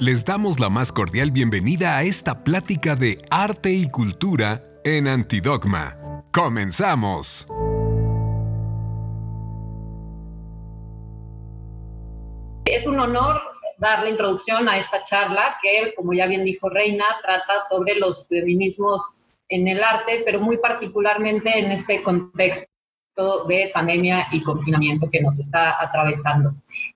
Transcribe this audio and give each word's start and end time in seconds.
Les 0.00 0.24
damos 0.24 0.60
la 0.60 0.68
más 0.68 0.92
cordial 0.92 1.32
bienvenida 1.32 1.96
a 1.96 2.04
esta 2.04 2.44
plática 2.44 2.94
de 2.94 3.20
arte 3.30 3.72
y 3.72 3.88
cultura 3.88 4.62
en 4.84 5.08
Antidogma. 5.08 6.22
¡Comenzamos! 6.32 7.48
Es 12.64 12.86
un 12.86 13.00
honor 13.00 13.40
dar 13.78 14.04
la 14.04 14.10
introducción 14.10 14.68
a 14.68 14.78
esta 14.78 15.02
charla 15.02 15.58
que, 15.60 15.92
como 15.96 16.12
ya 16.12 16.28
bien 16.28 16.44
dijo 16.44 16.68
Reina, 16.68 17.04
trata 17.24 17.58
sobre 17.68 17.96
los 17.96 18.28
feminismos 18.28 19.02
en 19.48 19.66
el 19.66 19.82
arte, 19.82 20.22
pero 20.24 20.38
muy 20.38 20.58
particularmente 20.58 21.58
en 21.58 21.72
este 21.72 22.04
contexto 22.04 22.77
de 23.46 23.70
pandemia 23.74 24.28
y 24.32 24.42
confinamiento 24.42 25.10
que 25.10 25.20
nos 25.20 25.38
está 25.38 25.82
atravesando. 25.82 26.52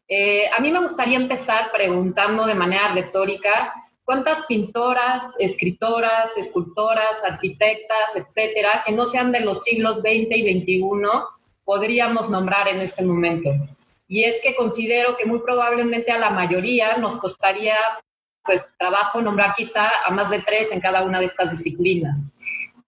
Eh, 0.09 0.45
a 0.57 0.61
mí 0.61 0.71
me 0.71 0.81
gustaría 0.81 1.17
empezar 1.17 1.71
preguntando 1.73 2.47
de 2.47 2.55
manera 2.55 2.93
retórica 2.95 3.73
cuántas 4.05 4.43
pintoras, 4.47 5.35
escritoras, 5.39 6.37
escultoras, 6.37 7.25
arquitectas, 7.25 8.15
etcétera, 8.15 8.83
que 8.85 8.93
no 8.93 9.07
sean 9.07 9.33
de 9.33 9.41
los 9.41 9.63
siglos 9.63 9.99
XX 9.99 10.37
y 10.37 10.61
XXI, 10.61 10.83
podríamos 11.65 12.29
nombrar 12.31 12.69
en 12.69 12.81
este 12.81 13.05
momento. 13.05 13.51
Y 14.09 14.25
es 14.25 14.41
que 14.43 14.55
considero 14.55 15.17
que 15.17 15.25
muy 15.25 15.41
probablemente 15.41 16.13
a 16.13 16.19
la 16.19 16.31
mayoría 16.31 16.97
nos 16.99 17.19
costaría 17.19 17.77
pues 18.45 18.75
trabajo 18.77 19.23
nombrar 19.23 19.55
quizá 19.57 19.89
a 20.05 20.11
más 20.11 20.31
de 20.31 20.41
tres 20.41 20.73
en 20.73 20.81
cada 20.81 21.03
una 21.05 21.21
de 21.21 21.27
estas 21.27 21.53
disciplinas. 21.53 22.25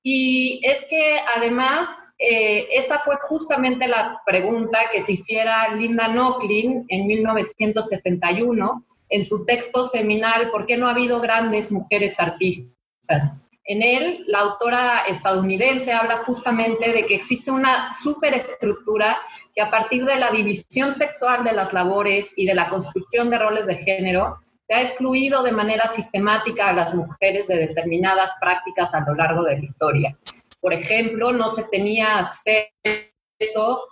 Y 0.06 0.60
es 0.62 0.84
que 0.84 1.18
además, 1.34 2.12
eh, 2.18 2.68
esa 2.72 2.98
fue 2.98 3.16
justamente 3.22 3.88
la 3.88 4.20
pregunta 4.26 4.78
que 4.92 5.00
se 5.00 5.12
hiciera 5.12 5.74
Linda 5.74 6.08
Nochlin 6.08 6.84
en 6.88 7.06
1971 7.06 8.84
en 9.08 9.22
su 9.22 9.46
texto 9.46 9.84
seminal 9.84 10.50
¿Por 10.50 10.66
qué 10.66 10.76
no 10.76 10.86
ha 10.86 10.90
habido 10.90 11.20
grandes 11.20 11.72
mujeres 11.72 12.20
artistas? 12.20 13.40
En 13.64 13.82
él, 13.82 14.24
la 14.26 14.40
autora 14.40 15.04
estadounidense 15.08 15.92
habla 15.92 16.18
justamente 16.18 16.92
de 16.92 17.06
que 17.06 17.14
existe 17.14 17.50
una 17.50 17.88
superestructura 17.88 19.18
que 19.54 19.62
a 19.62 19.70
partir 19.70 20.04
de 20.04 20.16
la 20.16 20.30
división 20.30 20.92
sexual 20.92 21.44
de 21.44 21.54
las 21.54 21.72
labores 21.72 22.34
y 22.36 22.44
de 22.44 22.54
la 22.54 22.68
construcción 22.68 23.30
de 23.30 23.38
roles 23.38 23.66
de 23.66 23.76
género, 23.76 24.36
se 24.66 24.74
ha 24.74 24.82
excluido 24.82 25.42
de 25.42 25.52
manera 25.52 25.86
sistemática 25.86 26.68
a 26.68 26.72
las 26.72 26.94
mujeres 26.94 27.46
de 27.48 27.58
determinadas 27.58 28.34
prácticas 28.40 28.94
a 28.94 29.04
lo 29.06 29.14
largo 29.14 29.44
de 29.44 29.58
la 29.58 29.64
historia. 29.64 30.16
Por 30.60 30.72
ejemplo, 30.72 31.32
no 31.32 31.50
se 31.50 31.64
tenía 31.64 32.18
acceso 32.18 32.70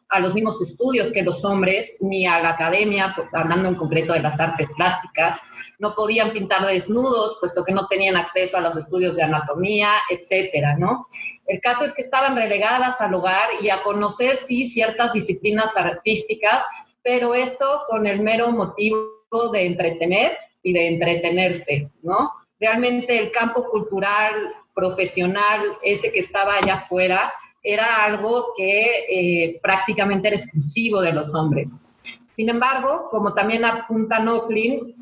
a 0.09 0.21
los 0.21 0.35
mismos 0.35 0.63
estudios 0.63 1.13
que 1.13 1.23
los 1.23 1.45
hombres, 1.45 1.97
ni 2.01 2.27
a 2.27 2.41
la 2.41 2.51
academia, 2.51 3.15
hablando 3.33 3.69
en 3.69 3.75
concreto 3.75 4.15
de 4.15 4.21
las 4.21 4.41
artes 4.41 4.71
plásticas, 4.77 5.43
no 5.79 5.95
podían 5.95 6.33
pintar 6.33 6.65
desnudos, 6.65 7.37
puesto 7.41 7.63
que 7.63 7.73
no 7.73 7.87
tenían 7.89 8.17
acceso 8.17 8.57
a 8.57 8.61
los 8.61 8.77
estudios 8.77 9.17
de 9.17 9.25
anatomía, 9.25 9.91
etcétera, 10.09 10.77
¿no? 10.79 11.07
El 11.47 11.61
caso 11.61 11.85
es 11.85 11.93
que 11.93 12.01
estaban 12.01 12.37
relegadas 12.37 13.01
al 13.03 13.13
hogar 13.15 13.49
y 13.61 13.69
a 13.69 13.83
conocer, 13.83 14.39
sí, 14.39 14.65
ciertas 14.65 15.13
disciplinas 15.13 15.77
artísticas, 15.77 16.65
pero 17.03 17.35
esto 17.35 17.83
con 17.91 18.07
el 18.07 18.21
mero 18.21 18.53
motivo 18.53 19.07
de 19.53 19.67
entretener 19.67 20.39
y 20.63 20.73
de 20.73 20.89
entretenerse, 20.89 21.91
¿no? 22.03 22.33
Realmente 22.61 23.19
el 23.19 23.31
campo 23.31 23.69
cultural, 23.69 24.35
profesional, 24.75 25.61
ese 25.83 26.13
que 26.13 26.21
estaba 26.21 26.57
allá 26.57 26.75
afuera, 26.75 27.33
era 27.63 28.05
algo 28.05 28.55
que 28.57 29.05
eh, 29.09 29.61
prácticamente 29.63 30.29
era 30.29 30.37
exclusivo 30.37 31.01
de 31.01 31.13
los 31.13 31.35
hombres. 31.35 31.89
Sin 32.35 32.49
embargo, 32.49 33.09
como 33.11 33.35
también 33.35 33.65
apunta 33.65 34.19
Nochlin, 34.19 34.95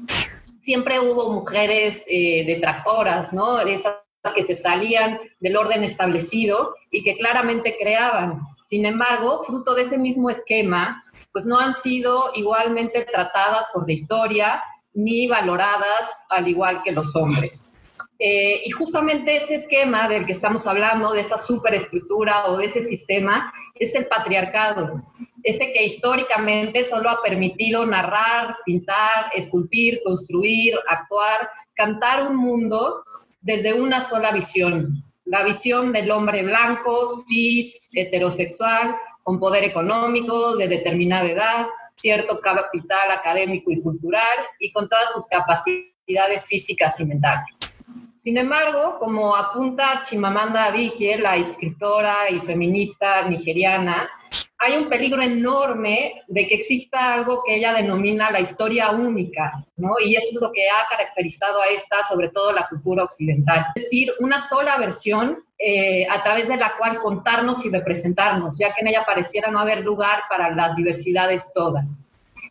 siempre 0.60 0.98
hubo 1.00 1.32
mujeres 1.32 2.04
eh, 2.08 2.44
detractoras, 2.46 3.32
¿no? 3.32 3.60
Esas 3.60 3.96
que 4.34 4.42
se 4.42 4.54
salían 4.54 5.18
del 5.40 5.56
orden 5.56 5.82
establecido 5.82 6.74
y 6.90 7.02
que 7.02 7.16
claramente 7.16 7.76
creaban. 7.80 8.40
Sin 8.62 8.84
embargo, 8.84 9.42
fruto 9.44 9.74
de 9.74 9.82
ese 9.82 9.96
mismo 9.96 10.28
esquema, 10.28 11.02
pues 11.32 11.46
no 11.46 11.58
han 11.58 11.74
sido 11.74 12.30
igualmente 12.34 13.02
tratadas 13.04 13.66
por 13.72 13.86
la 13.86 13.92
historia 13.94 14.62
ni 14.94 15.26
valoradas 15.26 16.10
al 16.28 16.48
igual 16.48 16.82
que 16.84 16.92
los 16.92 17.14
hombres. 17.14 17.72
Eh, 18.18 18.60
y 18.66 18.70
justamente 18.70 19.36
ese 19.36 19.54
esquema 19.54 20.06
del 20.06 20.26
que 20.26 20.32
estamos 20.32 20.66
hablando, 20.66 21.12
de 21.12 21.20
esa 21.20 21.38
superestructura 21.38 22.46
o 22.46 22.58
de 22.58 22.66
ese 22.66 22.82
sistema, 22.82 23.50
es 23.74 23.94
el 23.94 24.06
patriarcado, 24.06 25.02
ese 25.42 25.72
que 25.72 25.84
históricamente 25.84 26.84
solo 26.84 27.08
ha 27.08 27.22
permitido 27.22 27.86
narrar, 27.86 28.56
pintar, 28.66 29.30
esculpir, 29.34 30.00
construir, 30.04 30.74
actuar, 30.88 31.48
cantar 31.74 32.28
un 32.28 32.36
mundo 32.36 33.04
desde 33.40 33.80
una 33.80 34.00
sola 34.00 34.32
visión, 34.32 35.02
la 35.24 35.42
visión 35.42 35.92
del 35.92 36.10
hombre 36.10 36.42
blanco, 36.42 37.16
cis, 37.26 37.88
heterosexual, 37.94 38.96
con 39.22 39.38
poder 39.38 39.64
económico, 39.64 40.56
de 40.56 40.68
determinada 40.68 41.30
edad, 41.30 41.66
cierto 42.00 42.40
capital 42.40 43.10
académico 43.12 43.70
y 43.70 43.80
cultural 43.80 44.38
y 44.58 44.72
con 44.72 44.88
todas 44.88 45.12
sus 45.12 45.26
capacidades 45.26 46.44
físicas 46.46 46.98
y 47.00 47.06
mentales. 47.06 47.58
Sin 48.16 48.36
embargo, 48.36 48.98
como 48.98 49.34
apunta 49.34 50.02
Chimamanda 50.02 50.66
Adichie, 50.66 51.18
la 51.18 51.36
escritora 51.36 52.28
y 52.30 52.38
feminista 52.40 53.22
nigeriana, 53.22 54.10
hay 54.58 54.76
un 54.76 54.88
peligro 54.88 55.22
enorme 55.22 56.22
de 56.28 56.46
que 56.46 56.54
exista 56.56 57.14
algo 57.14 57.42
que 57.44 57.56
ella 57.56 57.72
denomina 57.72 58.30
la 58.30 58.40
historia 58.40 58.90
única, 58.90 59.64
¿no? 59.76 59.94
Y 60.04 60.14
eso 60.14 60.28
es 60.32 60.40
lo 60.40 60.52
que 60.52 60.68
ha 60.68 60.88
caracterizado 60.88 61.60
a 61.62 61.66
esta, 61.66 62.04
sobre 62.04 62.28
todo 62.28 62.52
la 62.52 62.68
cultura 62.68 63.04
occidental. 63.04 63.64
Es 63.74 63.84
decir, 63.84 64.12
una 64.20 64.38
sola 64.38 64.76
versión 64.76 65.42
eh, 65.58 66.06
a 66.08 66.22
través 66.22 66.48
de 66.48 66.56
la 66.56 66.76
cual 66.78 67.00
contarnos 67.00 67.64
y 67.64 67.70
representarnos, 67.70 68.58
ya 68.58 68.74
que 68.74 68.82
en 68.82 68.88
ella 68.88 69.04
pareciera 69.04 69.50
no 69.50 69.58
haber 69.58 69.80
lugar 69.80 70.22
para 70.28 70.54
las 70.54 70.76
diversidades 70.76 71.52
todas. 71.54 72.00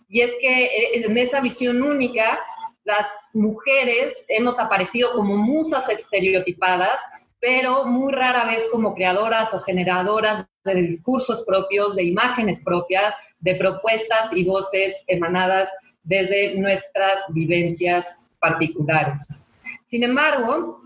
Y 0.10 0.22
es 0.22 0.36
que 0.42 0.66
eh, 0.66 1.06
en 1.06 1.18
esa 1.18 1.40
visión 1.42 1.82
única 1.82 2.40
las 2.84 3.30
mujeres 3.36 4.26
hemos 4.30 4.58
aparecido 4.58 5.12
como 5.14 5.38
musas 5.38 5.90
estereotipadas, 5.90 7.00
pero 7.40 7.86
muy 7.86 8.12
rara 8.12 8.46
vez 8.46 8.68
como 8.72 8.94
creadoras 8.94 9.54
o 9.54 9.62
generadoras 9.62 10.46
de 10.64 10.76
discursos 10.76 11.44
propios, 11.46 11.96
de 11.96 12.04
imágenes 12.04 12.62
propias, 12.64 13.16
de 13.40 13.56
propuestas 13.56 14.34
y 14.34 14.44
voces 14.44 15.04
emanadas 15.08 15.72
desde 16.04 16.60
nuestras 16.60 17.26
vivencias 17.30 18.26
particulares. 18.40 19.46
Sin 19.86 20.04
embargo, 20.04 20.82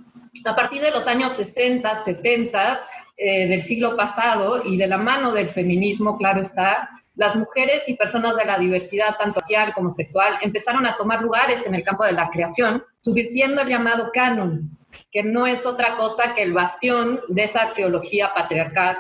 a 0.46 0.56
partir 0.56 0.82
de 0.82 0.92
los 0.92 1.08
años 1.08 1.32
60, 1.34 1.96
70 1.96 2.80
eh, 3.18 3.48
del 3.48 3.64
siglo 3.64 3.96
pasado 3.96 4.64
y 4.64 4.78
de 4.78 4.88
la 4.88 4.98
mano 4.98 5.32
del 5.34 5.50
feminismo, 5.50 6.18
claro 6.18 6.42
está, 6.42 6.90
las 7.16 7.36
mujeres 7.36 7.88
y 7.90 7.96
personas 7.96 8.36
de 8.36 8.46
la 8.46 8.58
diversidad, 8.58 9.16
tanto 9.18 9.40
social 9.40 9.74
como 9.76 9.92
sexual, 9.92 10.34
empezaron 10.42 10.86
a 10.88 10.98
tomar 10.98 11.22
lugares 11.22 11.66
en 11.68 11.76
el 11.76 11.84
campo 11.84 12.04
de 12.06 12.14
la 12.14 12.30
creación, 12.30 12.84
subvirtiendo 13.02 13.62
el 13.62 13.68
llamado 13.68 14.10
canon, 14.12 14.78
que 15.12 15.24
no 15.24 15.48
es 15.48 15.66
otra 15.66 15.98
cosa 15.98 16.34
que 16.36 16.44
el 16.44 16.54
bastión 16.54 17.22
de 17.28 17.44
esa 17.44 17.64
axiología 17.64 18.34
patriarcal, 18.34 18.98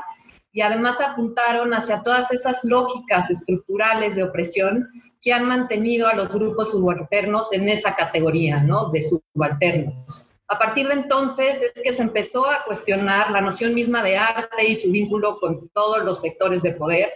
y 0.51 0.61
además 0.61 1.01
apuntaron 1.01 1.73
hacia 1.73 2.03
todas 2.03 2.31
esas 2.31 2.63
lógicas 2.63 3.29
estructurales 3.31 4.15
de 4.15 4.23
opresión 4.23 4.87
que 5.21 5.33
han 5.33 5.47
mantenido 5.47 6.07
a 6.07 6.13
los 6.13 6.29
grupos 6.29 6.71
subalternos 6.71 7.51
en 7.53 7.69
esa 7.69 7.95
categoría, 7.95 8.61
¿no? 8.61 8.89
De 8.89 9.01
subalternos. 9.01 10.29
A 10.47 10.59
partir 10.59 10.87
de 10.87 10.93
entonces 10.93 11.61
es 11.63 11.81
que 11.81 11.93
se 11.93 12.03
empezó 12.03 12.45
a 12.45 12.63
cuestionar 12.65 13.31
la 13.31 13.41
noción 13.41 13.73
misma 13.73 14.03
de 14.03 14.17
arte 14.17 14.67
y 14.67 14.75
su 14.75 14.91
vínculo 14.91 15.39
con 15.39 15.69
todos 15.69 16.03
los 16.03 16.21
sectores 16.21 16.61
de 16.61 16.73
poder, 16.73 17.13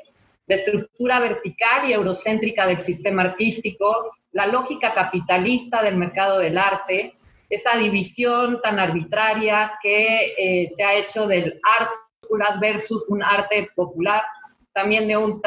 la 0.48 0.56
estructura 0.56 1.20
vertical 1.20 1.88
y 1.88 1.94
eurocéntrica 1.94 2.66
del 2.66 2.80
sistema 2.80 3.24
artístico, 3.24 4.12
la 4.32 4.48
lógica 4.48 4.94
capitalista 4.94 5.84
del 5.84 5.98
mercado 5.98 6.40
del 6.40 6.58
arte, 6.58 7.17
esa 7.50 7.78
división 7.78 8.62
tan 8.62 8.80
arbitraria 8.80 9.74
que 9.82 10.34
eh, 10.38 10.70
se 10.76 10.84
ha 10.84 10.96
hecho 10.96 11.28
del 11.28 11.60
arte 11.64 11.94
versus 12.60 13.06
un 13.08 13.24
arte 13.24 13.70
popular, 13.76 14.24
también 14.74 15.08
de 15.08 15.18
un 15.18 15.42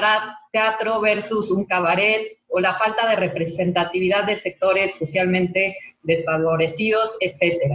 teatro 0.51 1.01
versus 1.01 1.51
un 1.51 1.65
cabaret, 1.65 2.37
o 2.49 2.59
la 2.59 2.75
falta 2.75 3.09
de 3.09 3.17
representatividad 3.17 4.25
de 4.25 4.35
sectores 4.35 4.99
socialmente 4.99 5.77
desfavorecidos, 6.03 7.17
etc. 7.21 7.75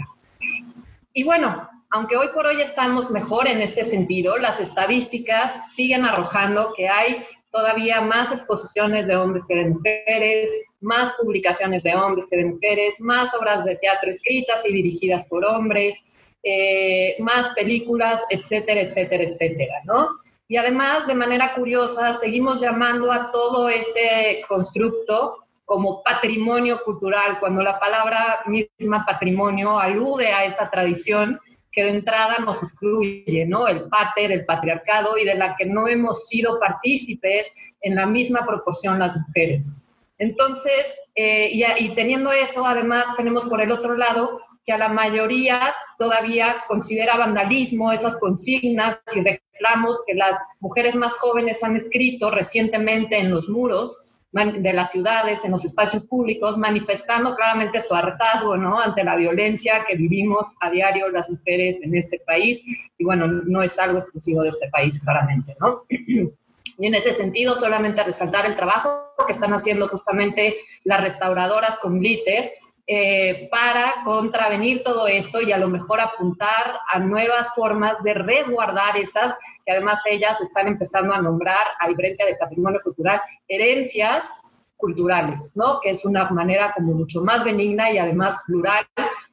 Y 1.14 1.24
bueno, 1.24 1.70
aunque 1.92 2.18
hoy 2.18 2.28
por 2.34 2.46
hoy 2.46 2.62
estamos 2.62 3.10
mejor 3.10 3.48
en 3.48 3.62
este 3.62 3.84
sentido, 3.84 4.38
las 4.38 4.60
estadísticas 4.60 5.74
siguen 5.74 6.04
arrojando 6.04 6.74
que 6.76 6.90
hay 6.90 7.26
todavía 7.56 8.02
más 8.02 8.34
exposiciones 8.34 9.08
de 9.08 9.16
hombres 9.16 9.46
que 9.48 9.56
de 9.56 9.70
mujeres, 9.70 10.52
más 10.82 11.14
publicaciones 11.14 11.84
de 11.84 11.96
hombres 11.96 12.28
que 12.30 12.36
de 12.36 12.46
mujeres, 12.46 13.00
más 13.00 13.34
obras 13.34 13.64
de 13.64 13.78
teatro 13.78 14.10
escritas 14.10 14.66
y 14.68 14.74
dirigidas 14.74 15.26
por 15.28 15.46
hombres, 15.46 16.12
eh, 16.44 17.16
más 17.20 17.48
películas, 17.50 18.26
etcétera, 18.30 18.82
etcétera, 18.82 19.24
etcétera, 19.24 19.82
¿no? 19.86 20.10
Y 20.50 20.58
además, 20.58 21.08
de 21.08 21.16
manera 21.16 21.56
curiosa, 21.56 22.14
seguimos 22.14 22.60
llamando 22.60 23.10
a 23.10 23.32
todo 23.32 23.70
ese 23.70 24.44
constructo 24.50 25.38
como 25.64 26.04
patrimonio 26.04 26.82
cultural, 26.84 27.40
cuando 27.40 27.64
la 27.64 27.80
palabra 27.80 28.42
misma 28.48 29.06
patrimonio 29.06 29.80
alude 29.80 30.28
a 30.28 30.44
esa 30.44 30.70
tradición 30.70 31.40
que 31.76 31.84
de 31.84 31.90
entrada 31.90 32.38
nos 32.40 32.64
excluye, 32.64 33.46
¿no? 33.46 33.68
El 33.68 33.90
pater, 33.90 34.32
el 34.32 34.46
patriarcado, 34.46 35.18
y 35.18 35.26
de 35.26 35.36
la 35.36 35.58
que 35.58 35.66
no 35.66 35.88
hemos 35.90 36.28
sido 36.28 36.58
partícipes 36.60 37.52
en 37.82 37.96
la 37.96 38.06
misma 38.06 38.46
proporción 38.46 38.98
las 38.98 39.16
mujeres. 39.16 39.84
Entonces, 40.18 41.12
eh, 41.16 41.50
y, 41.52 41.94
teniendo 41.94 42.32
eso, 42.32 42.66
además 42.66 43.06
tenemos 43.18 43.46
por 43.46 43.62
el 43.62 43.72
otro 43.72 43.98
lado 43.98 44.40
que 44.66 44.72
a 44.72 44.78
la 44.78 44.88
mayoría 44.88 45.76
todavía 46.00 46.64
considera 46.68 47.18
vandalismo 47.18 47.92
esas 47.92 48.16
consignas 48.16 48.98
y 49.14 49.22
reclamos 49.22 50.02
que 50.08 50.16
las 50.16 50.42
mujeres 50.62 50.96
más 50.96 51.14
jóvenes 51.14 51.64
han 51.64 51.76
escrito 51.76 52.32
recientemente 52.32 53.18
en 53.18 53.30
los 53.30 53.50
muros 53.50 54.00
de 54.36 54.74
las 54.74 54.92
ciudades, 54.92 55.46
en 55.46 55.52
los 55.52 55.64
espacios 55.64 56.04
públicos, 56.04 56.58
manifestando 56.58 57.36
claramente 57.36 57.82
su 57.82 57.94
hartazgo 57.94 58.54
ante 58.54 59.04
la 59.06 59.16
violencia 59.16 59.86
que 59.88 59.96
vivimos 59.96 60.56
a 60.60 60.70
diario 60.70 61.10
las 61.10 61.30
mujeres 61.30 61.82
en 61.82 61.96
este 61.96 62.20
país. 62.20 62.62
Y 62.98 63.06
bueno, 63.06 63.28
no 63.28 63.64
es 63.64 63.80
algo 63.80 63.98
exclusivo 63.98 64.44
de 64.44 64.50
este 64.50 64.70
país, 64.70 65.00
claramente, 65.00 65.56
¿no? 65.60 65.84
Y 66.78 66.88
en 66.88 66.96
ese 66.96 67.16
sentido, 67.16 67.56
solamente 67.56 68.04
resaltar 68.04 68.46
el 68.46 68.58
trabajo 68.58 69.14
que 69.26 69.32
están 69.32 69.54
haciendo 69.54 69.88
justamente 69.88 70.58
las 70.84 71.00
restauradoras 71.00 71.78
con 71.78 72.00
glitter, 72.00 72.52
eh, 72.88 73.48
para 73.50 73.96
contravenir 74.04 74.84
todo 74.84 75.08
esto 75.08 75.42
y 75.42 75.52
a 75.52 75.58
lo 75.58 75.68
mejor 75.68 76.00
apuntar 76.00 76.80
a 76.88 77.00
nuevas 77.00 77.50
formas 77.56 78.04
de 78.04 78.14
resguardar 78.14 78.96
esas 78.96 79.36
que 79.66 79.72
además 79.72 80.04
ellas 80.06 80.40
están 80.40 80.68
empezando 80.68 81.12
a 81.12 81.22
nombrar, 81.22 81.66
a 81.80 81.88
diferencia 81.88 82.28
de 82.28 82.36
patrimonio 82.36 82.80
cultural, 82.84 83.20
herencias 83.48 84.44
culturales, 84.78 85.54
¿no? 85.56 85.80
Que 85.82 85.90
es 85.90 86.06
una 86.06 86.30
manera 86.30 86.74
como 86.76 86.94
mucho 86.94 87.22
más 87.22 87.44
benigna 87.44 87.90
y 87.92 87.98
además 87.98 88.40
plural 88.46 88.86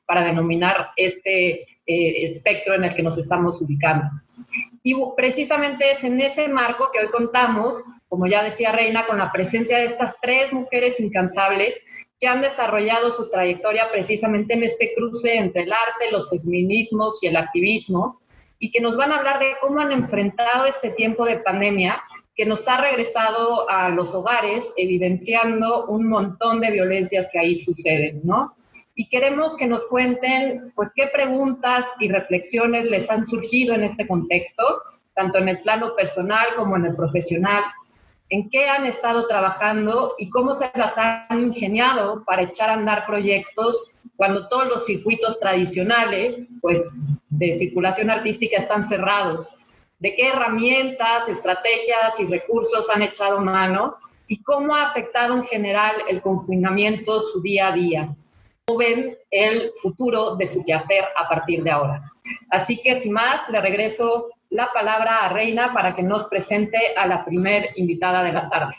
para 0.06 0.24
denominar 0.24 0.90
este 0.96 1.66
eh, 1.86 2.24
espectro 2.24 2.74
en 2.74 2.84
el 2.84 2.94
que 2.94 3.02
nos 3.02 3.18
estamos 3.18 3.60
ubicando. 3.60 4.08
Y 4.82 4.94
precisamente 5.14 5.90
es 5.90 6.04
en 6.04 6.20
ese 6.22 6.48
marco 6.48 6.88
que 6.90 7.00
hoy 7.00 7.10
contamos, 7.10 7.84
como 8.08 8.26
ya 8.26 8.42
decía 8.42 8.72
Reina, 8.72 9.06
con 9.06 9.18
la 9.18 9.30
presencia 9.30 9.76
de 9.76 9.84
estas 9.84 10.16
tres 10.22 10.54
mujeres 10.54 11.00
incansables 11.00 11.82
que 12.22 12.28
han 12.28 12.40
desarrollado 12.40 13.10
su 13.10 13.28
trayectoria 13.28 13.90
precisamente 13.90 14.54
en 14.54 14.62
este 14.62 14.94
cruce 14.94 15.38
entre 15.38 15.64
el 15.64 15.72
arte, 15.72 16.12
los 16.12 16.30
feminismos 16.30 17.18
y 17.20 17.26
el 17.26 17.36
activismo, 17.36 18.20
y 18.60 18.70
que 18.70 18.80
nos 18.80 18.96
van 18.96 19.10
a 19.10 19.16
hablar 19.16 19.40
de 19.40 19.56
cómo 19.60 19.80
han 19.80 19.90
enfrentado 19.90 20.66
este 20.66 20.90
tiempo 20.90 21.24
de 21.24 21.40
pandemia 21.40 22.00
que 22.36 22.46
nos 22.46 22.68
ha 22.68 22.80
regresado 22.80 23.68
a 23.68 23.88
los 23.88 24.14
hogares, 24.14 24.72
evidenciando 24.76 25.86
un 25.86 26.08
montón 26.08 26.60
de 26.60 26.70
violencias 26.70 27.28
que 27.32 27.40
ahí 27.40 27.56
suceden, 27.56 28.20
¿no? 28.22 28.54
Y 28.94 29.08
queremos 29.08 29.56
que 29.56 29.66
nos 29.66 29.84
cuenten, 29.88 30.72
pues, 30.76 30.92
qué 30.94 31.08
preguntas 31.08 31.86
y 31.98 32.08
reflexiones 32.08 32.84
les 32.84 33.10
han 33.10 33.26
surgido 33.26 33.74
en 33.74 33.82
este 33.82 34.06
contexto, 34.06 34.62
tanto 35.14 35.38
en 35.38 35.48
el 35.48 35.60
plano 35.62 35.96
personal 35.96 36.46
como 36.56 36.76
en 36.76 36.84
el 36.84 36.94
profesional, 36.94 37.64
en 38.32 38.48
qué 38.48 38.66
han 38.66 38.86
estado 38.86 39.26
trabajando 39.26 40.14
y 40.16 40.30
cómo 40.30 40.54
se 40.54 40.70
las 40.74 40.96
han 40.96 41.38
ingeniado 41.38 42.24
para 42.24 42.44
echar 42.44 42.70
a 42.70 42.72
andar 42.72 43.04
proyectos 43.04 43.92
cuando 44.16 44.48
todos 44.48 44.68
los 44.68 44.86
circuitos 44.86 45.38
tradicionales, 45.38 46.48
pues, 46.62 46.94
de 47.28 47.52
circulación 47.52 48.08
artística 48.08 48.56
están 48.56 48.84
cerrados. 48.84 49.58
De 49.98 50.16
qué 50.16 50.28
herramientas, 50.28 51.28
estrategias 51.28 52.18
y 52.20 52.26
recursos 52.26 52.88
han 52.88 53.02
echado 53.02 53.38
mano 53.38 53.98
y 54.26 54.42
cómo 54.42 54.74
ha 54.74 54.88
afectado 54.88 55.34
en 55.34 55.42
general 55.44 55.92
el 56.08 56.22
confinamiento 56.22 57.20
su 57.20 57.42
día 57.42 57.68
a 57.68 57.72
día. 57.72 58.16
¿Cómo 58.64 58.78
ven 58.78 59.18
el 59.30 59.72
futuro 59.76 60.36
de 60.36 60.46
su 60.46 60.64
quehacer 60.64 61.04
a 61.18 61.28
partir 61.28 61.62
de 61.62 61.70
ahora? 61.70 62.10
Así 62.48 62.80
que 62.80 62.94
sin 62.94 63.12
más, 63.12 63.46
le 63.50 63.60
regreso 63.60 64.30
la 64.52 64.70
palabra 64.72 65.24
a 65.24 65.28
Reina 65.30 65.72
para 65.72 65.94
que 65.94 66.02
nos 66.02 66.24
presente 66.24 66.78
a 66.96 67.06
la 67.06 67.24
primer 67.24 67.70
invitada 67.76 68.22
de 68.22 68.32
la 68.32 68.48
tarde. 68.48 68.74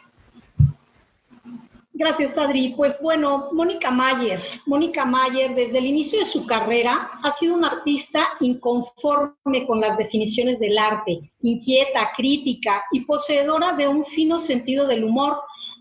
Gracias, 1.95 2.37
Adri. 2.37 2.73
Pues 2.75 2.99
bueno, 3.01 3.49
Mónica 3.53 3.91
Mayer. 3.91 4.41
Mónica 4.65 5.05
Mayer, 5.05 5.53
desde 5.55 5.77
el 5.79 5.85
inicio 5.85 6.19
de 6.19 6.25
su 6.25 6.45
carrera, 6.45 7.11
ha 7.23 7.31
sido 7.31 7.55
una 7.55 7.67
artista 7.67 8.25
inconforme 8.39 9.65
con 9.67 9.79
las 9.79 9.97
definiciones 9.97 10.59
del 10.59 10.77
arte, 10.77 11.31
inquieta, 11.41 12.11
crítica 12.15 12.83
y 12.91 13.01
poseedora 13.01 13.73
de 13.73 13.87
un 13.87 14.03
fino 14.03 14.39
sentido 14.39 14.87
del 14.87 15.03
humor 15.03 15.39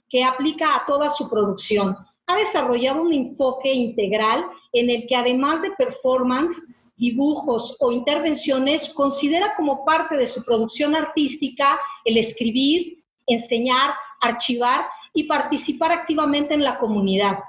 que 0.08 0.22
aplica 0.22 0.76
a 0.76 0.86
toda 0.86 1.10
su 1.10 1.28
producción. 1.30 1.96
Ha 2.26 2.36
desarrollado 2.36 3.02
un 3.02 3.12
enfoque 3.12 3.72
integral 3.72 4.44
en 4.72 4.90
el 4.90 5.06
que 5.06 5.16
además 5.16 5.62
de 5.62 5.70
performance, 5.72 6.74
dibujos 7.02 7.76
o 7.80 7.90
intervenciones, 7.90 8.92
considera 8.94 9.54
como 9.56 9.84
parte 9.84 10.16
de 10.16 10.28
su 10.28 10.44
producción 10.44 10.94
artística 10.94 11.78
el 12.04 12.16
escribir, 12.16 13.02
enseñar, 13.26 13.90
archivar 14.20 14.86
y 15.12 15.24
participar 15.24 15.90
activamente 15.90 16.54
en 16.54 16.62
la 16.62 16.78
comunidad. 16.78 17.40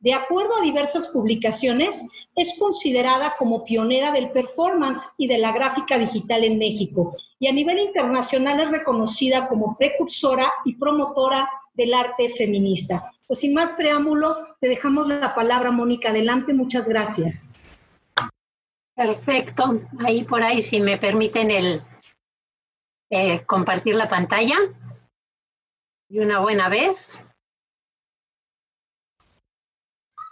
De 0.00 0.14
acuerdo 0.14 0.56
a 0.56 0.64
diversas 0.64 1.08
publicaciones, 1.08 2.08
es 2.34 2.58
considerada 2.58 3.34
como 3.38 3.64
pionera 3.64 4.12
del 4.12 4.30
performance 4.30 5.10
y 5.18 5.26
de 5.26 5.36
la 5.36 5.52
gráfica 5.52 5.98
digital 5.98 6.44
en 6.44 6.58
México 6.58 7.14
y 7.38 7.48
a 7.48 7.52
nivel 7.52 7.80
internacional 7.80 8.60
es 8.60 8.70
reconocida 8.70 9.48
como 9.48 9.76
precursora 9.76 10.50
y 10.64 10.76
promotora 10.76 11.50
del 11.74 11.92
arte 11.92 12.30
feminista. 12.30 13.12
Pues 13.26 13.40
sin 13.40 13.52
más 13.52 13.72
preámbulo, 13.74 14.36
te 14.60 14.68
dejamos 14.68 15.08
la 15.08 15.34
palabra, 15.34 15.70
Mónica. 15.70 16.10
Adelante, 16.10 16.54
muchas 16.54 16.88
gracias. 16.88 17.51
Perfecto. 19.02 19.80
Ahí 19.98 20.22
por 20.22 20.44
ahí, 20.44 20.62
si 20.62 20.80
me 20.80 20.96
permiten 20.96 21.50
el 21.50 21.82
eh, 23.10 23.44
compartir 23.46 23.96
la 23.96 24.08
pantalla. 24.08 24.56
Y 26.08 26.20
una 26.20 26.38
buena 26.38 26.68
vez. 26.68 27.26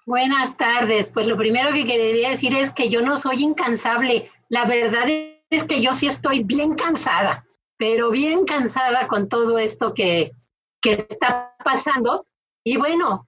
Buenas 0.06 0.56
tardes. 0.56 1.10
Pues 1.10 1.26
lo 1.26 1.36
primero 1.36 1.72
que 1.72 1.84
quería 1.84 2.30
decir 2.30 2.54
es 2.54 2.70
que 2.70 2.88
yo 2.88 3.02
no 3.02 3.16
soy 3.16 3.42
incansable. 3.42 4.30
La 4.48 4.64
verdad 4.66 5.08
es 5.08 5.64
que 5.64 5.82
yo 5.82 5.92
sí 5.92 6.06
estoy 6.06 6.44
bien 6.44 6.76
cansada, 6.76 7.44
pero 7.76 8.10
bien 8.10 8.44
cansada 8.44 9.08
con 9.08 9.28
todo 9.28 9.58
esto 9.58 9.94
que, 9.94 10.32
que 10.80 10.92
está 10.92 11.56
pasando. 11.64 12.24
Y 12.64 12.76
bueno, 12.76 13.26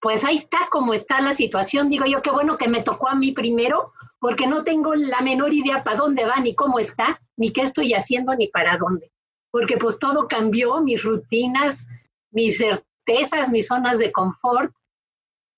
pues 0.00 0.22
ahí 0.22 0.36
está 0.36 0.68
como 0.70 0.94
está 0.94 1.20
la 1.20 1.34
situación. 1.34 1.90
Digo 1.90 2.04
yo, 2.04 2.22
qué 2.22 2.30
bueno 2.30 2.56
que 2.58 2.68
me 2.68 2.82
tocó 2.82 3.08
a 3.08 3.16
mí 3.16 3.32
primero, 3.32 3.92
porque 4.24 4.46
no 4.46 4.64
tengo 4.64 4.94
la 4.94 5.20
menor 5.20 5.52
idea 5.52 5.84
para 5.84 5.98
dónde 5.98 6.24
va, 6.24 6.36
ni 6.36 6.54
cómo 6.54 6.78
está, 6.78 7.20
ni 7.36 7.52
qué 7.52 7.60
estoy 7.60 7.92
haciendo, 7.92 8.34
ni 8.34 8.48
para 8.48 8.78
dónde. 8.78 9.12
Porque 9.50 9.76
pues 9.76 9.98
todo 9.98 10.28
cambió, 10.28 10.80
mis 10.80 11.02
rutinas, 11.02 11.86
mis 12.30 12.56
certezas, 12.56 13.50
mis 13.50 13.66
zonas 13.66 13.98
de 13.98 14.12
confort, 14.12 14.74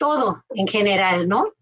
todo 0.01 0.43
en 0.49 0.67
general, 0.67 1.29
¿no? 1.29 1.53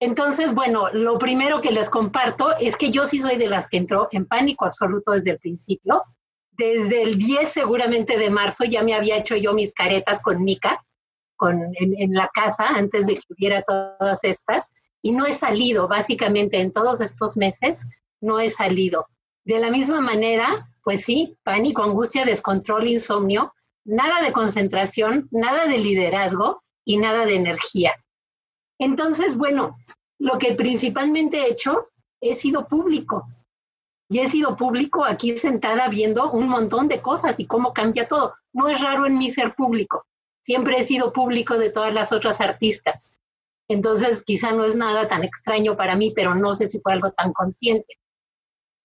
Entonces, 0.00 0.52
bueno, 0.52 0.90
lo 0.92 1.18
primero 1.18 1.62
que 1.62 1.70
les 1.70 1.88
comparto 1.88 2.54
es 2.58 2.76
que 2.76 2.90
yo 2.90 3.06
sí 3.06 3.20
soy 3.20 3.36
de 3.36 3.46
las 3.46 3.66
que 3.66 3.78
entró 3.78 4.08
en 4.12 4.26
pánico 4.26 4.66
absoluto 4.66 5.12
desde 5.12 5.30
el 5.30 5.38
principio. 5.38 6.02
Desde 6.50 7.04
el 7.04 7.16
10 7.16 7.48
seguramente 7.48 8.18
de 8.18 8.28
marzo 8.28 8.64
ya 8.64 8.82
me 8.82 8.92
había 8.92 9.16
hecho 9.16 9.34
yo 9.34 9.54
mis 9.54 9.72
caretas 9.72 10.20
con 10.20 10.44
Mica, 10.44 10.84
con, 11.36 11.58
en, 11.80 11.94
en 11.96 12.12
la 12.12 12.28
casa, 12.34 12.68
antes 12.68 13.06
de 13.06 13.14
que 13.14 13.22
hubiera 13.30 13.62
todas 13.62 14.22
estas 14.24 14.70
y 15.04 15.12
no 15.12 15.26
he 15.26 15.34
salido, 15.34 15.86
básicamente 15.86 16.58
en 16.60 16.72
todos 16.72 17.02
estos 17.02 17.36
meses, 17.36 17.86
no 18.22 18.40
he 18.40 18.48
salido. 18.48 19.06
De 19.44 19.58
la 19.58 19.70
misma 19.70 20.00
manera, 20.00 20.72
pues 20.82 21.04
sí, 21.04 21.36
pánico, 21.42 21.82
angustia, 21.82 22.24
descontrol, 22.24 22.88
insomnio, 22.88 23.52
nada 23.84 24.22
de 24.22 24.32
concentración, 24.32 25.28
nada 25.30 25.66
de 25.66 25.76
liderazgo 25.76 26.62
y 26.86 26.96
nada 26.96 27.26
de 27.26 27.34
energía. 27.34 27.92
Entonces, 28.78 29.36
bueno, 29.36 29.76
lo 30.18 30.38
que 30.38 30.54
principalmente 30.54 31.42
he 31.42 31.50
hecho, 31.50 31.90
he 32.22 32.34
sido 32.34 32.66
público. 32.66 33.28
Y 34.08 34.20
he 34.20 34.30
sido 34.30 34.56
público 34.56 35.04
aquí 35.04 35.36
sentada 35.36 35.88
viendo 35.88 36.30
un 36.30 36.48
montón 36.48 36.88
de 36.88 37.02
cosas 37.02 37.38
y 37.38 37.46
cómo 37.46 37.74
cambia 37.74 38.08
todo. 38.08 38.36
No 38.54 38.68
es 38.68 38.80
raro 38.80 39.04
en 39.04 39.18
mí 39.18 39.30
ser 39.30 39.54
público. 39.54 40.06
Siempre 40.40 40.78
he 40.78 40.86
sido 40.86 41.12
público 41.12 41.58
de 41.58 41.68
todas 41.68 41.92
las 41.92 42.10
otras 42.10 42.40
artistas. 42.40 43.14
Entonces, 43.68 44.22
quizá 44.22 44.52
no 44.52 44.64
es 44.64 44.74
nada 44.74 45.08
tan 45.08 45.24
extraño 45.24 45.76
para 45.76 45.96
mí, 45.96 46.12
pero 46.14 46.34
no 46.34 46.52
sé 46.52 46.68
si 46.68 46.80
fue 46.80 46.92
algo 46.92 47.12
tan 47.12 47.32
consciente. 47.32 47.98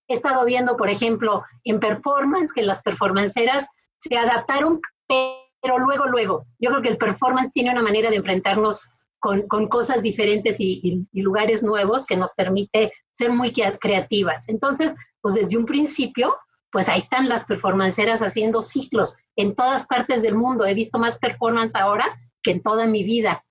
He 0.07 0.13
estado 0.13 0.45
viendo, 0.45 0.77
por 0.77 0.89
ejemplo, 0.89 1.43
en 1.63 1.79
performance, 1.79 2.53
que 2.53 2.63
las 2.63 2.81
performanceras 2.81 3.67
se 3.97 4.17
adaptaron, 4.17 4.81
pero 5.07 5.77
luego, 5.79 6.05
luego, 6.07 6.45
yo 6.59 6.69
creo 6.71 6.81
que 6.81 6.89
el 6.89 6.97
performance 6.97 7.51
tiene 7.51 7.71
una 7.71 7.83
manera 7.83 8.09
de 8.09 8.15
enfrentarnos 8.15 8.93
con, 9.19 9.67
cosas 9.67 10.01
diferentes 10.01 10.55
y, 10.59 11.05
lugares 11.11 11.61
nuevos 11.61 12.05
que 12.05 12.15
nos 12.15 12.31
permite 12.33 12.93
ser 13.11 13.31
muy 13.31 13.51
creativas. 13.51 14.47
Entonces, 14.47 14.95
pues 15.21 15.35
desde 15.35 15.57
un 15.57 15.65
principio, 15.65 16.35
pues 16.71 16.87
ahí 16.87 16.99
están 16.99 17.27
las 17.27 17.43
performanceras 17.43 18.21
haciendo 18.21 18.61
ciclos 18.61 19.17
en 19.35 19.55
todas 19.55 19.85
partes 19.85 20.21
del 20.21 20.35
mundo. 20.35 20.65
He 20.65 20.73
visto 20.73 20.97
más 20.99 21.17
performance 21.17 21.75
ahora 21.75 22.05
que 22.41 22.51
en 22.51 22.61
toda 22.61 22.87
mi 22.87 23.03
vida. 23.03 23.43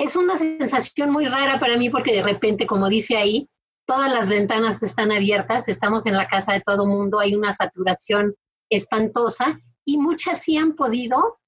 Es 0.00 0.16
una 0.16 0.38
sensación 0.38 1.10
muy 1.10 1.26
rara 1.26 1.60
para 1.60 1.76
mí 1.76 1.90
porque 1.90 2.14
de 2.14 2.22
repente, 2.22 2.66
como 2.66 2.88
dice 2.88 3.18
ahí, 3.18 3.50
todas 3.86 4.10
las 4.10 4.28
ventanas 4.28 4.82
están 4.82 5.12
abiertas, 5.12 5.68
estamos 5.68 6.06
en 6.06 6.16
la 6.16 6.26
casa 6.26 6.54
de 6.54 6.62
todo 6.62 6.86
mundo, 6.86 7.20
hay 7.20 7.34
una 7.34 7.52
saturación 7.52 8.34
espantosa 8.70 9.60
y 9.84 9.98
muchas 9.98 10.40
sí 10.40 10.56
han 10.56 10.74
podido 10.74 11.38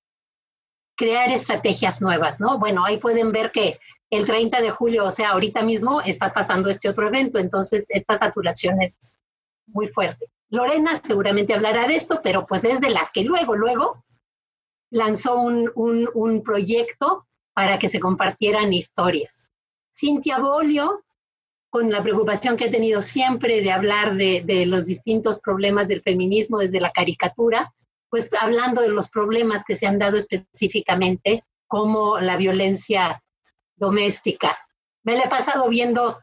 crear 0.96 1.30
estrategias 1.30 2.02
nuevas, 2.02 2.40
¿no? 2.40 2.58
Bueno, 2.58 2.84
ahí 2.84 2.98
pueden 2.98 3.32
ver 3.32 3.52
que 3.52 3.78
el 4.10 4.26
30 4.26 4.60
de 4.60 4.70
julio, 4.70 5.06
o 5.06 5.10
sea, 5.10 5.30
ahorita 5.30 5.62
mismo 5.62 6.02
está 6.02 6.30
pasando 6.30 6.68
este 6.68 6.90
otro 6.90 7.08
evento, 7.08 7.38
entonces 7.38 7.86
esta 7.88 8.16
saturación 8.16 8.82
es 8.82 9.14
muy 9.66 9.86
fuerte. 9.86 10.26
Lorena 10.50 11.00
seguramente 11.02 11.54
hablará 11.54 11.88
de 11.88 11.94
esto, 11.94 12.20
pero 12.22 12.44
pues 12.44 12.64
es 12.64 12.82
de 12.82 12.90
las 12.90 13.10
que 13.10 13.24
luego, 13.24 13.56
luego 13.56 14.04
lanzó 14.90 15.36
un, 15.36 15.70
un, 15.74 16.42
proyecto 16.42 17.26
para 17.54 17.78
que 17.78 17.88
se 17.88 18.00
compartieran 18.00 18.72
historias. 18.72 19.50
Cintia 19.92 20.38
Bolio, 20.38 21.04
con 21.70 21.90
la 21.90 22.02
preocupación 22.02 22.56
que 22.56 22.66
ha 22.66 22.70
tenido 22.70 23.02
siempre 23.02 23.62
de 23.62 23.72
hablar 23.72 24.14
de, 24.14 24.64
los 24.66 24.86
distintos 24.86 25.40
problemas 25.40 25.88
del 25.88 26.02
feminismo 26.02 26.58
desde 26.58 26.80
la 26.80 26.92
caricatura, 26.92 27.72
pues 28.10 28.28
hablando 28.38 28.82
de 28.82 28.88
los 28.88 29.08
problemas 29.08 29.64
que 29.64 29.76
se 29.76 29.86
han 29.86 29.98
dado 29.98 30.18
específicamente, 30.18 31.44
como 31.66 32.20
la 32.20 32.36
violencia 32.36 33.22
doméstica. 33.76 34.58
Me 35.02 35.16
la 35.16 35.24
he 35.24 35.28
pasado 35.28 35.68
viendo 35.70 36.18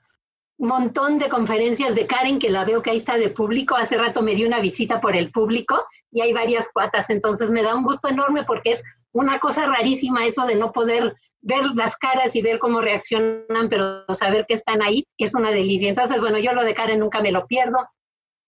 montón 0.67 1.19
de 1.19 1.29
conferencias 1.29 1.95
de 1.95 2.05
Karen, 2.05 2.37
que 2.37 2.49
la 2.49 2.65
veo 2.65 2.81
que 2.81 2.91
ahí 2.91 2.97
está 2.97 3.17
de 3.17 3.29
público. 3.29 3.75
Hace 3.75 3.97
rato 3.97 4.21
me 4.21 4.35
dio 4.35 4.45
una 4.45 4.59
visita 4.59 4.99
por 4.99 5.15
el 5.15 5.31
público 5.31 5.85
y 6.11 6.21
hay 6.21 6.33
varias 6.33 6.69
cuatas, 6.71 7.09
entonces 7.09 7.49
me 7.49 7.63
da 7.63 7.75
un 7.75 7.83
gusto 7.83 8.09
enorme 8.09 8.43
porque 8.43 8.71
es 8.71 8.83
una 9.11 9.39
cosa 9.39 9.65
rarísima 9.65 10.25
eso 10.25 10.45
de 10.45 10.55
no 10.55 10.71
poder 10.71 11.15
ver 11.41 11.63
las 11.75 11.95
caras 11.95 12.35
y 12.35 12.41
ver 12.41 12.59
cómo 12.59 12.81
reaccionan, 12.81 13.69
pero 13.69 14.03
saber 14.13 14.45
que 14.47 14.53
están 14.53 14.81
ahí, 14.81 15.07
es 15.17 15.33
una 15.33 15.51
delicia. 15.51 15.89
Entonces, 15.89 16.19
bueno, 16.19 16.37
yo 16.37 16.53
lo 16.53 16.63
de 16.63 16.73
Karen 16.73 16.99
nunca 16.99 17.21
me 17.21 17.31
lo 17.31 17.47
pierdo, 17.47 17.77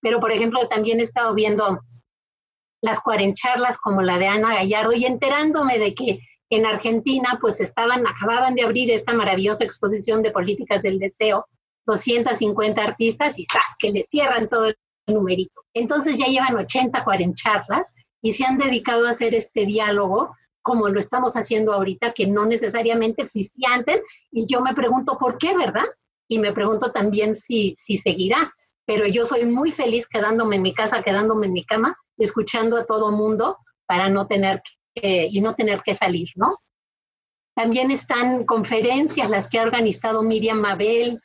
pero 0.01 0.19
por 0.19 0.31
ejemplo, 0.31 0.67
también 0.67 0.99
he 0.99 1.03
estado 1.03 1.33
viendo 1.33 1.79
las 2.81 2.99
cuarencharlas 2.99 3.77
como 3.77 4.01
la 4.01 4.17
de 4.17 4.27
Ana 4.27 4.55
Gallardo 4.55 4.93
y 4.93 5.05
enterándome 5.05 5.79
de 5.79 5.95
que 5.95 6.19
en 6.49 6.65
Argentina 6.65 7.37
pues 7.39 7.61
estaban, 7.61 8.05
acababan 8.05 8.55
de 8.55 8.63
abrir 8.63 8.91
esta 8.91 9.13
maravillosa 9.13 9.63
exposición 9.63 10.21
de 10.21 10.31
políticas 10.31 10.81
del 10.81 10.99
deseo, 10.99 11.45
250 11.85 12.81
artistas 12.81 13.37
y 13.37 13.45
¡zas! 13.45 13.75
que 13.79 13.91
le 13.91 14.03
cierran 14.03 14.49
todo 14.49 14.67
el 14.67 14.77
numerito. 15.07 15.61
Entonces 15.73 16.17
ya 16.17 16.25
llevan 16.25 16.55
80 16.55 17.03
cuarencharlas 17.03 17.93
y 18.21 18.33
se 18.33 18.45
han 18.45 18.57
dedicado 18.57 19.07
a 19.07 19.11
hacer 19.11 19.33
este 19.33 19.65
diálogo 19.65 20.31
como 20.61 20.89
lo 20.89 20.99
estamos 20.99 21.33
haciendo 21.33 21.73
ahorita, 21.73 22.13
que 22.13 22.27
no 22.27 22.45
necesariamente 22.45 23.23
existía 23.23 23.69
antes, 23.73 24.01
y 24.31 24.45
yo 24.47 24.61
me 24.61 24.73
pregunto 24.73 25.17
por 25.17 25.37
qué, 25.37 25.55
¿verdad? 25.57 25.85
Y 26.27 26.39
me 26.39 26.53
pregunto 26.53 26.91
también 26.91 27.35
si, 27.35 27.75
si 27.77 27.97
seguirá, 27.97 28.53
pero 28.85 29.07
yo 29.07 29.25
soy 29.25 29.45
muy 29.45 29.71
feliz 29.71 30.07
quedándome 30.07 30.57
en 30.57 30.61
mi 30.61 30.73
casa, 30.73 31.01
quedándome 31.01 31.47
en 31.47 31.53
mi 31.53 31.65
cama, 31.65 31.97
escuchando 32.17 32.77
a 32.77 32.85
todo 32.85 33.11
mundo 33.11 33.57
para 33.85 34.09
no 34.09 34.27
tener 34.27 34.61
que, 34.95 35.27
y 35.31 35.41
no 35.41 35.55
tener 35.55 35.81
que 35.81 35.95
salir, 35.95 36.29
¿no? 36.35 36.57
También 37.55 37.91
están 37.91 38.45
conferencias 38.45 39.29
las 39.29 39.49
que 39.49 39.59
ha 39.59 39.63
organizado 39.63 40.23
Miriam 40.23 40.59
Mabel 40.59 41.19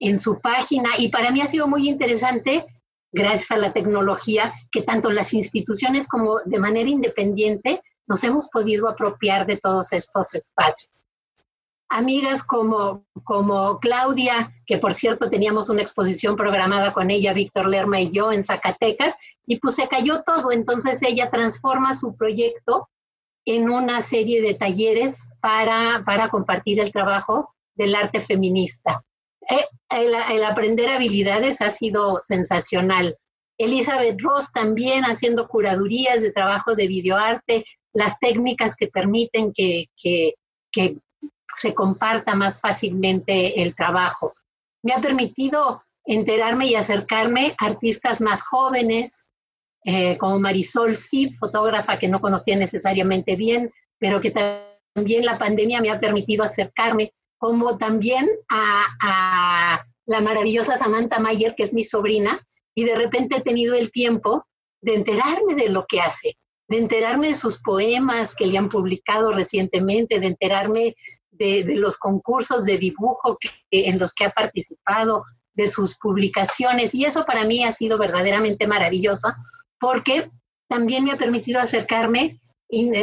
en 0.00 0.18
su 0.18 0.40
página. 0.40 0.90
Y 0.98 1.08
para 1.08 1.30
mí 1.30 1.40
ha 1.40 1.46
sido 1.46 1.68
muy 1.68 1.88
interesante, 1.88 2.66
gracias 3.12 3.52
a 3.52 3.58
la 3.58 3.72
tecnología, 3.72 4.52
que 4.72 4.82
tanto 4.82 5.10
las 5.12 5.32
instituciones 5.32 6.08
como 6.08 6.40
de 6.44 6.58
manera 6.58 6.88
independiente 6.88 7.82
nos 8.08 8.24
hemos 8.24 8.48
podido 8.48 8.88
apropiar 8.88 9.46
de 9.46 9.56
todos 9.56 9.92
estos 9.92 10.34
espacios. 10.34 11.06
Amigas 11.88 12.42
como, 12.42 13.04
como 13.24 13.78
Claudia, 13.78 14.52
que 14.66 14.78
por 14.78 14.94
cierto 14.94 15.28
teníamos 15.28 15.68
una 15.68 15.82
exposición 15.82 16.36
programada 16.36 16.92
con 16.92 17.10
ella, 17.10 17.32
Víctor 17.32 17.68
Lerma 17.68 18.00
y 18.00 18.10
yo 18.10 18.32
en 18.32 18.42
Zacatecas, 18.42 19.16
y 19.46 19.58
pues 19.58 19.74
se 19.74 19.88
cayó 19.88 20.22
todo, 20.22 20.52
entonces 20.52 21.02
ella 21.02 21.30
transforma 21.30 21.94
su 21.94 22.16
proyecto 22.16 22.88
en 23.44 23.70
una 23.70 24.00
serie 24.02 24.40
de 24.42 24.54
talleres 24.54 25.28
para, 25.40 26.04
para 26.04 26.28
compartir 26.28 26.80
el 26.80 26.92
trabajo 26.92 27.54
del 27.74 27.94
arte 27.94 28.20
feminista. 28.20 29.04
Eh, 29.50 29.66
el, 29.90 30.44
aprender 30.44 30.88
habilidades 30.88 31.60
ha 31.60 31.70
sido 31.70 32.20
sensacional. 32.24 33.16
Elizabeth 33.58 34.20
Ross 34.20 34.50
también 34.52 35.04
haciendo 35.04 35.48
curadurías 35.48 36.22
de 36.22 36.32
trabajo 36.32 36.74
de 36.74 36.86
videoarte, 36.86 37.64
las 37.92 38.18
técnicas 38.18 38.74
que 38.74 38.88
permiten 38.88 39.52
que 39.52 39.88
se 41.54 41.74
comparta 41.74 42.34
más 42.34 42.60
fácilmente 42.60 43.62
el 43.62 43.74
trabajo. 43.74 44.34
Me 44.82 44.92
ha 44.92 45.00
permitido 45.00 45.82
enterarme 46.04 46.66
y 46.66 46.74
acercarme 46.74 47.54
a 47.58 47.66
artistas 47.66 48.20
más 48.20 48.42
jóvenes, 48.42 49.26
eh, 49.84 50.18
como 50.18 50.38
Marisol 50.38 50.96
Cid, 50.96 51.34
fotógrafa 51.38 51.98
que 51.98 52.08
no 52.08 52.20
conocía 52.20 52.56
necesariamente 52.56 53.36
bien, 53.36 53.72
pero 53.98 54.20
que 54.20 54.30
también 54.30 55.24
la 55.24 55.38
pandemia 55.38 55.80
me 55.80 55.90
ha 55.90 56.00
permitido 56.00 56.44
acercarme, 56.44 57.12
como 57.40 57.78
también 57.78 58.28
a, 58.50 59.82
la 60.06 60.20
maravillosa 60.20 60.76
Samantha 60.76 61.18
Mayer, 61.20 61.54
que 61.56 61.62
es 61.62 61.72
mi 61.72 61.84
sobrina, 61.84 62.44
y 62.74 62.84
de 62.84 62.94
repente 62.94 63.36
he 63.36 63.40
tenido 63.40 63.74
el 63.74 63.90
tiempo 63.90 64.44
de 64.82 64.94
enterarme 64.94 65.54
de 65.54 65.68
lo 65.68 65.86
que 65.86 66.00
hace, 66.00 66.36
de 66.68 66.78
enterarme 66.78 67.28
de 67.28 67.34
sus 67.34 67.60
poemas 67.62 68.34
que 68.34 68.46
le 68.46 68.58
han 68.58 68.68
publicado 68.68 69.32
recientemente, 69.32 70.20
de 70.20 70.26
enterarme 70.26 70.96
de, 71.30 71.64
los 71.76 71.96
concursos 71.96 72.64
de 72.64 72.76
dibujo 72.76 73.38
en 73.70 73.98
los 73.98 74.12
que 74.12 74.24
ha 74.24 74.30
participado, 74.30 75.24
de 75.54 75.66
sus 75.66 75.96
publicaciones. 75.96 76.94
Y 76.94 77.04
eso 77.04 77.24
para 77.24 77.44
mí 77.44 77.64
ha 77.64 77.72
sido 77.72 77.98
verdaderamente 77.98 78.66
maravilloso 78.66 79.28
porque 79.78 80.30
también 80.68 81.04
me 81.04 81.12
ha 81.12 81.16
permitido 81.16 81.60
acercarme 81.60 82.40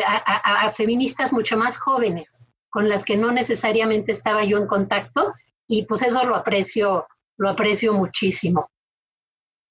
a, 0.06 0.70
feministas 0.72 1.34
mucho 1.34 1.58
más 1.58 1.77
jóvenes, 1.77 2.41
con 2.70 2.90
las 2.90 3.04
que 3.04 3.18
no 3.18 3.32
necesariamente 3.32 4.12
estaba 4.12 4.44
yo 4.44 4.58
en 4.58 4.68
contacto, 4.68 5.34
y 5.68 5.84
pues 5.84 6.02
eso 6.02 6.24
lo 6.24 6.36
aprecio, 6.36 7.08
lo 7.38 7.50
aprecio 7.50 7.94
muchísimo. 7.94 8.70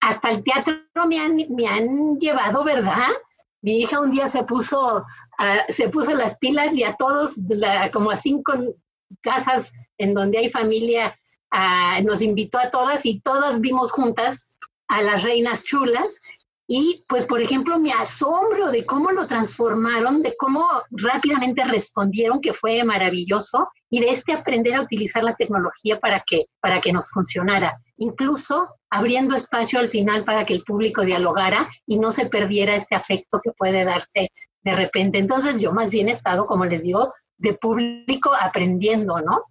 Hasta 0.00 0.31
el 0.31 0.45
teatro 0.45 0.83
me 1.07 1.19
han, 1.19 1.37
me 1.50 1.67
han 1.67 2.19
llevado, 2.19 2.65
¿verdad? 2.65 3.09
Mi 3.62 3.81
hija 3.81 4.00
un 4.00 4.11
día 4.11 4.29
se 4.29 4.45
puso, 4.45 5.05
se 5.69 5.88
puso 5.88 6.15
las 6.15 6.38
pilas 6.38 6.76
y 6.76 6.85
a 6.85 6.95
todos, 6.95 7.35
como 7.93 8.11
a 8.11 8.17
cinco 8.17 8.53
casas 9.23 9.73
en 9.99 10.15
donde 10.15 10.38
hay 10.38 10.50
familia, 10.50 11.19
nos 12.05 12.23
invitó 12.23 12.59
a 12.59 12.71
todas 12.71 13.07
y 13.07 13.21
todas 13.21 13.61
vimos 13.61 13.91
juntas 13.91 14.53
a 14.88 15.03
las 15.03 15.23
reinas 15.23 15.65
chulas 15.65 16.21
y 16.68 17.04
pues, 17.08 17.26
por 17.26 17.40
ejemplo, 17.40 17.78
mi 17.78 17.92
asombro 17.92 18.70
de 18.70 18.85
cómo 18.85 19.12
lo 19.12 19.26
transformaron, 19.28 20.23
de 20.23 20.35
cómo 20.37 20.66
rápidamente 20.90 21.64
respondieron, 21.64 22.40
que 22.40 22.52
fue 22.52 22.82
maravilloso, 22.82 23.68
y 23.88 24.00
de 24.00 24.11
este 24.11 24.32
aprender 24.32 24.75
a 24.75 24.82
utilizar 24.82 25.23
la 25.23 25.37
tecnología 25.37 26.00
para 26.00 26.25
que, 26.26 26.46
para 26.61 26.80
que 26.80 26.92
nos 26.92 27.08
funcionara. 27.11 27.80
Incluso 27.99 28.68
abriendo 28.90 29.37
espacio 29.37 29.78
al 29.78 29.90
final 29.90 30.25
para 30.25 30.44
que 30.44 30.54
el 30.54 30.64
público 30.64 31.02
dialogara 31.02 31.68
y 31.87 31.99
no 31.99 32.11
se 32.11 32.26
perdiera 32.26 32.75
este 32.75 32.96
afecto 32.96 33.40
que 33.42 33.52
puede 33.52 33.85
darse 33.85 34.32
de 34.62 34.75
repente. 34.75 35.18
Entonces, 35.18 35.61
yo 35.61 35.73
más 35.73 35.90
bien 35.90 36.08
he 36.08 36.12
estado, 36.12 36.46
como 36.46 36.64
les 36.64 36.82
digo, 36.82 37.14
de 37.38 37.54
público 37.54 38.32
aprendiendo, 38.35 39.20
¿no? 39.20 39.44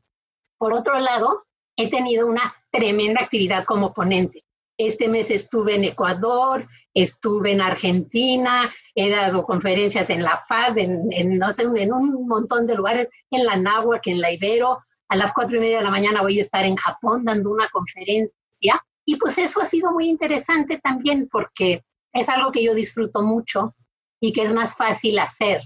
Por 0.58 0.74
otro 0.74 1.00
lado, 1.00 1.46
he 1.78 1.90
tenido 1.90 2.28
una 2.28 2.56
tremenda 2.72 3.22
actividad 3.22 3.64
como 3.64 3.94
ponente. 3.94 4.45
Este 4.78 5.08
mes 5.08 5.32
estuve 5.32 5.76
en 5.76 5.86
Ecuador, 5.86 6.68
estuve 6.94 7.52
en 7.52 7.62
Argentina, 7.62 8.74
he 8.94 9.10
dado 9.10 9.46
conferencias 9.46 10.10
en 10.10 10.24
la 10.24 10.38
FAD, 10.48 10.78
en, 10.78 11.38
no 11.38 11.52
sé, 11.54 11.64
en 11.64 11.94
un 11.94 12.28
montón 12.28 12.68
de 12.68 12.76
lugares, 12.76 13.10
en 13.32 13.46
la 13.46 13.56
Náhuac, 13.56 14.06
en 14.08 14.20
la 14.20 14.32
Ibero. 14.32 14.80
A 15.08 15.16
las 15.16 15.34
cuatro 15.34 15.58
y 15.58 15.60
media 15.60 15.78
de 15.78 15.84
la 15.84 15.92
mañana 15.92 16.22
voy 16.22 16.40
a 16.40 16.42
estar 16.42 16.66
en 16.66 16.76
Japón 16.76 17.24
dando 17.24 17.52
una 17.52 17.70
conferencia. 17.70 18.84
Y 19.06 19.18
pues 19.18 19.38
eso 19.38 19.62
ha 19.62 19.66
sido 19.66 19.92
muy 19.92 20.08
interesante 20.08 20.80
también 20.80 21.30
porque 21.32 21.84
es 22.12 22.28
algo 22.28 22.52
que 22.52 22.64
yo 22.64 22.74
disfruto 22.74 23.22
mucho 23.22 23.76
y 24.20 24.34
que 24.34 24.42
es 24.42 24.54
más 24.54 24.76
fácil 24.76 25.20
hacer 25.20 25.62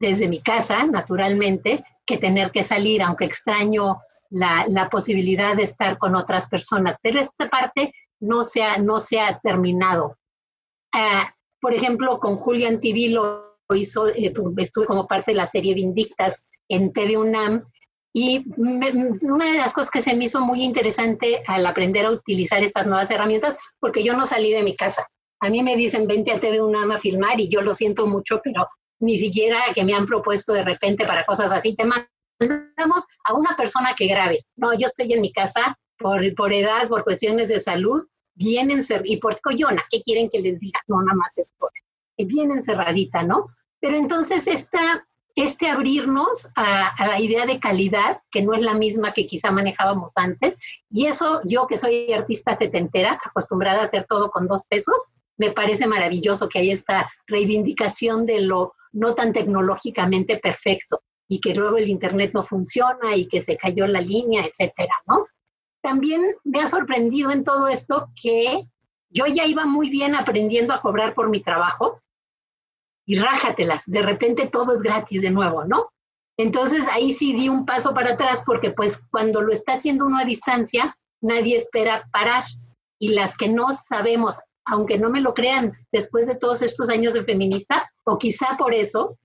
desde 0.00 0.28
mi 0.28 0.40
casa, 0.40 0.86
naturalmente, 0.86 1.84
que 2.06 2.16
tener 2.16 2.50
que 2.50 2.64
salir, 2.64 3.02
aunque 3.02 3.26
extraño 3.26 4.00
la, 4.30 4.64
la 4.68 4.88
posibilidad 4.88 5.54
de 5.54 5.64
estar 5.64 5.98
con 5.98 6.16
otras 6.16 6.48
personas. 6.48 6.96
Pero 7.02 7.20
esta 7.20 7.50
parte 7.50 7.92
no 8.20 8.44
se 8.44 8.62
ha, 8.62 8.78
no 8.78 9.00
se 9.00 9.18
terminado. 9.42 10.16
Ah, 10.94 11.34
por 11.60 11.74
ejemplo, 11.74 12.18
con 12.18 12.36
Julian 12.36 12.80
Tibilo 12.80 13.58
hizo, 13.74 14.08
eh, 14.08 14.32
estuve 14.58 14.86
como 14.86 15.06
parte 15.06 15.32
de 15.32 15.36
la 15.36 15.46
serie 15.46 15.74
Vindictas 15.74 16.44
en 16.68 16.92
TV 16.92 17.16
UNAM 17.16 17.64
y 18.12 18.44
una 18.56 19.52
de 19.52 19.58
las 19.58 19.72
cosas 19.72 19.90
que 19.90 20.02
se 20.02 20.16
me 20.16 20.24
hizo 20.24 20.40
muy 20.40 20.62
interesante 20.62 21.42
al 21.46 21.64
aprender 21.64 22.06
a 22.06 22.10
utilizar 22.10 22.62
estas 22.62 22.86
nuevas 22.86 23.10
herramientas, 23.10 23.56
porque 23.78 24.02
yo 24.02 24.14
no 24.16 24.26
salí 24.26 24.52
de 24.52 24.64
mi 24.64 24.76
casa. 24.76 25.06
A 25.40 25.48
mí 25.48 25.62
me 25.62 25.76
dicen, 25.76 26.06
vente 26.06 26.32
a 26.32 26.40
TV 26.40 26.60
UNAM 26.60 26.90
a 26.90 26.98
filmar 26.98 27.38
y 27.40 27.48
yo 27.48 27.62
lo 27.62 27.72
siento 27.72 28.06
mucho, 28.06 28.40
pero 28.42 28.68
ni 29.00 29.16
siquiera 29.16 29.58
que 29.74 29.84
me 29.84 29.94
han 29.94 30.06
propuesto 30.06 30.52
de 30.52 30.64
repente 30.64 31.06
para 31.06 31.24
cosas 31.24 31.52
así, 31.52 31.76
te 31.76 31.84
mandamos 31.84 33.04
a 33.24 33.34
una 33.34 33.56
persona 33.56 33.94
que 33.96 34.06
grabe. 34.06 34.44
No, 34.56 34.74
yo 34.74 34.86
estoy 34.88 35.12
en 35.12 35.22
mi 35.22 35.32
casa 35.32 35.78
por, 36.00 36.34
por 36.34 36.52
edad, 36.52 36.88
por 36.88 37.04
cuestiones 37.04 37.48
de 37.48 37.60
salud, 37.60 38.02
encerrada, 38.70 39.06
y 39.06 39.18
por 39.18 39.40
coyona, 39.40 39.84
¿qué 39.90 40.02
quieren 40.02 40.28
que 40.30 40.40
les 40.40 40.60
diga? 40.60 40.80
No, 40.88 41.02
nada 41.02 41.16
más 41.16 41.36
es 41.38 41.52
por, 41.58 41.70
bien 42.16 42.50
encerradita, 42.50 43.22
¿no? 43.22 43.46
Pero 43.80 43.96
entonces 43.96 44.46
esta, 44.46 45.06
este 45.34 45.68
abrirnos 45.68 46.48
a, 46.54 46.88
a, 46.88 47.06
la 47.06 47.20
idea 47.20 47.46
de 47.46 47.60
calidad, 47.60 48.20
que 48.30 48.42
no 48.42 48.54
es 48.54 48.62
la 48.62 48.74
misma 48.74 49.12
que 49.12 49.26
quizá 49.26 49.50
manejábamos 49.50 50.12
antes, 50.16 50.58
y 50.90 51.06
eso 51.06 51.40
yo 51.44 51.66
que 51.66 51.78
soy 51.78 52.12
artista 52.12 52.56
setentera, 52.56 53.18
acostumbrada 53.24 53.80
a 53.80 53.84
hacer 53.84 54.06
todo 54.08 54.30
con 54.30 54.46
dos 54.46 54.66
pesos, 54.66 55.08
me 55.36 55.52
parece 55.52 55.86
maravilloso 55.86 56.48
que 56.48 56.58
hay 56.58 56.70
esta 56.70 57.10
reivindicación 57.26 58.26
de 58.26 58.42
lo 58.42 58.74
no 58.92 59.14
tan 59.14 59.32
tecnológicamente 59.32 60.38
perfecto 60.38 61.02
y 61.28 61.40
que 61.40 61.54
luego 61.54 61.78
el 61.78 61.88
Internet 61.88 62.32
no 62.34 62.42
funciona 62.42 63.14
y 63.14 63.26
que 63.26 63.40
se 63.40 63.56
cayó 63.56 63.86
la 63.86 64.00
línea, 64.00 64.44
etcétera, 64.44 64.94
¿no? 65.06 65.26
También 65.82 66.34
me 66.44 66.60
ha 66.60 66.68
sorprendido 66.68 67.30
en 67.30 67.44
todo 67.44 67.68
esto 67.68 68.10
que 68.20 68.66
yo 69.08 69.26
ya 69.26 69.44
iba 69.46 69.66
muy 69.66 69.90
bien 69.90 70.14
aprendiendo 70.14 70.72
a 70.74 70.80
cobrar 70.80 71.14
por 71.14 71.28
mi 71.28 71.42
trabajo 71.42 72.00
y 73.06 73.18
rájatelas, 73.18 73.82
de 73.86 74.02
repente 74.02 74.48
todo 74.48 74.74
es 74.76 74.82
gratis 74.82 75.20
de 75.20 75.30
nuevo, 75.30 75.64
¿no? 75.64 75.90
Entonces 76.36 76.86
ahí 76.88 77.12
sí 77.12 77.34
di 77.34 77.48
un 77.48 77.66
paso 77.66 77.92
para 77.92 78.12
atrás 78.12 78.42
porque 78.46 78.70
pues 78.70 79.02
cuando 79.10 79.40
lo 79.40 79.52
está 79.52 79.74
haciendo 79.74 80.06
uno 80.06 80.18
a 80.18 80.24
distancia, 80.24 80.96
nadie 81.20 81.56
espera 81.56 82.08
parar 82.12 82.44
y 82.98 83.08
las 83.08 83.36
que 83.36 83.48
no 83.48 83.72
sabemos 83.72 84.38
aunque 84.70 84.98
no 84.98 85.10
me 85.10 85.20
lo 85.20 85.34
crean, 85.34 85.72
después 85.90 86.26
de 86.26 86.36
todos 86.36 86.62
estos 86.62 86.88
años 86.88 87.14
de 87.14 87.24
feminista, 87.24 87.90
o 88.04 88.18
quizá 88.18 88.56
por 88.56 88.72
eso, 88.72 89.18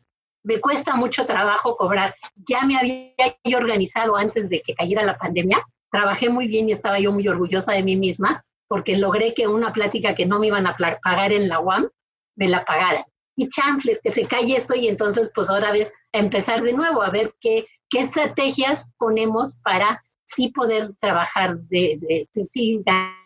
me 0.43 0.59
cuesta 0.59 0.95
mucho 0.95 1.25
trabajo 1.25 1.75
cobrar. 1.77 2.15
Ya 2.49 2.65
me 2.65 2.77
había 2.77 3.57
organizado 3.57 4.15
antes 4.15 4.49
de 4.49 4.61
que 4.61 4.73
cayera 4.73 5.03
la 5.03 5.17
pandemia, 5.17 5.63
trabajé 5.95 6.29
muy 6.29 6.47
bien 6.47 6.67
y 6.67 6.73
estaba 6.73 6.99
yo 6.99 7.13
muy 7.13 7.25
orgullosa 7.25 7.71
de 7.71 7.81
mí 7.81 7.95
misma 7.95 8.43
porque 8.67 8.97
logré 8.97 9.33
que 9.33 9.47
una 9.47 9.71
plática 9.71 10.13
que 10.13 10.25
no 10.25 10.39
me 10.39 10.47
iban 10.47 10.67
a 10.67 10.75
pagar 10.75 11.31
en 11.31 11.47
la 11.47 11.59
UAM, 11.59 11.87
me 12.35 12.49
la 12.49 12.65
pagaran. 12.65 13.05
Y 13.37 13.47
chanfles, 13.47 14.01
que 14.03 14.11
se 14.11 14.27
calle 14.27 14.57
esto 14.57 14.75
y 14.75 14.89
entonces 14.89 15.31
pues 15.33 15.49
ahora 15.49 15.71
ves 15.71 15.93
a 16.13 16.17
empezar 16.17 16.63
de 16.63 16.73
nuevo, 16.73 17.01
a 17.01 17.11
ver 17.11 17.33
qué, 17.39 17.65
qué 17.89 17.99
estrategias 17.99 18.89
ponemos 18.97 19.59
para 19.63 20.03
sí 20.25 20.49
poder 20.49 20.93
trabajar, 20.99 21.59
de, 21.59 21.97
de, 22.33 22.45
sí 22.47 22.81
ganar, 22.83 23.21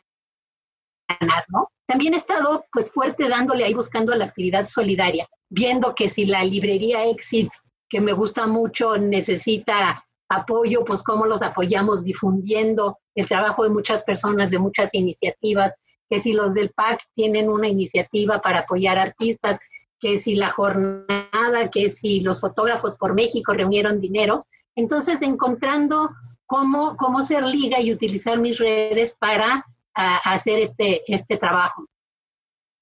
¿no? 1.47 1.69
También 1.87 2.13
he 2.13 2.17
estado 2.17 2.65
pues 2.71 2.91
fuerte 2.91 3.29
dándole 3.29 3.63
ahí 3.63 3.73
buscando 3.73 4.13
la 4.13 4.25
actividad 4.25 4.65
solidaria, 4.65 5.27
viendo 5.49 5.95
que 5.95 6.07
si 6.07 6.27
la 6.27 6.43
librería 6.43 7.05
Exit, 7.05 7.49
que 7.89 8.01
me 8.01 8.13
gusta 8.13 8.45
mucho, 8.45 8.97
necesita 8.97 10.05
apoyo, 10.29 10.85
pues 10.85 11.03
cómo 11.03 11.25
los 11.25 11.41
apoyamos 11.41 12.03
difundiendo 12.03 12.99
el 13.15 13.27
trabajo 13.27 13.63
de 13.63 13.69
muchas 13.69 14.03
personas, 14.03 14.51
de 14.51 14.59
muchas 14.59 14.93
iniciativas, 14.93 15.75
que 16.09 16.19
si 16.19 16.33
los 16.33 16.53
del 16.53 16.69
PAC 16.71 17.01
tienen 17.13 17.49
una 17.49 17.67
iniciativa 17.67 18.39
para 18.39 18.59
apoyar 18.59 18.97
artistas, 18.97 19.59
que 19.99 20.17
si 20.17 20.35
la 20.35 20.49
jornada, 20.49 21.69
que 21.71 21.91
si 21.91 22.21
los 22.21 22.39
fotógrafos 22.39 22.95
por 22.95 23.13
México 23.13 23.53
reunieron 23.53 23.99
dinero. 23.99 24.47
Entonces, 24.75 25.21
encontrando 25.21 26.09
cómo, 26.45 26.95
cómo 26.97 27.21
ser 27.21 27.43
liga 27.43 27.81
y 27.81 27.91
utilizar 27.91 28.39
mis 28.39 28.57
redes 28.57 29.15
para 29.19 29.65
hacer 29.93 30.59
este, 30.59 31.01
este 31.11 31.37
trabajo. 31.37 31.85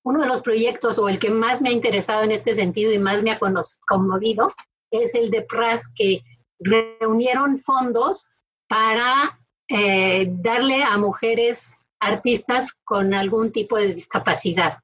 Uno 0.04 0.22
de 0.22 0.28
los 0.28 0.42
proyectos 0.42 1.00
o 1.00 1.10
el 1.10 1.20
que 1.20 1.32
más 1.32 1.62
me 1.62 1.70
ha 1.70 1.74
interesado 1.74 2.24
en 2.24 2.32
este 2.32 2.54
sentido 2.54 2.94
y 2.94 3.00
más 3.00 3.24
me 3.24 3.32
ha 3.32 3.40
conmovido 3.88 4.54
es 4.92 5.14
el 5.16 5.32
de 5.32 5.42
PRAS, 5.42 5.92
que 5.94 6.22
reunieron 6.60 7.60
fondos 7.60 8.30
para 8.68 9.40
eh, 9.70 10.28
darle 10.30 10.84
a 10.84 10.98
mujeres 10.98 11.76
artistas 12.00 12.74
con 12.84 13.14
algún 13.14 13.52
tipo 13.52 13.78
de 13.78 13.94
discapacidad. 13.94 14.80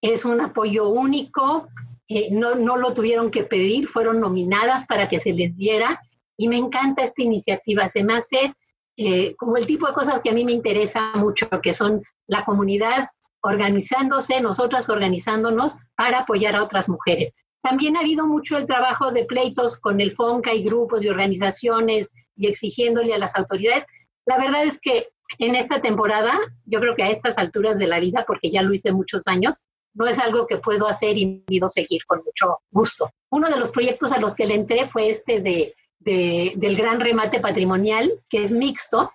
Es 0.00 0.24
un 0.24 0.40
apoyo 0.40 0.88
único, 0.88 1.68
eh, 2.08 2.28
no, 2.30 2.54
no 2.54 2.76
lo 2.76 2.92
tuvieron 2.92 3.30
que 3.30 3.44
pedir, 3.44 3.88
fueron 3.88 4.20
nominadas 4.20 4.84
para 4.86 5.08
que 5.08 5.18
se 5.18 5.32
les 5.32 5.56
diera 5.56 6.00
y 6.36 6.48
me 6.48 6.56
encanta 6.56 7.04
esta 7.04 7.22
iniciativa, 7.22 7.88
se 7.88 8.02
me 8.02 8.14
hace 8.14 8.54
eh, 8.96 9.34
como 9.36 9.56
el 9.56 9.66
tipo 9.66 9.86
de 9.86 9.92
cosas 9.94 10.20
que 10.20 10.30
a 10.30 10.32
mí 10.34 10.44
me 10.44 10.52
interesa 10.52 11.12
mucho, 11.16 11.48
que 11.62 11.74
son 11.74 12.02
la 12.26 12.44
comunidad 12.44 13.08
organizándose, 13.40 14.40
nosotras 14.40 14.88
organizándonos 14.88 15.76
para 15.96 16.20
apoyar 16.20 16.54
a 16.56 16.62
otras 16.62 16.88
mujeres. 16.88 17.32
También 17.64 17.96
ha 17.96 18.00
habido 18.00 18.26
mucho 18.26 18.58
el 18.58 18.66
trabajo 18.66 19.10
de 19.10 19.24
pleitos 19.24 19.80
con 19.80 19.98
el 19.98 20.12
FONCA 20.12 20.52
y 20.52 20.62
grupos 20.62 21.02
y 21.02 21.08
organizaciones 21.08 22.12
y 22.36 22.46
exigiéndole 22.46 23.14
a 23.14 23.18
las 23.18 23.34
autoridades. 23.36 23.86
La 24.26 24.36
verdad 24.36 24.64
es 24.64 24.78
que 24.78 25.08
en 25.38 25.54
esta 25.54 25.80
temporada, 25.80 26.38
yo 26.66 26.78
creo 26.78 26.94
que 26.94 27.04
a 27.04 27.10
estas 27.10 27.38
alturas 27.38 27.78
de 27.78 27.86
la 27.86 28.00
vida, 28.00 28.24
porque 28.26 28.50
ya 28.50 28.60
lo 28.60 28.74
hice 28.74 28.92
muchos 28.92 29.26
años, 29.26 29.64
no 29.94 30.06
es 30.06 30.18
algo 30.18 30.46
que 30.46 30.58
puedo 30.58 30.86
hacer 30.86 31.16
y 31.16 31.42
pido 31.46 31.66
seguir 31.68 32.02
con 32.06 32.18
mucho 32.18 32.58
gusto. 32.70 33.10
Uno 33.30 33.48
de 33.48 33.56
los 33.56 33.70
proyectos 33.70 34.12
a 34.12 34.20
los 34.20 34.34
que 34.34 34.44
le 34.44 34.56
entré 34.56 34.84
fue 34.84 35.08
este 35.08 35.40
de 35.40 35.74
del 36.04 36.76
gran 36.76 37.00
remate 37.00 37.40
patrimonial, 37.40 38.12
que 38.28 38.44
es 38.44 38.52
mixto, 38.52 39.10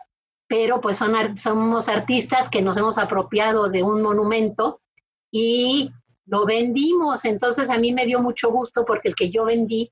pero 0.48 0.82
pues 0.82 0.98
son, 0.98 1.38
somos 1.38 1.88
artistas 1.88 2.50
que 2.50 2.64
nos 2.64 2.78
hemos 2.78 2.98
apropiado 2.98 3.70
de 3.70 3.84
un 3.84 4.02
monumento 4.02 4.82
y 5.32 5.92
lo 6.30 6.46
vendimos. 6.46 7.26
Entonces 7.26 7.70
a 7.70 7.78
mí 7.78 7.92
me 7.92 8.06
dio 8.06 8.22
mucho 8.22 8.52
gusto 8.52 8.86
porque 8.86 9.10
el 9.10 9.16
que 9.16 9.30
yo 9.30 9.46
vendí 9.46 9.92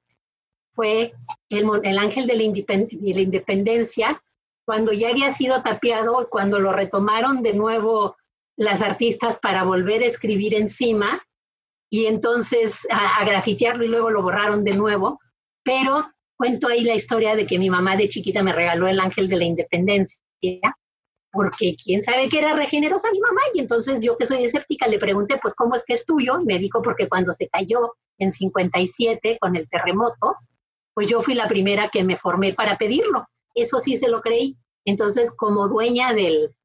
fue 0.71 1.13
el, 1.50 1.65
el 1.84 1.97
ángel 1.97 2.28
de 2.28 2.36
la, 2.36 2.43
de 2.43 3.13
la 3.13 3.21
independencia, 3.21 4.21
cuando 4.65 4.93
ya 4.93 5.10
había 5.10 5.34
sido 5.34 5.63
tapiado, 5.63 6.28
cuando 6.30 6.60
lo 6.60 6.71
retomaron 6.71 7.41
de 7.41 7.54
nuevo 7.54 8.15
las 8.56 8.82
artistas 8.82 9.39
para 9.39 9.63
volver 9.63 10.04
a 10.04 10.08
escribir 10.08 10.54
encima 10.54 11.23
y 11.89 12.06
entonces 12.06 12.86
a, 12.91 13.19
a 13.19 13.26
grafitearlo 13.26 13.86
y 13.86 13.88
luego 13.88 14.10
lo 14.10 14.21
borraron 14.21 14.63
de 14.63 14.73
nuevo, 14.73 15.19
pero 15.63 16.12
cuento 16.36 16.67
ahí 16.67 16.84
la 16.84 16.95
historia 16.95 17.36
de 17.36 17.47
que 17.47 17.58
mi 17.58 17.69
mamá 17.69 17.95
de 17.95 18.10
chiquita 18.10 18.43
me 18.43 18.54
regaló 18.54 18.88
el 18.88 19.00
ángel 19.00 19.28
de 19.30 19.38
la 19.38 19.45
independencia, 19.45 20.21
porque 21.31 21.75
quién 21.81 22.01
sabe 22.01 22.29
que 22.29 22.39
era 22.39 22.53
regenerosa 22.53 23.11
mi 23.11 23.19
mamá, 23.19 23.41
y 23.53 23.59
entonces 23.59 24.03
yo 24.03 24.17
que 24.17 24.25
soy 24.25 24.43
escéptica 24.43 24.87
le 24.87 24.99
pregunté, 24.99 25.39
pues, 25.41 25.53
¿cómo 25.53 25.75
es 25.75 25.83
que 25.85 25.93
es 25.93 26.05
tuyo? 26.05 26.39
Y 26.39 26.45
me 26.45 26.59
dijo, 26.59 26.81
porque 26.81 27.07
cuando 27.07 27.33
se 27.33 27.47
cayó 27.49 27.95
en 28.17 28.31
57 28.31 29.37
con 29.39 29.55
el 29.55 29.69
terremoto, 29.69 30.35
pues 30.93 31.07
yo 31.07 31.21
fui 31.21 31.35
la 31.35 31.47
primera 31.47 31.89
que 31.89 32.03
me 32.03 32.17
formé 32.17 32.53
para 32.53 32.77
pedirlo. 32.77 33.25
Eso 33.53 33.79
sí 33.79 33.97
se 33.97 34.09
lo 34.09 34.21
creí. 34.21 34.57
Entonces, 34.85 35.31
como 35.31 35.67
dueña 35.67 36.13
del, 36.13 36.55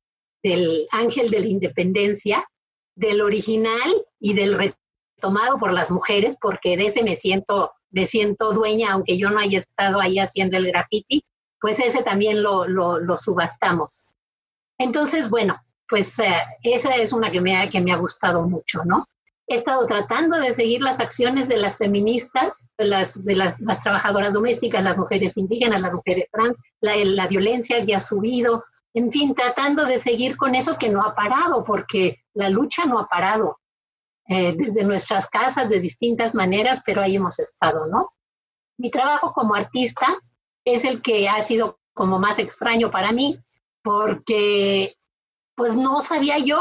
del 0.42 0.86
ángel 0.90 1.28
de 1.30 1.40
la 1.40 1.46
independencia, 1.46 2.46
del 2.94 3.20
original 3.20 4.06
y 4.20 4.34
del 4.34 4.54
retomado 4.54 5.58
por 5.58 5.72
las 5.72 5.90
mujeres, 5.90 6.38
porque 6.40 6.76
de 6.76 6.86
ese 6.86 7.02
me 7.02 7.16
siento 7.16 7.72
me 7.92 8.06
siento 8.06 8.52
dueña, 8.52 8.92
aunque 8.92 9.16
yo 9.18 9.30
no 9.30 9.38
haya 9.38 9.58
estado 9.58 10.00
ahí 10.00 10.18
haciendo 10.18 10.56
el 10.56 10.66
graffiti, 10.66 11.24
pues 11.60 11.78
ese 11.78 12.02
también 12.02 12.42
lo, 12.42 12.66
lo, 12.66 13.16
subastamos. 13.16 14.06
Entonces, 14.82 15.30
bueno, 15.30 15.56
pues 15.88 16.18
eh, 16.18 16.32
esa 16.62 16.96
es 16.96 17.12
una 17.12 17.30
que 17.30 17.40
me, 17.40 17.56
ha, 17.56 17.96
gustado 17.96 18.42
mucho, 18.42 18.84
¿no? 18.84 19.06
He 19.46 19.54
estado 19.54 19.86
tratando 19.86 20.38
de 20.38 20.54
seguir 20.54 20.82
las 20.82 20.98
acciones 20.98 21.46
de 21.46 21.56
las 21.56 21.78
feministas, 21.78 22.70
de 22.78 22.86
las, 22.86 23.16
trabajadoras 23.82 24.34
domésticas, 24.34 24.82
las 24.82 24.98
mujeres 24.98 25.36
indígenas, 25.36 25.82
las 25.82 25.92
mujeres 25.92 26.28
trans, 26.32 26.60
la, 26.80 26.96
la 26.96 27.28
violencia 27.28 27.84
que 27.84 27.94
ha 27.94 28.00
subido, 28.00 28.64
en 28.94 29.12
fin, 29.12 29.34
tratando 29.34 29.84
de 29.84 29.98
seguir 29.98 30.36
con 30.36 30.54
eso 30.54 30.76
que 30.78 30.88
no 30.88 31.02
ha 31.02 31.14
parado, 31.14 31.64
porque 31.64 32.24
la 32.34 32.48
lucha 32.48 32.84
no 32.84 32.98
ha 32.98 33.06
parado. 33.06 33.58
Eh, 34.28 34.54
desde 34.56 34.84
nuestras 34.84 35.26
casas 35.26 35.68
de 35.68 35.80
distintas 35.80 36.32
maneras, 36.32 36.82
pero 36.86 37.02
ahí 37.02 37.16
hemos 37.16 37.38
estado, 37.40 37.86
¿no? 37.86 38.12
Mi 38.78 38.90
trabajo 38.90 39.32
como 39.32 39.54
artista 39.54 40.06
es 40.64 40.84
el 40.84 41.02
que 41.02 41.28
ha 41.28 41.44
sido 41.44 41.80
como 41.92 42.18
más 42.18 42.38
extraño 42.38 42.90
para 42.90 43.12
mí, 43.12 43.38
porque 43.82 44.96
pues 45.54 45.76
no 45.76 46.00
sabía 46.00 46.38
yo, 46.38 46.60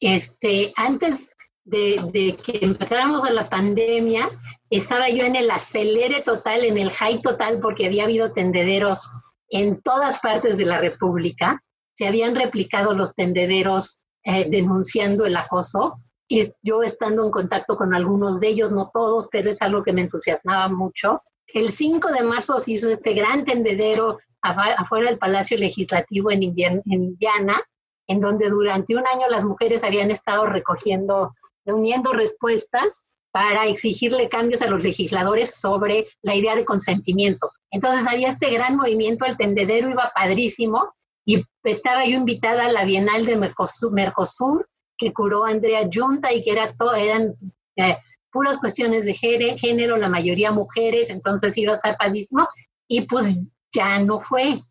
este, 0.00 0.72
antes 0.76 1.28
de, 1.64 2.00
de 2.12 2.36
que 2.36 2.58
empezáramos 2.64 3.24
a 3.24 3.32
la 3.32 3.48
pandemia, 3.48 4.28
estaba 4.70 5.08
yo 5.08 5.24
en 5.24 5.36
el 5.36 5.50
acelere 5.50 6.22
total, 6.22 6.64
en 6.64 6.78
el 6.78 6.90
high 6.90 7.20
total, 7.22 7.60
porque 7.60 7.86
había 7.86 8.04
habido 8.04 8.32
tendederos 8.32 9.08
en 9.48 9.80
todas 9.80 10.18
partes 10.18 10.56
de 10.56 10.64
la 10.64 10.78
República. 10.78 11.62
Se 11.94 12.06
habían 12.06 12.34
replicado 12.34 12.94
los 12.94 13.14
tendederos 13.14 14.06
eh, 14.24 14.46
denunciando 14.50 15.24
el 15.24 15.36
acoso 15.36 15.94
y 16.28 16.52
yo 16.62 16.82
estando 16.82 17.24
en 17.24 17.30
contacto 17.30 17.76
con 17.76 17.94
algunos 17.94 18.40
de 18.40 18.48
ellos, 18.48 18.72
no 18.72 18.90
todos, 18.92 19.28
pero 19.30 19.50
es 19.50 19.62
algo 19.62 19.84
que 19.84 19.92
me 19.92 20.00
entusiasmaba 20.00 20.68
mucho. 20.68 21.22
El 21.46 21.70
5 21.70 22.08
de 22.10 22.22
marzo 22.22 22.58
se 22.58 22.72
hizo 22.72 22.90
este 22.90 23.14
gran 23.14 23.44
tendedero 23.44 24.18
afuera 24.42 25.10
del 25.10 25.18
Palacio 25.18 25.56
Legislativo 25.58 26.30
en, 26.30 26.42
Indiana, 26.42 27.60
en 28.06 28.20
donde 28.20 28.48
durante 28.48 28.94
un 28.94 29.04
año 29.06 29.28
las 29.30 29.44
mujeres 29.44 29.82
habían 29.82 30.10
estado 30.10 30.46
recogiendo, 30.46 31.34
reuniendo 31.64 32.12
respuestas 32.12 33.04
para 33.32 33.66
exigirle 33.66 34.28
cambios 34.28 34.62
a 34.62 34.68
los 34.68 34.82
legisladores 34.82 35.54
sobre 35.56 36.06
la 36.22 36.34
idea 36.34 36.54
de 36.54 36.64
consentimiento. 36.64 37.50
Entonces 37.70 38.06
había 38.06 38.28
este 38.28 38.50
gran 38.50 38.76
movimiento, 38.76 39.26
el 39.26 39.36
tendedero 39.36 39.90
iba 39.90 40.12
padrísimo 40.14 40.94
y 41.26 41.44
estaba 41.64 42.06
yo 42.06 42.16
invitada 42.16 42.66
a 42.66 42.72
la 42.72 42.84
Bienal 42.84 43.26
de 43.26 43.36
Mercosur, 43.36 44.68
que 44.96 45.12
curó 45.12 45.44
Andrea 45.44 45.88
Junta 45.92 46.32
y 46.32 46.42
que 46.42 46.52
era 46.52 46.72
todo, 46.74 46.94
eran 46.94 47.34
eh, 47.76 47.98
puras 48.30 48.58
cuestiones 48.58 49.04
de 49.04 49.14
género, 49.14 49.96
la 49.96 50.08
mayoría 50.08 50.52
mujeres, 50.52 51.10
entonces 51.10 51.56
iba 51.58 51.72
a 51.72 51.76
estar 51.76 51.96
padrísimo 51.96 52.48
y 52.88 53.02
pues 53.02 53.38
ya 53.76 53.98
no 54.00 54.20
fue. 54.20 54.62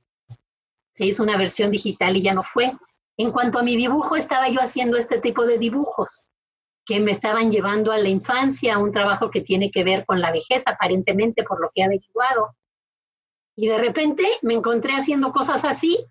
Se 0.92 1.06
hizo 1.06 1.24
una 1.24 1.38
versión 1.38 1.72
digital 1.72 2.18
y 2.18 2.24
ya 2.24 2.34
no 2.34 2.44
fue. 2.44 2.74
En 3.18 3.32
cuanto 3.32 3.60
a 3.60 3.64
mi 3.64 3.76
dibujo, 3.78 4.16
estaba 4.16 4.50
yo 4.50 4.60
haciendo 4.60 4.98
este 4.98 5.22
tipo 5.22 5.46
de 5.46 5.58
dibujos 5.58 6.28
que 6.86 7.00
me 7.00 7.12
estaban 7.12 7.52
llevando 7.52 7.92
a 7.92 7.98
la 7.98 8.10
infancia, 8.10 8.78
un 8.78 8.92
trabajo 8.92 9.32
que 9.32 9.42
tiene 9.42 9.72
que 9.72 9.84
ver 9.84 10.06
con 10.06 10.20
la 10.20 10.32
vejez, 10.32 10.64
aparentemente, 10.68 11.44
por 11.44 11.62
lo 11.62 11.72
que 11.74 11.82
he 11.82 11.86
averiguado. 11.86 12.56
Y 13.56 13.68
de 13.68 13.78
repente 13.78 14.24
me 14.42 14.54
encontré 14.54 14.94
haciendo 14.94 15.32
cosas 15.32 15.64
así, 15.66 16.06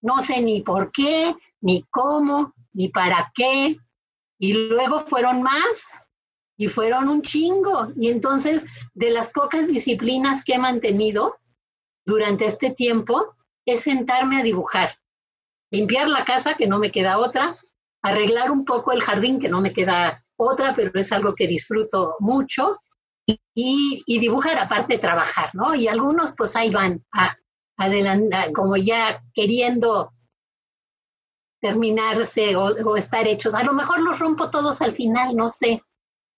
no 0.00 0.22
sé 0.22 0.40
ni 0.40 0.62
por 0.62 0.90
qué, 0.90 1.34
ni 1.60 1.84
cómo, 1.90 2.54
ni 2.72 2.88
para 2.88 3.30
qué. 3.34 3.76
Y 4.38 4.52
luego 4.52 5.00
fueron 5.00 5.42
más, 5.42 6.00
y 6.56 6.68
fueron 6.68 7.08
un 7.08 7.22
chingo. 7.22 7.92
Y 7.96 8.08
entonces, 8.08 8.64
de 8.94 9.10
las 9.10 9.28
pocas 9.28 9.66
disciplinas 9.66 10.42
que 10.44 10.54
he 10.54 10.58
mantenido 10.58 11.36
durante 12.06 12.46
este 12.46 12.70
tiempo, 12.70 13.34
es 13.66 13.80
sentarme 13.80 14.38
a 14.38 14.42
dibujar. 14.42 14.98
Limpiar 15.70 16.08
la 16.08 16.24
casa, 16.24 16.54
que 16.54 16.66
no 16.66 16.78
me 16.78 16.92
queda 16.92 17.18
otra, 17.18 17.58
arreglar 18.02 18.50
un 18.50 18.64
poco 18.64 18.92
el 18.92 19.02
jardín, 19.02 19.40
que 19.40 19.48
no 19.48 19.60
me 19.60 19.72
queda 19.72 20.24
otra, 20.36 20.74
pero 20.74 20.92
es 20.94 21.10
algo 21.12 21.34
que 21.34 21.48
disfruto 21.48 22.14
mucho, 22.20 22.78
y, 23.54 24.18
dibujar 24.20 24.58
aparte 24.58 24.98
trabajar, 24.98 25.50
¿no? 25.54 25.74
Y 25.74 25.88
algunos 25.88 26.34
pues 26.36 26.54
ahí 26.56 26.70
van, 26.70 27.04
a, 27.12 27.36
como 28.54 28.76
ya 28.76 29.22
queriendo 29.34 30.12
terminarse 31.60 32.54
o, 32.54 32.66
o, 32.66 32.96
estar 32.96 33.26
hechos. 33.26 33.54
A 33.54 33.64
lo 33.64 33.72
mejor 33.72 34.00
los 34.00 34.18
rompo 34.18 34.50
todos 34.50 34.80
al 34.80 34.92
final, 34.92 35.34
no 35.34 35.48
sé. 35.48 35.82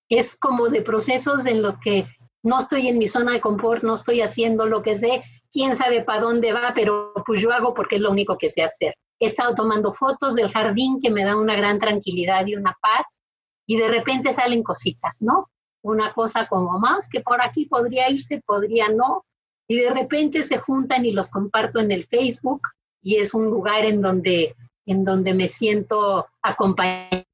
Es 0.09 0.37
como 0.37 0.69
de 0.69 0.81
procesos 0.81 1.45
en 1.45 1.61
los 1.61 1.79
que 1.79 2.07
no 2.43 2.61
estoy 2.61 2.89
en 2.89 2.99
mi 2.99 3.09
zona 3.09 3.33
de 3.33 3.41
confort, 3.41 3.83
no 3.83 3.95
estoy 3.95 4.23
haciendo 4.23 4.65
lo 4.65 4.81
que 4.81 4.97
sé, 4.97 5.23
quién 5.59 5.75
sabe 5.75 6.05
para 6.05 6.21
dónde 6.21 6.53
va, 6.53 6.73
pero 6.73 7.13
pues 7.27 7.43
yo 7.43 7.51
hago 7.51 7.75
porque 7.75 7.97
es 7.97 8.01
lo 8.01 8.13
único 8.13 8.39
que 8.39 8.49
sé 8.49 8.63
hacer. 8.63 8.95
He 9.19 9.27
estado 9.27 9.57
tomando 9.57 9.93
fotos 9.93 10.37
del 10.37 10.53
jardín 10.53 11.01
que 11.03 11.11
me 11.11 11.25
da 11.25 11.35
una 11.35 11.57
gran 11.57 11.81
tranquilidad 11.81 12.47
y 12.47 12.55
una 12.55 12.79
paz 12.81 13.19
y 13.67 13.77
de 13.77 13.89
repente 13.89 14.33
salen 14.33 14.63
cositas, 14.63 15.21
¿no? 15.21 15.51
Una 15.83 16.13
cosa 16.13 16.47
como 16.47 16.79
más 16.79 17.09
que 17.09 17.23
por 17.23 17.43
aquí 17.43 17.67
podría 17.67 18.09
irse, 18.09 18.41
podría 18.47 18.89
no. 18.89 19.25
Y 19.67 19.81
de 19.81 19.91
repente 19.91 20.45
se 20.45 20.59
juntan 20.59 21.05
y 21.05 21.11
los 21.11 21.29
comparto 21.29 21.81
en 21.81 21.91
el 21.91 22.05
Facebook 22.05 22.63
y 23.03 23.17
es 23.17 23.35
un 23.35 23.47
lugar 23.47 23.85
en 23.85 24.01
donde, 24.01 24.55
en 24.87 25.03
donde 25.03 25.35
me 25.35 25.49
siento 25.49 26.29
acompañada 26.41 27.25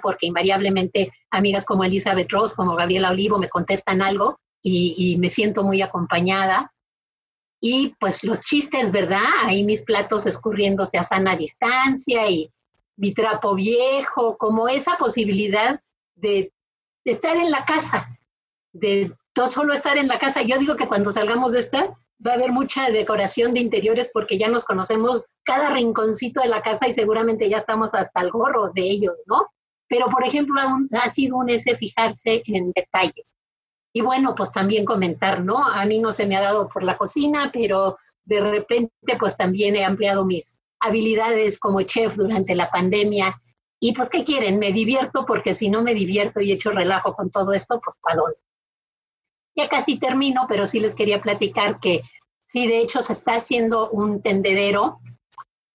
porque 0.00 0.26
invariablemente 0.26 1.12
amigas 1.32 1.64
como 1.64 1.82
Elizabeth 1.82 2.30
Ross, 2.30 2.54
como 2.54 2.76
Gabriela 2.76 3.10
Olivo 3.10 3.36
me 3.36 3.48
contestan 3.48 4.00
algo 4.00 4.38
y, 4.62 4.94
y 4.96 5.18
me 5.18 5.28
siento 5.28 5.64
muy 5.64 5.82
acompañada 5.82 6.72
y 7.60 7.94
pues 7.98 8.22
los 8.24 8.40
chistes, 8.40 8.92
¿verdad? 8.92 9.24
Ahí 9.44 9.64
mis 9.64 9.82
platos 9.82 10.26
escurriéndose 10.26 10.98
a 10.98 11.04
sana 11.04 11.36
distancia 11.36 12.28
y 12.28 12.52
mi 12.96 13.12
trapo 13.12 13.54
viejo, 13.54 14.36
como 14.38 14.68
esa 14.68 14.96
posibilidad 14.96 15.80
de, 16.14 16.52
estar 17.04 17.36
en 17.36 17.50
la 17.50 17.64
casa, 17.64 18.18
de 18.72 19.12
no 19.36 19.48
solo 19.48 19.74
estar 19.74 19.96
en 19.96 20.08
la 20.08 20.18
casa. 20.18 20.42
Yo 20.42 20.58
digo 20.58 20.76
que 20.76 20.88
cuando 20.88 21.12
salgamos 21.12 21.52
de 21.52 21.60
esta 21.60 21.96
va 22.26 22.32
a 22.32 22.34
haber 22.34 22.50
mucha 22.50 22.90
decoración 22.90 23.54
de 23.54 23.60
interiores 23.60 24.10
porque 24.12 24.38
ya 24.38 24.48
nos 24.48 24.64
conocemos 24.64 25.26
cada 25.44 25.70
rinconcito 25.70 26.40
de 26.40 26.48
la 26.48 26.62
casa 26.62 26.88
y 26.88 26.94
seguramente 26.94 27.48
ya 27.48 27.58
estamos 27.58 27.94
hasta 27.94 28.20
el 28.22 28.30
gorro 28.30 28.72
de 28.72 28.82
ellos, 28.82 29.14
¿no? 29.26 29.46
Pero, 29.88 30.06
por 30.06 30.26
ejemplo, 30.26 30.60
ha 31.00 31.10
sido 31.10 31.36
un 31.36 31.48
ese 31.48 31.76
fijarse 31.76 32.42
en 32.46 32.72
detalles. 32.72 33.35
Y 33.96 34.02
bueno, 34.02 34.34
pues 34.34 34.52
también 34.52 34.84
comentar, 34.84 35.42
¿no? 35.42 35.56
A 35.56 35.86
mí 35.86 35.98
no 35.98 36.12
se 36.12 36.26
me 36.26 36.36
ha 36.36 36.42
dado 36.42 36.68
por 36.68 36.82
la 36.82 36.98
cocina, 36.98 37.50
pero 37.50 37.96
de 38.26 38.40
repente 38.42 38.92
pues 39.18 39.38
también 39.38 39.74
he 39.74 39.86
ampliado 39.86 40.26
mis 40.26 40.54
habilidades 40.80 41.58
como 41.58 41.80
chef 41.80 42.14
durante 42.14 42.54
la 42.54 42.70
pandemia. 42.70 43.40
Y 43.80 43.94
pues, 43.94 44.10
¿qué 44.10 44.22
quieren? 44.22 44.58
Me 44.58 44.70
divierto 44.70 45.24
porque 45.24 45.54
si 45.54 45.70
no 45.70 45.80
me 45.80 45.94
divierto 45.94 46.42
y 46.42 46.52
echo 46.52 46.72
relajo 46.72 47.14
con 47.14 47.30
todo 47.30 47.54
esto, 47.54 47.80
pues, 47.82 47.98
¿para? 48.02 48.24
Ya 49.56 49.66
casi 49.70 49.98
termino, 49.98 50.44
pero 50.46 50.66
sí 50.66 50.78
les 50.78 50.94
quería 50.94 51.22
platicar 51.22 51.80
que 51.80 52.02
sí, 52.38 52.66
de 52.66 52.80
hecho, 52.80 53.00
se 53.00 53.14
está 53.14 53.36
haciendo 53.36 53.88
un 53.88 54.20
tendedero. 54.20 55.00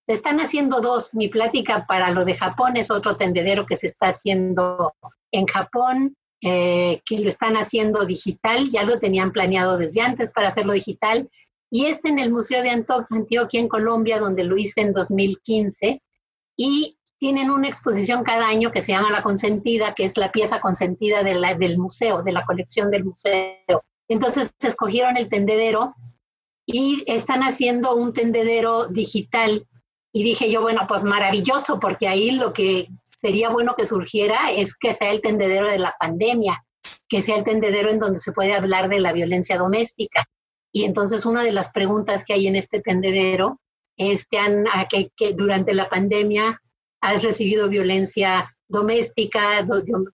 Se 0.07 0.13
están 0.13 0.39
haciendo 0.41 0.79
dos. 0.79 1.15
Mi 1.15 1.27
plática 1.27 1.87
para 1.87 2.11
lo 2.11 2.23
de 2.23 2.35
Japón 2.35 2.77
es 2.77 2.91
otro 2.91 3.17
tendedero 3.17 3.65
que 3.65 3.77
se 3.77 3.87
está 3.87 4.09
haciendo 4.09 4.93
en 5.31 5.47
Japón 5.47 6.15
eh, 6.41 7.01
que 7.05 7.19
lo 7.19 7.29
están 7.29 7.55
haciendo 7.55 8.05
digital, 8.05 8.69
ya 8.69 8.83
lo 8.83 8.99
tenían 8.99 9.31
planeado 9.31 9.77
desde 9.77 10.01
antes 10.01 10.31
para 10.31 10.49
hacerlo 10.49 10.73
digital, 10.73 11.29
y 11.69 11.85
este 11.85 12.09
en 12.09 12.19
el 12.19 12.31
Museo 12.31 12.61
de 12.63 12.69
Antioquia 12.69 13.59
en 13.59 13.69
Colombia, 13.69 14.19
donde 14.19 14.43
lo 14.43 14.57
hice 14.57 14.81
en 14.81 14.91
2015, 14.91 16.01
y 16.57 16.97
tienen 17.17 17.51
una 17.51 17.67
exposición 17.67 18.23
cada 18.23 18.47
año 18.47 18.71
que 18.71 18.81
se 18.81 18.91
llama 18.91 19.11
La 19.11 19.21
Consentida, 19.21 19.93
que 19.93 20.05
es 20.05 20.17
la 20.17 20.31
pieza 20.31 20.59
consentida 20.59 21.23
del 21.23 21.77
museo, 21.77 22.23
de 22.23 22.31
la 22.31 22.45
colección 22.45 22.89
del 22.89 23.05
museo. 23.05 23.83
Entonces 24.07 24.53
escogieron 24.59 25.17
el 25.17 25.29
tendedero 25.29 25.95
y 26.65 27.03
están 27.05 27.41
haciendo 27.43 27.95
un 27.95 28.13
tendedero 28.13 28.87
digital 28.87 29.67
y 30.13 30.23
dije 30.23 30.51
yo, 30.51 30.61
bueno, 30.61 30.85
pues 30.87 31.03
maravilloso, 31.03 31.79
porque 31.79 32.07
ahí 32.07 32.31
lo 32.31 32.51
que 32.51 32.87
sería 33.05 33.49
bueno 33.49 33.75
que 33.77 33.85
surgiera 33.85 34.51
es 34.51 34.75
que 34.75 34.93
sea 34.93 35.11
el 35.11 35.21
tendedero 35.21 35.69
de 35.69 35.79
la 35.79 35.95
pandemia, 35.99 36.65
que 37.07 37.21
sea 37.21 37.37
el 37.37 37.45
tendedero 37.45 37.89
en 37.89 37.99
donde 37.99 38.19
se 38.19 38.33
puede 38.33 38.53
hablar 38.53 38.89
de 38.89 38.99
la 38.99 39.13
violencia 39.13 39.57
doméstica. 39.57 40.25
Y 40.73 40.83
entonces 40.83 41.25
una 41.25 41.43
de 41.43 41.53
las 41.53 41.71
preguntas 41.71 42.25
que 42.25 42.33
hay 42.33 42.47
en 42.47 42.55
este 42.55 42.81
tendedero 42.81 43.61
es 43.97 44.25
que, 44.27 45.11
que, 45.15 45.33
durante 45.33 45.73
la 45.73 45.87
pandemia 45.87 46.61
has 47.01 47.23
recibido 47.23 47.69
violencia 47.69 48.53
doméstica, 48.67 49.65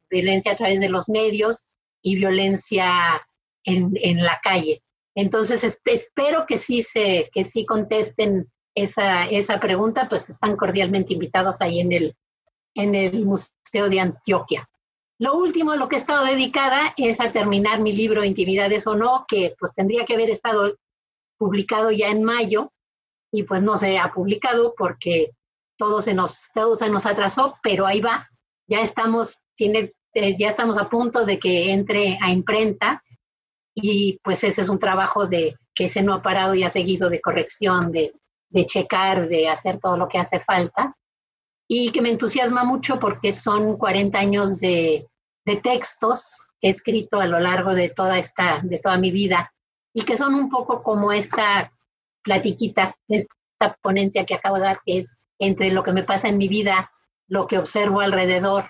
violencia 0.09 0.51
a 0.51 0.55
través 0.55 0.79
de 0.79 0.89
los 0.89 1.09
medios 1.09 1.67
y 2.03 2.15
violencia 2.15 3.25
en, 3.63 3.91
en 3.95 4.23
la 4.23 4.39
calle. 4.43 4.81
Entonces 5.15 5.79
espero 5.85 6.45
que 6.47 6.57
sí 6.57 6.83
se, 6.83 7.29
que 7.33 7.43
sí 7.43 7.65
contesten 7.65 8.47
esa, 8.77 9.25
esa 9.25 9.59
pregunta, 9.59 10.07
pues 10.07 10.29
están 10.29 10.55
cordialmente 10.55 11.13
invitados 11.13 11.61
ahí 11.61 11.79
en 11.79 11.91
el, 11.91 12.15
en 12.75 12.93
el 12.93 13.25
Museo 13.25 13.89
de 13.89 13.99
Antioquia. 13.99 14.69
Lo 15.17 15.35
último 15.35 15.71
a 15.71 15.77
lo 15.77 15.89
que 15.89 15.95
he 15.95 15.99
estado 15.99 16.25
dedicada 16.25 16.93
es 16.95 17.19
a 17.19 17.31
terminar 17.31 17.81
mi 17.81 17.91
libro 17.91 18.23
Intimidades 18.23 18.85
o 18.85 18.95
no, 18.95 19.25
que 19.27 19.55
pues 19.59 19.73
tendría 19.73 20.05
que 20.05 20.13
haber 20.13 20.29
estado 20.29 20.77
publicado 21.39 21.89
ya 21.89 22.09
en 22.09 22.23
mayo 22.23 22.71
y 23.31 23.43
pues 23.43 23.63
no 23.63 23.77
se 23.77 23.97
ha 23.97 24.13
publicado 24.13 24.75
porque 24.77 25.31
todo 25.75 25.99
se 26.03 26.13
nos, 26.13 26.51
todo 26.53 26.75
se 26.75 26.89
nos 26.89 27.07
atrasó, 27.07 27.57
pero 27.63 27.87
ahí 27.87 27.99
va. 27.99 28.29
Ya 28.67 28.81
estamos, 28.81 29.39
tiene, 29.55 29.93
eh, 30.13 30.35
ya 30.37 30.49
estamos 30.49 30.77
a 30.77 30.87
punto 30.87 31.25
de 31.25 31.39
que 31.39 31.71
entre 31.71 32.19
a 32.21 32.29
imprenta 32.29 33.03
y 33.73 34.19
pues 34.23 34.43
ese 34.43 34.61
es 34.61 34.69
un 34.69 34.77
trabajo 34.77 35.25
de 35.25 35.55
que 35.73 35.89
se 35.89 36.03
no 36.03 36.13
ha 36.13 36.21
parado 36.21 36.53
y 36.53 36.63
ha 36.63 36.69
seguido 36.69 37.09
de 37.09 37.21
corrección, 37.21 37.91
de, 37.91 38.13
de 38.49 38.65
checar, 38.65 39.27
de 39.27 39.49
hacer 39.49 39.79
todo 39.79 39.97
lo 39.97 40.07
que 40.07 40.17
hace 40.17 40.39
falta 40.39 40.95
y 41.67 41.91
que 41.91 42.01
me 42.01 42.09
entusiasma 42.09 42.63
mucho 42.63 42.99
porque 42.99 43.33
son 43.33 43.77
40 43.77 44.17
años 44.17 44.59
de, 44.59 45.07
textos 45.63 46.45
que 46.59 46.67
he 46.67 46.71
escrito 46.71 47.21
a 47.21 47.25
lo 47.25 47.39
largo 47.39 47.73
de 47.73 47.87
toda 47.87 48.19
esta, 48.19 48.59
de 48.63 48.79
toda 48.79 48.97
mi 48.97 49.11
vida 49.11 49.53
y 49.93 50.01
que 50.01 50.17
son 50.17 50.35
un 50.35 50.49
poco 50.49 50.83
como 50.83 51.13
esta 51.13 51.71
platiquita, 52.21 52.97
esta 53.07 53.77
ponencia 53.81 54.25
que 54.25 54.33
acabo 54.33 54.57
de 54.57 54.63
dar, 54.63 54.81
que 54.85 54.97
es 54.97 55.15
entre 55.39 55.71
lo 55.71 55.83
que 55.83 55.93
me 55.93 56.03
pasa 56.03 56.27
en 56.27 56.37
mi 56.37 56.49
vida, 56.49 56.91
lo 57.29 57.47
que 57.47 57.57
observo 57.57 58.01
alrededor 58.01 58.69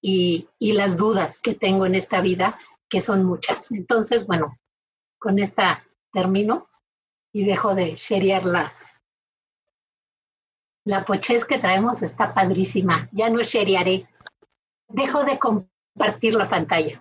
y, 0.00 0.48
y 0.58 0.72
las 0.72 0.96
dudas 0.96 1.40
que 1.40 1.54
tengo 1.54 1.84
en 1.84 1.94
esta 1.94 2.22
vida, 2.22 2.58
que 2.88 3.02
son 3.02 3.24
muchas. 3.24 3.70
Entonces, 3.70 4.26
bueno, 4.26 4.58
con 5.18 5.38
esta 5.38 5.84
termino 6.10 6.70
y 7.34 7.44
dejo 7.44 7.74
de 7.74 7.96
sheriar 7.96 8.46
la, 8.46 8.72
la 10.84 11.04
pochez 11.04 11.44
que 11.44 11.58
traemos 11.58 12.02
está 12.02 12.34
padrísima. 12.34 13.08
Ya 13.12 13.30
no 13.30 13.42
sharearé. 13.42 14.06
Dejo 14.88 15.24
de 15.24 15.38
compartir 15.38 16.34
la 16.34 16.48
pantalla. 16.48 17.00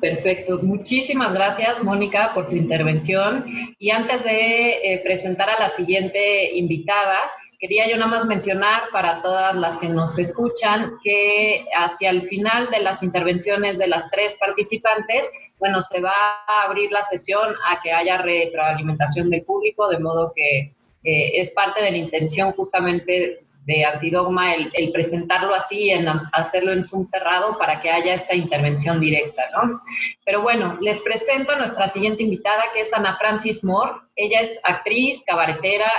Perfecto. 0.00 0.58
Muchísimas 0.62 1.32
gracias, 1.32 1.82
Mónica, 1.84 2.34
por 2.34 2.48
tu 2.48 2.56
intervención. 2.56 3.46
Y 3.78 3.90
antes 3.90 4.24
de 4.24 4.94
eh, 4.94 5.00
presentar 5.04 5.48
a 5.48 5.60
la 5.60 5.68
siguiente 5.68 6.56
invitada, 6.56 7.18
quería 7.60 7.88
yo 7.88 7.96
nada 7.96 8.10
más 8.10 8.26
mencionar 8.26 8.82
para 8.90 9.22
todas 9.22 9.54
las 9.54 9.78
que 9.78 9.88
nos 9.88 10.18
escuchan 10.18 10.94
que 11.04 11.64
hacia 11.76 12.10
el 12.10 12.26
final 12.26 12.68
de 12.70 12.80
las 12.80 13.04
intervenciones 13.04 13.78
de 13.78 13.86
las 13.86 14.10
tres 14.10 14.36
participantes, 14.40 15.30
bueno, 15.60 15.80
se 15.80 16.00
va 16.00 16.12
a 16.48 16.64
abrir 16.64 16.90
la 16.90 17.04
sesión 17.04 17.54
a 17.64 17.80
que 17.80 17.92
haya 17.92 18.18
retroalimentación 18.18 19.30
del 19.30 19.44
público, 19.44 19.88
de 19.88 20.00
modo 20.00 20.32
que 20.34 20.74
eh, 21.04 21.32
es 21.34 21.50
parte 21.50 21.82
de 21.82 21.90
la 21.90 21.96
intención 21.96 22.52
justamente 22.52 23.44
de 23.64 23.84
Antidogma 23.84 24.54
el, 24.54 24.92
presentarlo 24.92 25.54
así, 25.54 25.90
en 25.90 26.06
hacerlo 26.32 26.72
en 26.72 26.82
Zoom 26.82 27.04
cerrado 27.04 27.56
para 27.58 27.80
que 27.80 27.90
haya 27.90 28.14
esta 28.14 28.34
intervención 28.34 28.98
directa, 28.98 29.42
¿no? 29.52 29.80
Pero 30.24 30.42
bueno, 30.42 30.78
les 30.80 30.98
presento 30.98 31.52
a 31.52 31.58
nuestra 31.58 31.86
siguiente 31.86 32.24
invitada, 32.24 32.64
que 32.74 32.80
es 32.80 32.92
Ana 32.92 33.16
Francis 33.18 33.62
Moore. 33.62 34.00
Ella 34.16 34.40
es 34.40 34.58
actriz, 34.64 35.22
cabaretera, 35.24 35.90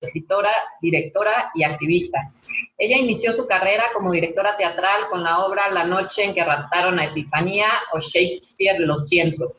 escritora, 0.00 0.52
directora 0.80 1.50
y 1.54 1.64
activista. 1.64 2.32
Ella 2.76 2.96
inició 2.96 3.32
su 3.32 3.46
carrera 3.46 3.86
como 3.92 4.12
directora 4.12 4.56
teatral 4.56 5.08
con 5.10 5.24
la 5.24 5.44
obra 5.44 5.70
La 5.70 5.84
noche 5.84 6.24
en 6.24 6.34
que 6.34 6.44
raptaron 6.44 6.98
a 7.00 7.06
Epifanía 7.06 7.68
o 7.92 7.98
Shakespeare 7.98 8.78
Lo 8.78 8.98
siento. 8.98 9.56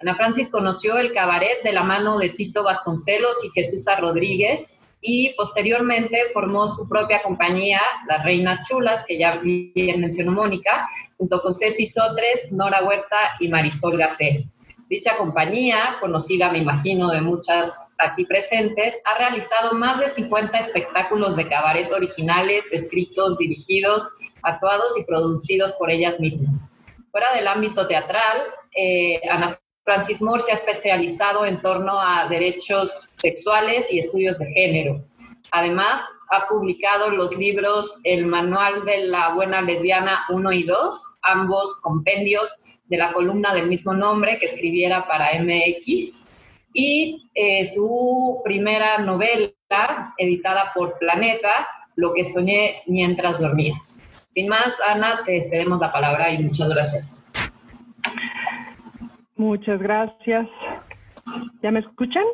Ana 0.00 0.12
Francis 0.12 0.50
conoció 0.50 0.98
el 0.98 1.12
cabaret 1.12 1.62
de 1.64 1.72
la 1.72 1.82
mano 1.82 2.18
de 2.18 2.28
Tito 2.30 2.62
Vasconcelos 2.62 3.42
y 3.44 3.50
Jesús 3.50 3.84
Rodríguez 3.98 4.78
y 5.00 5.32
posteriormente 5.34 6.18
formó 6.34 6.68
su 6.68 6.88
propia 6.88 7.22
compañía, 7.22 7.80
La 8.08 8.22
Reina 8.22 8.60
Chulas, 8.62 9.04
que 9.06 9.18
ya 9.18 9.36
bien 9.38 10.00
mencionó 10.00 10.32
Mónica, 10.32 10.86
junto 11.16 11.40
con 11.40 11.54
Ceci 11.54 11.86
Sotres, 11.86 12.52
Nora 12.52 12.84
Huerta 12.84 13.16
y 13.40 13.48
Marisol 13.48 13.96
Gacé. 13.96 14.46
Dicha 14.88 15.16
compañía, 15.16 15.96
conocida 16.00 16.52
me 16.52 16.58
imagino 16.58 17.10
de 17.10 17.20
muchas 17.20 17.94
aquí 17.98 18.24
presentes, 18.24 19.00
ha 19.04 19.18
realizado 19.18 19.74
más 19.74 19.98
de 19.98 20.08
50 20.08 20.58
espectáculos 20.58 21.36
de 21.36 21.48
cabaret 21.48 21.90
originales, 21.92 22.72
escritos, 22.72 23.38
dirigidos, 23.38 24.08
actuados 24.42 24.96
y 24.98 25.04
producidos 25.04 25.72
por 25.72 25.90
ellas 25.90 26.20
mismas. 26.20 26.70
Fuera 27.10 27.32
del 27.34 27.48
ámbito 27.48 27.88
teatral, 27.88 28.42
eh, 28.76 29.20
Ana 29.28 29.58
Francis 29.86 30.20
Moore 30.20 30.42
se 30.42 30.50
ha 30.50 30.54
especializado 30.54 31.46
en 31.46 31.62
torno 31.62 32.00
a 32.00 32.26
derechos 32.28 33.08
sexuales 33.14 33.90
y 33.92 34.00
estudios 34.00 34.40
de 34.40 34.52
género. 34.52 35.00
Además, 35.52 36.02
ha 36.30 36.48
publicado 36.48 37.08
los 37.10 37.36
libros 37.36 37.94
El 38.02 38.26
Manual 38.26 38.84
de 38.84 39.06
la 39.06 39.32
Buena 39.34 39.62
Lesbiana 39.62 40.24
1 40.28 40.52
y 40.52 40.64
2, 40.64 41.00
ambos 41.22 41.76
compendios 41.82 42.48
de 42.86 42.96
la 42.96 43.12
columna 43.12 43.54
del 43.54 43.68
mismo 43.68 43.94
nombre 43.94 44.38
que 44.40 44.46
escribiera 44.46 45.06
para 45.06 45.28
MX, 45.40 46.30
y 46.72 47.30
eh, 47.34 47.64
su 47.64 48.40
primera 48.44 48.98
novela, 48.98 49.52
editada 50.18 50.72
por 50.74 50.98
Planeta, 50.98 51.68
Lo 51.94 52.12
que 52.12 52.24
soñé 52.24 52.82
mientras 52.86 53.40
dormías. 53.40 54.02
Sin 54.34 54.48
más, 54.48 54.78
Ana, 54.86 55.22
te 55.24 55.42
cedemos 55.42 55.78
la 55.78 55.92
palabra 55.92 56.30
y 56.30 56.42
muchas 56.42 56.68
gracias. 56.68 57.25
Muchas 59.36 59.80
gracias. 59.80 60.48
¿Ya 61.62 61.70
me 61.70 61.80
escuchan? 61.80 62.24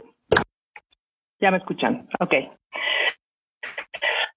Ya 1.41 1.51
me 1.51 1.59
escuchan. 1.59 2.09
Ok. 2.21 2.35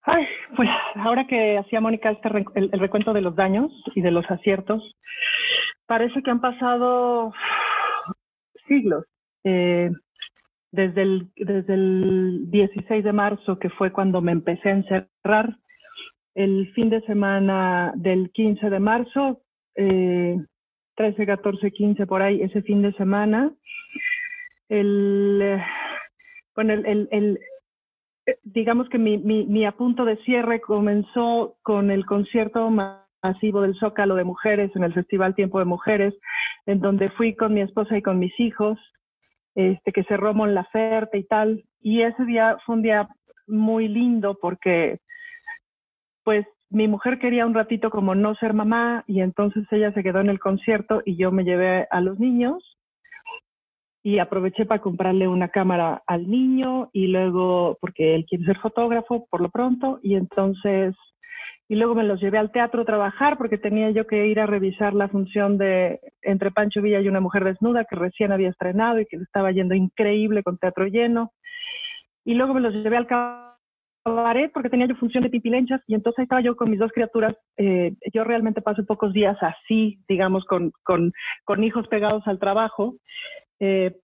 Ay, 0.02 0.28
pues 0.56 0.70
ahora 0.96 1.26
que 1.28 1.58
hacía 1.58 1.82
Mónica 1.82 2.12
este 2.12 2.30
el, 2.56 2.72
recuento 2.80 3.14
de 3.14 3.22
los 3.22 3.36
daños 3.36 3.72
y 3.96 4.02
de 4.02 4.12
los 4.12 4.30
aciertos, 4.30 4.96
parece 5.86 6.22
que 6.22 6.32
han 6.32 6.42
pasado 6.42 7.34
siglos. 8.68 9.06
Eh, 9.44 9.90
desde, 10.72 11.02
el, 11.04 11.32
desde 11.36 11.74
el 11.74 12.52
16 12.52 13.04
de 13.04 13.14
marzo, 13.14 13.60
que 13.60 13.70
fue 13.70 13.92
cuando 13.92 14.22
me 14.22 14.32
empecé 14.32 14.70
a 14.70 14.74
encerrar, 14.74 15.58
el 16.36 16.72
fin 16.74 16.90
de 16.90 17.02
semana 17.02 17.94
del 17.96 18.32
15 18.32 18.70
de 18.70 18.80
marzo, 18.80 19.42
eh, 19.76 20.38
13, 20.96 21.26
14, 21.26 21.72
15 21.72 22.08
por 22.08 22.22
ahí, 22.22 22.42
ese 22.42 22.62
fin 22.62 22.82
de 22.82 22.94
semana. 22.94 23.52
El, 24.70 25.40
eh, 25.44 25.64
bueno, 26.56 26.74
el, 26.74 27.08
el, 27.12 27.40
digamos 28.44 28.90
que 28.90 28.98
mi, 28.98 29.18
mi, 29.18 29.46
mi, 29.46 29.66
apunto 29.66 30.06
de 30.06 30.18
cierre 30.24 30.62
comenzó 30.62 31.58
con 31.62 31.92
el 31.92 32.06
concierto 32.06 32.70
masivo 32.70 33.62
del 33.62 33.76
Zócalo 33.76 34.16
de 34.16 34.24
Mujeres 34.24 34.72
en 34.76 34.84
el 34.84 34.94
Festival 34.94 35.36
Tiempo 35.36 35.60
de 35.60 35.66
Mujeres, 35.66 36.14
en 36.66 36.80
donde 36.80 37.10
fui 37.12 37.36
con 37.36 37.54
mi 37.54 37.62
esposa 37.62 37.98
y 37.98 38.02
con 38.02 38.20
mis 38.20 38.38
hijos, 38.40 38.80
este, 39.56 39.92
que 39.92 40.04
cerró 40.06 40.34
Mon 40.34 40.54
Laferte 40.54 41.18
y 41.18 41.24
tal. 41.26 41.64
Y 41.82 42.02
ese 42.02 42.26
día 42.26 42.58
fue 42.66 42.76
un 42.76 42.82
día 42.82 43.08
muy 43.48 43.88
lindo 43.88 44.38
porque, 44.42 45.00
pues, 46.24 46.46
mi 46.70 46.88
mujer 46.88 47.20
quería 47.20 47.46
un 47.46 47.54
ratito 47.54 47.90
como 47.90 48.16
no 48.16 48.36
ser 48.36 48.54
mamá 48.54 49.04
y 49.08 49.22
entonces 49.22 49.66
ella 49.72 49.92
se 49.94 50.04
quedó 50.04 50.20
en 50.20 50.30
el 50.30 50.40
concierto 50.40 51.02
y 51.06 51.16
yo 51.16 51.32
me 51.32 51.44
llevé 51.44 51.88
a 51.90 52.02
los 52.02 52.20
niños 52.20 52.76
y 54.06 54.20
aproveché 54.20 54.68
para 54.68 54.82
comprarle 54.82 55.28
una 55.28 55.50
cámara 55.50 56.04
al 56.06 56.30
niño 56.30 56.92
y 56.94 57.08
luego, 57.08 57.80
porque 57.82 58.14
él 58.14 58.28
quiere 58.30 58.46
ser 58.46 58.60
fotógrafo 58.60 59.26
por 59.32 59.42
lo 59.42 59.50
pronto, 59.50 60.00
y 60.04 60.14
entonces, 60.14 60.94
y 61.68 61.74
luego 61.74 61.96
me 61.96 62.04
los 62.04 62.22
llevé 62.22 62.38
al 62.38 62.52
teatro 62.52 62.84
a 62.84 62.86
trabajar 62.86 63.36
porque 63.36 63.58
tenía 63.58 63.90
yo 63.90 64.06
que 64.06 64.28
ir 64.28 64.40
a 64.40 64.46
revisar 64.46 64.94
la 64.94 65.08
función 65.08 65.58
de 65.58 66.00
Entre 66.22 66.52
Pancho 66.52 66.84
Villa 66.84 67.02
y 67.02 67.08
una 67.08 67.20
mujer 67.20 67.46
desnuda 67.46 67.86
que 67.86 67.96
recién 67.96 68.32
había 68.32 68.50
estrenado 68.50 69.00
y 69.00 69.08
que 69.08 69.16
estaba 69.16 69.52
yendo 69.52 69.74
increíble 69.74 70.44
con 70.44 70.60
teatro 70.60 70.86
lleno. 70.86 71.32
Y 72.24 72.36
luego 72.36 72.54
me 72.54 72.62
los 72.62 72.76
llevé 72.76 72.98
al 72.98 73.08
cabaret 74.06 74.52
porque 74.54 74.70
tenía 74.70 74.88
yo 74.88 74.96
función 74.96 75.24
de 75.24 75.30
pipilenchas 75.30 75.82
y 75.88 75.96
entonces 75.96 76.24
estaba 76.24 76.42
yo 76.42 76.56
con 76.56 76.70
mis 76.70 76.80
dos 76.80 76.92
criaturas. 76.92 77.36
Eh, 77.58 77.94
yo 78.14 78.24
realmente 78.24 78.62
paso 78.62 78.86
pocos 78.86 79.14
días 79.14 79.38
así, 79.42 80.00
digamos, 80.08 80.46
con, 80.46 80.72
con, 80.84 81.12
con 81.44 81.64
hijos 81.64 81.88
pegados 81.88 82.26
al 82.28 82.40
trabajo. 82.40 82.96
Eh, 83.60 83.96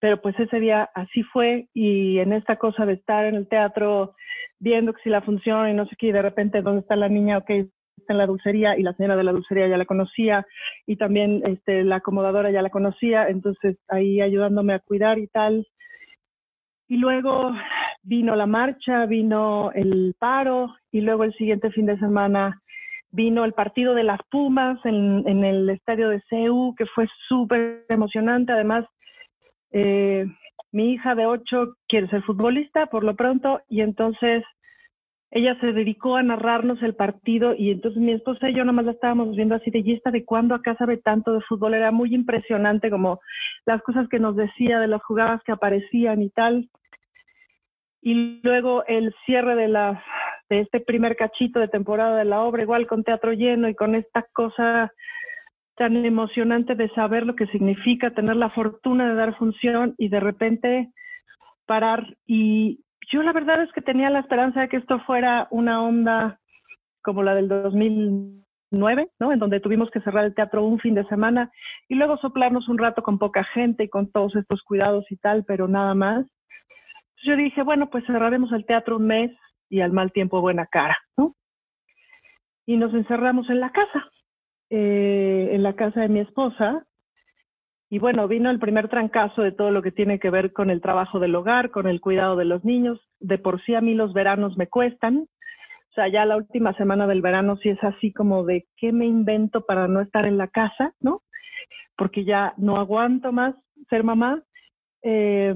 pero 0.00 0.20
pues 0.22 0.38
ese 0.40 0.60
día 0.60 0.88
así 0.94 1.22
fue 1.24 1.68
y 1.74 2.18
en 2.18 2.32
esta 2.32 2.56
cosa 2.56 2.86
de 2.86 2.94
estar 2.94 3.26
en 3.26 3.34
el 3.34 3.48
teatro 3.48 4.14
viendo 4.58 4.94
que 4.94 5.02
si 5.02 5.10
la 5.10 5.20
función 5.20 5.68
y 5.68 5.74
no 5.74 5.86
sé 5.86 5.94
qué, 5.98 6.06
y 6.06 6.12
de 6.12 6.22
repente 6.22 6.62
dónde 6.62 6.80
está 6.80 6.96
la 6.96 7.10
niña, 7.10 7.38
ok, 7.38 7.50
está 7.50 8.14
en 8.14 8.18
la 8.18 8.26
dulcería 8.26 8.78
y 8.78 8.82
la 8.82 8.94
señora 8.94 9.16
de 9.16 9.24
la 9.24 9.32
dulcería 9.32 9.68
ya 9.68 9.76
la 9.76 9.84
conocía 9.84 10.46
y 10.86 10.96
también 10.96 11.42
este, 11.44 11.84
la 11.84 11.96
acomodadora 11.96 12.50
ya 12.50 12.62
la 12.62 12.70
conocía, 12.70 13.28
entonces 13.28 13.76
ahí 13.88 14.22
ayudándome 14.22 14.72
a 14.72 14.78
cuidar 14.78 15.18
y 15.18 15.26
tal. 15.26 15.66
Y 16.88 16.96
luego 16.96 17.52
vino 18.04 18.36
la 18.36 18.46
marcha, 18.46 19.06
vino 19.06 19.72
el 19.72 20.14
paro 20.18 20.74
y 20.92 21.00
luego 21.00 21.24
el 21.24 21.34
siguiente 21.34 21.70
fin 21.70 21.86
de 21.86 21.98
semana 21.98 22.60
vino 23.10 23.44
el 23.44 23.52
partido 23.52 23.94
de 23.94 24.02
las 24.02 24.20
Pumas 24.28 24.78
en, 24.84 25.44
el 25.44 25.70
estadio 25.70 26.08
de 26.08 26.20
CEU, 26.28 26.74
que 26.76 26.84
fue 26.86 27.06
súper 27.28 27.84
emocionante. 27.88 28.52
Además, 28.52 28.84
eh, 29.70 30.26
mi 30.72 30.92
hija 30.92 31.14
de 31.14 31.24
8 31.24 31.76
quiere 31.88 32.08
ser 32.08 32.22
futbolista 32.22 32.86
por 32.86 33.04
lo 33.04 33.14
pronto 33.14 33.60
y 33.68 33.82
entonces 33.82 34.42
ella 35.30 35.56
se 35.60 35.72
dedicó 35.72 36.16
a 36.16 36.22
narrarnos 36.22 36.82
el 36.82 36.94
partido 36.94 37.54
y 37.54 37.70
entonces 37.70 38.00
mi 38.00 38.12
esposa 38.12 38.50
y 38.50 38.54
yo 38.54 38.64
nomás 38.64 38.84
la 38.84 38.92
estábamos 38.92 39.34
viendo 39.36 39.54
así 39.54 39.70
de, 39.70 39.80
¿y 39.80 39.92
esta 39.92 40.10
de 40.10 40.24
cuándo 40.24 40.54
acá 40.54 40.76
sabe 40.76 40.96
tanto 40.96 41.32
de 41.32 41.40
fútbol? 41.42 41.74
Era 41.74 41.92
muy 41.92 42.14
impresionante 42.14 42.90
como 42.90 43.20
las 43.64 43.80
cosas 43.82 44.08
que 44.08 44.18
nos 44.18 44.34
decía 44.34 44.80
de 44.80 44.88
las 44.88 45.02
jugadas 45.02 45.40
que 45.44 45.52
aparecían 45.52 46.22
y 46.22 46.30
tal. 46.30 46.68
Y 48.06 48.40
luego 48.42 48.84
el 48.86 49.14
cierre 49.24 49.56
de, 49.56 49.66
la, 49.66 50.04
de 50.50 50.60
este 50.60 50.80
primer 50.80 51.16
cachito 51.16 51.58
de 51.58 51.68
temporada 51.68 52.18
de 52.18 52.26
la 52.26 52.42
obra, 52.42 52.62
igual 52.62 52.86
con 52.86 53.02
teatro 53.02 53.32
lleno 53.32 53.66
y 53.66 53.74
con 53.74 53.94
esta 53.94 54.26
cosa 54.34 54.92
tan 55.74 55.96
emocionante 56.04 56.74
de 56.74 56.90
saber 56.90 57.24
lo 57.24 57.34
que 57.34 57.46
significa 57.46 58.10
tener 58.10 58.36
la 58.36 58.50
fortuna 58.50 59.08
de 59.08 59.14
dar 59.14 59.34
función 59.38 59.94
y 59.96 60.10
de 60.10 60.20
repente 60.20 60.92
parar. 61.64 62.14
Y 62.26 62.84
yo 63.10 63.22
la 63.22 63.32
verdad 63.32 63.62
es 63.62 63.72
que 63.72 63.80
tenía 63.80 64.10
la 64.10 64.20
esperanza 64.20 64.60
de 64.60 64.68
que 64.68 64.76
esto 64.76 65.00
fuera 65.06 65.48
una 65.50 65.82
onda 65.82 66.38
como 67.02 67.22
la 67.22 67.34
del 67.34 67.48
2009, 67.48 69.08
¿no? 69.18 69.32
En 69.32 69.38
donde 69.38 69.60
tuvimos 69.60 69.90
que 69.90 70.02
cerrar 70.02 70.26
el 70.26 70.34
teatro 70.34 70.62
un 70.62 70.78
fin 70.78 70.94
de 70.94 71.06
semana 71.06 71.50
y 71.88 71.94
luego 71.94 72.18
soplarnos 72.18 72.68
un 72.68 72.76
rato 72.76 73.02
con 73.02 73.18
poca 73.18 73.44
gente 73.44 73.84
y 73.84 73.88
con 73.88 74.12
todos 74.12 74.36
estos 74.36 74.62
cuidados 74.62 75.10
y 75.10 75.16
tal, 75.16 75.44
pero 75.46 75.68
nada 75.68 75.94
más 75.94 76.26
yo 77.24 77.36
dije, 77.36 77.62
bueno, 77.62 77.88
pues 77.90 78.04
cerraremos 78.06 78.52
el 78.52 78.66
teatro 78.66 78.96
un 78.96 79.06
mes 79.06 79.30
y 79.68 79.80
al 79.80 79.92
mal 79.92 80.12
tiempo 80.12 80.40
buena 80.40 80.66
cara, 80.66 80.96
¿no? 81.16 81.34
Y 82.66 82.76
nos 82.76 82.94
encerramos 82.94 83.48
en 83.50 83.60
la 83.60 83.70
casa, 83.70 84.10
eh, 84.70 85.50
en 85.52 85.62
la 85.62 85.74
casa 85.74 86.02
de 86.02 86.08
mi 86.08 86.20
esposa. 86.20 86.86
Y 87.90 87.98
bueno, 87.98 88.28
vino 88.28 88.50
el 88.50 88.58
primer 88.58 88.88
trancazo 88.88 89.42
de 89.42 89.52
todo 89.52 89.70
lo 89.70 89.82
que 89.82 89.92
tiene 89.92 90.18
que 90.18 90.30
ver 90.30 90.52
con 90.52 90.70
el 90.70 90.80
trabajo 90.80 91.18
del 91.18 91.34
hogar, 91.34 91.70
con 91.70 91.86
el 91.86 92.00
cuidado 92.00 92.36
de 92.36 92.44
los 92.44 92.64
niños. 92.64 93.00
De 93.20 93.38
por 93.38 93.62
sí 93.64 93.74
a 93.74 93.80
mí 93.80 93.94
los 93.94 94.12
veranos 94.12 94.56
me 94.56 94.68
cuestan. 94.68 95.18
O 95.18 95.94
sea, 95.94 96.08
ya 96.08 96.24
la 96.24 96.36
última 96.36 96.72
semana 96.74 97.06
del 97.06 97.22
verano 97.22 97.56
sí 97.56 97.68
es 97.68 97.82
así 97.84 98.12
como 98.12 98.44
de 98.44 98.66
qué 98.76 98.92
me 98.92 99.06
invento 99.06 99.64
para 99.64 99.86
no 99.86 100.00
estar 100.00 100.26
en 100.26 100.38
la 100.38 100.48
casa, 100.48 100.92
¿no? 101.00 101.22
Porque 101.96 102.24
ya 102.24 102.54
no 102.56 102.78
aguanto 102.78 103.30
más 103.32 103.54
ser 103.88 104.02
mamá. 104.02 104.42
Eh, 105.02 105.54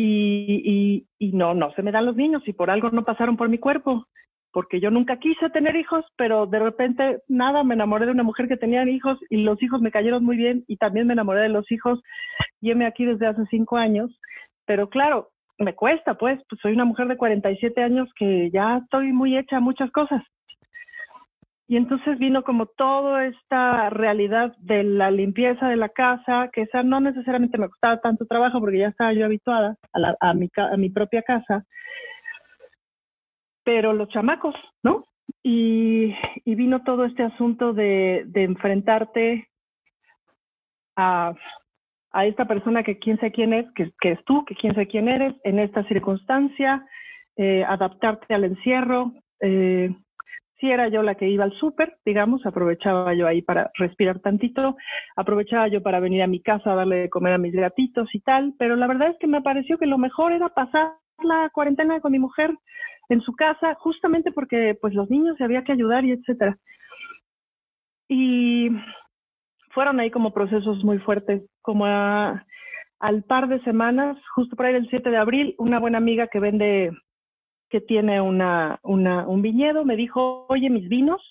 y, 0.00 1.06
y, 1.18 1.32
no, 1.32 1.54
no 1.54 1.72
se 1.72 1.82
me 1.82 1.90
dan 1.90 2.06
los 2.06 2.14
niños 2.14 2.46
y 2.46 2.52
por 2.52 2.70
algo 2.70 2.90
no 2.90 3.04
pasaron 3.04 3.36
por 3.36 3.48
mi 3.48 3.58
cuerpo, 3.58 4.06
porque 4.52 4.80
yo 4.80 4.90
nunca 4.92 5.18
quise 5.18 5.50
tener 5.50 5.74
hijos, 5.74 6.04
pero 6.16 6.46
de 6.46 6.60
repente 6.60 7.22
nada, 7.26 7.64
me 7.64 7.74
enamoré 7.74 8.06
de 8.06 8.12
una 8.12 8.22
mujer 8.22 8.46
que 8.46 8.56
tenía 8.56 8.88
hijos 8.88 9.18
y 9.28 9.38
los 9.38 9.60
hijos 9.60 9.80
me 9.80 9.90
cayeron 9.90 10.24
muy 10.24 10.36
bien 10.36 10.64
y 10.68 10.76
también 10.76 11.08
me 11.08 11.14
enamoré 11.14 11.42
de 11.42 11.48
los 11.48 11.70
hijos. 11.72 12.00
Y 12.60 12.72
me 12.74 12.86
aquí 12.86 13.04
desde 13.04 13.26
hace 13.26 13.44
cinco 13.50 13.76
años, 13.76 14.10
pero 14.66 14.88
claro, 14.88 15.30
me 15.58 15.74
cuesta 15.74 16.14
pues, 16.14 16.40
pues 16.48 16.60
soy 16.60 16.74
una 16.74 16.84
mujer 16.84 17.08
de 17.08 17.16
47 17.16 17.82
años 17.82 18.08
que 18.16 18.50
ya 18.52 18.78
estoy 18.78 19.12
muy 19.12 19.36
hecha 19.36 19.56
a 19.56 19.60
muchas 19.60 19.90
cosas 19.90 20.22
y 21.68 21.76
entonces 21.76 22.18
vino 22.18 22.42
como 22.44 22.64
toda 22.64 23.26
esta 23.26 23.90
realidad 23.90 24.56
de 24.58 24.84
la 24.84 25.10
limpieza 25.10 25.68
de 25.68 25.76
la 25.76 25.90
casa, 25.90 26.48
que 26.50 26.62
esa 26.62 26.82
no 26.82 26.98
necesariamente 26.98 27.58
me 27.58 27.68
costaba 27.68 28.00
tanto 28.00 28.24
trabajo 28.24 28.58
porque 28.58 28.78
ya 28.78 28.88
estaba 28.88 29.12
yo 29.12 29.26
habituada 29.26 29.76
a, 30.20 30.32
mi, 30.32 30.48
a 30.56 30.76
mi 30.78 30.88
propia 30.88 31.22
casa, 31.22 31.66
pero 33.64 33.92
los 33.92 34.08
chamacos, 34.08 34.54
¿no? 34.82 35.04
Y, 35.42 36.14
vino 36.46 36.82
todo 36.84 37.04
este 37.04 37.22
asunto 37.22 37.74
de, 37.74 38.26
enfrentarte 38.34 39.46
a, 40.96 41.34
esta 42.24 42.46
persona 42.46 42.82
que 42.82 42.98
quién 42.98 43.20
sé 43.20 43.30
quién 43.30 43.52
es, 43.52 43.66
que, 43.74 43.92
es 44.10 44.24
tú, 44.24 44.42
que 44.46 44.54
quién 44.54 44.74
sé 44.74 44.86
quién 44.86 45.06
eres, 45.06 45.34
en 45.44 45.58
esta 45.58 45.84
circunstancia, 45.84 46.82
eh, 47.36 47.62
adaptarte 47.62 48.34
al 48.34 48.44
encierro, 48.44 49.12
eh, 49.40 49.90
si 50.60 50.70
era 50.70 50.88
yo 50.88 51.02
la 51.02 51.14
que 51.14 51.28
iba 51.28 51.44
al 51.44 51.52
súper, 51.52 51.98
digamos, 52.04 52.44
aprovechaba 52.44 53.14
yo 53.14 53.26
ahí 53.26 53.42
para 53.42 53.70
respirar 53.78 54.20
tantito, 54.20 54.76
aprovechaba 55.16 55.68
yo 55.68 55.82
para 55.82 56.00
venir 56.00 56.22
a 56.22 56.26
mi 56.26 56.40
casa 56.40 56.72
a 56.72 56.76
darle 56.76 56.96
de 56.96 57.10
comer 57.10 57.34
a 57.34 57.38
mis 57.38 57.52
gatitos 57.52 58.08
y 58.14 58.20
tal, 58.20 58.54
pero 58.58 58.76
la 58.76 58.86
verdad 58.86 59.10
es 59.10 59.18
que 59.18 59.26
me 59.26 59.42
pareció 59.42 59.78
que 59.78 59.86
lo 59.86 59.98
mejor 59.98 60.32
era 60.32 60.48
pasar 60.48 60.94
la 61.22 61.50
cuarentena 61.52 62.00
con 62.00 62.12
mi 62.12 62.18
mujer 62.18 62.52
en 63.08 63.20
su 63.20 63.32
casa, 63.34 63.74
justamente 63.74 64.32
porque 64.32 64.76
pues 64.80 64.94
los 64.94 65.08
niños 65.10 65.36
se 65.36 65.44
había 65.44 65.62
que 65.64 65.72
ayudar 65.72 66.04
y 66.04 66.12
etcétera. 66.12 66.58
Y 68.08 68.70
fueron 69.70 70.00
ahí 70.00 70.10
como 70.10 70.32
procesos 70.32 70.82
muy 70.84 70.98
fuertes, 70.98 71.42
como 71.62 71.86
al 71.86 73.22
par 73.28 73.48
de 73.48 73.60
semanas, 73.62 74.18
justo 74.34 74.56
por 74.56 74.66
ahí 74.66 74.74
el 74.74 74.88
7 74.88 75.08
de 75.08 75.16
abril, 75.16 75.54
una 75.58 75.78
buena 75.78 75.98
amiga 75.98 76.26
que 76.26 76.40
vende 76.40 76.90
que 77.70 77.80
tiene 77.80 78.20
una, 78.20 78.80
un 78.82 79.42
viñedo, 79.42 79.84
me 79.84 79.96
dijo, 79.96 80.46
oye, 80.48 80.70
mis 80.70 80.88
vinos, 80.88 81.22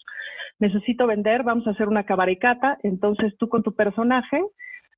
necesito 0.59 1.07
vender, 1.07 1.43
vamos 1.43 1.67
a 1.67 1.71
hacer 1.71 1.87
una 1.87 2.05
cabarecata, 2.05 2.77
entonces 2.83 3.35
tú 3.37 3.49
con 3.49 3.63
tu 3.63 3.73
personaje 3.73 4.41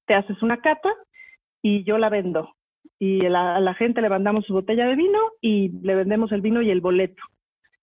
te 0.05 0.15
haces 0.15 0.41
una 0.41 0.61
cata 0.61 0.89
y 1.61 1.83
yo 1.83 1.97
la 1.97 2.09
vendo. 2.09 2.53
Y 2.97 3.25
a 3.25 3.59
la 3.59 3.73
gente 3.75 4.01
le 4.01 4.09
mandamos 4.09 4.45
su 4.45 4.53
botella 4.53 4.85
de 4.85 4.95
vino 4.95 5.19
y 5.41 5.69
le 5.81 5.95
vendemos 5.95 6.31
el 6.31 6.41
vino 6.41 6.61
y 6.61 6.69
el 6.69 6.81
boleto. 6.81 7.21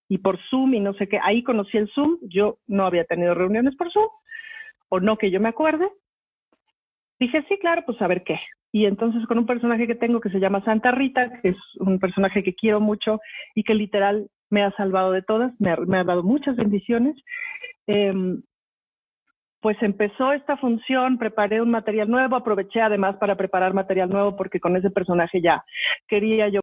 Y 0.08 0.18
por 0.18 0.38
Zoom 0.50 0.74
y 0.74 0.80
no 0.80 0.92
sé 0.94 1.08
qué, 1.08 1.18
ahí 1.22 1.42
conocí 1.42 1.78
el 1.78 1.88
Zoom, 1.88 2.18
yo 2.22 2.58
no 2.66 2.86
había 2.86 3.04
tenido 3.04 3.34
reuniones 3.34 3.74
por 3.76 3.90
Zoom, 3.90 4.08
o 4.88 5.00
no 5.00 5.16
que 5.16 5.30
yo 5.30 5.40
me 5.40 5.48
acuerde. 5.48 5.88
Dije, 7.18 7.44
sí, 7.48 7.58
claro, 7.58 7.82
pues 7.86 8.00
a 8.02 8.06
ver 8.06 8.24
qué. 8.24 8.38
Y 8.72 8.84
entonces 8.84 9.26
con 9.26 9.38
un 9.38 9.46
personaje 9.46 9.86
que 9.86 9.94
tengo 9.94 10.20
que 10.20 10.30
se 10.30 10.40
llama 10.40 10.64
Santa 10.64 10.90
Rita, 10.90 11.40
que 11.40 11.50
es 11.50 11.56
un 11.78 11.98
personaje 11.98 12.42
que 12.42 12.54
quiero 12.54 12.80
mucho 12.80 13.20
y 13.54 13.62
que 13.62 13.74
literal 13.74 14.28
me 14.50 14.62
ha 14.62 14.70
salvado 14.72 15.12
de 15.12 15.22
todas, 15.22 15.52
me 15.58 15.70
ha, 15.70 16.04
dado 16.04 16.22
muchas 16.22 16.56
bendiciones. 16.56 17.16
Em, 17.86 18.42
pues 19.60 19.76
empezó 19.82 20.32
esta 20.32 20.56
función, 20.58 21.18
preparé 21.18 21.60
un 21.60 21.70
material 21.70 22.08
nuevo, 22.08 22.36
aproveché 22.36 22.80
además 22.80 23.16
para 23.16 23.36
preparar 23.36 23.74
material 23.74 24.10
nuevo 24.10 24.36
porque 24.36 24.60
con 24.60 24.76
ese 24.76 24.90
personaje 24.90 25.40
ya 25.40 25.64
quería 26.06 26.48
yo 26.48 26.60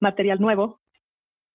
material 0.00 0.40
nuevo. 0.40 0.80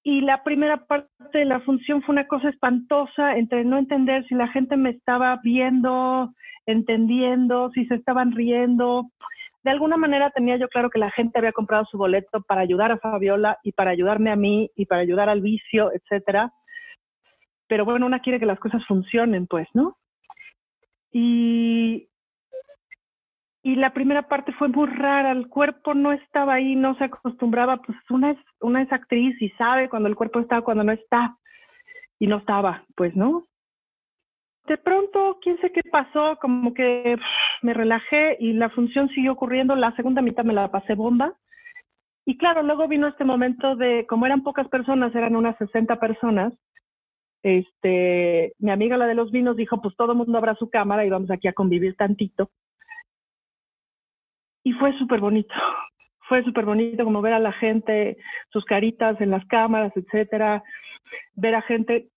Y 0.03 0.21
la 0.21 0.43
primera 0.43 0.85
parte 0.85 1.09
de 1.33 1.45
la 1.45 1.59
función 1.61 2.01
fue 2.01 2.13
una 2.13 2.27
cosa 2.27 2.49
espantosa 2.49 3.37
entre 3.37 3.65
no 3.65 3.77
entender 3.77 4.25
si 4.27 4.35
la 4.35 4.47
gente 4.47 4.77
me 4.77 4.91
estaba 4.91 5.39
viendo, 5.43 6.33
entendiendo, 6.65 7.69
si 7.71 7.85
se 7.85 7.95
estaban 7.95 8.31
riendo 8.31 9.11
de 9.63 9.71
alguna 9.71 9.97
manera 9.97 10.31
tenía 10.31 10.57
yo 10.57 10.69
claro 10.69 10.89
que 10.89 10.99
la 10.99 11.11
gente 11.11 11.37
había 11.37 11.51
comprado 11.51 11.85
su 11.85 11.97
boleto 11.97 12.41
para 12.41 12.61
ayudar 12.61 12.91
a 12.91 12.97
Fabiola 12.97 13.57
y 13.63 13.73
para 13.73 13.91
ayudarme 13.91 14.31
a 14.31 14.35
mí 14.35 14.71
y 14.75 14.85
para 14.85 15.01
ayudar 15.01 15.29
al 15.29 15.41
vicio, 15.41 15.91
etcétera. 15.93 16.53
Pero 17.67 17.85
bueno, 17.85 18.05
una 18.05 18.21
quiere 18.21 18.39
que 18.39 18.45
las 18.45 18.59
cosas 18.59 18.85
funcionen, 18.87 19.47
pues, 19.47 19.67
¿no? 19.73 19.97
Y, 21.11 22.08
y 23.69 23.75
la 23.75 23.93
primera 23.93 24.23
parte 24.23 24.51
fue 24.53 24.67
muy 24.67 24.87
rara, 24.87 25.31
el 25.31 25.47
cuerpo 25.47 25.93
no 25.93 26.11
estaba 26.11 26.55
ahí, 26.55 26.75
no 26.75 26.95
se 26.95 27.03
acostumbraba, 27.03 27.77
pues 27.77 27.97
una 28.09 28.31
es, 28.31 28.37
una 28.61 28.81
es 28.81 28.91
actriz 28.91 29.39
y 29.41 29.49
sabe 29.51 29.89
cuando 29.89 30.09
el 30.09 30.15
cuerpo 30.15 30.39
está, 30.39 30.61
cuando 30.61 30.83
no 30.83 30.91
está, 30.91 31.37
y 32.17 32.27
no 32.27 32.37
estaba, 32.37 32.83
pues, 32.95 33.15
¿no? 33.15 33.45
de 34.67 34.77
pronto, 34.77 35.39
quién 35.41 35.59
sé 35.61 35.71
qué 35.71 35.81
pasó, 35.91 36.37
como 36.39 36.73
que 36.75 37.17
me 37.63 37.73
relajé 37.73 38.37
y 38.39 38.53
la 38.53 38.69
función 38.69 39.09
siguió 39.09 39.31
ocurriendo. 39.31 39.75
La 39.75 39.95
segunda 39.95 40.21
mitad 40.21 40.43
me 40.43 40.53
la 40.53 40.69
pasé 40.69 40.93
bomba. 40.93 41.33
Y 42.23 42.37
claro, 42.37 42.61
luego 42.61 42.87
vino 42.87 43.07
este 43.07 43.23
momento 43.23 43.75
de, 43.75 44.05
como 44.07 44.27
eran 44.27 44.43
pocas 44.43 44.67
personas, 44.67 45.15
eran 45.15 45.35
unas 45.35 45.57
60 45.57 45.99
personas, 45.99 46.53
este, 47.41 48.53
mi 48.59 48.69
amiga 48.69 48.97
la 48.97 49.07
de 49.07 49.15
los 49.15 49.31
vinos 49.31 49.55
dijo, 49.55 49.81
pues 49.81 49.95
todo 49.95 50.11
el 50.11 50.17
mundo 50.17 50.37
abra 50.37 50.55
su 50.55 50.69
cámara 50.69 51.05
y 51.05 51.09
vamos 51.09 51.31
aquí 51.31 51.47
a 51.47 51.53
convivir 51.53 51.95
tantito. 51.95 52.51
Y 54.69 54.73
fue 54.73 54.95
súper 54.99 55.19
bonito, 55.19 55.51
fue 56.29 56.43
súper 56.43 56.63
bonito 56.63 57.03
como 57.03 57.23
ver 57.23 57.33
a 57.33 57.39
la 57.39 57.53
gente, 57.53 58.17
sus 58.51 58.63
caritas 58.65 59.19
en 59.19 59.31
las 59.31 59.43
cámaras, 59.47 59.91
etcétera, 59.95 60.61
ver 61.33 61.55
a 61.55 61.63
gente 61.63 62.09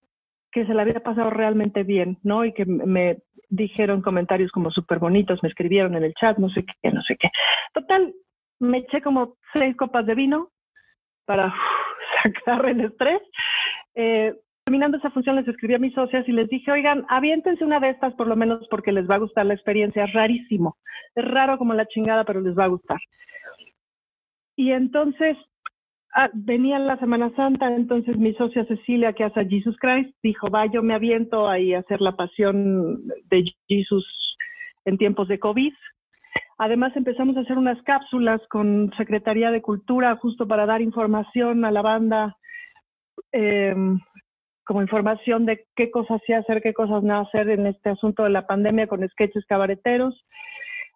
que 0.51 0.63
se 0.67 0.75
la 0.75 0.83
había 0.83 0.99
pasado 0.99 1.31
realmente 1.31 1.81
bien, 1.81 2.19
¿no? 2.21 2.45
Y 2.45 2.53
que 2.53 2.63
me 2.65 3.17
dijeron 3.49 4.03
comentarios 4.03 4.51
como 4.51 4.69
súper 4.69 4.99
bonitos, 4.99 5.41
me 5.41 5.49
escribieron 5.49 5.95
en 5.95 6.03
el 6.03 6.13
chat, 6.13 6.37
no 6.37 6.47
sé 6.49 6.63
qué, 6.63 6.91
no 6.91 7.01
sé 7.01 7.17
qué. 7.19 7.29
Total, 7.73 8.13
me 8.59 8.77
eché 8.79 9.01
como 9.01 9.35
seis 9.51 9.75
copas 9.75 10.05
de 10.05 10.13
vino 10.13 10.49
para 11.25 11.51
sacar 12.23 12.67
el 12.67 12.81
estrés. 12.81 13.21
Eh, 13.95 14.31
terminando 14.65 14.97
esa 14.97 15.11
función 15.11 15.35
les 15.35 15.47
escribí 15.47 15.73
a 15.73 15.79
mis 15.79 15.93
socias 15.93 16.27
y 16.27 16.31
les 16.31 16.47
dije, 16.49 16.71
oigan, 16.71 17.05
aviéntense 17.09 17.63
una 17.63 17.79
de 17.79 17.89
estas 17.89 18.13
por 18.15 18.27
lo 18.27 18.35
menos 18.35 18.67
porque 18.69 18.91
les 18.91 19.09
va 19.09 19.15
a 19.15 19.19
gustar 19.19 19.45
la 19.45 19.53
experiencia, 19.53 20.05
es 20.05 20.13
rarísimo, 20.13 20.77
es 21.15 21.25
raro 21.25 21.57
como 21.57 21.73
la 21.73 21.85
chingada, 21.87 22.23
pero 22.23 22.41
les 22.41 22.57
va 22.57 22.65
a 22.65 22.69
gustar. 22.69 22.99
Y 24.55 24.71
entonces 24.71 25.37
Ah, 26.15 26.29
la 26.31 26.97
Semana 26.97 27.31
Santa, 27.35 27.73
entonces 27.73 28.17
mi 28.17 28.35
socia 28.35 28.65
Cecilia, 28.65 29.13
que 29.13 29.23
hace 29.23 29.47
Jesus 29.47 29.75
Christ, 29.79 30.15
dijo, 30.21 30.47
va, 30.51 30.67
yo 30.67 30.83
me 30.83 30.93
aviento 30.93 31.49
ahí 31.49 31.73
a 31.73 31.79
hacer 31.79 32.01
la 32.01 32.15
pasión 32.15 33.07
de 33.31 33.51
Jesús 33.67 34.05
en 34.85 34.99
tiempos 34.99 35.27
de 35.27 35.39
COVID. 35.39 35.73
Además 36.59 36.95
empezamos 36.95 37.35
a 37.35 37.39
hacer 37.39 37.57
unas 37.57 37.81
cápsulas 37.81 38.39
con 38.49 38.91
Secretaría 38.95 39.49
de 39.49 39.63
Cultura 39.63 40.15
justo 40.17 40.47
para 40.47 40.67
dar 40.67 40.83
información 40.83 41.65
a 41.65 41.71
la 41.71 41.81
banda, 41.81 42.37
em, 43.31 43.99
como 44.65 44.81
información 44.81 45.45
de 45.45 45.65
qué 45.75 45.91
cosas 45.91 46.21
sí 46.25 46.33
hacer, 46.33 46.61
qué 46.61 46.73
cosas 46.73 47.03
no 47.03 47.19
hacer 47.19 47.49
en 47.49 47.67
este 47.67 47.89
asunto 47.89 48.23
de 48.23 48.29
la 48.29 48.47
pandemia 48.47 48.87
con 48.87 49.07
sketches 49.07 49.45
cabareteros. 49.45 50.25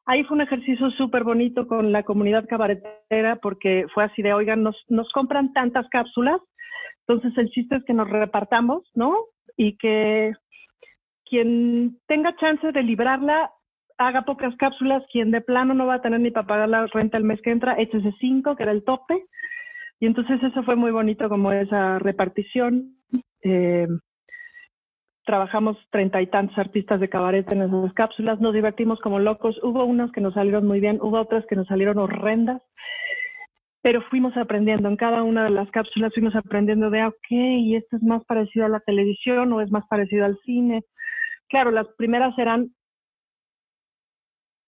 Ahí 0.05 0.23
fue 0.23 0.35
un 0.35 0.41
ejercicio 0.41 0.89
súper 0.91 1.23
bonito 1.23 1.67
con 1.67 1.91
la 1.91 2.03
comunidad 2.03 2.47
cabaretera 2.47 3.37
porque 3.37 3.85
fue 3.93 4.05
así 4.05 4.21
de, 4.21 4.33
oigan, 4.33 4.63
nos, 4.63 4.77
nos 4.87 5.11
compran 5.11 5.51
tantas 5.53 5.87
cápsulas, 5.89 6.39
entonces 7.07 7.37
el 7.37 7.49
chiste 7.49 7.77
es 7.77 7.83
que 7.85 7.93
nos 7.93 8.09
repartamos, 8.09 8.83
¿no? 8.93 9.15
Y 9.55 9.77
que 9.77 10.33
quien 11.29 11.97
tenga 12.07 12.35
chance 12.37 12.71
de 12.71 12.83
librarla 12.83 13.51
haga 13.97 14.23
pocas 14.23 14.55
cápsulas, 14.57 15.03
quien 15.11 15.31
de 15.31 15.41
plano 15.41 15.73
no 15.73 15.87
va 15.87 15.95
a 15.95 16.01
tener 16.01 16.19
ni 16.19 16.31
para 16.31 16.47
pagar 16.47 16.69
la 16.69 16.85
renta 16.87 17.17
el 17.17 17.23
mes 17.23 17.41
que 17.41 17.51
entra, 17.51 17.79
échese 17.79 18.13
cinco, 18.19 18.55
que 18.55 18.63
era 18.63 18.71
el 18.71 18.83
tope. 18.83 19.25
Y 19.99 20.05
entonces 20.05 20.41
eso 20.43 20.63
fue 20.63 20.75
muy 20.75 20.91
bonito 20.91 21.29
como 21.29 21.51
esa 21.51 21.97
repartición. 21.99 22.96
Eh, 23.49 23.87
trabajamos 25.25 25.77
treinta 25.89 26.21
y 26.21 26.27
tantos 26.27 26.57
artistas 26.57 26.99
de 26.99 27.07
cabaret 27.07 27.49
en 27.51 27.61
esas 27.61 27.93
cápsulas, 27.93 28.41
nos 28.41 28.53
divertimos 28.53 28.99
como 28.99 29.19
locos, 29.19 29.57
hubo 29.63 29.85
unas 29.85 30.11
que 30.11 30.19
nos 30.19 30.33
salieron 30.33 30.67
muy 30.67 30.81
bien, 30.81 30.99
hubo 31.01 31.17
otras 31.19 31.45
que 31.45 31.55
nos 31.55 31.67
salieron 31.67 31.97
horrendas, 31.97 32.61
pero 33.81 34.01
fuimos 34.09 34.35
aprendiendo, 34.35 34.89
en 34.89 34.97
cada 34.97 35.23
una 35.23 35.45
de 35.45 35.49
las 35.49 35.69
cápsulas 35.71 36.13
fuimos 36.13 36.35
aprendiendo 36.35 36.89
de, 36.89 37.01
ah, 37.01 37.07
ok, 37.07 37.27
esto 37.75 37.95
es 37.95 38.03
más 38.03 38.23
parecido 38.25 38.65
a 38.65 38.69
la 38.69 38.81
televisión 38.81 39.53
o 39.53 39.61
es 39.61 39.71
más 39.71 39.85
parecido 39.87 40.25
al 40.25 40.37
cine. 40.45 40.83
Claro, 41.47 41.71
las 41.71 41.87
primeras 41.97 42.37
eran 42.37 42.71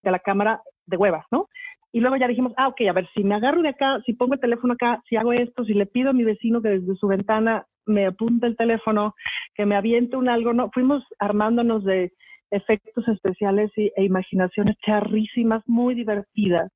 de 0.04 0.12
la 0.12 0.20
cámara 0.20 0.62
de 0.86 0.96
huevas, 0.96 1.26
¿no? 1.32 1.50
Y 1.92 2.00
luego 2.00 2.16
ya 2.16 2.28
dijimos, 2.28 2.54
ah, 2.56 2.68
ok, 2.70 2.82
a 2.90 2.94
ver, 2.94 3.10
si 3.14 3.24
me 3.24 3.36
agarro 3.36 3.62
de 3.62 3.70
acá, 3.70 4.00
si 4.06 4.14
pongo 4.14 4.36
el 4.36 4.40
teléfono 4.40 4.74
acá, 4.74 5.02
si 5.10 5.18
hago 5.18 5.34
esto, 5.34 5.66
si 5.66 5.74
le 5.74 5.86
pido 5.86 6.12
a 6.12 6.14
mi 6.14 6.24
vecino 6.24 6.62
que 6.62 6.70
desde 6.70 6.96
su 6.96 7.08
ventana 7.08 7.66
me 7.90 8.06
apunte 8.08 8.48
el 8.48 8.56
teléfono, 8.56 9.16
que 9.56 9.66
me 9.66 9.76
aviente 9.76 10.16
un 10.16 10.30
algo, 10.30 10.54
no, 10.54 10.70
fuimos 10.74 11.04
armándonos 11.20 11.84
de 11.84 12.12
efectos 12.52 13.08
especiales 13.08 13.72
y, 13.78 13.92
e 13.96 14.04
imaginaciones 14.04 14.76
charrísimas, 14.86 15.64
muy 15.68 15.96
divertidas. 15.96 16.72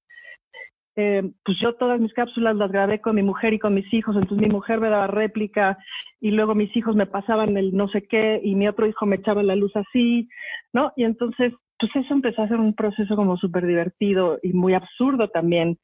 eh, 0.96 1.24
pues 1.44 1.58
yo 1.60 1.74
todas 1.76 2.00
mis 2.00 2.14
cápsulas 2.14 2.56
las 2.56 2.72
grabé 2.72 3.02
con 3.02 3.16
mi 3.16 3.24
mujer 3.24 3.54
y 3.54 3.60
con 3.60 3.74
mis 3.74 3.92
hijos, 3.94 4.16
entonces 4.16 4.48
mi 4.48 4.54
mujer 4.54 4.80
me 4.80 4.90
daba 4.90 5.08
réplica 5.08 5.78
y 6.22 6.32
luego 6.32 6.54
mis 6.56 6.76
hijos 6.78 6.96
me 6.96 7.08
pasaban 7.08 7.58
el 7.58 7.76
no 7.76 7.88
sé 7.88 8.04
qué 8.08 8.40
y 8.44 8.56
mi 8.56 8.68
otro 8.68 8.86
hijo 8.88 9.06
me 9.08 9.16
echaba 9.16 9.42
la 9.44 9.56
luz 9.56 9.76
así, 9.76 10.30
¿no? 10.72 10.94
Y 10.96 11.04
entonces, 11.04 11.54
pues 11.80 11.92
eso 11.96 12.14
empezó 12.14 12.44
a 12.44 12.48
ser 12.48 12.58
un 12.58 12.76
proceso 12.76 13.16
como 13.16 13.38
súper 13.38 13.66
divertido 13.66 14.40
y 14.44 14.54
muy 14.54 14.74
absurdo 14.76 15.30
también, 15.30 15.80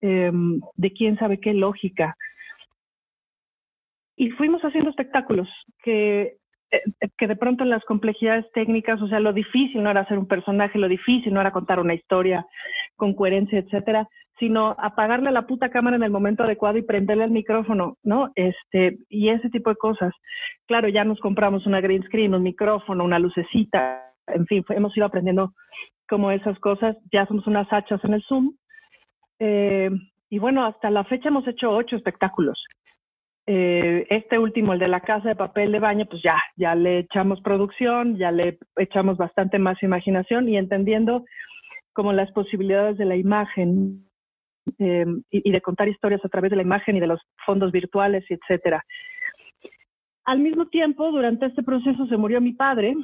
em, 0.00 0.60
de 0.76 0.92
quién 0.92 1.18
sabe 1.18 1.40
qué 1.40 1.52
lógica. 1.54 2.16
Y 4.18 4.30
fuimos 4.30 4.60
haciendo 4.62 4.90
espectáculos 4.90 5.48
que 5.82 6.36
eh, 6.70 6.82
que 7.16 7.26
de 7.26 7.36
pronto 7.36 7.64
las 7.64 7.82
complejidades 7.84 8.44
técnicas, 8.52 9.00
o 9.00 9.08
sea, 9.08 9.20
lo 9.20 9.32
difícil 9.32 9.82
no 9.82 9.90
era 9.90 10.02
hacer 10.02 10.18
un 10.18 10.26
personaje, 10.26 10.78
lo 10.78 10.88
difícil 10.88 11.32
no 11.32 11.40
era 11.40 11.52
contar 11.52 11.80
una 11.80 11.94
historia 11.94 12.44
con 12.96 13.14
coherencia, 13.14 13.60
etcétera, 13.60 14.06
sino 14.38 14.76
apagarle 14.78 15.30
la 15.30 15.46
puta 15.46 15.70
cámara 15.70 15.96
en 15.96 16.02
el 16.02 16.10
momento 16.10 16.42
adecuado 16.42 16.76
y 16.76 16.82
prenderle 16.82 17.24
el 17.24 17.30
micrófono, 17.30 17.96
¿no? 18.02 18.30
Este, 18.34 18.98
y 19.08 19.30
ese 19.30 19.48
tipo 19.48 19.70
de 19.70 19.76
cosas. 19.76 20.12
Claro, 20.66 20.88
ya 20.88 21.04
nos 21.04 21.20
compramos 21.20 21.66
una 21.66 21.80
green 21.80 22.02
screen, 22.02 22.34
un 22.34 22.42
micrófono, 22.42 23.04
una 23.04 23.18
lucecita, 23.18 24.02
en 24.26 24.44
fin, 24.46 24.64
hemos 24.68 24.94
ido 24.96 25.06
aprendiendo 25.06 25.54
como 26.08 26.30
esas 26.30 26.58
cosas. 26.58 26.96
Ya 27.12 27.24
somos 27.26 27.46
unas 27.46 27.72
hachas 27.72 28.04
en 28.04 28.14
el 28.14 28.22
Zoom. 28.24 28.52
Eh, 29.38 29.90
y 30.28 30.38
bueno, 30.38 30.66
hasta 30.66 30.90
la 30.90 31.04
fecha 31.04 31.28
hemos 31.28 31.48
hecho 31.48 31.70
ocho 31.70 31.96
espectáculos. 31.96 32.62
Eh, 33.50 34.06
este 34.10 34.38
último, 34.38 34.74
el 34.74 34.78
de 34.78 34.88
la 34.88 35.00
casa 35.00 35.30
de 35.30 35.34
papel 35.34 35.72
de 35.72 35.80
baño, 35.80 36.04
pues 36.04 36.22
ya, 36.22 36.36
ya 36.56 36.74
le 36.74 36.98
echamos 36.98 37.40
producción, 37.40 38.18
ya 38.18 38.30
le 38.30 38.58
echamos 38.76 39.16
bastante 39.16 39.58
más 39.58 39.82
imaginación 39.82 40.50
y 40.50 40.58
entendiendo 40.58 41.24
como 41.94 42.12
las 42.12 42.30
posibilidades 42.32 42.98
de 42.98 43.06
la 43.06 43.16
imagen 43.16 44.06
em, 44.78 45.22
y, 45.30 45.50
de 45.50 45.62
contar 45.62 45.88
historias 45.88 46.22
a 46.26 46.28
través 46.28 46.50
de 46.50 46.56
la 46.56 46.62
imagen 46.62 46.96
y 46.96 47.00
de 47.00 47.06
los 47.06 47.22
fondos 47.46 47.72
virtuales, 47.72 48.22
etcétera. 48.28 48.84
Al 50.26 50.40
mismo 50.40 50.66
tiempo, 50.66 51.10
durante 51.10 51.46
este 51.46 51.62
proceso 51.62 52.06
se 52.06 52.18
murió 52.18 52.42
mi 52.42 52.52
padre, 52.52 52.94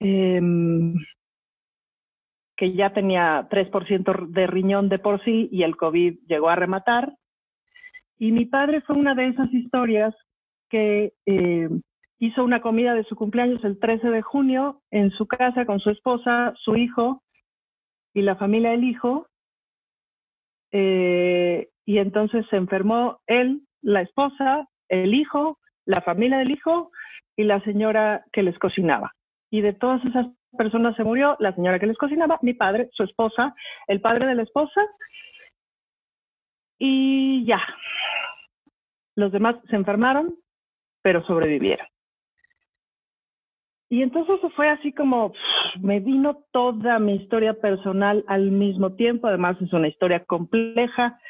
em, 0.00 0.94
que 2.58 2.74
ya 2.74 2.92
tenía 2.92 3.46
3% 3.48 4.12
de 4.28 4.46
riñón 4.46 4.90
de 4.90 4.98
por 4.98 5.24
sí 5.24 5.48
y 5.50 5.62
el 5.62 5.76
COVID 5.76 6.18
llegó 6.28 6.50
a 6.50 6.56
rematar. 6.56 7.14
Y 8.22 8.30
mi 8.30 8.44
padre 8.46 8.82
fue 8.82 8.94
una 8.94 9.16
de 9.16 9.26
esas 9.26 9.52
historias 9.52 10.14
que 10.70 11.12
eh, 11.26 11.68
hizo 12.20 12.44
una 12.44 12.62
comida 12.62 12.94
de 12.94 13.02
su 13.02 13.16
cumpleaños 13.16 13.64
el 13.64 13.80
13 13.80 14.10
de 14.10 14.22
junio 14.22 14.80
en 14.92 15.10
su 15.10 15.26
casa 15.26 15.66
con 15.66 15.80
su 15.80 15.90
esposa, 15.90 16.54
su 16.62 16.76
hijo 16.76 17.24
y 18.14 18.22
la 18.22 18.36
familia 18.36 18.70
del 18.70 18.84
hijo. 18.84 19.26
Eh, 20.70 21.70
y 21.84 21.98
entonces 21.98 22.46
se 22.48 22.58
enfermó 22.58 23.18
él, 23.26 23.62
la 23.80 24.02
esposa, 24.02 24.68
el 24.88 25.14
hijo, 25.14 25.58
la 25.84 26.00
familia 26.02 26.38
del 26.38 26.52
hijo 26.52 26.92
y 27.36 27.42
la 27.42 27.60
señora 27.64 28.24
que 28.32 28.44
les 28.44 28.56
cocinaba. 28.60 29.10
Y 29.50 29.62
de 29.62 29.72
todas 29.72 30.00
esas 30.04 30.28
personas 30.56 30.94
se 30.94 31.02
murió 31.02 31.34
la 31.40 31.56
señora 31.56 31.80
que 31.80 31.88
les 31.88 31.98
cocinaba, 31.98 32.38
mi 32.40 32.54
padre, 32.54 32.88
su 32.92 33.02
esposa, 33.02 33.52
el 33.88 34.00
padre 34.00 34.26
de 34.26 34.36
la 34.36 34.44
esposa 34.44 34.80
y 36.84 37.44
ya. 37.44 37.62
Los 39.14 39.30
demás 39.30 39.54
se 39.70 39.76
enfermaron, 39.76 40.34
pero 41.00 41.24
sobrevivieron. 41.24 41.86
Y 43.88 44.02
entonces 44.02 44.40
fue 44.56 44.68
así 44.68 44.92
como, 44.92 45.32
me 45.80 46.00
vino 46.00 46.42
toda 46.50 46.98
mi 46.98 47.14
historia 47.14 47.54
personal 47.54 48.24
al 48.26 48.50
mismo 48.50 48.94
tiempo, 48.94 49.28
además 49.28 49.58
es 49.60 49.72
una 49.72 49.86
historia 49.86 50.24
compleja. 50.24 51.20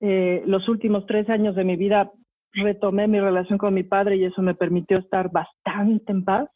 Eh, 0.00 0.42
los 0.46 0.66
últimos 0.68 1.04
tres 1.04 1.28
años 1.28 1.54
de 1.54 1.64
mi 1.64 1.76
vida 1.76 2.10
retomé 2.52 3.08
mi 3.08 3.20
relación 3.20 3.58
con 3.58 3.74
mi 3.74 3.82
padre 3.82 4.16
y 4.16 4.24
eso 4.24 4.40
me 4.40 4.54
permitió 4.54 4.98
estar 4.98 5.30
bastante 5.30 6.12
en 6.12 6.24
paz. 6.24 6.48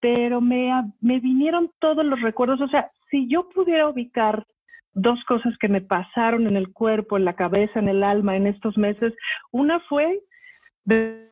Pero 0.00 0.40
me, 0.40 0.72
me 1.00 1.20
vinieron 1.20 1.70
todos 1.78 2.04
los 2.04 2.20
recuerdos, 2.20 2.60
o 2.62 2.68
sea, 2.68 2.90
si 3.10 3.28
yo 3.28 3.48
pudiera 3.50 3.88
ubicar 3.88 4.44
dos 4.94 5.22
cosas 5.24 5.56
que 5.58 5.68
me 5.68 5.80
pasaron 5.80 6.46
en 6.46 6.56
el 6.56 6.72
cuerpo, 6.72 7.16
en 7.16 7.24
la 7.24 7.34
cabeza, 7.34 7.78
en 7.78 7.88
el 7.88 8.02
alma 8.02 8.36
en 8.36 8.46
estos 8.46 8.76
meses. 8.76 9.14
Una 9.50 9.80
fue 9.80 10.20
de, 10.84 11.30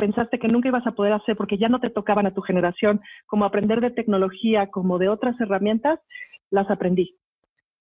pensaste 0.00 0.38
que 0.38 0.48
nunca 0.48 0.68
ibas 0.68 0.86
a 0.86 0.92
poder 0.92 1.12
hacer 1.12 1.36
porque 1.36 1.58
ya 1.58 1.68
no 1.68 1.80
te 1.80 1.90
tocaban 1.90 2.26
a 2.26 2.34
tu 2.34 2.42
generación, 2.42 3.00
como 3.26 3.44
aprender 3.44 3.80
de 3.80 3.90
tecnología, 3.90 4.68
como 4.68 4.98
de 4.98 5.08
otras 5.08 5.40
herramientas, 5.40 6.00
las 6.50 6.70
aprendí. 6.70 7.16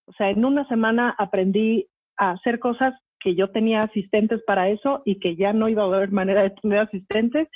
O 0.08 0.14
sea, 0.14 0.30
en 0.30 0.46
una 0.46 0.68
semana 0.68 1.16
aprendí 1.18 1.88
a 2.18 2.32
hacer 2.32 2.60
cosas 2.60 2.94
que 3.20 3.36
yo 3.36 3.50
tenía 3.50 3.84
asistentes 3.84 4.44
para 4.44 4.70
eso 4.70 5.02
y 5.04 5.20
que 5.20 5.36
ya 5.36 5.52
no 5.52 5.68
iba 5.68 5.84
a 5.84 5.88
haber 5.88 6.12
manera 6.12 6.44
de 6.44 6.52
tener 6.52 6.80
asistentes 6.80 7.48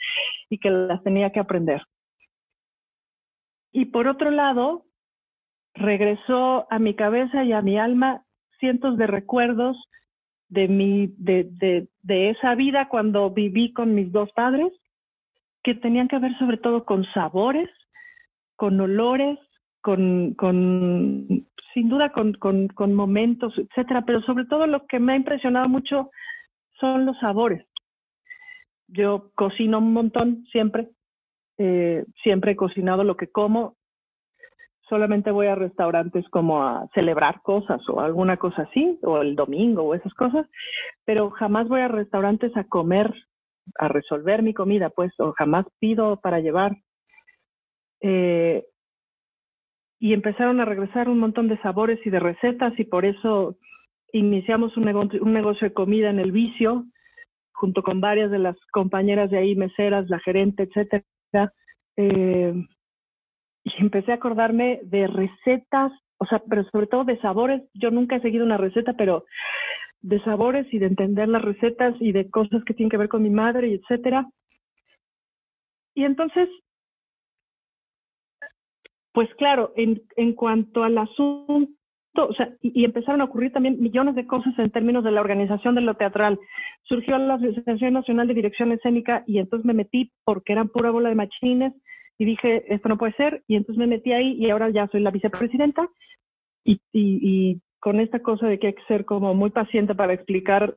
y 0.50 0.58
que 0.58 0.70
las 0.70 1.04
tenía 1.04 1.32
que 1.32 1.40
aprender. 1.40 1.84
Y 3.72 3.86
por 3.86 4.08
otro 4.08 4.32
lado, 4.32 4.86
regresó 5.80 6.68
a 6.70 6.78
mi 6.78 6.94
cabeza 6.94 7.44
y 7.44 7.54
a 7.54 7.62
mi 7.62 7.78
alma 7.78 8.24
cientos 8.60 8.98
de 8.98 9.08
recuerdos 9.08 9.78
de, 10.50 10.68
mi, 10.68 11.08
de, 11.18 11.88
de, 12.02 12.30
esa 12.30 12.56
vida 12.56 12.90
cuando 12.90 13.30
viví 13.30 13.72
con 13.72 13.96
mis 13.96 14.12
dos 14.12 14.32
padres, 14.34 14.74
que 15.64 15.76
tenían 15.76 16.08
que 16.08 16.20
ver 16.20 16.38
sobre 16.38 16.58
todo 16.58 16.86
con 16.86 17.06
sabores, 17.14 17.70
con 18.56 18.80
olores, 18.80 19.38
con, 19.82 20.34
con 20.34 21.48
sin 21.74 21.90
duda 21.90 22.12
con, 22.12 22.34
con, 22.34 22.68
con, 22.70 22.94
momentos, 22.94 23.54
etcétera, 23.58 24.04
pero 24.06 24.22
sobre 24.22 24.46
todo 24.46 24.68
lo 24.68 24.86
que 24.88 25.00
me 25.00 25.14
ha 25.14 25.16
impresionado 25.16 25.70
mucho 25.70 26.10
son 26.80 27.06
los 27.06 27.18
sabores. 27.20 27.66
Yo 28.88 29.32
cocino 29.36 29.78
un 29.78 29.94
montón 29.94 30.46
siempre, 30.52 30.90
eh, 31.58 32.06
siempre 32.24 32.54
he 32.54 32.56
cocinado 32.56 33.04
lo 33.04 33.16
que 33.16 33.28
como 33.28 33.76
solamente 34.90 35.32
voy 35.32 35.48
a 35.48 35.56
restaurantes 35.56 36.28
como 36.30 36.64
a 36.64 36.88
celebrar 36.94 37.42
cosas 37.42 37.82
o 37.88 38.02
alguna 38.02 38.38
cosa 38.38 38.64
así, 38.64 39.00
o 39.04 39.20
el 39.20 39.36
domingo 39.36 39.84
o 39.84 39.96
esas 39.96 40.14
cosas, 40.16 40.48
pero 41.06 41.30
jamás 41.30 41.68
voy 41.68 41.82
a 41.82 41.88
restaurantes 41.88 42.56
a 42.58 42.64
comer, 42.66 43.14
a 43.78 43.88
resolver 43.88 44.42
mi 44.42 44.54
comida, 44.54 44.90
pues, 44.90 45.14
o 45.20 45.34
jamás 45.34 45.66
pido 45.80 46.20
para 46.20 46.40
llevar. 46.40 46.76
Eh, 48.02 48.66
y 50.00 50.14
empezaron 50.14 50.60
a 50.60 50.66
regresar 50.66 51.10
un 51.10 51.20
montón 51.20 51.48
de 51.50 51.62
sabores 51.62 52.00
y 52.06 52.10
de 52.10 52.20
recetas 52.20 52.74
y 52.80 52.86
por 52.86 53.06
eso 53.06 53.58
iniciamos 54.14 54.76
un, 54.78 54.86
negocio, 54.86 55.68
de 55.68 55.74
comida 55.74 56.10
en 56.10 56.20
el 56.20 56.32
vicio, 56.32 56.86
junto 57.54 57.84
con 57.84 58.02
varias 58.02 58.32
de 58.32 58.40
las 58.40 58.56
compañeras 58.72 59.30
de 59.30 59.38
ahí, 59.38 59.56
meseras, 59.56 60.10
la 60.10 60.20
gerente, 60.20 60.64
etcétera. 60.64 61.04
Eh, 61.98 62.54
y 63.64 63.72
empecé 63.82 64.12
a 64.12 64.16
acordarme 64.16 64.80
de 64.84 65.08
recetas, 65.08 65.92
o 66.18 66.26
sea, 66.26 66.42
pero 66.50 66.64
sobre 66.66 66.88
todo 66.88 67.04
de 67.04 67.20
sabores. 67.20 67.62
Yo 67.74 67.92
nunca 67.92 68.16
he 68.16 68.22
seguido 68.22 68.46
una 68.46 68.58
receta, 68.58 68.94
pero 68.94 69.26
de 70.02 70.22
sabores 70.24 70.72
y 70.74 70.80
de 70.80 70.88
entender 70.88 71.28
las 71.28 71.42
recetas 71.42 71.96
y 72.00 72.12
de 72.12 72.30
cosas 72.30 72.64
que 72.64 72.74
tienen 72.74 72.90
que 72.90 72.98
ver 72.98 73.10
con 73.10 73.24
mi 73.24 73.30
madre 73.30 73.68
y 73.68 73.74
etcétera. 73.76 74.28
Y 75.94 76.06
entonces, 76.06 76.48
pues 79.12 79.34
claro, 79.36 79.74
en, 79.76 80.02
en 80.16 80.34
cuanto 80.34 80.84
al 80.84 80.98
asunto, 80.98 81.76
o 82.16 82.34
sea, 82.34 82.54
y, 82.62 82.82
y, 82.82 82.86
empezaron 82.86 83.22
a 83.22 83.26
ocurrir 83.26 83.52
también 83.52 83.82
millones 83.82 84.16
de 84.16 84.26
cosas 84.26 84.58
en 84.58 84.72
términos 84.72 85.04
de 85.04 85.12
la 85.12 85.22
organización 85.22 85.76
de 85.76 85.82
lo 85.82 85.96
teatral. 85.96 86.40
Surgió 86.84 87.18
la 87.18 87.36
Asociación 87.36 87.94
Nacional 87.94 88.28
de 88.28 88.34
Dirección 88.34 88.72
Escénica 88.72 89.24
y 89.28 89.40
entonces 89.40 89.66
me 89.66 89.74
metí 89.74 90.12
porque 90.24 90.54
eran 90.54 90.70
pura 90.70 90.92
bola 90.92 91.10
de 91.10 91.16
machines 91.16 91.74
y 92.20 92.26
dije, 92.26 92.72
esto 92.72 92.90
no 92.90 92.98
puede 92.98 93.14
ser, 93.14 93.44
y 93.48 93.56
entonces 93.56 93.80
me 93.80 93.88
metí 93.88 94.12
ahí 94.12 94.34
y 94.34 94.50
ahora 94.50 94.70
ya 94.70 94.88
soy 94.88 95.00
la 95.00 95.10
vicepresidenta 95.10 95.90
y, 96.66 96.82
y, 96.92 97.62
con 97.80 98.02
esta 98.02 98.20
cosa 98.20 98.46
de 98.46 98.60
que 98.60 98.68
hay 98.68 98.74
que 98.74 98.84
ser 98.90 99.06
como 99.06 99.34
muy 99.34 99.52
paciente 99.52 99.96
para 99.96 100.12
explicar 100.12 100.76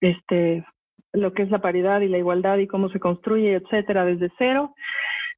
este, 0.00 0.66
lo 1.12 1.32
que 1.32 1.42
es 1.42 1.50
la 1.50 1.60
paridad 1.60 2.00
y 2.00 2.08
la 2.08 2.18
igualdad 2.18 2.58
y 2.58 2.66
cómo 2.66 2.88
se 2.88 2.98
construye, 2.98 3.54
etcétera, 3.54 4.04
desde 4.04 4.32
cero, 4.36 4.74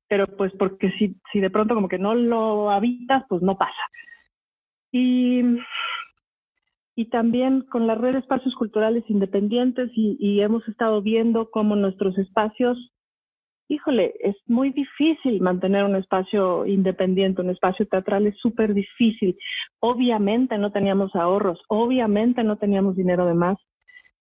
pero 0.08 0.26
pues 0.26 0.52
porque 0.58 0.90
si, 0.92 1.16
si 1.30 1.40
de 1.40 1.50
pronto 1.50 1.74
como 1.74 1.88
que 1.88 1.98
no 1.98 2.14
lo 2.14 2.70
habitas, 2.70 3.24
pues 3.28 3.42
no 3.42 3.58
pasa. 3.58 3.82
Y, 4.90 5.42
y 6.96 7.10
también 7.10 7.60
con 7.70 7.86
la 7.86 7.94
red 7.94 8.14
de 8.14 8.20
espacios 8.20 8.54
culturales 8.54 9.04
independientes 9.08 9.90
y, 9.94 10.16
y 10.18 10.40
hemos 10.40 10.66
estado 10.66 11.02
viendo 11.02 11.50
cómo 11.50 11.76
nuestros 11.76 12.16
espacios 12.16 12.91
híjole, 13.72 14.14
es 14.20 14.36
muy 14.46 14.70
difícil 14.70 15.40
mantener 15.40 15.84
un 15.84 15.96
espacio 15.96 16.66
independiente, 16.66 17.40
un 17.40 17.50
espacio 17.50 17.86
teatral 17.86 18.26
es 18.26 18.36
súper 18.38 18.74
difícil. 18.74 19.36
Obviamente 19.80 20.58
no 20.58 20.70
teníamos 20.72 21.14
ahorros, 21.14 21.60
obviamente 21.68 22.44
no 22.44 22.56
teníamos 22.56 22.96
dinero 22.96 23.26
de 23.26 23.34
más, 23.34 23.58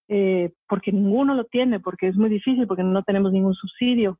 eh, 0.07 0.51
porque 0.67 0.91
ninguno 0.91 1.35
lo 1.35 1.45
tiene, 1.45 1.79
porque 1.79 2.07
es 2.07 2.15
muy 2.15 2.29
difícil, 2.29 2.67
porque 2.67 2.83
no 2.83 3.03
tenemos 3.03 3.31
ningún 3.31 3.53
subsidio. 3.53 4.17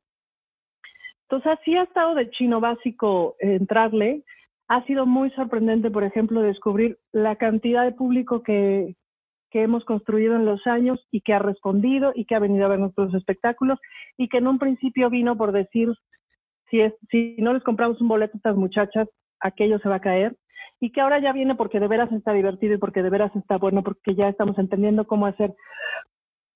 Entonces, 1.22 1.58
así 1.58 1.74
ha 1.76 1.84
estado 1.84 2.14
de 2.14 2.30
chino 2.30 2.60
básico 2.60 3.36
entrarle 3.40 4.22
ha 4.68 4.84
sido 4.86 5.06
muy 5.06 5.30
sorprendente, 5.32 5.90
por 5.90 6.04
ejemplo, 6.04 6.40
descubrir 6.40 6.98
la 7.12 7.36
cantidad 7.36 7.84
de 7.84 7.92
público 7.92 8.42
que, 8.42 8.96
que 9.52 9.62
hemos 9.62 9.84
construido 9.84 10.34
en 10.34 10.46
los 10.46 10.66
años 10.66 11.06
y 11.10 11.20
que 11.20 11.34
ha 11.34 11.38
respondido 11.38 12.12
y 12.14 12.24
que 12.24 12.34
ha 12.34 12.38
venido 12.38 12.64
a 12.64 12.68
ver 12.68 12.78
nuestros 12.78 13.12
espectáculos 13.14 13.78
y 14.16 14.28
que 14.28 14.38
en 14.38 14.46
un 14.46 14.58
principio 14.58 15.10
vino 15.10 15.36
por 15.36 15.52
decir, 15.52 15.92
si, 16.70 16.80
es, 16.80 16.94
si 17.10 17.36
no 17.38 17.52
les 17.52 17.62
compramos 17.62 18.00
un 18.00 18.08
boleto 18.08 18.32
a 18.34 18.38
estas 18.38 18.56
muchachas, 18.56 19.08
aquello 19.40 19.78
se 19.78 19.88
va 19.90 19.96
a 19.96 20.00
caer 20.00 20.36
y 20.80 20.90
que 20.90 21.02
ahora 21.02 21.20
ya 21.20 21.32
viene 21.32 21.54
porque 21.54 21.80
de 21.80 21.86
veras 21.86 22.10
está 22.12 22.32
divertido 22.32 22.74
y 22.74 22.78
porque 22.78 23.02
de 23.02 23.10
veras 23.10 23.34
está 23.36 23.58
bueno, 23.58 23.82
porque 23.82 24.14
ya 24.14 24.28
estamos 24.28 24.58
entendiendo 24.58 25.06
cómo 25.06 25.26
hacer 25.26 25.54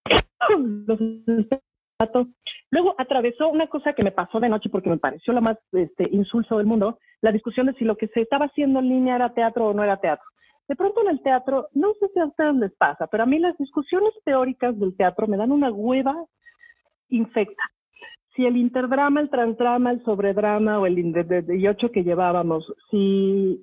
los 0.58 0.98
Luego 2.70 2.94
atravesó 2.98 3.48
una 3.48 3.68
cosa 3.68 3.94
que 3.94 4.02
me 4.02 4.12
pasó 4.12 4.38
de 4.40 4.48
noche 4.48 4.68
porque 4.68 4.90
me 4.90 4.98
pareció 4.98 5.32
lo 5.32 5.40
más 5.40 5.56
este, 5.72 6.08
insulso 6.12 6.58
del 6.58 6.66
mundo, 6.66 6.98
la 7.22 7.32
discusión 7.32 7.66
de 7.66 7.74
si 7.74 7.84
lo 7.84 7.96
que 7.96 8.08
se 8.08 8.20
estaba 8.20 8.46
haciendo 8.46 8.80
en 8.80 8.88
línea 8.88 9.16
era 9.16 9.32
teatro 9.32 9.68
o 9.68 9.74
no 9.74 9.82
era 9.82 9.96
teatro. 9.98 10.26
De 10.68 10.74
pronto 10.74 11.00
en 11.02 11.10
el 11.10 11.22
teatro, 11.22 11.68
no 11.74 11.94
sé 11.94 12.08
si 12.12 12.18
a 12.18 12.26
ustedes 12.26 12.54
les 12.56 12.74
pasa, 12.74 13.06
pero 13.06 13.22
a 13.22 13.26
mí 13.26 13.38
las 13.38 13.56
discusiones 13.56 14.12
teóricas 14.24 14.78
del 14.78 14.96
teatro 14.96 15.26
me 15.28 15.36
dan 15.36 15.52
una 15.52 15.70
hueva 15.70 16.24
infecta. 17.08 17.62
Si 18.34 18.44
el 18.44 18.56
interdrama, 18.56 19.20
el 19.20 19.30
transdrama, 19.30 19.92
el 19.92 20.02
sobredrama 20.04 20.78
o 20.78 20.86
el 20.86 21.12
de, 21.12 21.68
ocho 21.70 21.90
que 21.90 22.02
llevábamos, 22.02 22.70
si, 22.90 23.62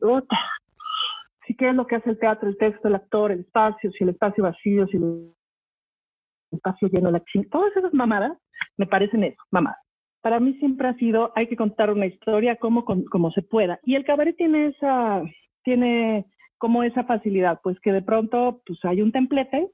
si 1.46 1.56
qué 1.56 1.70
es 1.70 1.76
lo 1.76 1.86
que 1.86 1.98
hace 1.98 2.10
el 2.10 2.18
teatro, 2.18 2.50
el 2.50 2.58
texto, 2.58 2.88
el 2.88 2.96
actor, 2.96 3.32
el 3.32 3.42
espacio, 3.42 3.92
si 3.92 4.04
el 4.04 4.12
espacio 4.12 4.44
vacío, 4.44 4.88
si 4.88 4.98
el 4.98 5.34
espacio 6.56 6.88
lleno 6.90 7.08
de 7.08 7.14
la 7.14 7.24
chingada, 7.26 7.50
todas 7.52 7.76
esas 7.78 7.94
mamadas 7.94 8.38
me 8.78 8.88
parecen 8.88 9.24
eso, 9.24 9.42
mamadas. 9.52 9.80
Para 10.22 10.40
mí 10.40 10.54
siempre 10.56 10.88
ha 10.88 10.94
sido, 10.96 11.32
hay 11.36 11.48
que 11.48 11.58
contar 11.58 11.92
una 11.92 12.06
historia 12.06 12.56
como, 12.56 12.86
como 12.86 13.32
se 13.32 13.42
pueda. 13.42 13.80
Y 13.84 13.96
el 13.96 14.06
cabaret 14.06 14.36
tiene 14.38 14.68
esa, 14.68 15.22
tiene 15.64 16.26
como 16.58 16.84
esa 16.84 17.04
facilidad, 17.04 17.60
pues 17.62 17.78
que 17.82 17.92
de 17.92 18.02
pronto 18.02 18.62
pues 18.66 18.80
hay 18.84 19.02
un 19.02 19.12
templete, 19.12 19.70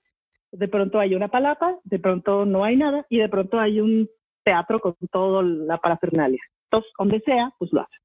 de 0.52 0.68
pronto 0.68 1.00
hay 1.00 1.14
una 1.14 1.28
palapa, 1.28 1.78
de 1.84 2.00
pronto 2.00 2.46
no 2.46 2.64
hay 2.64 2.76
nada 2.76 3.06
y 3.10 3.20
de 3.20 3.30
pronto 3.30 3.60
hay 3.60 3.80
un 3.80 4.10
teatro 4.44 4.80
con 4.80 4.96
toda 5.12 5.44
la 5.44 5.78
parafernalia. 5.78 6.42
Entonces, 6.66 6.92
donde 6.98 7.20
sea, 7.22 7.52
pues 7.60 7.72
lo 7.74 7.82
hace. 7.82 7.96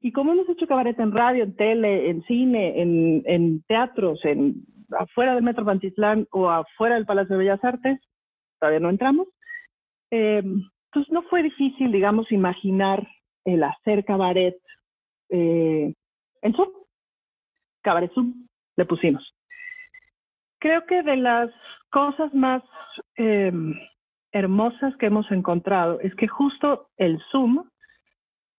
Y 0.00 0.12
como 0.12 0.32
hemos 0.32 0.48
hecho 0.48 0.66
cabaret 0.66 0.98
en 0.98 1.12
radio, 1.12 1.44
en 1.44 1.56
tele, 1.56 2.10
en 2.10 2.22
cine, 2.24 2.80
en, 2.80 3.22
en 3.26 3.62
teatros, 3.62 4.24
en 4.24 4.64
afuera 4.98 5.34
del 5.34 5.42
Metro 5.42 5.64
Pantitlán 5.64 6.26
o 6.30 6.48
afuera 6.50 6.94
del 6.94 7.06
Palacio 7.06 7.36
de 7.36 7.44
Bellas 7.44 7.64
Artes, 7.64 8.00
todavía 8.58 8.80
no 8.80 8.90
entramos. 8.90 9.28
Eh, 10.10 10.42
entonces 10.42 11.12
no 11.12 11.22
fue 11.22 11.42
difícil, 11.42 11.92
digamos, 11.92 12.30
imaginar 12.32 13.06
el 13.44 13.62
hacer 13.62 14.04
cabaret 14.04 14.56
eh, 15.30 15.92
en 16.42 16.54
Zoom. 16.54 16.68
Cabaret 17.82 18.12
Zoom 18.12 18.46
le 18.76 18.84
pusimos. 18.84 19.34
Creo 20.58 20.86
que 20.86 21.02
de 21.02 21.16
las 21.16 21.50
cosas 21.90 22.32
más 22.34 22.62
eh, 23.16 23.52
hermosas 24.32 24.96
que 24.96 25.06
hemos 25.06 25.30
encontrado 25.30 26.00
es 26.00 26.14
que 26.14 26.28
justo 26.28 26.88
el 26.96 27.20
Zoom 27.30 27.68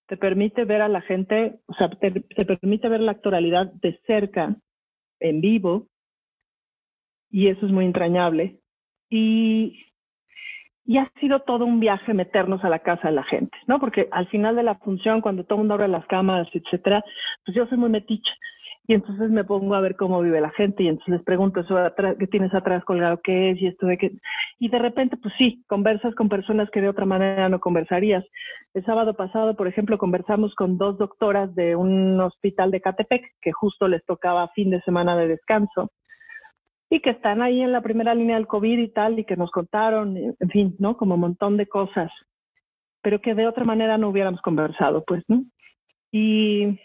te 0.08 0.16
permite 0.16 0.64
ver 0.64 0.82
a 0.82 0.88
la 0.88 1.02
gente, 1.02 1.60
o 1.66 1.74
sea, 1.74 1.90
te 1.90 2.46
permite 2.46 2.88
ver 2.88 3.02
la 3.02 3.12
actualidad 3.12 3.74
de 3.74 4.00
cerca, 4.06 4.56
en 5.20 5.42
vivo, 5.42 5.88
y 7.30 7.48
eso 7.48 7.66
es 7.66 7.72
muy 7.72 7.86
entrañable. 7.86 8.60
Y, 9.10 9.86
y 10.86 10.98
ha 10.98 11.12
sido 11.20 11.42
todo 11.42 11.66
un 11.66 11.80
viaje 11.80 12.14
meternos 12.14 12.64
a 12.64 12.70
la 12.70 12.80
casa 12.80 13.10
de 13.10 13.16
la 13.16 13.24
gente, 13.24 13.58
¿no? 13.68 13.80
Porque 13.80 14.08
al 14.12 14.28
final 14.28 14.56
de 14.56 14.64
la 14.64 14.76
función, 14.76 15.22
cuando 15.22 15.44
todo 15.44 15.56
el 15.56 15.62
mundo 15.62 15.74
abre 15.76 15.88
las 15.88 16.06
cámaras, 16.08 16.48
etcétera, 16.54 17.04
pues 17.46 17.56
yo 17.56 17.66
soy 17.68 17.78
muy 17.78 17.90
metiche. 17.90 18.32
Y 18.90 18.94
entonces 18.94 19.30
me 19.30 19.44
pongo 19.44 19.76
a 19.76 19.82
ver 19.82 19.98
cómo 19.98 20.22
vive 20.22 20.40
la 20.40 20.52
gente 20.52 20.84
y 20.84 20.88
entonces 20.88 21.16
les 21.16 21.24
pregunto 21.24 21.60
eso 21.60 21.78
atrás, 21.78 22.16
qué 22.18 22.26
tienes 22.26 22.54
atrás 22.54 22.86
colgado, 22.86 23.20
qué 23.22 23.52
es 23.52 23.62
y 23.62 23.68
esto 23.68 23.86
de 23.86 23.98
qué. 23.98 24.12
Y 24.60 24.70
de 24.70 24.80
repente, 24.80 25.18
pues 25.18 25.34
sí, 25.38 25.62
conversas 25.68 26.16
con 26.16 26.30
personas 26.30 26.70
que 26.70 26.80
de 26.80 26.88
otra 26.88 27.06
manera 27.06 27.50
no 27.50 27.60
conversarías. 27.60 28.24
El 28.74 28.86
sábado 28.86 29.14
pasado, 29.14 29.58
por 29.58 29.68
ejemplo, 29.68 29.98
conversamos 29.98 30.56
con 30.56 30.78
dos 30.78 30.98
doctoras 30.98 31.54
de 31.54 31.76
un 31.76 32.18
hospital 32.22 32.72
de 32.72 32.80
Catepec 32.80 33.26
que 33.42 33.52
justo 33.52 33.90
les 33.90 34.06
tocaba 34.06 34.48
fin 34.56 34.70
de 34.70 34.82
semana 34.84 35.18
de 35.18 35.28
descanso 35.28 35.92
y 36.90 37.02
que 37.02 37.10
están 37.12 37.42
ahí 37.42 37.62
en 37.62 37.72
la 37.72 37.82
primera 37.82 38.16
línea 38.16 38.38
del 38.38 38.48
COVID 38.48 38.80
y 38.80 38.88
tal, 38.90 39.20
y 39.20 39.26
que 39.26 39.36
nos 39.36 39.52
contaron, 39.52 40.16
en 40.18 40.50
fin, 40.50 40.76
¿no? 40.80 40.96
Como 40.96 41.16
un 41.16 41.22
montón 41.22 41.58
de 41.58 41.68
cosas, 41.68 42.12
pero 43.02 43.20
que 43.22 43.36
de 43.36 43.48
otra 43.48 43.66
manera 43.66 43.98
no 43.98 44.10
hubiéramos 44.10 44.42
conversado, 44.42 45.04
pues, 45.06 45.24
¿no? 45.28 45.44
Y 46.12 46.80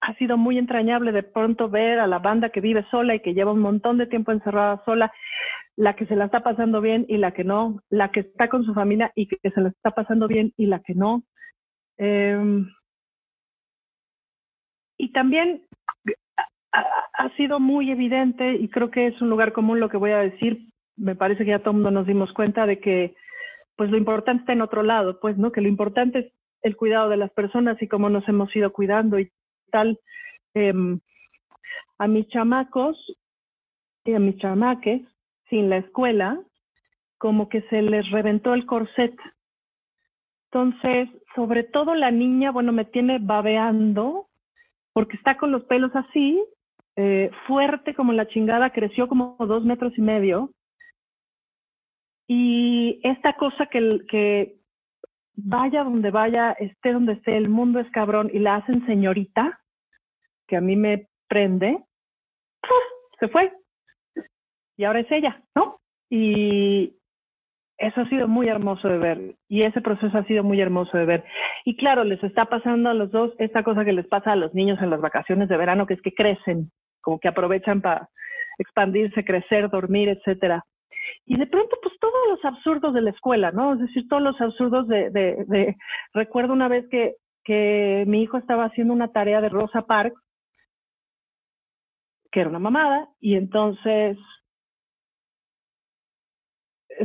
ha 0.00 0.14
sido 0.14 0.36
muy 0.36 0.58
entrañable 0.58 1.12
de 1.12 1.22
pronto 1.22 1.68
ver 1.68 2.00
a 2.00 2.06
la 2.06 2.18
banda 2.18 2.50
que 2.50 2.60
vive 2.60 2.84
sola 2.90 3.14
y 3.14 3.20
que 3.20 3.34
lleva 3.34 3.52
un 3.52 3.60
montón 3.60 3.98
de 3.98 4.06
tiempo 4.06 4.32
encerrada 4.32 4.82
sola, 4.84 5.12
la 5.76 5.94
que 5.94 6.06
se 6.06 6.16
la 6.16 6.24
está 6.24 6.40
pasando 6.40 6.80
bien 6.80 7.04
y 7.08 7.18
la 7.18 7.32
que 7.32 7.44
no, 7.44 7.80
la 7.88 8.10
que 8.10 8.20
está 8.20 8.48
con 8.48 8.64
su 8.64 8.74
familia 8.74 9.12
y 9.14 9.28
que 9.28 9.50
se 9.50 9.60
la 9.60 9.68
está 9.68 9.92
pasando 9.92 10.26
bien 10.26 10.52
y 10.56 10.66
la 10.66 10.80
que 10.80 10.94
no. 10.94 11.22
Eh, 11.98 12.64
y 14.98 15.12
también 15.12 15.62
ha, 16.72 17.28
sido 17.36 17.60
muy 17.60 17.90
evidente 17.90 18.54
y 18.54 18.68
creo 18.68 18.90
que 18.90 19.08
es 19.08 19.20
un 19.20 19.30
lugar 19.30 19.52
común 19.52 19.80
lo 19.80 19.88
que 19.88 19.96
voy 19.96 20.10
a 20.12 20.18
decir. 20.18 20.68
Me 20.96 21.14
parece 21.14 21.44
que 21.44 21.50
ya 21.50 21.60
todo 21.60 21.70
el 21.70 21.76
mundo 21.76 21.90
nos 21.90 22.06
dimos 22.06 22.32
cuenta 22.32 22.66
de 22.66 22.80
que 22.80 23.14
pues 23.76 23.90
lo 23.90 23.96
importante 23.96 24.42
está 24.42 24.52
en 24.52 24.60
otro 24.60 24.82
lado, 24.82 25.20
pues, 25.20 25.38
¿no? 25.38 25.52
Que 25.52 25.62
lo 25.62 25.68
importante 25.68 26.18
es 26.18 26.32
el 26.62 26.76
cuidado 26.76 27.08
de 27.08 27.16
las 27.16 27.30
personas 27.30 27.80
y 27.80 27.88
cómo 27.88 28.10
nos 28.10 28.28
hemos 28.28 28.54
ido 28.54 28.72
cuidando 28.72 29.18
y 29.18 29.30
tal. 29.70 29.98
Em, 30.54 31.00
a 31.98 32.06
mis 32.06 32.28
chamacos 32.28 32.96
y 34.04 34.12
a 34.12 34.18
mis 34.18 34.36
chamaques, 34.36 35.02
sin 35.48 35.70
la 35.70 35.78
escuela, 35.78 36.40
como 37.18 37.48
que 37.48 37.62
se 37.62 37.82
les 37.82 38.10
reventó 38.10 38.54
el 38.54 38.66
corset. 38.66 39.14
Entonces, 40.50 41.08
sobre 41.34 41.64
todo 41.64 41.94
la 41.94 42.10
niña, 42.10 42.50
bueno, 42.50 42.72
me 42.72 42.84
tiene 42.84 43.18
babeando 43.18 44.28
porque 44.92 45.16
está 45.16 45.36
con 45.36 45.52
los 45.52 45.64
pelos 45.64 45.94
así 45.94 46.42
eh, 46.96 47.30
fuerte 47.46 47.94
como 47.94 48.12
la 48.12 48.28
chingada, 48.28 48.70
creció 48.70 49.08
como 49.08 49.36
dos 49.38 49.64
metros 49.64 49.96
y 49.96 50.02
medio. 50.02 50.50
Y 52.28 53.00
esta 53.02 53.34
cosa 53.34 53.66
que, 53.66 54.56
vaya 55.34 55.84
donde 55.84 56.10
vaya, 56.10 56.52
esté 56.52 56.92
donde 56.92 57.14
esté, 57.14 57.36
el 57.36 57.48
mundo 57.48 57.80
es 57.80 57.90
cabrón 57.90 58.30
y 58.32 58.38
la 58.38 58.56
hacen 58.56 58.86
señorita, 58.86 59.60
que 60.46 60.56
a 60.56 60.60
mí 60.60 60.76
me 60.76 61.08
prende, 61.28 61.82
se 63.18 63.28
fue. 63.28 63.52
Y 64.76 64.84
ahora 64.84 65.00
es 65.00 65.10
ella, 65.10 65.42
¿no? 65.54 65.80
Y 66.08 66.94
eso 67.80 68.02
ha 68.02 68.08
sido 68.08 68.28
muy 68.28 68.48
hermoso 68.48 68.88
de 68.88 68.98
ver. 68.98 69.34
Y 69.48 69.62
ese 69.62 69.80
proceso 69.80 70.16
ha 70.16 70.24
sido 70.24 70.44
muy 70.44 70.60
hermoso 70.60 70.96
de 70.98 71.06
ver. 71.06 71.24
Y 71.64 71.76
claro, 71.76 72.04
les 72.04 72.22
está 72.22 72.44
pasando 72.44 72.90
a 72.90 72.94
los 72.94 73.10
dos 73.10 73.32
esta 73.38 73.64
cosa 73.64 73.84
que 73.84 73.94
les 73.94 74.06
pasa 74.06 74.32
a 74.32 74.36
los 74.36 74.54
niños 74.54 74.80
en 74.82 74.90
las 74.90 75.00
vacaciones 75.00 75.48
de 75.48 75.56
verano, 75.56 75.86
que 75.86 75.94
es 75.94 76.02
que 76.02 76.14
crecen 76.14 76.70
como 77.00 77.18
que 77.18 77.28
aprovechan 77.28 77.80
para 77.80 78.08
expandirse, 78.58 79.24
crecer, 79.24 79.70
dormir, 79.70 80.10
etcétera. 80.10 80.62
Y 81.24 81.38
de 81.38 81.46
pronto, 81.46 81.78
pues 81.82 81.94
todos 81.98 82.28
los 82.28 82.44
absurdos 82.44 82.92
de 82.92 83.00
la 83.00 83.10
escuela, 83.10 83.50
¿no? 83.50 83.72
Es 83.72 83.80
decir, 83.80 84.06
todos 84.08 84.22
los 84.22 84.38
absurdos 84.38 84.86
de, 84.86 85.10
de, 85.10 85.76
recuerdo 86.12 86.52
una 86.52 86.68
vez 86.68 86.86
que, 86.90 87.14
que 87.44 88.04
mi 88.06 88.22
hijo 88.22 88.36
estaba 88.36 88.66
haciendo 88.66 88.92
una 88.92 89.08
tarea 89.08 89.40
de 89.40 89.48
Rosa 89.48 89.86
Parks, 89.86 90.20
que 92.30 92.40
era 92.40 92.50
una 92.50 92.58
mamada, 92.58 93.08
y 93.18 93.36
entonces 93.36 94.18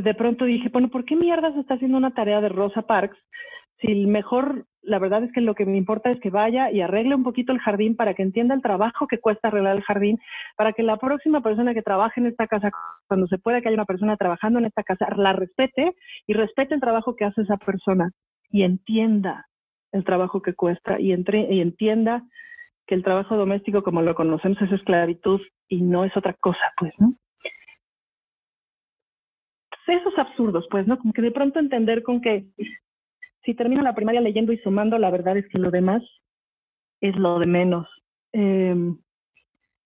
de 0.02 0.14
pronto 0.14 0.44
dije, 0.44 0.68
bueno, 0.70 0.88
¿por 0.88 1.04
qué 1.04 1.16
mierda 1.16 1.52
se 1.52 1.60
está 1.60 1.74
haciendo 1.74 1.98
una 1.98 2.14
tarea 2.14 2.40
de 2.40 2.48
Rosa 2.48 2.82
Parks 2.82 3.18
si 3.80 4.06
mejor, 4.06 4.64
la 4.82 4.98
verdad 4.98 5.24
es 5.24 5.32
que 5.32 5.40
lo 5.40 5.54
que 5.54 5.66
me 5.66 5.76
importa 5.76 6.10
es 6.10 6.18
que 6.20 6.30
vaya 6.30 6.70
y 6.70 6.80
arregle 6.80 7.14
un 7.14 7.24
poquito 7.24 7.52
el 7.52 7.58
jardín 7.58 7.94
para 7.94 8.14
que 8.14 8.22
entienda 8.22 8.54
el 8.54 8.62
trabajo 8.62 9.06
que 9.06 9.18
cuesta 9.18 9.48
arreglar 9.48 9.76
el 9.76 9.82
jardín, 9.82 10.18
para 10.56 10.72
que 10.72 10.82
la 10.82 10.96
próxima 10.96 11.42
persona 11.42 11.74
que 11.74 11.82
trabaje 11.82 12.20
en 12.20 12.26
esta 12.26 12.46
casa, 12.46 12.70
cuando 13.06 13.26
se 13.26 13.38
pueda 13.38 13.60
que 13.60 13.68
haya 13.68 13.76
una 13.76 13.84
persona 13.84 14.16
trabajando 14.16 14.58
en 14.58 14.66
esta 14.66 14.82
casa, 14.82 15.08
la 15.16 15.32
respete 15.34 15.94
y 16.26 16.32
respete 16.32 16.74
el 16.74 16.80
trabajo 16.80 17.16
que 17.16 17.26
hace 17.26 17.42
esa 17.42 17.58
persona 17.58 18.12
y 18.50 18.62
entienda 18.62 19.46
el 19.92 20.04
trabajo 20.04 20.40
que 20.40 20.54
cuesta 20.54 20.98
y, 20.98 21.12
entre, 21.12 21.52
y 21.52 21.60
entienda 21.60 22.22
que 22.86 22.94
el 22.94 23.02
trabajo 23.02 23.36
doméstico 23.36 23.82
como 23.82 24.00
lo 24.00 24.14
conocemos 24.14 24.60
es 24.62 24.72
esclavitud 24.72 25.40
y 25.68 25.82
no 25.82 26.04
es 26.04 26.16
otra 26.16 26.34
cosa, 26.34 26.72
pues, 26.78 26.94
¿no? 26.98 27.14
Esos 29.86 30.18
absurdos, 30.18 30.66
pues, 30.70 30.86
¿no? 30.86 30.98
Como 30.98 31.12
que 31.12 31.22
de 31.22 31.30
pronto 31.30 31.58
entender 31.60 32.02
con 32.02 32.20
que 32.20 32.46
si 33.44 33.54
termino 33.54 33.82
la 33.82 33.94
primaria 33.94 34.20
leyendo 34.20 34.52
y 34.52 34.58
sumando, 34.58 34.98
la 34.98 35.10
verdad 35.10 35.36
es 35.36 35.48
que 35.48 35.58
lo 35.58 35.70
demás 35.70 36.02
es 37.00 37.14
lo 37.16 37.38
de 37.38 37.46
menos. 37.46 37.88
Em, 38.32 38.98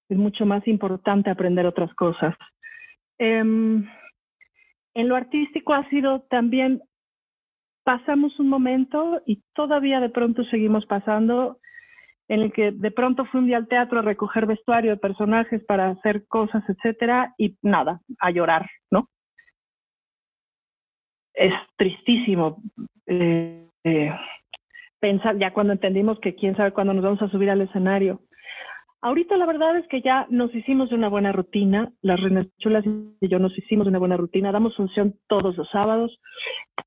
es 0.08 0.16
mucho 0.16 0.46
más 0.46 0.66
importante 0.66 1.30
aprender 1.30 1.66
otras 1.66 1.92
cosas. 1.94 2.34
Em, 3.18 3.86
en 4.94 5.08
lo 5.08 5.16
artístico 5.16 5.74
ha 5.74 5.88
sido 5.90 6.22
también, 6.30 6.82
pasamos 7.84 8.38
un 8.40 8.48
momento 8.48 9.20
y 9.26 9.42
todavía 9.54 10.00
de 10.00 10.08
pronto 10.08 10.44
seguimos 10.44 10.86
pasando 10.86 11.58
en 12.28 12.40
el 12.42 12.52
que 12.52 12.70
de 12.70 12.90
pronto 12.92 13.24
fui 13.26 13.40
un 13.40 13.46
día 13.46 13.56
al 13.56 13.68
teatro 13.68 13.98
a 13.98 14.02
recoger 14.02 14.46
vestuario 14.46 14.92
de 14.92 14.96
personajes 14.96 15.64
para 15.64 15.90
hacer 15.90 16.26
cosas, 16.28 16.62
etcétera, 16.68 17.34
y 17.36 17.56
nada, 17.60 18.00
a 18.20 18.30
llorar, 18.30 18.70
¿no? 18.90 19.08
Es 21.34 21.52
tristísimo 21.76 22.62
eh, 23.06 23.66
eh, 23.84 24.12
pensar, 24.98 25.38
ya 25.38 25.52
cuando 25.52 25.72
entendimos 25.72 26.18
que 26.20 26.34
quién 26.34 26.56
sabe 26.56 26.72
cuándo 26.72 26.92
nos 26.92 27.04
vamos 27.04 27.22
a 27.22 27.30
subir 27.30 27.50
al 27.50 27.60
escenario, 27.60 28.20
Ahorita 29.02 29.38
la 29.38 29.46
verdad 29.46 29.78
es 29.78 29.88
que 29.88 30.02
ya 30.02 30.26
nos 30.28 30.54
hicimos 30.54 30.92
una 30.92 31.08
buena 31.08 31.32
rutina, 31.32 31.90
las 32.02 32.20
Reinas 32.20 32.48
Chulas 32.58 32.84
y 32.84 33.28
yo 33.28 33.38
nos 33.38 33.56
hicimos 33.56 33.86
una 33.86 33.98
buena 33.98 34.18
rutina, 34.18 34.52
damos 34.52 34.76
función 34.76 35.14
todos 35.26 35.56
los 35.56 35.70
sábados, 35.70 36.20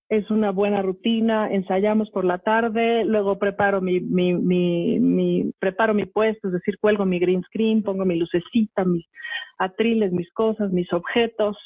es 0.09 0.29
una 0.29 0.51
buena 0.51 0.83
rutina, 0.83 1.51
ensayamos 1.51 2.11
por 2.11 2.23
la 2.23 2.37
tarde, 2.37 3.03
luego 3.03 3.39
preparo 3.39 3.81
mi, 3.81 3.99
mi, 3.99 4.35
mi, 4.35 5.51
preparo 5.57 5.95
mi 5.95 6.05
puesto, 6.05 6.49
es 6.49 6.53
decir, 6.53 6.77
cuelgo 6.79 7.03
mi 7.03 7.17
green 7.17 7.41
screen, 7.45 7.81
pongo 7.81 8.05
mi 8.05 8.15
lucecita, 8.15 8.85
mis 8.85 9.07
atriles, 9.57 10.11
mis 10.11 10.31
cosas, 10.33 10.71
mis 10.71 10.93
objetos, 10.93 11.57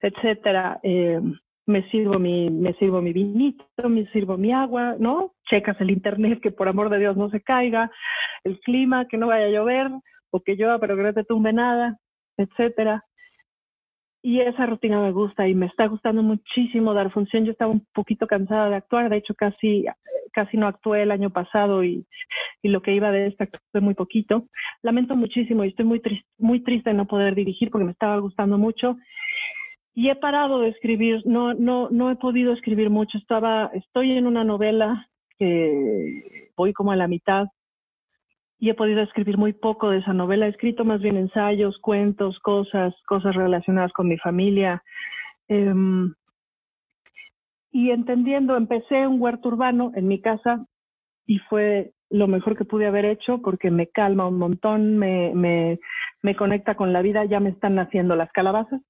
etcétera. 0.00 0.80
Eh, 0.84 1.20
me 1.66 1.88
sirvo 1.90 2.18
mi, 2.18 2.48
me 2.48 2.74
sirvo 2.74 3.02
mi 3.02 3.12
vinito, 3.12 3.66
me 3.88 4.06
sirvo 4.12 4.36
mi 4.36 4.52
agua, 4.52 4.96
¿no? 4.98 5.32
Checas 5.50 5.80
el 5.80 5.90
internet 5.90 6.40
que 6.40 6.52
por 6.52 6.68
amor 6.68 6.90
de 6.90 6.98
Dios 6.98 7.16
no 7.16 7.28
se 7.28 7.40
caiga, 7.42 7.90
el 8.44 8.60
clima, 8.60 9.06
que 9.08 9.18
no 9.18 9.26
vaya 9.26 9.46
a 9.46 9.50
llover, 9.50 9.90
o 10.30 10.40
que 10.40 10.54
llueva 10.54 10.78
pero 10.78 10.96
que 10.96 11.02
no 11.02 11.12
te 11.12 11.24
tumbe 11.24 11.52
nada, 11.52 11.98
etcétera. 12.36 13.04
Y 14.22 14.40
esa 14.40 14.66
rutina 14.66 15.00
me 15.00 15.12
gusta 15.12 15.46
y 15.46 15.54
me 15.54 15.66
está 15.66 15.86
gustando 15.86 16.22
muchísimo 16.22 16.94
dar 16.94 17.12
función. 17.12 17.44
Yo 17.44 17.52
estaba 17.52 17.70
un 17.70 17.86
poquito 17.92 18.26
cansada 18.26 18.68
de 18.70 18.76
actuar, 18.76 19.08
de 19.08 19.18
hecho 19.18 19.34
casi, 19.34 19.86
casi 20.32 20.56
no 20.56 20.66
actué 20.66 21.02
el 21.02 21.12
año 21.12 21.30
pasado 21.30 21.84
y, 21.84 22.06
y 22.62 22.68
lo 22.68 22.82
que 22.82 22.92
iba 22.92 23.12
de 23.12 23.28
esta 23.28 23.44
actué 23.44 23.80
muy 23.80 23.94
poquito. 23.94 24.46
Lamento 24.82 25.14
muchísimo 25.14 25.64
y 25.64 25.68
estoy 25.68 25.84
muy, 25.84 26.00
triste, 26.00 26.26
muy 26.38 26.60
triste 26.60 26.90
de 26.90 26.96
no 26.96 27.06
poder 27.06 27.36
dirigir 27.36 27.70
porque 27.70 27.84
me 27.84 27.92
estaba 27.92 28.18
gustando 28.18 28.58
mucho 28.58 28.96
y 29.96 30.10
he 30.10 30.14
parado 30.14 30.60
de 30.60 30.68
escribir, 30.68 31.22
no, 31.24 31.54
no, 31.54 31.88
no 31.88 32.10
he 32.10 32.16
podido 32.16 32.52
escribir 32.52 32.90
mucho. 32.90 33.16
Estaba, 33.16 33.70
estoy 33.72 34.12
en 34.12 34.26
una 34.26 34.44
novela 34.44 35.08
que 35.38 36.50
voy 36.54 36.74
como 36.74 36.92
a 36.92 36.96
la 36.96 37.08
mitad 37.08 37.46
y 38.58 38.68
he 38.68 38.74
podido 38.74 39.00
escribir 39.00 39.38
muy 39.38 39.54
poco 39.54 39.88
de 39.88 40.00
esa 40.00 40.12
novela. 40.12 40.44
He 40.44 40.50
escrito 40.50 40.84
más 40.84 41.00
bien 41.00 41.16
ensayos, 41.16 41.78
cuentos, 41.78 42.38
cosas, 42.40 42.94
cosas 43.06 43.34
relacionadas 43.34 43.90
con 43.94 44.06
mi 44.06 44.18
familia. 44.18 44.82
Em, 45.48 46.12
y 47.72 47.90
entendiendo, 47.90 48.54
empecé 48.58 49.06
un 49.06 49.18
huerto 49.18 49.48
urbano 49.48 49.92
en 49.94 50.08
mi 50.08 50.20
casa 50.20 50.66
y 51.24 51.38
fue 51.48 51.92
lo 52.10 52.28
mejor 52.28 52.54
que 52.54 52.66
pude 52.66 52.86
haber 52.86 53.06
hecho 53.06 53.40
porque 53.40 53.70
me 53.70 53.86
calma 53.86 54.28
un 54.28 54.36
montón, 54.36 54.98
me, 54.98 55.34
me, 55.34 55.80
me 56.20 56.36
conecta 56.36 56.74
con 56.74 56.92
la 56.92 57.00
vida. 57.00 57.24
Ya 57.24 57.40
me 57.40 57.48
están 57.48 57.76
naciendo 57.76 58.14
las 58.14 58.30
calabazas 58.32 58.82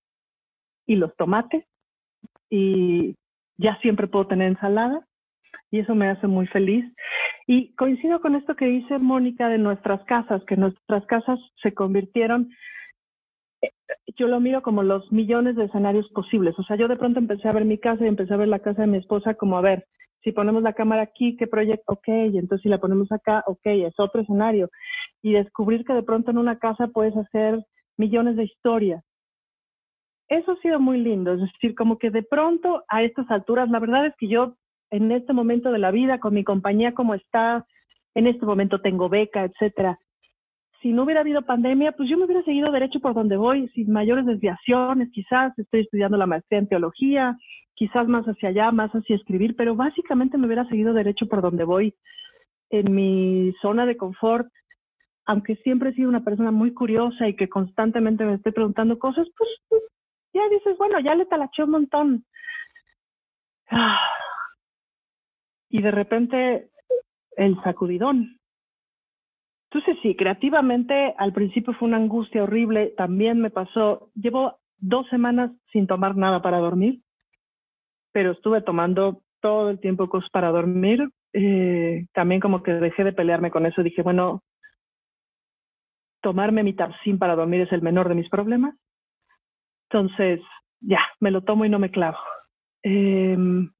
y 0.86 0.96
los 0.96 1.14
tomates 1.16 1.64
y 2.50 3.14
ya 3.58 3.76
siempre 3.80 4.06
puedo 4.06 4.26
tener 4.26 4.48
ensalada 4.48 5.06
y 5.70 5.80
eso 5.80 5.94
me 5.94 6.08
hace 6.08 6.26
muy 6.26 6.46
feliz. 6.46 6.84
Y 7.46 7.74
coincido 7.74 8.20
con 8.20 8.34
esto 8.34 8.56
que 8.56 8.66
dice 8.66 8.98
Mónica 8.98 9.48
de 9.48 9.58
nuestras 9.58 10.02
casas, 10.04 10.44
que 10.44 10.56
nuestras 10.56 11.04
casas 11.06 11.38
se 11.62 11.74
convirtieron, 11.74 12.50
yo 14.16 14.28
lo 14.28 14.40
miro 14.40 14.62
como 14.62 14.82
los 14.82 15.10
millones 15.12 15.56
de 15.56 15.64
escenarios 15.64 16.08
posibles. 16.10 16.58
O 16.58 16.62
sea, 16.64 16.76
yo 16.76 16.88
de 16.88 16.96
pronto 16.96 17.18
empecé 17.18 17.48
a 17.48 17.52
ver 17.52 17.64
mi 17.64 17.78
casa 17.78 18.04
y 18.04 18.08
empecé 18.08 18.34
a 18.34 18.38
ver 18.38 18.48
la 18.48 18.60
casa 18.60 18.82
de 18.82 18.88
mi 18.88 18.98
esposa 18.98 19.34
como, 19.34 19.58
a 19.58 19.60
ver, 19.60 19.86
si 20.22 20.32
ponemos 20.32 20.62
la 20.62 20.72
cámara 20.72 21.02
aquí, 21.02 21.36
¿qué 21.36 21.46
proyecto? 21.46 21.92
Ok, 21.92 22.08
y 22.08 22.38
entonces 22.38 22.62
si 22.62 22.68
la 22.68 22.78
ponemos 22.78 23.12
acá, 23.12 23.44
ok, 23.46 23.64
es 23.64 23.94
otro 23.98 24.22
escenario. 24.22 24.70
Y 25.22 25.32
descubrir 25.32 25.84
que 25.84 25.92
de 25.92 26.02
pronto 26.02 26.30
en 26.30 26.38
una 26.38 26.58
casa 26.58 26.88
puedes 26.88 27.16
hacer 27.16 27.64
millones 27.96 28.36
de 28.36 28.44
historias 28.44 29.04
eso 30.28 30.52
ha 30.52 30.56
sido 30.56 30.80
muy 30.80 30.98
lindo, 30.98 31.34
es 31.34 31.40
decir, 31.40 31.74
como 31.74 31.98
que 31.98 32.10
de 32.10 32.22
pronto 32.22 32.82
a 32.88 33.02
estas 33.02 33.30
alturas, 33.30 33.70
la 33.70 33.78
verdad 33.78 34.06
es 34.06 34.14
que 34.18 34.28
yo 34.28 34.56
en 34.90 35.12
este 35.12 35.32
momento 35.32 35.70
de 35.70 35.78
la 35.78 35.90
vida, 35.90 36.18
con 36.18 36.34
mi 36.34 36.44
compañía 36.44 36.94
como 36.94 37.14
está, 37.14 37.64
en 38.14 38.26
este 38.26 38.46
momento 38.46 38.80
tengo 38.80 39.08
beca, 39.08 39.44
etcétera. 39.44 39.98
Si 40.80 40.92
no 40.92 41.04
hubiera 41.04 41.20
habido 41.20 41.42
pandemia, 41.42 41.92
pues 41.92 42.08
yo 42.08 42.16
me 42.16 42.24
hubiera 42.24 42.42
seguido 42.42 42.70
derecho 42.70 43.00
por 43.00 43.14
donde 43.14 43.36
voy, 43.36 43.68
sin 43.68 43.90
mayores 43.90 44.26
desviaciones, 44.26 45.10
quizás 45.12 45.56
estoy 45.58 45.80
estudiando 45.80 46.16
la 46.16 46.26
maestría 46.26 46.60
en 46.60 46.68
teología, 46.68 47.36
quizás 47.74 48.08
más 48.08 48.24
hacia 48.26 48.50
allá, 48.50 48.70
más 48.72 48.90
hacia 48.92 49.16
escribir, 49.16 49.54
pero 49.56 49.74
básicamente 49.74 50.38
me 50.38 50.46
hubiera 50.46 50.66
seguido 50.68 50.92
derecho 50.92 51.26
por 51.26 51.42
donde 51.42 51.64
voy, 51.64 51.94
en 52.70 52.94
mi 52.94 53.52
zona 53.62 53.86
de 53.86 53.96
confort, 53.96 54.48
aunque 55.24 55.56
siempre 55.56 55.90
he 55.90 55.94
sido 55.94 56.08
una 56.08 56.24
persona 56.24 56.50
muy 56.50 56.72
curiosa 56.72 57.28
y 57.28 57.34
que 57.34 57.48
constantemente 57.48 58.24
me 58.24 58.34
estoy 58.34 58.52
preguntando 58.52 58.98
cosas, 58.98 59.26
pues 59.36 59.82
ya 60.36 60.48
dices, 60.48 60.76
bueno, 60.78 61.00
ya 61.00 61.14
le 61.14 61.26
talaché 61.26 61.64
un 61.64 61.70
montón. 61.70 62.24
Y 65.68 65.82
de 65.82 65.90
repente 65.90 66.70
el 67.36 67.60
sacudidón. 67.62 68.38
Entonces 69.70 69.98
sí, 70.02 70.14
creativamente 70.14 71.14
al 71.18 71.32
principio 71.32 71.74
fue 71.74 71.88
una 71.88 71.96
angustia 71.96 72.44
horrible, 72.44 72.94
también 72.96 73.40
me 73.40 73.50
pasó, 73.50 74.10
llevo 74.14 74.58
dos 74.78 75.08
semanas 75.08 75.50
sin 75.72 75.86
tomar 75.86 76.16
nada 76.16 76.40
para 76.40 76.58
dormir, 76.58 77.00
pero 78.12 78.32
estuve 78.32 78.62
tomando 78.62 79.22
todo 79.40 79.70
el 79.70 79.80
tiempo 79.80 80.08
cosas 80.08 80.30
para 80.30 80.50
dormir. 80.50 81.08
Eh, 81.32 82.06
también 82.14 82.40
como 82.40 82.62
que 82.62 82.72
dejé 82.72 83.04
de 83.04 83.12
pelearme 83.12 83.50
con 83.50 83.66
eso, 83.66 83.82
dije, 83.82 84.02
bueno, 84.02 84.42
tomarme 86.22 86.62
mi 86.62 86.72
tapsin 86.72 87.18
para 87.18 87.36
dormir 87.36 87.60
es 87.62 87.72
el 87.72 87.82
menor 87.82 88.08
de 88.08 88.14
mis 88.14 88.28
problemas. 88.30 88.74
Entonces, 89.90 90.40
ya, 90.80 91.00
me 91.20 91.30
lo 91.30 91.42
tomo 91.42 91.64
y 91.64 91.68
no 91.68 91.78
me 91.78 91.90
clavo. 91.90 92.18
Em, 92.82 93.70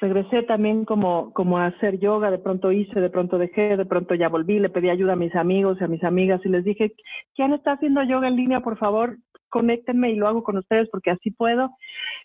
regresé 0.00 0.42
también 0.42 0.84
como, 0.84 1.32
como 1.32 1.58
a 1.58 1.66
hacer 1.66 1.98
yoga, 1.98 2.30
de 2.30 2.38
pronto 2.38 2.72
hice, 2.72 3.00
de 3.00 3.10
pronto 3.10 3.38
dejé, 3.38 3.76
de 3.76 3.86
pronto 3.86 4.14
ya 4.14 4.28
volví, 4.28 4.58
le 4.58 4.68
pedí 4.68 4.90
ayuda 4.90 5.14
a 5.14 5.16
mis 5.16 5.34
amigos 5.34 5.78
y 5.80 5.84
a 5.84 5.88
mis 5.88 6.02
amigas 6.04 6.40
y 6.44 6.48
les 6.48 6.64
dije, 6.64 6.94
¿quién 7.34 7.52
está 7.52 7.72
haciendo 7.72 8.02
yoga 8.02 8.28
en 8.28 8.36
línea? 8.36 8.60
Por 8.60 8.76
favor, 8.78 9.16
conéctenme 9.48 10.10
y 10.10 10.16
lo 10.16 10.26
hago 10.28 10.42
con 10.42 10.58
ustedes 10.58 10.88
porque 10.90 11.10
así 11.10 11.30
puedo. 11.30 11.70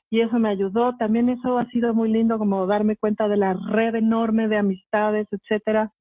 Y 0.10 0.22
eso 0.22 0.40
me 0.40 0.50
ayudó. 0.50 0.98
También 0.98 1.30
eso 1.30 1.60
ha 1.60 1.66
sido 1.68 1.94
muy 1.94 2.10
lindo 2.10 2.38
como 2.40 2.66
darme 2.66 2.98
cuenta 2.98 3.28
de 3.28 3.38
la 3.38 3.54
red 3.54 3.96
enorme 3.96 4.48
de 4.48 4.58
amistades, 4.58 5.28
etcétera, 5.32 5.92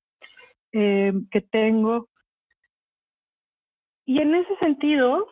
em, 0.72 1.28
que 1.30 1.42
tengo. 1.42 2.08
Y 4.06 4.20
en 4.20 4.34
ese 4.34 4.56
sentido, 4.56 5.26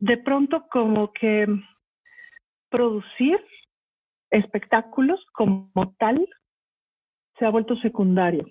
de 0.00 0.16
pronto 0.16 0.66
como 0.70 1.12
que 1.12 1.46
producir 2.70 3.38
espectáculos 4.30 5.24
como 5.32 5.94
tal 5.98 6.26
se 7.38 7.46
ha 7.46 7.50
vuelto 7.50 7.76
secundario. 7.76 8.46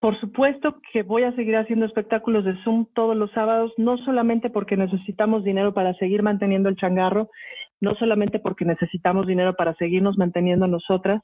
Por 0.00 0.18
supuesto 0.20 0.80
que 0.92 1.02
voy 1.02 1.24
a 1.24 1.34
seguir 1.34 1.56
haciendo 1.56 1.84
espectáculos 1.84 2.44
de 2.44 2.56
Zoom 2.62 2.86
todos 2.94 3.16
los 3.16 3.32
sábados, 3.32 3.72
no 3.76 3.98
solamente 3.98 4.48
porque 4.48 4.76
necesitamos 4.76 5.42
dinero 5.42 5.74
para 5.74 5.94
seguir 5.94 6.22
manteniendo 6.22 6.68
el 6.68 6.76
changarro, 6.76 7.30
no 7.80 7.94
solamente 7.96 8.38
porque 8.38 8.64
necesitamos 8.64 9.26
dinero 9.26 9.54
para 9.54 9.74
seguirnos 9.74 10.16
manteniendo 10.16 10.68
nosotras, 10.68 11.22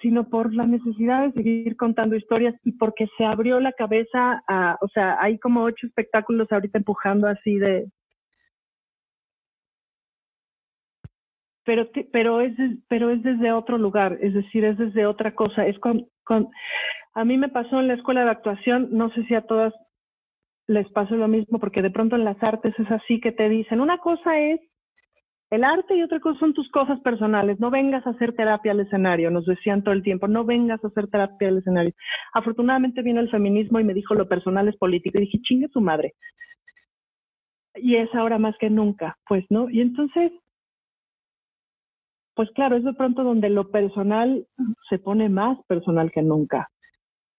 sino 0.00 0.28
por 0.28 0.54
la 0.54 0.66
necesidad 0.66 1.26
de 1.26 1.32
seguir 1.32 1.76
contando 1.76 2.16
historias 2.16 2.54
y 2.64 2.72
porque 2.72 3.06
se 3.16 3.24
abrió 3.24 3.60
la 3.60 3.72
cabeza 3.72 4.42
a, 4.46 4.78
o 4.80 4.88
sea, 4.88 5.16
hay 5.20 5.38
como 5.38 5.62
ocho 5.62 5.86
espectáculos 5.86 6.50
ahorita 6.50 6.78
empujando 6.78 7.26
así 7.28 7.58
de... 7.58 7.86
Pero, 11.64 11.90
pero, 12.12 12.40
es, 12.40 12.54
pero 12.88 13.10
es 13.10 13.22
desde 13.22 13.52
otro 13.52 13.76
lugar, 13.76 14.16
es 14.22 14.32
decir, 14.32 14.64
es 14.64 14.78
desde 14.78 15.04
otra 15.04 15.34
cosa. 15.34 15.66
Es 15.66 15.78
con, 15.78 16.06
con, 16.24 16.48
a 17.12 17.24
mí 17.24 17.36
me 17.36 17.50
pasó 17.50 17.80
en 17.80 17.88
la 17.88 17.94
escuela 17.94 18.24
de 18.24 18.30
actuación, 18.30 18.88
no 18.92 19.10
sé 19.10 19.24
si 19.24 19.34
a 19.34 19.42
todas 19.42 19.74
les 20.66 20.88
pasó 20.92 21.16
lo 21.16 21.28
mismo, 21.28 21.58
porque 21.58 21.82
de 21.82 21.90
pronto 21.90 22.16
en 22.16 22.24
las 22.24 22.42
artes 22.42 22.74
es 22.78 22.90
así 22.90 23.20
que 23.20 23.32
te 23.32 23.48
dicen, 23.48 23.80
una 23.80 23.98
cosa 23.98 24.38
es 24.38 24.60
el 25.50 25.64
arte 25.64 25.96
y 25.96 26.02
otra 26.02 26.20
cosa 26.20 26.38
son 26.40 26.52
tus 26.52 26.70
cosas 26.70 27.00
personales. 27.00 27.58
No 27.58 27.70
vengas 27.70 28.06
a 28.06 28.10
hacer 28.10 28.34
terapia 28.34 28.72
al 28.72 28.80
escenario, 28.80 29.30
nos 29.30 29.46
decían 29.46 29.82
todo 29.82 29.94
el 29.94 30.02
tiempo, 30.02 30.28
no 30.28 30.44
vengas 30.44 30.82
a 30.84 30.88
hacer 30.88 31.08
terapia 31.08 31.48
al 31.48 31.58
escenario. 31.58 31.94
Afortunadamente 32.34 33.02
vino 33.02 33.20
el 33.20 33.30
feminismo 33.30 33.80
y 33.80 33.84
me 33.84 33.94
dijo 33.94 34.14
lo 34.14 34.28
personal 34.28 34.68
es 34.68 34.76
político 34.76 35.18
y 35.18 35.22
dije, 35.22 35.40
chingue 35.42 35.68
su 35.68 35.80
madre. 35.80 36.14
Y 37.74 37.96
es 37.96 38.14
ahora 38.14 38.38
más 38.38 38.56
que 38.58 38.68
nunca, 38.68 39.16
pues, 39.26 39.44
¿no? 39.48 39.70
Y 39.70 39.80
entonces, 39.80 40.32
pues 42.34 42.50
claro, 42.50 42.76
es 42.76 42.84
de 42.84 42.92
pronto 42.92 43.24
donde 43.24 43.48
lo 43.48 43.70
personal 43.70 44.46
se 44.90 44.98
pone 44.98 45.28
más 45.28 45.58
personal 45.66 46.10
que 46.10 46.22
nunca. 46.22 46.68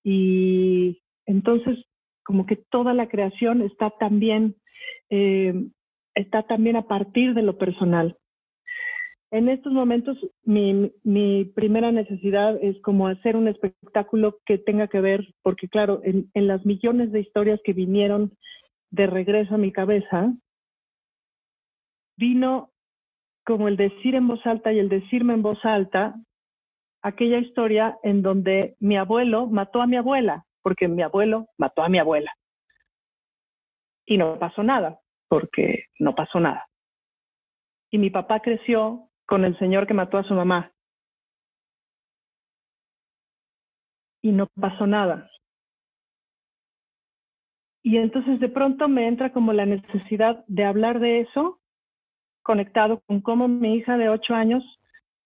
Y 0.03 1.01
entonces, 1.26 1.78
como 2.24 2.45
que 2.45 2.55
toda 2.55 2.93
la 2.93 3.07
creación 3.07 3.62
está 3.62 3.91
también 3.99 4.55
eh, 5.10 5.53
está 6.16 6.43
también 6.43 6.76
a 6.76 6.84
partir 6.84 7.34
de 7.34 7.41
lo 7.41 7.57
personal. 7.57 8.18
en 9.32 9.47
estos 9.47 9.72
momentos 9.72 10.18
mi, 10.43 10.91
mi, 11.03 11.45
primera 11.45 11.91
necesidad 11.91 12.57
es 12.64 12.82
como 12.82 13.07
hacer 13.07 13.36
un 13.36 13.47
espectáculo 13.47 14.39
que 14.45 14.57
tenga 14.57 14.88
que 14.88 15.01
ver, 15.01 15.22
porque 15.43 15.68
claro, 15.68 16.01
en, 16.03 16.32
en, 16.34 16.47
las 16.47 16.66
millones 16.66 17.12
de 17.12 17.20
historias 17.20 17.60
que 17.64 17.74
vinieron 17.74 18.32
de 18.89 19.05
regreso 19.05 19.55
a 19.55 19.60
mi 19.60 19.72
cabeza, 19.72 20.34
vino 22.18 22.72
como 23.45 23.68
el 23.68 23.78
decir 23.78 24.16
en 24.16 24.28
voz 24.28 24.45
alta 24.45 24.74
y 24.74 24.80
el 24.80 24.89
decirme 24.89 25.34
en 25.34 25.41
voz 25.41 25.64
alta 25.64 26.16
aquella 27.01 27.38
historia 27.38 27.97
en 28.03 28.22
donde 28.22 28.76
mi 28.80 28.97
abuelo 28.97 29.47
mató 29.47 29.82
a 29.82 29.88
mi 29.88 29.95
abuela, 29.95 30.45
porque 30.62 30.88
mi 30.88 31.01
abuelo 31.01 31.47
mató 31.57 31.82
a 31.82 31.89
mi 31.89 31.99
abuela. 31.99 32.32
Y 34.05 34.18
no 34.18 34.38
pasó 34.39 34.64
nada, 34.64 34.99
porque 35.30 35.86
no 35.99 36.15
pasó 36.15 36.39
nada. 36.39 36.67
Y 37.91 37.97
mi 37.97 38.09
papá 38.09 38.41
creció 38.41 39.09
con 39.25 39.45
el 39.45 39.57
señor 39.59 39.88
que 39.88 39.93
mató 39.93 40.17
a 40.17 40.23
su 40.23 40.34
mamá. 40.34 40.73
Y 44.21 44.32
no 44.32 44.47
pasó 44.59 44.86
nada. 44.86 45.30
Y 47.82 47.97
entonces 47.97 48.39
de 48.39 48.49
pronto 48.49 48.89
me 48.89 49.07
entra 49.07 49.32
como 49.32 49.53
la 49.53 49.65
necesidad 49.65 50.43
de 50.47 50.65
hablar 50.65 50.99
de 50.99 51.21
eso, 51.21 51.59
conectado 52.43 53.01
con 53.05 53.21
cómo 53.21 53.47
mi 53.47 53.75
hija 53.75 53.97
de 53.97 54.09
ocho 54.09 54.34
años 54.34 54.63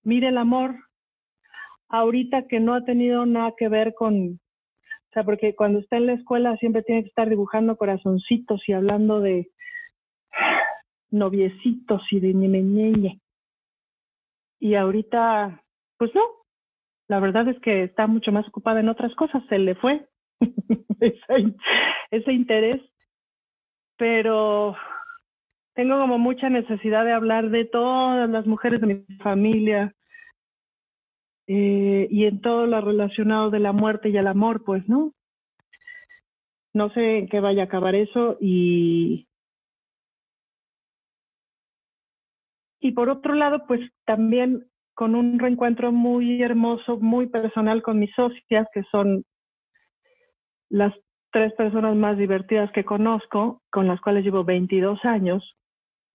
mire 0.03 0.27
el 0.27 0.37
amor 0.37 0.75
ahorita 1.89 2.47
que 2.47 2.59
no 2.59 2.73
ha 2.73 2.83
tenido 2.83 3.25
nada 3.25 3.53
que 3.57 3.69
ver 3.69 3.93
con, 3.93 4.33
o 4.33 5.13
sea, 5.13 5.23
porque 5.23 5.55
cuando 5.55 5.79
está 5.79 5.97
en 5.97 6.07
la 6.07 6.13
escuela 6.13 6.57
siempre 6.57 6.83
tiene 6.83 7.03
que 7.03 7.09
estar 7.09 7.29
dibujando 7.29 7.77
corazoncitos 7.77 8.61
y 8.67 8.73
hablando 8.73 9.19
de 9.19 9.49
noviecitos 11.13 12.01
y 12.11 12.19
de 12.19 12.33
ñemeñeñe. 12.33 13.21
Y 14.59 14.75
ahorita, 14.75 15.63
pues 15.97 16.13
no, 16.15 16.21
la 17.07 17.19
verdad 17.19 17.47
es 17.47 17.59
que 17.59 17.83
está 17.83 18.07
mucho 18.07 18.31
más 18.31 18.47
ocupada 18.47 18.79
en 18.79 18.89
otras 18.89 19.13
cosas, 19.15 19.43
se 19.47 19.59
le 19.59 19.75
fue 19.75 20.05
ese, 20.99 22.33
interés, 22.33 22.81
pero 23.97 24.75
tengo 25.75 25.99
como 25.99 26.17
mucha 26.17 26.49
necesidad 26.49 27.05
de 27.05 27.13
hablar 27.13 27.49
de 27.49 27.65
todas 27.65 28.29
las 28.29 28.45
mujeres 28.45 28.81
de 28.81 28.87
mi 28.87 29.17
familia 29.17 29.93
eh, 31.47 32.07
y 32.09 32.25
en 32.25 32.41
todo 32.41 32.65
lo 32.65 32.79
relacionado 32.81 33.49
de 33.49 33.59
la 33.59 33.73
muerte 33.73 34.09
y 34.09 34.17
el 34.17 34.27
amor, 34.27 34.63
pues, 34.63 34.87
¿no? 34.87 35.13
No 36.73 36.89
sé 36.91 37.19
en 37.19 37.27
qué 37.27 37.39
vaya 37.39 37.63
a 37.63 37.65
acabar 37.65 37.95
eso 37.95 38.37
y 38.39 39.27
Y 42.83 42.91
por 42.91 43.09
otro 43.09 43.33
lado, 43.33 43.65
pues 43.65 43.79
también 44.05 44.65
con 44.93 45.15
un 45.15 45.39
reencuentro 45.39 45.93
muy 45.93 46.43
hermoso, 46.43 46.97
muy 46.97 47.27
personal 47.27 47.81
con 47.81 47.97
mis 47.97 48.13
socias, 48.13 48.67
que 48.73 48.83
son 48.91 49.23
las 50.69 50.93
tres 51.31 51.53
personas 51.53 51.95
más 51.95 52.17
divertidas 52.17 52.69
que 52.73 52.83
conozco, 52.83 53.61
con 53.71 53.87
las 53.87 54.01
cuales 54.01 54.25
llevo 54.25 54.43
22 54.43 54.99
años, 55.05 55.55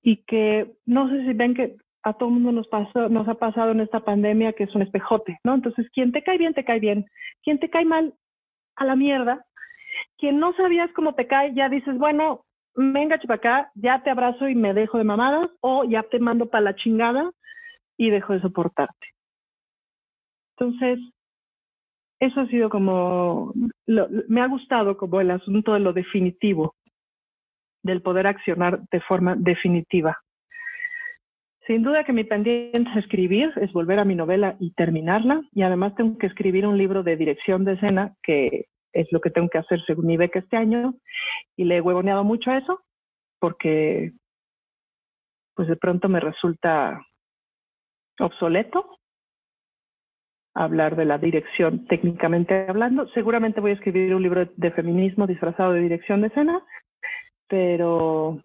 y 0.02 0.18
que 0.24 0.70
no 0.84 1.08
sé 1.08 1.24
si 1.24 1.32
ven 1.32 1.54
que 1.54 1.76
a 2.02 2.12
todo 2.12 2.28
mundo 2.28 2.52
nos, 2.52 2.68
pasó, 2.68 3.08
nos 3.08 3.26
ha 3.28 3.34
pasado 3.34 3.70
en 3.72 3.80
esta 3.80 4.00
pandemia 4.00 4.52
que 4.52 4.64
es 4.64 4.74
un 4.74 4.82
espejote, 4.82 5.38
¿no? 5.44 5.54
Entonces, 5.54 5.88
quien 5.94 6.12
te 6.12 6.22
cae 6.22 6.36
bien, 6.36 6.52
te 6.52 6.66
cae 6.66 6.80
bien. 6.80 7.06
Quien 7.42 7.58
te 7.58 7.70
cae 7.70 7.86
mal, 7.86 8.12
a 8.76 8.84
la 8.84 8.94
mierda. 8.94 9.42
Quien 10.18 10.38
no 10.38 10.52
sabías 10.52 10.90
cómo 10.92 11.14
te 11.14 11.26
cae, 11.26 11.54
ya 11.54 11.70
dices, 11.70 11.96
bueno, 11.96 12.44
venga, 12.78 13.18
acá, 13.28 13.70
ya 13.74 14.02
te 14.02 14.10
abrazo 14.10 14.48
y 14.48 14.54
me 14.54 14.72
dejo 14.72 14.98
de 14.98 15.04
mamadas, 15.04 15.50
o 15.60 15.84
ya 15.84 16.04
te 16.04 16.20
mando 16.20 16.46
para 16.46 16.62
la 16.62 16.76
chingada 16.76 17.30
y 17.96 18.10
dejo 18.10 18.32
de 18.32 18.40
soportarte. 18.40 19.06
Entonces, 20.56 20.98
eso 22.20 22.40
ha 22.40 22.46
sido 22.46 22.70
como, 22.70 23.52
me 23.86 24.40
ha 24.40 24.46
gustado 24.46 24.96
como 24.96 25.20
el 25.20 25.30
asunto 25.30 25.74
de 25.74 25.80
lo 25.80 25.92
definitivo, 25.92 26.74
del 27.82 28.02
poder 28.02 28.26
accionar 28.26 28.80
de 28.90 29.00
forma 29.00 29.34
definitiva. 29.36 30.18
Sin 31.66 31.82
duda 31.82 32.04
que 32.04 32.12
mi 32.12 32.24
pendiente 32.24 32.90
es 32.90 32.96
escribir, 32.96 33.52
es 33.56 33.72
volver 33.72 33.98
a 33.98 34.04
mi 34.04 34.14
novela 34.14 34.56
y 34.58 34.72
terminarla, 34.72 35.42
y 35.52 35.62
además 35.62 35.94
tengo 35.96 36.16
que 36.16 36.26
escribir 36.26 36.66
un 36.66 36.78
libro 36.78 37.02
de 37.02 37.16
dirección 37.16 37.64
de 37.64 37.74
escena 37.74 38.14
que 38.22 38.66
es 38.92 39.06
lo 39.12 39.20
que 39.20 39.30
tengo 39.30 39.48
que 39.48 39.58
hacer 39.58 39.80
según 39.86 40.06
mi 40.06 40.16
beca 40.16 40.38
este 40.38 40.56
año 40.56 40.94
y 41.56 41.64
le 41.64 41.76
he 41.76 41.80
huevoneado 41.80 42.24
mucho 42.24 42.50
a 42.50 42.58
eso 42.58 42.80
porque 43.38 44.12
pues 45.54 45.68
de 45.68 45.76
pronto 45.76 46.08
me 46.08 46.20
resulta 46.20 47.00
obsoleto 48.20 48.98
hablar 50.54 50.96
de 50.96 51.04
la 51.04 51.18
dirección 51.18 51.86
técnicamente 51.86 52.66
hablando. 52.68 53.08
Seguramente 53.08 53.60
voy 53.60 53.72
a 53.72 53.74
escribir 53.74 54.14
un 54.14 54.22
libro 54.22 54.46
de 54.56 54.70
feminismo 54.72 55.26
disfrazado 55.26 55.72
de 55.72 55.80
dirección 55.80 56.20
de 56.20 56.28
escena, 56.28 56.60
pero 57.46 58.42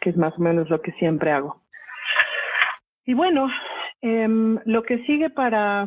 que 0.00 0.10
es 0.10 0.16
más 0.16 0.36
o 0.36 0.42
menos 0.42 0.68
lo 0.68 0.80
que 0.82 0.92
siempre 0.92 1.30
hago. 1.30 1.62
Y 3.04 3.14
bueno, 3.14 3.48
em, 4.00 4.58
lo 4.64 4.82
que 4.82 5.04
sigue 5.04 5.30
para, 5.30 5.86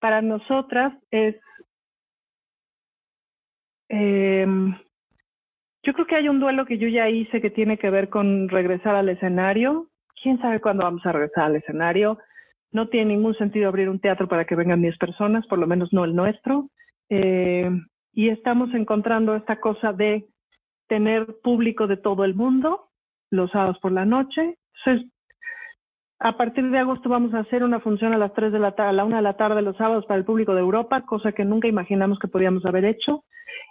para 0.00 0.20
nosotras 0.22 0.94
es 1.10 1.36
eh, 3.90 4.46
yo 5.82 5.92
creo 5.92 6.06
que 6.06 6.16
hay 6.16 6.28
un 6.28 6.40
duelo 6.40 6.64
que 6.64 6.78
yo 6.78 6.88
ya 6.88 7.08
hice 7.08 7.40
que 7.40 7.50
tiene 7.50 7.76
que 7.76 7.90
ver 7.90 8.08
con 8.08 8.48
regresar 8.48 8.94
al 8.94 9.08
escenario. 9.08 9.88
¿Quién 10.22 10.38
sabe 10.40 10.60
cuándo 10.60 10.84
vamos 10.84 11.04
a 11.04 11.12
regresar 11.12 11.44
al 11.44 11.56
escenario? 11.56 12.18
No 12.70 12.88
tiene 12.88 13.16
ningún 13.16 13.34
sentido 13.34 13.68
abrir 13.68 13.88
un 13.88 13.98
teatro 13.98 14.28
para 14.28 14.44
que 14.44 14.54
vengan 14.54 14.82
10 14.82 14.96
personas, 14.98 15.46
por 15.46 15.58
lo 15.58 15.66
menos 15.66 15.92
no 15.92 16.04
el 16.04 16.14
nuestro. 16.14 16.68
Eh, 17.08 17.68
y 18.12 18.28
estamos 18.28 18.72
encontrando 18.74 19.34
esta 19.34 19.60
cosa 19.60 19.92
de 19.92 20.26
tener 20.86 21.38
público 21.42 21.86
de 21.86 21.96
todo 21.96 22.24
el 22.24 22.34
mundo 22.34 22.90
los 23.30 23.50
sábados 23.50 23.78
por 23.80 23.92
la 23.92 24.04
noche. 24.04 24.58
A 26.18 26.36
partir 26.36 26.70
de 26.70 26.78
agosto 26.78 27.08
vamos 27.08 27.32
a 27.32 27.40
hacer 27.40 27.64
una 27.64 27.80
función 27.80 28.12
a 28.12 28.18
las 28.18 28.34
3 28.34 28.52
de 28.52 28.58
la 28.58 28.72
tarde, 28.72 28.90
a 28.90 28.92
la 28.92 29.04
1 29.04 29.16
de 29.16 29.22
la 29.22 29.36
tarde 29.36 29.62
los 29.62 29.76
sábados 29.76 30.04
para 30.06 30.18
el 30.18 30.26
público 30.26 30.54
de 30.54 30.60
Europa, 30.60 31.02
cosa 31.06 31.32
que 31.32 31.44
nunca 31.44 31.66
imaginamos 31.66 32.18
que 32.18 32.28
podíamos 32.28 32.64
haber 32.66 32.84
hecho. 32.84 33.24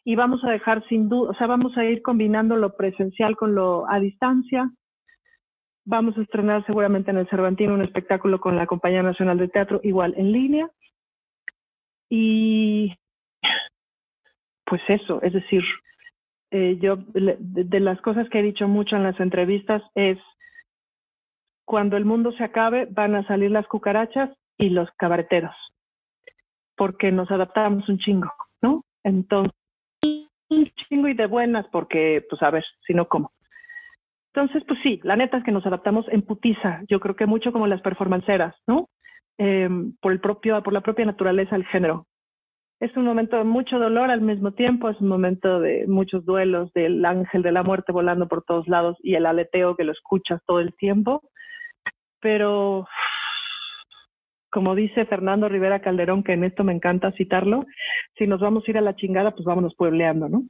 Y 0.10 0.16
vamos 0.16 0.44
a 0.44 0.50
dejar 0.50 0.84
sin 0.88 1.08
duda, 1.08 1.30
o 1.30 1.34
sea, 1.36 1.46
vamos 1.46 1.78
a 1.78 1.86
ir 1.86 2.02
combinando 2.02 2.56
lo 2.56 2.76
presencial 2.76 3.36
con 3.36 3.54
lo 3.54 3.88
a 3.88 4.00
distancia. 4.00 4.68
Vamos 5.86 6.18
a 6.18 6.24
estrenar 6.24 6.66
seguramente 6.66 7.12
en 7.12 7.18
el 7.18 7.30
Cervantino 7.30 7.76
un 7.76 7.84
espectáculo 7.84 8.40
con 8.40 8.56
la 8.56 8.66
Compañía 8.66 9.04
Nacional 9.04 9.38
de 9.38 9.50
Teatro, 9.50 9.82
igual 9.84 10.16
en 10.18 10.32
línea. 10.32 10.68
Y 12.10 12.98
pues 14.66 14.82
eso, 14.88 15.22
es 15.22 15.32
decir, 15.32 15.62
eh, 16.50 16.80
yo 16.82 16.96
de 16.98 17.80
las 17.80 18.02
cosas 18.02 18.28
que 18.30 18.40
he 18.40 18.42
dicho 18.42 18.68
mucho 18.68 18.96
en 18.96 19.04
las 19.04 19.20
entrevistas 19.20 19.84
es 19.94 20.18
cuando 21.66 21.98
el 21.98 22.06
mundo 22.06 22.32
se 22.32 22.44
acabe 22.44 22.88
van 22.90 23.14
a 23.14 23.28
salir 23.28 23.52
las 23.52 23.68
cucarachas 23.68 24.32
y 24.58 24.70
los 24.70 24.90
cabareteros, 24.98 25.56
porque 26.76 27.12
nos 27.12 27.30
adaptamos 27.30 27.88
un 27.88 28.00
chingo, 28.00 28.34
¿no? 28.64 28.84
Entonces, 29.04 29.59
un 30.50 30.66
chingo 30.66 31.08
y 31.08 31.14
de 31.14 31.28
buenas, 31.28 31.68
porque, 31.72 32.26
pues 32.30 32.42
a 32.42 32.52
ver, 32.52 32.64
si 32.86 32.94
no, 32.94 33.08
¿cómo? 33.08 33.32
Entonces, 34.34 34.64
pues 34.68 34.80
sí, 34.84 35.00
la 35.04 35.16
neta 35.16 35.38
es 35.38 35.44
que 35.44 35.52
nos 35.52 35.66
adaptamos 35.66 36.08
en 36.10 36.22
putiza, 36.22 36.82
yo 36.88 37.00
creo 37.00 37.16
que 37.16 37.26
mucho 37.26 37.52
como 37.52 37.68
las 37.68 37.82
performanceras, 37.82 38.56
¿no? 38.68 38.90
Em, 39.38 39.94
por, 40.02 40.12
el 40.12 40.20
propio, 40.20 40.62
por 40.64 40.74
la 40.74 40.82
propia 40.82 41.06
naturaleza 41.06 41.56
del 41.56 41.66
género. 41.66 42.06
Es 42.80 42.96
un 42.96 43.06
momento 43.06 43.38
de 43.38 43.44
mucho 43.44 43.80
dolor 43.80 44.10
al 44.10 44.22
mismo 44.22 44.52
tiempo, 44.54 44.90
es 44.90 45.00
un 45.02 45.08
momento 45.08 45.60
de 45.60 45.86
muchos 45.88 46.26
duelos, 46.26 46.72
del 46.74 47.04
ángel 47.06 47.42
de 47.42 47.52
la 47.52 47.64
muerte 47.64 47.92
volando 47.92 48.28
por 48.28 48.44
todos 48.44 48.68
lados 48.68 48.98
y 49.02 49.16
el 49.16 49.26
aleteo 49.26 49.76
que 49.76 49.84
lo 49.84 49.92
escuchas 49.92 50.42
todo 50.46 50.60
el 50.60 50.74
tiempo 50.76 51.22
pero 52.20 52.88
como 54.52 54.76
dice 54.76 55.06
Fernando 55.06 55.48
Rivera 55.50 55.82
Calderón, 55.82 56.24
que 56.24 56.34
en 56.34 56.44
esto 56.44 56.64
me 56.64 56.74
encanta 56.74 57.12
citarlo, 57.14 57.66
si 58.18 58.28
nos 58.28 58.40
vamos 58.40 58.64
a 58.66 58.72
ir 58.72 58.78
a 58.78 58.82
la 58.82 58.96
chingada, 58.96 59.32
pues 59.32 59.46
vámonos 59.46 59.76
puebleando, 59.76 60.28
¿no? 60.30 60.44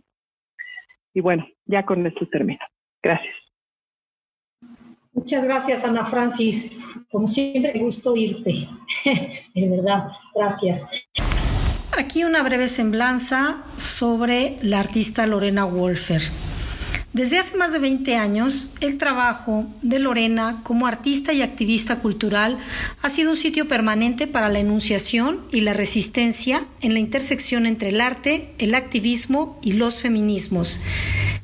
Y 1.14 1.22
bueno, 1.22 1.46
ya 1.66 1.86
con 1.86 2.06
esto 2.06 2.28
termino. 2.28 2.60
Gracias. 3.02 3.36
Muchas 5.14 5.44
gracias, 5.44 5.84
Ana 5.84 6.06
Francis. 6.06 6.72
Como 7.12 7.28
siempre, 7.28 7.74
me 7.74 7.82
gustó 7.82 8.14
oírte. 8.14 8.68
de 9.56 9.70
verdad, 9.70 10.08
gracias. 10.36 10.88
Aquí 11.98 12.24
una 12.24 12.44
breve 12.44 12.68
semblanza 12.68 13.64
sobre 13.76 14.58
la 14.62 14.80
artista 14.80 15.26
Lorena 15.26 15.66
Wolfer. 15.66 16.22
Desde 17.12 17.40
hace 17.40 17.58
más 17.58 17.72
de 17.72 17.80
20 17.80 18.18
años, 18.18 18.70
el 18.82 19.00
trabajo 19.00 19.66
de 19.82 19.98
Lorena 19.98 20.62
como 20.64 20.86
artista 20.86 21.34
y 21.34 21.42
activista 21.42 22.02
cultural 22.02 22.60
ha 23.02 23.10
sido 23.10 23.32
un 23.32 23.36
sitio 23.36 23.68
permanente 23.68 24.28
para 24.28 24.48
la 24.48 24.60
enunciación 24.60 25.42
y 25.52 25.62
la 25.62 25.74
resistencia 25.74 26.68
en 26.82 26.94
la 26.94 27.00
intersección 27.00 27.66
entre 27.66 27.90
el 27.90 28.00
arte, 28.00 28.54
el 28.60 28.76
activismo 28.76 29.60
y 29.64 29.72
los 29.72 30.04
feminismos. 30.04 30.82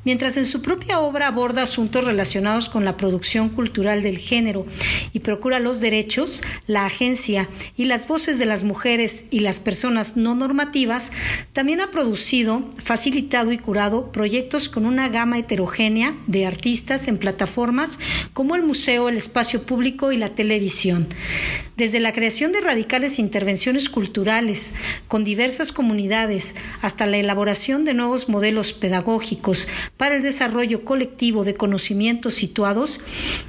Mientras 0.03 0.38
en 0.38 0.45
su 0.45 0.61
propia 0.61 0.99
obra 0.99 1.26
aborda 1.26 1.63
asuntos 1.63 2.03
relacionados 2.03 2.70
con 2.70 2.86
la 2.86 2.95
producción 2.95 3.49
cultural 3.49 4.03
del 4.03 4.20
género 4.20 4.68
y 5.13 5.22
procura 5.22 5.59
los 5.59 5.80
derechos, 5.80 6.43
la 6.68 6.86
agencia 6.86 7.49
y 7.76 7.86
las 7.86 8.07
voces 8.07 8.38
de 8.38 8.45
las 8.45 8.63
mujeres 8.63 9.26
y 9.32 9.39
las 9.39 9.59
personas 9.59 10.16
no 10.16 10.36
normativas, 10.36 11.11
también 11.53 11.82
ha 11.82 11.89
producido, 11.89 12.70
facilitado 12.78 13.51
y 13.51 13.57
curado 13.57 14.11
proyectos 14.11 14.70
con 14.70 14.86
una 14.86 15.09
gama 15.09 15.39
heterogénea 15.39 15.55
de 16.28 16.45
artistas 16.45 17.08
en 17.08 17.18
plataformas 17.18 17.99
como 18.34 18.56
el 18.56 18.64
museo, 18.64 19.08
el 19.08 19.18
espacio 19.18 19.64
público 19.64 20.12
y 20.12 20.18
la 20.18 20.36
televisión. 20.36 21.08
Desde 21.78 21.99
la 21.99 22.12
creación 22.12 22.51
de 22.51 22.62
radicales 22.62 23.20
intervenciones 23.20 23.89
culturales 23.89 24.76
con 25.08 25.24
diversas 25.24 25.72
comunidades 25.72 26.56
hasta 26.82 27.06
la 27.06 27.18
elaboración 27.18 27.86
de 27.86 27.93
nuevos 27.93 28.28
modelos 28.28 28.74
pedagógicos 28.74 29.68
para 29.97 30.16
el 30.16 30.24
desarrollo 30.24 30.84
colectivo 30.84 31.43
de 31.43 31.56
conocimientos 31.56 32.36
situados, 32.36 32.99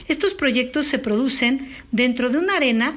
estos 0.08 0.34
proyectos 0.34 0.86
se 0.86 0.98
producen 0.98 1.70
dentro 1.90 2.30
de 2.30 2.38
una 2.38 2.56
arena 2.56 2.94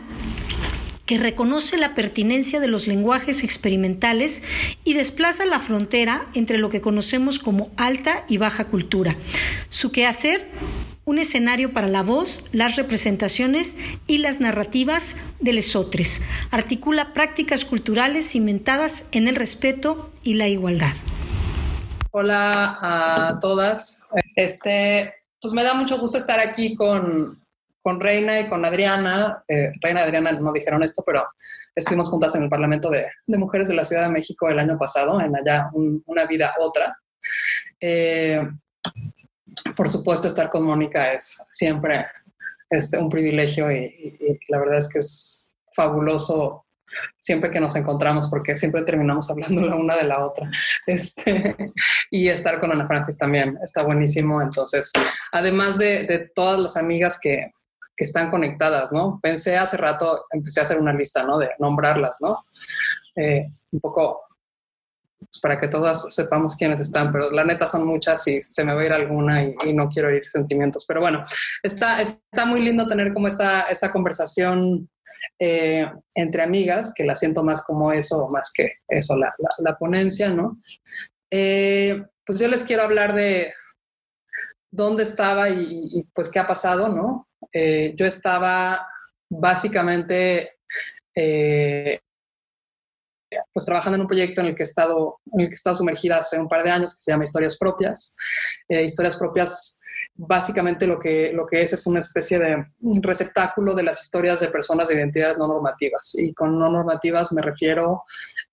que 1.10 1.18
reconoce 1.18 1.76
la 1.76 1.96
pertinencia 1.96 2.60
de 2.60 2.68
los 2.68 2.86
lenguajes 2.86 3.44
experimentales 3.44 4.44
y 4.84 4.94
desplaza 4.94 5.44
la 5.44 5.60
frontera 5.60 6.28
entre 6.36 6.60
lo 6.60 6.70
que 6.70 6.82
conocemos 6.82 7.40
como 7.40 7.72
alta 7.78 8.26
y 8.30 8.38
baja 8.38 8.66
cultura. 8.66 9.16
Su 9.70 9.92
quehacer 9.92 10.52
un 11.06 11.18
escenario 11.18 11.74
para 11.74 11.88
la 11.88 12.04
voz, 12.04 12.44
las 12.52 12.76
representaciones 12.76 13.76
y 14.06 14.20
las 14.20 14.40
narrativas 14.40 15.16
de 15.40 15.54
lesotres. 15.54 16.22
Articula 16.52 17.12
prácticas 17.12 17.66
culturales 17.66 18.30
cimentadas 18.30 19.06
en 19.12 19.28
el 19.28 19.36
respeto 19.36 20.12
y 20.22 20.36
la 20.36 20.48
igualdad. 20.48 20.94
Hola 22.12 22.78
a 22.80 23.40
todas. 23.40 24.08
Este, 24.36 25.12
pues 25.42 25.56
me 25.56 25.64
da 25.64 25.74
mucho 25.74 25.98
gusto 25.98 26.20
estar 26.20 26.40
aquí 26.40 26.76
con, 26.76 27.42
con 27.90 28.00
Reina 28.00 28.40
y 28.40 28.48
con 28.48 28.64
Adriana. 28.64 29.44
Eh, 29.48 29.72
Reina 29.82 30.02
y 30.02 30.04
Adriana 30.04 30.32
no 30.34 30.54
dijeron 30.54 30.84
esto, 30.84 31.02
pero 31.04 31.24
estuvimos 31.74 32.08
juntas 32.08 32.36
en 32.36 32.44
el 32.44 32.50
Parlamento 32.50 32.88
de, 32.92 33.08
Mujeres 33.26 33.68
de 33.68 33.74
la 33.74 33.84
Ciudad 33.84 34.04
de 34.04 34.12
México 34.12 34.48
el 34.48 34.60
año 34.60 34.78
pasado, 34.78 35.20
en 35.20 35.36
Allá 35.36 35.72
una 35.74 36.26
vida 36.26 36.54
otra. 36.60 36.96
Eh, 37.82 38.48
por 39.76 39.90
supuesto, 39.90 40.28
estar 40.28 40.52
con 40.52 40.64
Mónica 40.64 41.14
es 41.14 41.44
siempre 41.50 42.06
este, 42.70 43.00
un 43.00 43.10
privilegio 43.10 43.72
y, 43.72 44.40
la 44.50 44.60
verdad 44.60 44.78
es 44.78 44.88
que 44.88 45.00
es 45.00 45.52
fabuloso 45.76 46.66
siempre 47.20 47.52
que 47.52 47.60
nos 47.60 47.76
encontramos 47.76 48.28
porque 48.30 48.58
siempre 48.58 48.84
terminamos 48.84 49.30
hablando 49.30 49.62
la 49.62 49.76
una 49.76 49.96
de 49.96 50.04
la 50.04 50.26
otra. 50.26 50.50
Este, 50.86 51.56
y 52.12 52.28
estar 52.28 52.60
con 52.60 52.72
Ana 52.72 52.86
Francis 52.86 53.18
también 53.18 53.58
está 53.64 53.82
buenísimo. 53.82 54.42
Entonces, 54.42 54.92
además 55.32 55.80
de, 55.80 56.30
todas 56.36 56.60
las 56.60 56.78
amigas 56.78 57.20
que, 57.20 57.52
que, 58.00 58.06
están 58.06 58.30
conectadas, 58.30 58.92
¿no? 58.92 59.20
Pensé 59.22 59.58
hace 59.58 59.78
rato, 59.78 60.26
empecé 60.32 60.60
a 60.60 60.64
hacer 60.64 60.78
una 60.78 60.94
lista, 60.94 61.24
¿no? 61.24 61.38
De 61.38 61.50
nombrarlas, 61.60 62.18
¿no? 62.22 62.46
Eh, 63.16 63.48
un 63.72 63.80
poco 63.80 64.22
pues, 65.20 65.40
para 65.42 65.60
que 65.60 65.68
todas 65.68 66.14
sepamos 66.14 66.56
quiénes 66.56 66.80
están, 66.80 67.12
pero 67.12 67.30
la 67.32 67.44
neta 67.44 67.68
son 67.68 67.86
muchas 67.86 68.26
y 68.28 68.42
se 68.42 68.64
me 68.64 68.74
va 68.74 68.82
a 68.82 68.86
ir 68.86 68.94
alguna 68.94 69.44
y, 69.44 69.74
no 69.74 69.90
quiero 69.90 70.14
ir 70.14 70.28
sentimientos. 70.30 70.86
Pero 70.88 71.02
bueno, 71.02 71.24
está, 71.62 72.02
está 72.02 72.46
muy 72.46 72.62
lindo 72.62 72.88
tener 72.88 73.14
como 73.14 73.28
esta, 73.28 73.64
esta 73.64 73.92
conversación 73.92 74.90
eh, 75.38 75.90
entre 76.16 76.44
amigas, 76.44 76.94
que 76.94 77.04
la 77.04 77.16
siento 77.16 77.44
más 77.44 77.62
como 77.62 77.92
eso, 77.92 78.30
más 78.30 78.52
que 78.54 78.74
eso, 78.88 79.16
la, 79.18 79.34
la, 79.60 79.78
ponencia, 79.78 80.30
¿no? 80.30 80.60
Eh, 81.32 82.04
pues 82.26 82.40
yo 82.40 82.48
les 82.48 82.64
quiero 82.64 82.84
hablar 82.84 83.14
de 83.14 83.54
dónde 84.72 85.04
estaba 85.04 85.50
y, 85.50 86.08
pues 86.14 86.30
qué 86.30 86.40
ha 86.40 86.48
pasado, 86.48 86.90
¿no? 86.90 87.28
Eh, 87.52 87.94
yo 87.96 88.06
estaba 88.06 88.88
básicamente 89.30 90.58
pues 93.54 93.66
trabajando 93.66 93.96
en 93.96 94.02
un 94.02 94.08
proyecto 94.08 94.42
en 94.42 94.48
el 94.48 94.56
que 94.56 94.64
he 94.64 94.66
estado, 94.66 95.20
en 95.34 95.42
el 95.42 95.48
que 95.48 95.54
he 95.54 95.56
estado 95.56 95.76
sumergida 95.76 96.18
hace 96.18 96.40
un 96.40 96.48
par 96.48 96.64
de 96.64 96.72
años 96.72 96.96
que 96.96 97.02
se 97.02 97.12
llama 97.12 97.24
Historias 97.24 97.58
Propias. 97.58 98.16
Eh, 98.68 98.84
historias 98.84 99.18
Propias 99.18 99.82
básicamente 100.16 100.88
lo 100.88 101.00
que, 101.00 101.32
lo 101.34 101.46
que 101.46 101.62
es 101.62 101.74
es 101.74 101.86
una 101.88 102.00
especie 102.00 102.40
de 102.40 102.66
receptáculo 103.02 103.74
de 103.74 103.84
las 103.84 104.02
historias 104.02 104.40
de 104.40 104.48
personas 104.48 104.90
de 104.90 104.96
identidades 104.96 105.38
no 105.38 105.48
normativas. 105.48 106.16
Y 106.18 106.34
con 106.34 106.58
no 106.58 106.70
normativas 106.70 107.32
me 107.32 107.42
refiero 107.42 108.04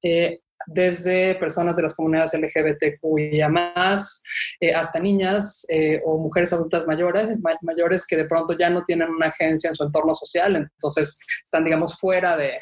eh, 0.03 0.41
desde 0.67 1.35
personas 1.37 1.77
de 1.77 1.83
las 1.83 1.95
comunidades 1.95 2.35
LGBTQIA 2.35 3.49
más, 3.49 4.23
eh, 4.61 4.75
hasta 4.75 4.99
niñas 4.99 5.67
o 6.05 6.19
mujeres 6.19 6.53
adultas 6.53 6.87
mayores, 6.87 7.39
mayores 7.63 8.07
que 8.07 8.17
de 8.17 8.25
pronto 8.25 8.57
ya 8.57 8.71
no 8.71 8.83
tienen 8.83 9.11
una 9.11 9.27
agencia 9.27 9.69
en 9.69 9.77
su 9.77 9.85
entorno 9.85 10.15
social, 10.15 10.57
entonces 10.57 11.19
están, 11.45 11.65
digamos, 11.65 11.99
fuera 11.99 12.37
de, 12.37 12.59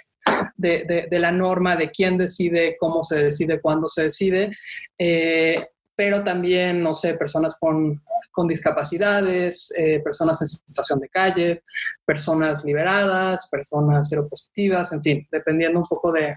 de, 0.57 1.18
la 1.18 1.32
norma 1.32 1.76
de 1.76 1.90
quién 1.90 2.16
decide, 2.16 2.76
cómo 2.78 3.03
se 3.03 3.24
decide, 3.24 3.61
cuándo 3.61 3.88
se 3.88 4.05
decide, 4.05 4.51
eh, 4.99 5.68
pero 5.97 6.24
también, 6.24 6.82
no 6.82 6.95
sé, 6.95 7.14
personas 7.14 7.57
con, 7.59 8.03
discapacidades, 8.49 9.72
eh, 9.78 10.01
personas 10.01 10.42
en 10.42 10.49
situación 10.49 10.99
de 10.99 11.09
calle, 11.09 11.62
personas 12.05 12.64
liberadas, 12.64 13.49
personas 13.49 14.09
seropositivas, 14.09 14.92
en 14.92 15.03
fin, 15.03 15.28
dependiendo 15.30 15.78
un 15.78 15.84
poco 15.84 16.11
de, 16.11 16.34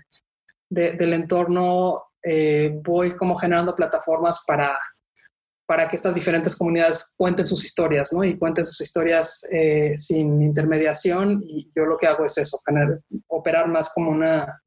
del 0.69 1.13
entorno, 1.13 2.07
eh, 2.23 2.79
voy 2.83 3.15
como 3.15 3.37
generando 3.37 3.75
plataformas 3.75 4.43
para 4.45 4.77
para 5.67 5.89
que 5.89 5.97
estas 5.97 6.15
diferentes 6.15 6.55
comunidades 6.55 7.13
cuenten 7.17 7.45
sus 7.45 7.65
historias, 7.65 8.13
¿no? 8.13 8.23
Y 8.23 8.37
cuenten 8.37 8.65
sus 8.65 8.79
historias 8.79 9.45
eh, 9.51 9.97
sin 9.97 10.41
intermediación. 10.41 11.43
Y 11.45 11.69
yo 11.75 11.85
lo 11.85 11.97
que 11.97 12.07
hago 12.07 12.23
es 12.23 12.37
eso, 12.37 12.57
operar 13.27 13.67
más 13.67 13.91
como 13.93 14.11
una, 14.11 14.63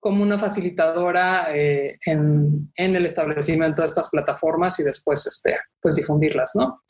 como 0.00 0.22
una 0.22 0.38
facilitadora 0.38 1.54
eh, 1.54 1.98
en, 2.06 2.72
en, 2.74 2.96
el 2.96 3.04
establecimiento 3.04 3.82
de 3.82 3.86
estas 3.86 4.08
plataformas 4.08 4.80
y 4.80 4.84
después, 4.84 5.26
este, 5.26 5.58
pues, 5.78 5.94
difundirlas, 5.96 6.52
¿no? 6.54 6.82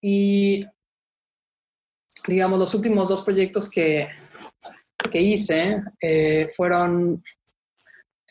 Y, 0.00 0.64
digamos, 2.26 2.58
los 2.58 2.74
últimos 2.74 3.10
dos 3.10 3.20
proyectos 3.20 3.70
que, 3.70 4.08
que 5.10 5.20
hice 5.20 5.82
fueron, 6.56 7.22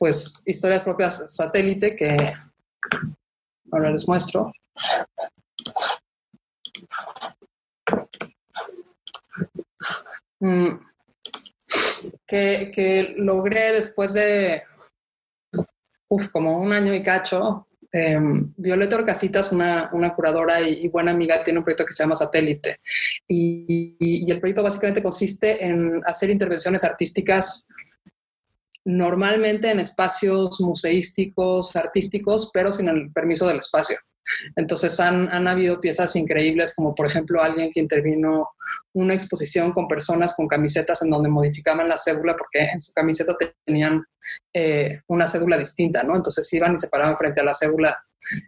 pues, 0.02 0.42
historias 0.48 0.84
propias 0.84 1.32
satélite, 1.32 1.96
que 1.96 2.18
Ahora 3.72 3.92
les 3.92 4.08
muestro. 4.08 4.52
Mm. 10.40 10.70
Que, 12.26 13.14
logré 13.16 13.74
después 13.74 14.14
de 14.14 14.64
como 16.32 16.60
un 16.60 16.74
año 16.74 16.96
y 16.96 17.04
cacho. 17.04 17.68
Em, 17.92 18.52
Violeta 18.58 18.96
Orcasitas, 18.96 19.52
una, 19.52 19.92
una 19.94 20.16
curadora 20.16 20.62
y, 20.62 20.88
buena 20.88 21.12
amiga, 21.12 21.44
tiene 21.44 21.60
un 21.60 21.64
proyecto 21.64 21.86
que 21.86 21.94
se 21.94 22.02
llama 22.02 22.16
Satélite. 22.16 22.80
y, 23.28 24.32
el 24.32 24.40
proyecto 24.40 24.64
básicamente 24.64 25.04
consiste 25.04 25.64
en 25.64 26.02
hacer 26.08 26.32
intervenciones 26.32 26.84
artísticas 26.84 27.72
normalmente 28.86 29.70
en 29.70 29.80
espacios 29.80 30.60
museísticos, 30.60 31.76
artísticos, 31.76 32.50
pero 32.54 32.72
sin 32.72 32.90
el 32.90 33.12
permiso 33.12 33.48
del 33.48 33.58
espacio. 33.58 33.98
Entonces 34.56 35.00
han, 35.00 35.30
han, 35.30 35.48
habido 35.48 35.82
piezas 35.82 36.16
increíbles, 36.16 36.76
como 36.76 36.94
por 36.94 37.08
ejemplo 37.08 37.42
alguien 37.42 37.72
que 37.72 37.80
intervino 37.80 38.50
una 38.94 39.14
exposición 39.14 39.72
con 39.72 39.88
personas 39.88 40.36
con 40.36 40.48
camisetas 40.48 41.02
en 41.02 41.10
donde 41.10 41.30
modificaban 41.30 41.90
la 41.90 41.98
cédula 41.98 42.36
porque 42.38 42.60
en 42.60 42.80
su 42.80 42.94
camiseta 42.94 43.36
tenían 43.66 44.04
eh, 44.54 45.02
una 45.08 45.28
cédula 45.28 45.58
distinta, 45.58 46.04
¿no? 46.04 46.16
Entonces 46.16 46.52
iban 46.54 46.76
y 46.76 46.78
se 46.78 46.90
paraban 46.90 47.18
frente 47.18 47.42
a 47.42 47.46
la 47.46 47.54
cédula 47.54 47.98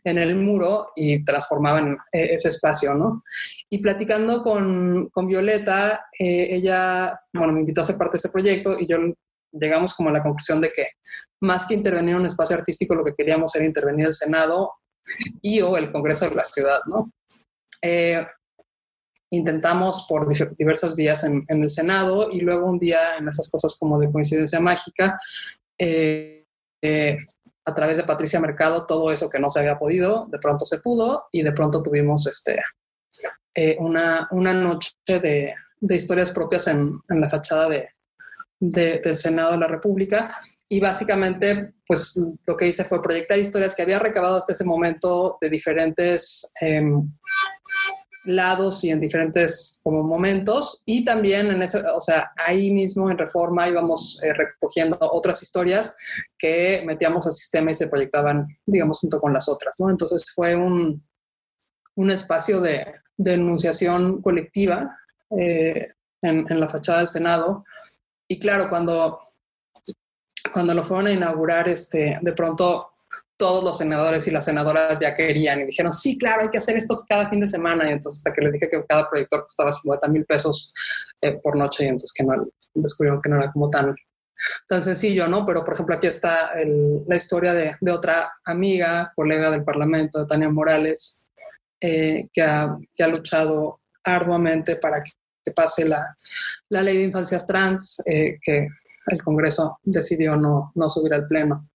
en 0.03 0.19
el 0.19 0.35
muro 0.35 0.91
y 0.95 1.23
transformaban 1.25 1.97
eh, 2.11 2.29
ese 2.33 2.49
espacio, 2.49 2.93
¿no? 2.93 3.23
Y 3.69 3.79
platicando 3.79 4.43
con, 4.43 5.09
con 5.09 5.27
Violeta, 5.27 6.05
eh, 6.17 6.49
ella, 6.51 7.19
bueno, 7.33 7.53
me 7.53 7.61
invitó 7.61 7.81
a 7.81 7.85
ser 7.85 7.97
parte 7.97 8.13
de 8.13 8.17
este 8.17 8.29
proyecto 8.29 8.79
y 8.79 8.87
yo 8.87 8.97
llegamos 9.53 9.93
como 9.93 10.09
a 10.09 10.13
la 10.13 10.23
conclusión 10.23 10.59
de 10.61 10.69
que 10.69 10.87
más 11.41 11.65
que 11.65 11.73
intervenir 11.73 12.15
en 12.15 12.21
un 12.21 12.25
espacio 12.25 12.55
artístico, 12.55 12.95
lo 12.95 13.03
que 13.03 13.13
queríamos 13.13 13.55
era 13.55 13.65
intervenir 13.65 14.07
el 14.07 14.13
Senado 14.13 14.73
y 15.41 15.61
o 15.61 15.77
el 15.77 15.91
Congreso 15.91 16.29
de 16.29 16.35
la 16.35 16.43
ciudad, 16.43 16.79
¿no? 16.85 17.11
Eh, 17.81 18.25
intentamos 19.31 20.05
por 20.07 20.27
diversas 20.55 20.95
vías 20.95 21.23
en, 21.23 21.43
el 21.47 21.69
Senado 21.69 22.31
y 22.31 22.39
luego 22.39 22.67
un 22.67 22.79
día 22.79 23.17
en 23.17 23.27
esas 23.27 23.49
cosas 23.49 23.75
como 23.79 23.99
de 23.99 24.11
coincidencia 24.11 24.59
mágica, 24.59 25.19
eh, 25.77 26.45
eh, 26.81 27.17
a 27.65 27.73
través 27.73 27.97
de 27.97 28.03
Patricia 28.03 28.39
Mercado, 28.39 28.85
todo 28.85 29.11
eso 29.11 29.29
que 29.29 29.39
no 29.39 29.49
se 29.49 29.59
había 29.59 29.79
podido, 29.79 30.27
de 30.29 30.37
pronto 30.37 30.65
se 30.65 30.79
pudo 30.79 31.25
y 31.31 31.41
de 31.41 31.51
pronto 31.51 31.81
tuvimos 31.81 32.27
este, 32.27 32.61
una, 33.79 34.27
una, 34.31 34.53
noche 34.53 34.91
de, 35.07 35.55
de 35.79 35.95
historias 35.95 36.31
propias 36.31 36.67
en, 36.67 36.99
en 37.09 37.21
la 37.21 37.29
fachada 37.29 37.69
de, 37.69 37.89
del 38.69 39.17
Senado 39.17 39.51
de 39.51 39.57
la 39.57 39.67
República. 39.67 40.39
y 40.69 40.79
básicamente, 40.79 41.73
pues 41.85 42.19
lo 42.47 42.57
que 42.57 42.67
hice 42.67 42.83
fue 42.85 43.01
proyectar 43.01 43.37
historias 43.37 43.75
que 43.75 43.83
había 43.83 43.99
recabado 43.99 44.37
hasta 44.37 44.53
ese 44.53 44.63
momento 44.63 45.37
de 45.39 45.49
diferentes 45.49 46.51
em, 46.61 47.11
lados 48.25 48.83
y 48.83 48.89
en 48.89 48.99
diferentes 48.99 49.81
como 49.83 50.01
momentos 50.01 50.81
y 50.85 51.03
también 51.03 51.47
en 51.47 51.61
ese, 51.61 51.79
o 51.95 51.99
sea, 51.99 52.31
ahí 52.45 52.71
mismo 52.71 53.11
en 53.11 53.17
Reforma 53.17 53.67
íbamos 53.67 54.19
eh, 54.23 54.33
recogiendo 54.33 54.97
otras 54.99 55.43
historias 55.43 55.95
que 56.37 56.81
metíamos 56.85 57.27
al 57.27 57.33
sistema 57.33 57.71
y 57.71 57.75
se 57.75 57.89
proyectaban, 57.89 58.47
digamos, 58.65 58.99
junto 58.99 59.19
con 59.19 59.33
las 59.33 59.47
otras, 59.49 59.75
¿no? 59.79 59.89
Entonces 59.89 60.31
fue 60.33 60.55
un, 60.55 61.05
un 61.95 62.11
espacio 62.11 62.61
de, 62.61 62.93
de 63.17 63.33
enunciación 63.33 64.21
colectiva 64.21 64.97
eh, 65.37 65.89
en, 66.21 66.59
la 66.59 66.69
fachada 66.69 66.99
del 66.99 67.07
Senado 67.07 67.63
y 68.27 68.39
claro, 68.39 68.69
cuando, 68.69 69.19
cuando 70.51 70.73
lo 70.73 70.83
fueron 70.83 71.07
a 71.07 71.11
inaugurar, 71.11 71.67
este, 71.67 72.19
de 72.21 72.33
pronto 72.33 72.93
todos 73.37 73.63
los 73.63 73.77
senadores 73.77 74.27
y 74.27 74.31
las 74.31 74.45
senadoras 74.45 74.99
ya 74.99 75.13
querían 75.13 75.61
y 75.61 75.65
dijeron, 75.65 75.91
sí, 75.91 76.17
claro, 76.17 76.43
hay 76.43 76.49
que 76.49 76.59
hacer 76.59 76.77
esto 76.77 76.97
cada 77.07 77.29
fin 77.29 77.41
de 77.41 77.47
semana. 77.47 77.89
Y 77.89 77.93
entonces 77.93 78.19
hasta 78.19 78.33
que 78.33 78.41
les 78.41 78.53
dije 78.53 78.69
que 78.69 78.83
cada 78.87 79.09
proyector 79.09 79.43
costaba 79.43 79.71
50 79.71 80.07
mil 80.07 80.25
pesos 80.25 80.73
eh, 81.21 81.33
por 81.43 81.57
noche 81.57 81.83
y 81.83 81.87
entonces 81.87 82.13
que 82.13 82.23
no, 82.23 82.47
descubrieron 82.73 83.21
que 83.21 83.29
no 83.29 83.37
era 83.37 83.51
como 83.51 83.69
tan, 83.69 83.95
tan 84.67 84.81
sencillo, 84.81 85.27
¿no? 85.27 85.45
Pero 85.45 85.63
por 85.63 85.73
ejemplo 85.73 85.95
aquí 85.95 86.07
está 86.07 86.51
la 87.07 87.15
historia 87.15 87.53
de, 87.53 87.91
otra 87.91 88.31
amiga, 88.45 89.11
colega 89.15 89.51
del 89.51 89.63
Parlamento, 89.63 90.25
Tania 90.27 90.49
Morales, 90.49 91.27
eh, 91.81 92.27
que, 92.31 92.41
ha, 92.41 92.77
que, 92.95 93.03
ha, 93.03 93.07
luchado 93.07 93.81
arduamente 94.03 94.77
para 94.77 95.01
que, 95.01 95.11
que 95.43 95.51
pase 95.51 95.85
la, 95.85 96.15
la, 96.69 96.81
ley 96.81 96.97
de 96.97 97.03
infancias 97.03 97.45
trans, 97.45 98.01
eh, 98.05 98.37
que 98.41 98.67
el 99.07 99.23
Congreso 99.23 99.79
decidió 99.83 100.35
no, 100.35 100.71
no 100.75 100.89
subir 100.89 101.13
al 101.13 101.27
Pleno 101.27 101.69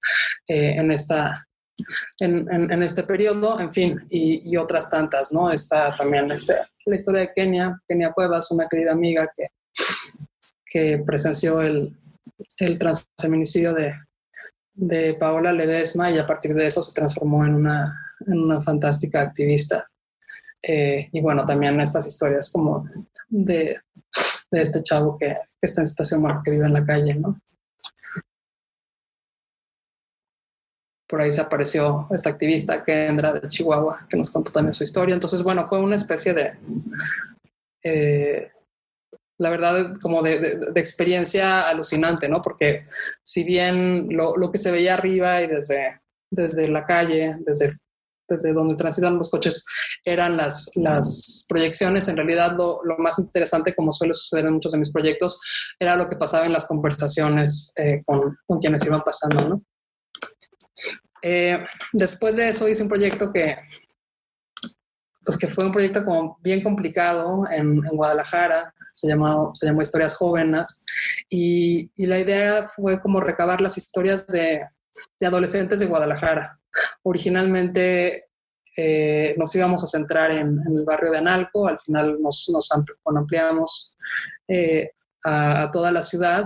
eh, 0.47 0.75
en 0.77 0.91
esta 0.91 1.45
en, 2.19 2.49
en, 2.51 2.83
este 2.83 3.05
periodo, 3.05 3.61
en 3.61 3.71
fin, 3.71 4.07
y, 4.11 4.51
y, 4.51 4.57
otras 4.57 4.91
tantas, 4.91 5.33
¿no? 5.33 5.51
Está 5.51 5.97
también 5.97 6.31
este, 6.33 6.57
la 6.87 6.97
historia 6.97 7.21
de 7.21 7.33
Kenia, 7.33 7.81
Kenia 7.87 8.13
Cuevas, 8.13 8.51
una 8.51 8.67
querida 8.69 8.93
amiga 8.93 9.31
que, 9.37 9.47
que 10.67 11.03
presenció 11.07 11.61
el, 11.63 11.97
el 12.59 12.79
transfeminicidio 12.79 13.75
de, 13.75 13.95
de 14.75 15.15
Paola 15.15 15.53
Ledesma 15.53 16.11
y 16.11 16.19
a 16.19 16.27
partir 16.27 16.55
de 16.55 16.67
eso 16.67 16.83
se 16.83 16.93
transformó 16.93 17.45
en 17.45 17.55
una, 17.55 18.17
en 18.27 18.39
una 18.39 18.61
fantástica 18.61 19.21
activista. 19.21 19.89
Eh, 20.63 21.09
y 21.13 21.21
bueno, 21.21 21.45
también 21.45 21.81
estas 21.81 22.07
historias 22.07 22.51
como 22.51 22.85
de, 23.29 23.81
de 24.51 24.61
este 24.61 24.83
chavo 24.83 25.17
que, 25.17 25.37
está 25.61 25.83
en 25.83 25.87
situación 25.87 26.23
que 26.45 26.51
vive 26.51 26.67
en 26.67 26.73
la 26.73 26.85
calle, 26.85 27.15
¿no? 27.15 27.41
por 31.09 31.23
ahí 31.23 31.31
se 31.31 31.41
apareció 31.41 32.07
esta 32.11 32.29
activista 32.29 32.85
Kendra 32.85 33.33
de 33.33 33.49
Chihuahua, 33.49 34.07
que 34.11 34.17
nos 34.19 34.31
contó 34.31 34.53
también 34.53 34.75
su 34.75 34.85
historia. 34.85 35.15
Entonces, 35.15 35.43
bueno, 35.43 35.67
fue 35.67 35.81
una 35.81 35.97
especie 35.97 36.35
de, 36.35 36.53
eh, 37.83 38.53
la 39.39 39.51
verdad, 39.51 39.95
como 40.03 40.23
de, 40.23 40.39
de, 40.39 40.57
de, 40.71 40.81
experiencia 40.81 41.63
alucinante, 41.63 42.29
¿no? 42.29 42.43
Porque 42.43 42.83
si 43.23 43.43
bien 43.43 44.09
lo, 44.11 44.37
lo, 44.37 44.51
que 44.51 44.59
se 44.59 44.71
veía 44.71 44.95
arriba 44.95 45.41
y 45.41 45.47
desde, 45.47 46.01
desde 46.31 46.69
la 46.69 46.85
calle, 46.85 47.37
desde, 47.41 47.79
desde 48.29 48.53
donde 48.53 48.75
transitan 48.75 49.17
los 49.17 49.31
coches, 49.31 49.65
eran 50.05 50.37
las, 50.37 50.71
las 50.77 51.47
proyecciones, 51.49 52.09
en 52.09 52.17
realidad 52.17 52.53
lo, 52.57 52.81
lo, 52.85 52.97
más 52.99 53.19
interesante, 53.19 53.75
como 53.75 53.93
suele 53.93 54.15
suceder 54.15 54.47
en 54.47 54.55
muchos 54.55 54.73
de 54.73 54.79
mis 54.79 54.93
proyectos, 54.93 55.41
era 55.79 55.97
lo 55.97 56.09
que 56.09 56.17
pasaba 56.17 56.47
en 56.47 56.53
las 56.53 56.67
conversaciones 56.67 57.73
eh, 57.77 58.03
con, 58.05 58.37
con 58.47 58.59
quienes 58.59 58.85
iban 58.85 59.01
pasando. 59.01 59.63
Eh, 61.23 61.65
después 61.93 62.37
de 62.37 62.51
eso 62.51 62.69
hice 62.69 62.83
un 62.83 62.89
proyecto 62.89 63.33
que, 63.33 63.57
pues 65.25 65.37
que 65.37 65.49
fue 65.49 65.65
un 65.65 65.73
proyecto 65.73 66.05
como 66.05 66.39
bien 66.43 66.63
complicado 66.63 67.45
en, 67.51 67.85
en 67.85 67.97
Guadalajara, 67.97 68.73
se 68.93 69.09
llamó, 69.09 69.53
se 69.55 69.67
llamó 69.67 69.83
Historias 69.83 70.15
Jóvenes, 70.15 70.85
y, 71.29 71.91
y, 71.95 72.07
la 72.07 72.19
idea 72.19 72.67
fue 72.67 73.01
como 73.01 73.21
recabar 73.21 73.61
las 73.61 73.77
historias 73.77 74.27
de, 74.27 74.63
de 75.19 75.27
adolescentes 75.27 75.81
de 75.81 75.87
Guadalajara. 75.87 76.59
Originalmente 77.03 78.29
eh, 78.77 79.35
nos 79.37 79.53
íbamos 79.57 79.83
a 79.83 79.89
centrar 79.89 80.31
en, 80.31 80.61
el 80.67 80.85
barrio 80.85 81.11
de 81.11 81.19
Analco, 81.19 81.67
al 81.67 81.79
final 81.79 82.23
nos, 82.23 82.49
nos 82.53 82.71
ampliamos 83.05 83.97
eh, 84.47 84.93
a, 85.25 85.63
a, 85.63 85.71
toda 85.73 85.91
la 85.91 86.03
ciudad. 86.03 86.45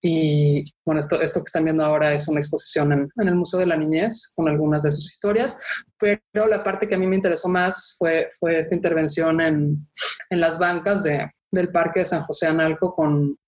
Y 0.00 0.64
bueno, 0.84 0.98
esto, 0.98 1.18
esto 1.20 1.40
que 1.40 1.46
están 1.46 1.64
viendo 1.64 1.82
ahora 1.82 2.12
es 2.12 2.28
una 2.28 2.40
exposición 2.40 2.92
en, 2.92 3.10
en, 3.16 3.28
el 3.28 3.34
Museo 3.34 3.58
de 3.58 3.66
la 3.66 3.76
Niñez 3.78 4.32
con 4.36 4.50
algunas 4.50 4.82
de 4.82 4.90
sus 4.90 5.10
historias, 5.10 5.58
pero 5.98 6.46
la 6.46 6.62
parte 6.62 6.86
que 6.86 6.94
a 6.94 6.98
mí 6.98 7.06
me 7.06 7.16
interesó 7.16 7.48
más 7.48 7.96
fue, 7.98 8.28
fue 8.38 8.58
esta 8.58 8.74
intervención 8.74 9.40
en, 9.40 9.88
en 10.28 10.40
las 10.40 10.58
bancas 10.58 11.04
de, 11.04 11.30
del 11.50 11.70
Parque 11.70 12.00
de 12.00 12.06
San 12.06 12.22
José 12.22 12.48
Analco 12.48 12.94
con, 12.94 13.38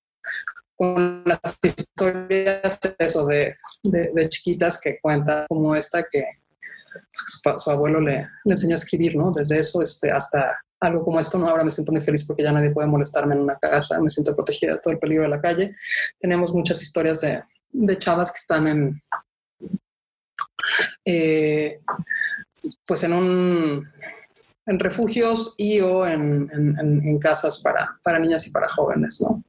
con 0.76 1.22
las 1.24 1.40
historias 1.62 2.80
eso 2.98 3.26
de, 3.26 3.54
de, 3.84 4.28
chiquitas 4.28 4.80
que 4.80 4.98
cuentan 5.00 5.46
como 5.48 5.74
esta 5.74 6.02
que 6.02 6.24
pues, 7.42 7.62
su, 7.62 7.70
abuelo 7.70 8.00
le, 8.00 8.28
le 8.44 8.52
enseñó 8.52 8.72
a 8.72 8.74
escribir, 8.74 9.16
¿no? 9.16 9.30
Desde 9.30 9.58
eso 9.58 9.82
este, 9.82 10.10
hasta 10.10 10.58
algo 10.80 11.04
como 11.04 11.20
esto, 11.20 11.38
¿no? 11.38 11.48
Ahora 11.48 11.64
me 11.64 11.70
siento 11.70 11.92
muy 11.92 12.00
feliz 12.00 12.24
porque 12.24 12.42
ya 12.42 12.52
nadie 12.52 12.70
puede 12.70 12.88
molestarme 12.88 13.34
en 13.34 13.42
una 13.42 13.56
casa, 13.58 14.00
me 14.00 14.10
siento 14.10 14.34
protegida 14.34 14.72
de 14.72 14.80
todo 14.80 14.92
el 14.92 14.98
peligro 14.98 15.24
de 15.24 15.30
la 15.30 15.40
calle. 15.40 15.74
Tenemos 16.18 16.52
muchas 16.52 16.82
historias 16.82 17.20
de, 17.20 17.42
de 17.72 17.98
chavas 17.98 18.30
que 18.30 18.38
están 18.38 18.66
en, 18.66 19.02
eh, 21.04 21.80
pues 22.86 23.04
en 23.04 23.12
un, 23.12 23.88
en 24.66 24.78
refugios 24.78 25.54
y 25.58 25.80
o 25.80 26.06
en, 26.06 26.50
en, 26.52 27.08
en, 27.08 27.18
casas 27.18 27.60
para, 27.62 27.98
para 28.02 28.18
niñas 28.18 28.46
y 28.46 28.50
para 28.50 28.68
jóvenes, 28.68 29.20
¿no? 29.20 29.42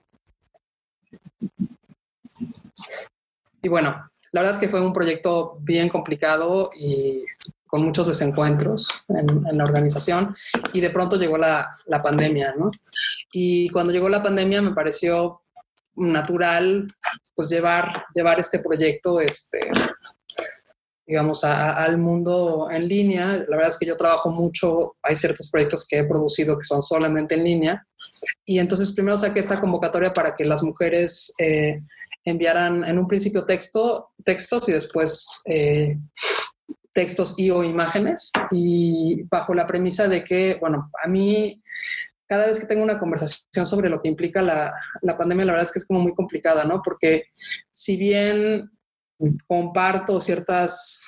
Y 3.61 3.67
bueno, 3.67 4.09
la 4.31 4.41
verdad 4.41 4.55
es 4.55 4.59
que 4.59 4.69
fue 4.69 4.81
un 4.81 4.93
proyecto 4.93 5.57
bien 5.61 5.89
complicado 5.89 6.69
y 6.77 7.23
con 7.65 7.83
muchos 7.83 8.07
desencuentros 8.07 9.05
en, 9.09 9.57
la 9.57 9.63
organización 9.63 10.35
y 10.71 10.81
de 10.81 10.89
pronto 10.91 11.17
llegó 11.17 11.37
la, 11.37 11.75
la, 11.87 12.01
pandemia, 12.01 12.53
¿no? 12.57 12.69
Y 13.31 13.69
cuando 13.69 13.91
llegó 13.91 14.07
la 14.07 14.21
pandemia 14.21 14.61
me 14.61 14.73
pareció 14.73 15.41
natural 15.95 16.87
pues 17.33 17.49
llevar, 17.49 18.05
llevar 18.13 18.39
este 18.39 18.59
proyecto, 18.59 19.19
este, 19.19 19.69
digamos, 21.05 21.43
a, 21.43 21.71
a, 21.71 21.83
al 21.83 21.97
mundo 21.97 22.67
en 22.71 22.87
línea. 22.87 23.37
La 23.47 23.57
verdad 23.57 23.69
es 23.69 23.77
que 23.77 23.85
yo 23.85 23.95
trabajo 23.95 24.29
mucho, 24.29 24.95
hay 25.03 25.15
ciertos 25.15 25.49
proyectos 25.49 25.87
que 25.87 25.99
he 25.99 26.03
producido 26.03 26.57
que 26.57 26.65
son 26.65 26.81
solamente 26.81 27.35
en 27.35 27.43
línea 27.43 27.85
y 28.45 28.59
entonces 28.59 28.91
primero 28.91 29.17
saqué 29.17 29.39
esta 29.39 29.59
convocatoria 29.59 30.13
para 30.13 30.35
que 30.35 30.45
las 30.45 30.63
mujeres 30.63 31.33
eh, 31.39 31.81
enviaran 32.23 32.83
en 32.83 32.97
un 32.97 33.07
principio 33.07 33.45
texto, 33.45 34.11
textos 34.23 34.69
y 34.69 34.73
después... 34.73 35.41
Eh, 35.47 35.97
textos 36.93 37.33
y 37.35 37.49
o 37.49 37.61
imágenes 37.61 38.31
y 38.51 39.23
bajo 39.23 39.53
la 39.53 39.67
premisa 39.67 40.07
de 40.07 40.23
que, 40.23 40.57
bueno, 40.61 40.89
a 41.03 41.09
mí 41.09 41.61
cada 42.25 42.47
vez 42.47 42.59
que 42.59 42.65
tengo 42.65 42.83
una 42.83 42.97
conversación 42.97 43.67
sobre 43.67 43.89
lo 43.89 43.99
que 43.99 44.07
implica 44.07 44.41
la, 44.41 44.73
la, 45.01 45.17
pandemia, 45.17 45.45
la 45.45 45.51
verdad 45.51 45.67
es 45.67 45.73
que 45.73 45.79
es 45.79 45.85
como 45.85 45.99
muy 45.99 46.15
complicada, 46.15 46.63
¿no? 46.63 46.81
Porque 46.81 47.25
si 47.69 47.97
bien 47.97 48.71
comparto 49.47 50.19
ciertas, 50.19 51.05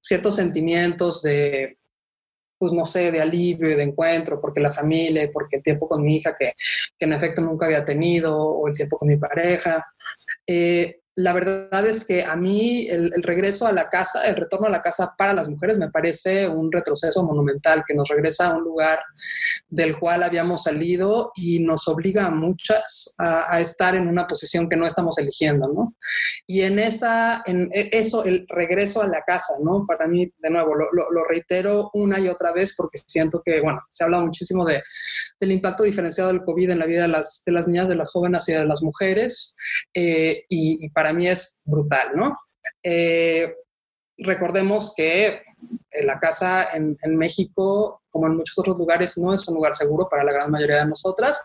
ciertos 0.00 0.36
sentimientos 0.36 1.22
de, 1.22 1.78
pues 2.58 2.72
no 2.72 2.84
sé, 2.84 3.10
de 3.10 3.20
alivio 3.20 3.70
y 3.70 3.74
de 3.74 3.82
encuentro, 3.82 4.40
porque 4.40 4.60
la 4.60 4.70
familia, 4.70 5.28
porque 5.32 5.56
el 5.56 5.62
tiempo 5.62 5.86
con 5.86 6.02
mi 6.02 6.16
hija 6.16 6.36
que, 6.38 6.52
que 6.98 7.04
en 7.04 7.12
efecto 7.12 7.42
nunca 7.42 7.66
había 7.66 7.84
tenido, 7.84 8.36
o 8.38 8.68
el 8.68 8.76
tiempo 8.76 8.98
con 8.98 9.08
mi 9.08 9.16
pareja, 9.16 9.84
eh, 10.46 11.01
la 11.14 11.32
verdad 11.34 11.86
es 11.86 12.06
que 12.06 12.24
a 12.24 12.36
mí 12.36 12.88
el, 12.88 13.22
regreso 13.22 13.66
a 13.66 13.72
la 13.72 13.88
casa, 13.88 14.22
el 14.22 14.36
retorno 14.36 14.66
a 14.66 14.70
la 14.70 14.80
casa 14.80 15.14
para 15.16 15.34
las 15.34 15.48
mujeres 15.48 15.78
me 15.78 15.90
parece 15.90 16.48
un 16.48 16.72
retroceso 16.72 17.22
monumental 17.22 17.84
que 17.86 17.94
nos 17.94 18.08
regresa 18.08 18.48
a 18.48 18.56
un 18.56 18.64
lugar 18.64 19.00
del 19.68 19.98
cual 19.98 20.22
habíamos 20.22 20.62
salido 20.62 21.32
y 21.34 21.58
nos 21.58 21.86
obliga 21.88 22.26
a 22.26 22.30
muchas 22.30 23.14
a, 23.18 23.60
estar 23.60 23.94
en 23.94 24.08
una 24.08 24.26
posición 24.26 24.68
que 24.68 24.76
no 24.76 24.86
estamos 24.86 25.18
eligiendo, 25.18 25.68
¿no? 25.68 25.94
Y 26.46 26.62
en 26.62 26.78
esa, 26.78 27.42
en 27.44 27.70
e, 27.72 27.90
eso, 27.92 28.24
el 28.24 28.46
regreso 28.48 29.02
a 29.02 29.06
la 29.06 29.20
casa, 29.22 29.54
¿no? 29.62 29.84
Para 29.86 30.06
mí, 30.06 30.32
de 30.38 30.50
nuevo, 30.50 30.74
lo, 30.74 31.24
reitero 31.24 31.90
una 31.94 32.18
y 32.18 32.28
otra 32.28 32.52
vez 32.52 32.74
porque 32.76 32.98
siento 33.06 33.42
que, 33.44 33.60
bueno, 33.60 33.80
se 33.88 34.04
habla 34.04 34.20
muchísimo 34.20 34.64
de, 34.64 34.82
del 35.38 35.52
impacto 35.52 35.84
diferenciado 35.84 36.30
del 36.30 36.42
COVID 36.42 36.70
en 36.70 36.78
la 36.78 36.86
vida 36.86 37.02
de 37.02 37.08
las, 37.08 37.42
de 37.44 37.52
las 37.52 37.68
niñas, 37.68 37.88
de 37.88 37.94
las 37.94 38.10
jóvenes 38.10 38.48
y 38.48 38.52
de 38.52 38.64
las 38.64 38.82
mujeres 38.82 39.56
eh, 39.94 40.44
y, 40.48 40.88
para 41.02 41.12
mí 41.12 41.26
es 41.26 41.62
brutal, 41.64 42.12
¿no? 42.14 42.36
Eh, 42.80 43.56
recordemos 44.18 44.94
que 44.96 45.42
la 46.04 46.20
casa 46.20 46.68
en, 46.72 47.16
México, 47.16 48.02
como 48.08 48.28
en 48.28 48.36
muchos 48.36 48.56
otros 48.56 48.78
lugares, 48.78 49.18
no 49.18 49.34
es 49.34 49.48
un 49.48 49.56
lugar 49.56 49.74
seguro 49.74 50.08
para 50.08 50.22
la 50.22 50.30
gran 50.30 50.48
mayoría 50.48 50.78
de 50.78 50.86
nosotras. 50.86 51.44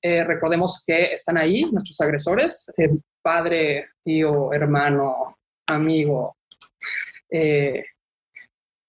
Eh, 0.00 0.24
recordemos 0.24 0.82
que 0.86 1.12
están 1.12 1.36
ahí 1.36 1.64
nuestros 1.70 2.00
agresores, 2.00 2.72
eh, 2.78 2.88
padre, 3.20 3.90
tío, 4.02 4.50
hermano, 4.54 5.36
amigo, 5.66 6.38
eh, 7.30 7.84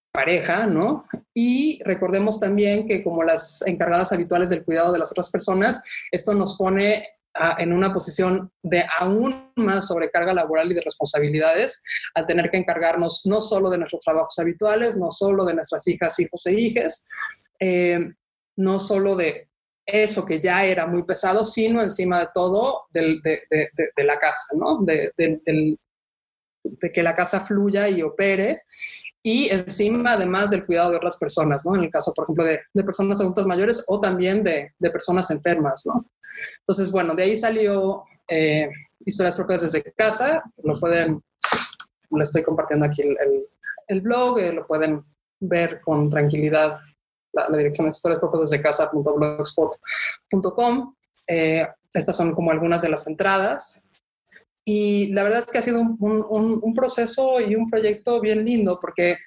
pareja, 0.09 0.67
¿no? 0.67 1.05
Y 1.33 1.83
recordemos 1.83 2.39
también 2.39 2.87
que 2.87 3.03
como 3.03 3.23
las 3.23 3.61
encargadas 3.67 4.13
habituales 4.13 4.49
del 4.51 4.63
cuidado 4.63 4.93
de 4.93 4.99
las 4.99 5.11
otras 5.11 5.29
personas, 5.29 5.83
esto 6.09 6.33
nos 6.33 6.57
pone 6.57 7.14
en 7.57 7.73
una 7.73 7.93
posición 7.93 8.49
de 8.63 8.85
aún 8.99 9.51
más 9.55 9.87
sobrecarga 9.87 10.33
laboral 10.33 10.71
y 10.71 10.75
de 10.75 10.81
responsabilidades 10.81 11.83
al 12.13 12.25
tener 12.25 12.49
que 12.49 12.57
encargarnos 12.57 13.25
no 13.25 13.41
solo 13.41 13.69
de 13.69 13.77
nuestros 13.77 14.03
trabajos 14.03 14.37
habituales, 14.39 14.95
no 14.95 15.11
solo 15.11 15.43
de 15.43 15.53
nuestras 15.53 15.85
hijas, 15.87 16.17
hijos 16.19 16.45
e 16.45 16.53
hijes, 16.53 17.05
eh, 17.59 17.99
no 18.57 18.79
solo 18.79 19.15
de 19.15 19.49
eso 19.85 20.25
que 20.25 20.39
ya 20.39 20.65
era 20.65 20.87
muy 20.87 21.03
pesado, 21.03 21.43
sino 21.43 21.81
encima 21.81 22.19
de 22.21 22.29
todo 22.33 22.85
de, 22.91 23.21
la 23.97 24.17
casa, 24.17 24.55
¿no? 24.57 24.79
De, 24.83 25.13
que 26.91 27.03
la 27.03 27.13
casa 27.13 27.41
fluya 27.41 27.87
y 27.89 28.01
opere 28.01 28.63
y 29.25 29.49
encima 29.49 30.13
además 30.13 30.51
del 30.51 30.65
cuidado 30.67 30.91
de 30.91 30.97
otras 30.97 31.17
personas, 31.17 31.65
¿no? 31.65 31.75
En 31.75 31.85
el 31.85 31.89
caso, 31.89 32.13
por 32.13 32.25
ejemplo, 32.25 32.43
de, 32.43 32.59
personas 32.83 33.19
adultas 33.19 33.47
mayores 33.47 33.83
o 33.87 33.99
también 33.99 34.43
de, 34.43 34.71
personas 34.93 35.31
enfermas, 35.31 35.81
¿no? 35.87 36.05
Entonces, 36.59 36.91
bueno, 36.91 37.15
de 37.15 37.23
ahí 37.23 37.35
salió 37.35 38.03
eh, 38.27 38.69
Historias 39.03 39.35
Propias 39.35 39.61
desde 39.61 39.81
casa, 39.93 40.43
lo 40.61 40.79
pueden, 40.79 41.23
le 42.11 42.21
estoy 42.21 42.43
compartiendo 42.43 42.85
aquí 42.85 43.01
el, 43.87 44.01
blog, 44.01 44.37
eh, 44.37 44.53
lo 44.53 44.67
pueden 44.67 45.03
ver 45.39 45.81
con 45.81 46.07
tranquilidad, 46.11 46.77
la, 47.33 47.49
dirección 47.57 47.87
es 47.87 47.95
historias 47.95 48.19
propias 48.19 48.51
desde 48.51 48.61
casa.blogspot.com. 48.61 50.93
Eh, 51.27 51.67
estas 51.91 52.15
son 52.15 52.35
como 52.35 52.51
algunas 52.51 52.83
de 52.83 52.89
las 52.89 53.07
entradas. 53.07 53.83
Y 54.67 55.13
la 55.13 55.21
verdad 55.21 55.39
es 55.39 55.45
que 55.45 55.59
ha 55.59 55.61
sido 55.61 55.79
un, 55.79 56.59
un, 56.61 56.73
proceso 56.73 57.39
y 57.39 57.55
un 57.55 57.69
proyecto 57.69 58.19
bien 58.19 58.43
lindo 58.43 58.79
porque 58.81 59.19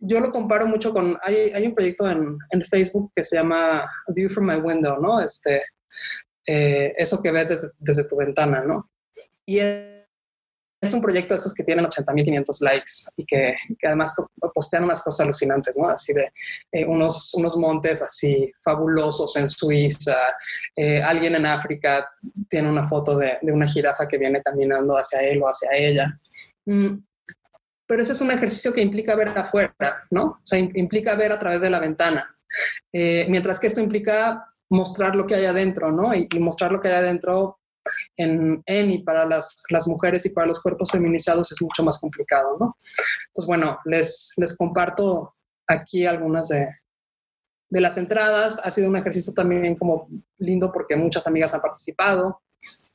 yo 0.00 0.18
lo 0.18 0.30
comparo 0.30 0.66
mucho 0.66 0.92
con, 0.92 1.16
hay, 1.22 1.52
hay 1.52 1.64
un 1.64 1.74
proyecto 1.74 2.10
en, 2.10 2.36
en, 2.50 2.62
Facebook 2.62 3.12
que 3.14 3.22
se 3.22 3.36
llama 3.36 3.88
View 4.08 4.28
from 4.28 4.48
My 4.48 4.56
Window, 4.56 5.00
¿no? 5.00 5.20
Este, 5.20 5.62
eh, 6.44 6.92
eso 6.98 7.22
que 7.22 7.30
ves 7.30 7.50
desde, 7.50 7.68
desde, 7.78 8.08
tu 8.08 8.16
ventana, 8.16 8.64
¿no? 8.64 8.90
Un 10.92 11.00
proyecto 11.00 11.34
de 11.34 11.40
esos 11.40 11.54
que 11.54 11.62
tienen 11.62 11.86
80.500 11.86 12.60
likes 12.60 12.92
y 13.16 13.24
que, 13.24 13.54
además 13.84 14.14
postean 14.52 14.84
unas 14.84 15.00
cosas 15.00 15.24
alucinantes, 15.24 15.76
¿no? 15.76 15.88
Así 15.88 16.12
de 16.12 16.32
eh, 16.72 16.84
unos, 16.84 17.32
unos 17.34 17.56
montes 17.56 18.02
así 18.02 18.52
fabulosos 18.62 19.34
en 19.36 19.48
Suiza. 19.48 20.16
Eh, 20.76 21.02
alguien 21.02 21.34
en 21.36 21.46
África 21.46 22.06
tiene 22.48 22.68
una 22.68 22.86
foto 22.86 23.16
de, 23.16 23.38
de, 23.40 23.52
una 23.52 23.66
jirafa 23.66 24.06
que 24.06 24.18
viene 24.18 24.42
caminando 24.42 24.94
hacia 24.94 25.22
él 25.22 25.40
o 25.42 25.46
hacia 25.46 25.70
ella. 25.72 26.20
Mm, 26.66 26.98
pero 27.86 28.02
ese 28.02 28.12
es 28.12 28.20
un 28.20 28.30
ejercicio 28.30 28.72
que 28.72 28.82
implica 28.82 29.14
ver 29.14 29.28
afuera, 29.28 29.74
¿no? 30.10 30.24
O 30.24 30.40
sea, 30.42 30.58
implica 30.58 31.14
ver 31.14 31.32
a 31.32 31.38
través 31.38 31.62
de 31.62 31.70
la 31.70 31.80
ventana. 31.80 32.36
Eh, 32.92 33.26
mientras 33.28 33.60
que 33.60 33.66
esto 33.66 33.80
implica 33.80 34.46
mostrar 34.70 35.14
lo 35.14 35.26
que 35.26 35.34
hay 35.34 35.44
adentro, 35.44 35.92
¿no? 35.92 36.14
Y, 36.14 36.28
y 36.32 36.38
mostrar 36.38 36.72
lo 36.72 36.80
que 36.80 36.88
hay 36.88 36.94
adentro 36.94 37.58
en, 38.16 38.62
en 38.66 38.90
y 38.90 38.98
para 39.02 39.24
las, 39.24 39.64
las, 39.70 39.86
mujeres 39.86 40.24
y 40.26 40.30
para 40.30 40.46
los 40.46 40.60
cuerpos 40.60 40.90
feminizados 40.90 41.50
es 41.52 41.60
mucho 41.60 41.82
más 41.82 41.98
complicado, 42.00 42.56
¿no? 42.58 42.76
Entonces, 43.28 43.46
bueno, 43.46 43.78
les, 43.84 44.32
les 44.36 44.56
comparto 44.56 45.34
aquí 45.66 46.06
algunas 46.06 46.48
de, 46.48 46.68
las 47.70 47.96
entradas. 47.98 48.60
Ha 48.62 48.70
sido 48.70 48.88
un 48.88 48.96
ejercicio 48.96 49.32
también 49.32 49.74
como 49.74 50.08
lindo 50.38 50.70
porque 50.70 50.94
muchas 50.96 51.26
amigas 51.26 51.54
han 51.54 51.60
participado 51.60 52.40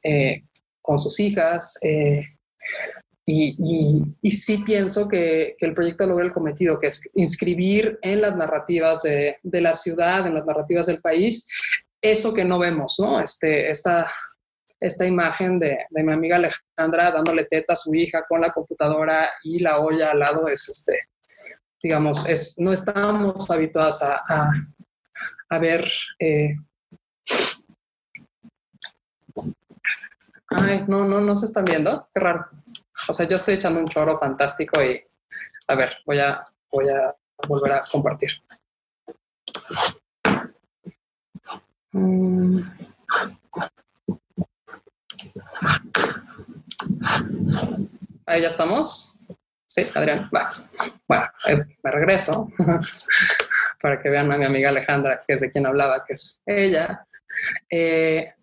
eh, 0.03 0.43
con 0.81 0.99
sus 0.99 1.19
hijas. 1.19 1.77
Eh, 1.81 2.23
y, 3.25 3.55
y, 3.59 4.03
y, 4.21 4.31
sí 4.31 4.59
pienso 4.59 5.07
que, 5.07 5.55
que, 5.59 5.65
el 5.67 5.75
proyecto 5.75 6.07
logra 6.07 6.25
el 6.25 6.31
cometido, 6.31 6.79
que 6.79 6.87
es 6.87 7.11
inscribir 7.13 7.99
en 8.01 8.21
las 8.21 8.35
narrativas 8.35 9.03
de, 9.03 9.37
de, 9.43 9.61
la 9.61 9.73
ciudad, 9.73 10.25
en 10.25 10.33
las 10.33 10.45
narrativas 10.47 10.87
del 10.87 10.99
país, 10.99 11.47
eso 12.01 12.33
que 12.33 12.45
no 12.45 12.57
vemos, 12.57 12.95
¿no? 12.97 13.19
Este, 13.19 13.69
esta 13.69 14.09
esta 14.79 15.05
imagen 15.05 15.59
de, 15.59 15.85
mi 15.89 16.11
amiga 16.11 16.37
Alejandra 16.37 17.11
dándole 17.11 17.45
teta 17.45 17.73
a 17.73 17.75
su 17.75 17.93
hija 17.93 18.23
con 18.27 18.41
la 18.41 18.51
computadora 18.51 19.29
y 19.43 19.59
la 19.59 19.79
olla 19.79 20.11
al 20.11 20.19
lado 20.19 20.47
es, 20.47 20.69
este, 20.69 21.09
digamos, 21.81 22.27
es, 22.27 22.55
no 22.59 22.71
estamos 22.71 23.49
habituadas 23.49 24.01
a, 24.03 25.59
ver... 25.59 25.85
Eh, 26.19 26.55
ay, 30.51 30.85
no, 30.87 31.05
no, 31.05 31.19
no 31.19 31.35
se 31.35 31.45
están 31.45 31.65
viendo, 31.65 32.07
qué 32.13 32.19
raro. 32.19 32.47
O 33.07 33.13
sea, 33.13 33.27
yo 33.27 33.35
estoy 33.35 33.55
echando 33.55 33.79
un 33.79 33.87
choro 33.87 34.17
fantástico 34.17 34.81
y, 34.81 35.01
a 35.67 35.75
ver, 35.75 35.97
voy 36.05 36.19
a, 36.19 36.45
voy 36.71 36.87
a 36.89 37.15
volver 37.47 37.73
a 37.73 37.81
compartir. 37.91 38.31
Mm. 41.91 42.59
Ahí 48.25 48.41
ya 48.41 48.47
estamos. 48.47 49.17
Sí, 49.67 49.85
Adrián, 49.93 50.29
va. 50.35 50.51
Bueno, 51.07 51.25
me 51.83 51.91
regreso 51.91 52.49
para 53.81 54.01
que 54.01 54.09
vean 54.09 54.31
a 54.33 54.37
mi 54.37 54.45
amiga 54.45 54.69
Alejandra, 54.69 55.21
que 55.25 55.35
es 55.35 55.41
de 55.41 55.51
quien 55.51 55.65
hablaba, 55.65 56.03
que 56.05 56.13
es 56.13 56.41
ella. 56.45 57.05
Eh, 57.69 58.33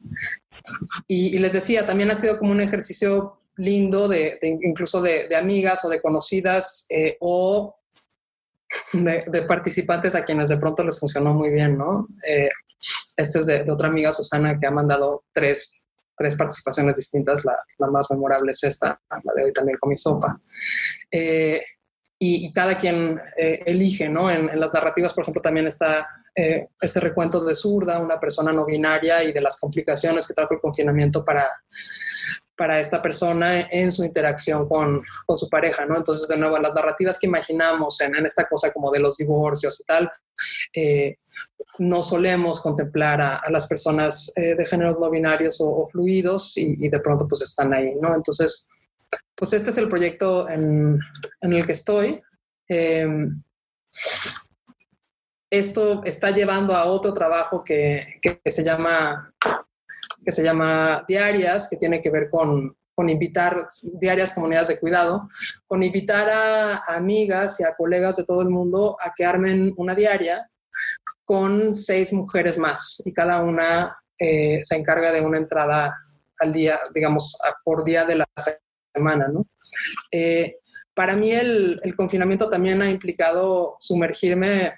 y, 1.06 1.38
les 1.38 1.52
decía, 1.52 1.84
también 1.84 2.10
ha 2.10 2.16
sido 2.16 2.38
como 2.38 2.52
un 2.52 2.60
ejercicio 2.60 3.42
lindo 3.56 4.08
de, 4.08 4.38
incluso 4.42 5.00
de, 5.00 5.34
amigas 5.36 5.84
o 5.84 5.88
de 5.88 6.00
conocidas 6.00 6.86
eh, 6.90 7.16
o 7.20 7.76
de, 8.92 9.42
participantes 9.42 10.14
a 10.14 10.24
quienes 10.24 10.48
de 10.48 10.58
pronto 10.58 10.84
les 10.84 10.98
funcionó 10.98 11.34
muy 11.34 11.50
bien, 11.50 11.76
¿no? 11.76 12.08
Eh, 12.26 12.50
este 13.16 13.38
es 13.38 13.46
de, 13.46 13.70
otra 13.70 13.88
amiga, 13.88 14.12
Susana, 14.12 14.58
que 14.58 14.66
ha 14.66 14.70
mandado 14.70 15.24
tres 15.32 15.85
tres 16.16 16.34
participaciones 16.34 16.96
distintas, 16.96 17.44
la, 17.44 17.56
más 17.90 18.10
memorable 18.10 18.50
es 18.52 18.64
esta, 18.64 19.00
la 19.10 19.34
de 19.34 19.44
hoy 19.44 19.52
también 19.52 19.78
con 19.78 19.90
mi 19.90 19.96
sopa. 19.96 20.40
Eh, 21.10 21.62
y, 22.18 22.50
cada 22.52 22.78
quien 22.78 23.20
eh, 23.36 23.62
elige, 23.66 24.08
¿no? 24.08 24.30
En, 24.30 24.58
las 24.58 24.72
narrativas, 24.72 25.12
por 25.12 25.22
ejemplo, 25.22 25.42
también 25.42 25.66
está 25.66 26.08
eh, 26.34 26.68
este 26.80 27.00
recuento 27.00 27.44
de 27.44 27.54
zurda, 27.54 27.98
una 27.98 28.18
persona 28.18 28.52
no 28.52 28.64
binaria 28.64 29.22
y 29.22 29.32
de 29.32 29.40
las 29.42 29.60
complicaciones 29.60 30.26
que 30.26 30.32
trajo 30.32 30.54
el 30.54 30.60
confinamiento 30.60 31.24
para, 31.24 31.46
para 32.56 32.80
esta 32.80 33.02
persona 33.02 33.68
en 33.70 33.92
su 33.92 34.04
interacción 34.04 34.68
con, 34.68 35.02
con, 35.26 35.38
su 35.38 35.48
pareja, 35.48 35.84
¿no? 35.84 35.96
Entonces, 35.96 36.26
de 36.26 36.38
nuevo, 36.38 36.58
las 36.58 36.74
narrativas 36.74 37.18
que 37.18 37.26
imaginamos 37.26 38.00
en, 38.00 38.14
en 38.14 38.26
esta 38.26 38.46
cosa 38.48 38.72
como 38.72 38.90
de 38.90 39.00
los 39.00 39.16
divorcios 39.16 39.80
y 39.80 39.84
tal, 39.84 40.10
eh, 40.72 41.16
no 41.78 42.02
solemos 42.02 42.60
contemplar 42.60 43.20
a, 43.20 43.42
las 43.50 43.66
personas 43.66 44.32
eh, 44.36 44.54
de 44.54 44.64
géneros 44.64 44.98
no 44.98 45.10
binarios 45.10 45.58
o, 45.60 45.86
fluidos 45.86 46.56
y, 46.56 46.88
de 46.88 47.00
pronto 47.00 47.26
pues 47.28 47.42
están 47.42 47.74
ahí, 47.74 47.94
¿no? 48.00 48.14
Entonces, 48.14 48.70
pues 49.34 49.52
este 49.52 49.70
es 49.70 49.78
el 49.78 49.88
proyecto 49.88 50.48
en, 50.48 50.98
en 51.40 51.52
el 51.52 51.66
que 51.66 51.72
estoy. 51.72 52.22
Em, 52.68 53.42
esto 55.50 56.02
está 56.04 56.30
llevando 56.30 56.74
a 56.74 56.86
otro 56.86 57.12
trabajo 57.12 57.62
que, 57.62 58.18
que, 58.20 58.40
se 58.50 58.64
llama 58.64 59.32
que 60.26 60.32
se 60.32 60.42
llama 60.42 61.04
Diarias, 61.06 61.68
que 61.70 61.76
tiene 61.76 62.02
que 62.02 62.10
ver 62.10 62.28
con, 62.28 62.76
con 62.96 63.08
invitar 63.08 63.68
diarias 63.92 64.32
comunidades 64.32 64.66
de 64.66 64.80
cuidado, 64.80 65.28
con 65.68 65.84
invitar 65.84 66.28
a, 66.28 66.82
amigas 66.88 67.60
y 67.60 67.64
a 67.64 67.76
colegas 67.76 68.16
de 68.16 68.24
todo 68.24 68.42
el 68.42 68.48
mundo 68.48 68.96
a 69.00 69.12
que 69.14 69.24
armen 69.24 69.72
una 69.76 69.94
diaria 69.94 70.50
con 71.24 71.76
seis 71.76 72.12
mujeres 72.12 72.58
más 72.58 73.00
y 73.06 73.12
cada 73.12 73.40
una 73.40 73.96
eh, 74.18 74.58
se 74.62 74.76
encarga 74.76 75.12
de 75.12 75.20
una 75.20 75.38
entrada 75.38 75.96
al 76.40 76.50
día, 76.50 76.80
digamos, 76.92 77.38
por 77.62 77.84
día 77.84 78.04
de 78.04 78.16
la 78.16 78.26
semana, 78.92 79.28
¿no? 79.28 79.46
Eh, 80.10 80.56
para 80.92 81.14
mí 81.14 81.30
el, 81.30 81.78
el, 81.84 81.94
confinamiento 81.94 82.48
también 82.48 82.82
ha 82.82 82.90
implicado 82.90 83.76
sumergirme 83.78 84.74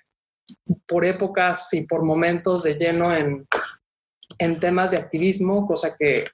por 0.87 1.05
épocas 1.05 1.73
y 1.73 1.87
por 1.87 2.05
momentos 2.05 2.65
de 2.65 2.75
lleno 2.75 3.15
en, 3.15 3.47
en 4.39 4.61
temas 4.61 4.93
de 4.93 4.99
activismo, 4.99 5.67
cosa 5.67 5.95
que, 5.97 6.25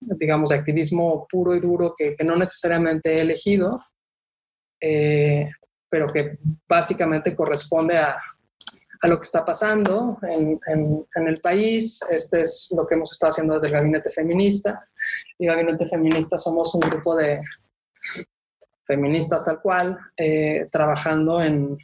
digamos, 0.00 0.50
de 0.50 0.56
activismo 0.56 1.26
puro 1.30 1.54
y 1.54 1.60
duro 1.60 1.94
que, 1.96 2.14
que 2.16 2.24
no 2.24 2.36
necesariamente 2.36 3.14
he 3.14 3.20
elegido, 3.20 3.78
eh, 4.80 5.48
pero 5.88 6.06
que 6.06 6.38
básicamente 6.68 7.34
corresponde 7.34 7.96
a, 7.96 8.16
a 9.02 9.08
lo 9.08 9.18
que 9.18 9.24
está 9.24 9.44
pasando 9.44 10.18
en, 10.22 10.58
en, 10.68 11.28
el 11.28 11.40
país. 11.40 12.00
Este 12.10 12.42
es 12.42 12.74
lo 12.76 12.86
que 12.86 12.94
hemos 12.94 13.12
estado 13.12 13.30
haciendo 13.30 13.54
desde 13.54 13.68
el 13.68 13.74
Gabinete 13.74 14.10
Feminista. 14.10 14.88
Y 15.38 15.46
Gabinete 15.46 15.86
Feminista 15.86 16.38
somos 16.38 16.74
un 16.74 16.80
grupo 16.80 17.14
de 17.14 17.40
feministas 18.86 19.44
tal 19.44 19.60
cual, 19.60 19.98
eh, 20.16 20.66
trabajando 20.70 21.42
en, 21.42 21.76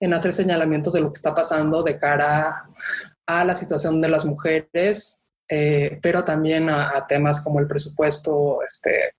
en 0.00 0.14
hacer 0.14 0.32
señalamientos 0.32 0.94
de 0.94 1.00
lo 1.00 1.12
que 1.12 1.18
está 1.18 1.34
pasando 1.34 1.82
de 1.82 1.98
cara 1.98 2.68
a 3.26 3.44
la 3.44 3.54
situación 3.54 4.00
de 4.00 4.08
las 4.08 4.24
mujeres 4.24 5.22
eh, 5.54 5.98
pero 6.00 6.24
también 6.24 6.70
a, 6.70 7.06
temas 7.06 7.44
como 7.44 7.60
el 7.60 7.66
presupuesto, 7.66 8.60
este, 8.64 9.12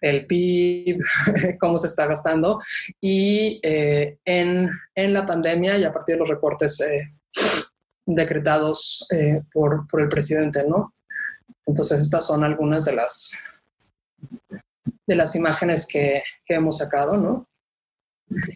el 0.00 0.26
PIB, 0.26 0.98
cómo 1.60 1.78
se 1.78 1.86
está 1.86 2.06
gastando, 2.06 2.60
y 3.00 3.60
eh, 3.62 4.18
en, 4.24 4.68
en, 4.96 5.12
la 5.12 5.24
pandemia 5.24 5.78
y 5.78 5.84
a 5.84 5.92
partir 5.92 6.16
de 6.16 6.18
los 6.18 6.28
recortes 6.28 6.80
eh, 6.80 7.08
decretados 8.04 9.06
por, 9.52 9.86
por, 9.86 10.02
el 10.02 10.08
presidente, 10.08 10.64
¿no? 10.66 10.92
Entonces, 11.66 12.00
estas 12.00 12.26
son 12.26 12.42
algunas 12.42 12.84
de 12.86 12.96
las, 12.96 13.38
de 15.06 15.14
las 15.14 15.36
imágenes 15.36 15.86
que, 15.86 16.24
que 16.44 16.54
hemos 16.54 16.78
sacado, 16.78 17.16
¿no? 17.16 17.46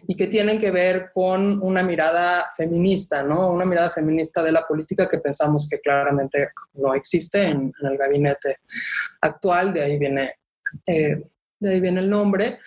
Y 0.07 0.15
que 0.15 0.27
tienen 0.27 0.59
que 0.59 0.71
ver 0.71 1.11
con 1.13 1.61
una 1.61 1.83
mirada 1.83 2.49
feminista, 2.55 3.23
¿no? 3.23 3.51
Una 3.51 3.65
mirada 3.65 3.89
feminista 3.89 4.41
de 4.41 4.51
la 4.51 4.65
política 4.67 5.07
que 5.07 5.19
pensamos 5.19 5.67
que 5.69 5.79
claramente 5.79 6.49
no 6.73 6.93
existe 6.93 7.43
en, 7.43 7.71
el 7.81 7.97
gabinete 7.97 8.57
actual, 9.21 9.73
de 9.73 9.83
ahí 9.83 9.97
viene, 9.97 10.33
eh, 10.85 11.23
de 11.59 11.69
ahí 11.69 11.79
viene 11.79 12.01
el 12.01 12.09
nombre, 12.09 12.59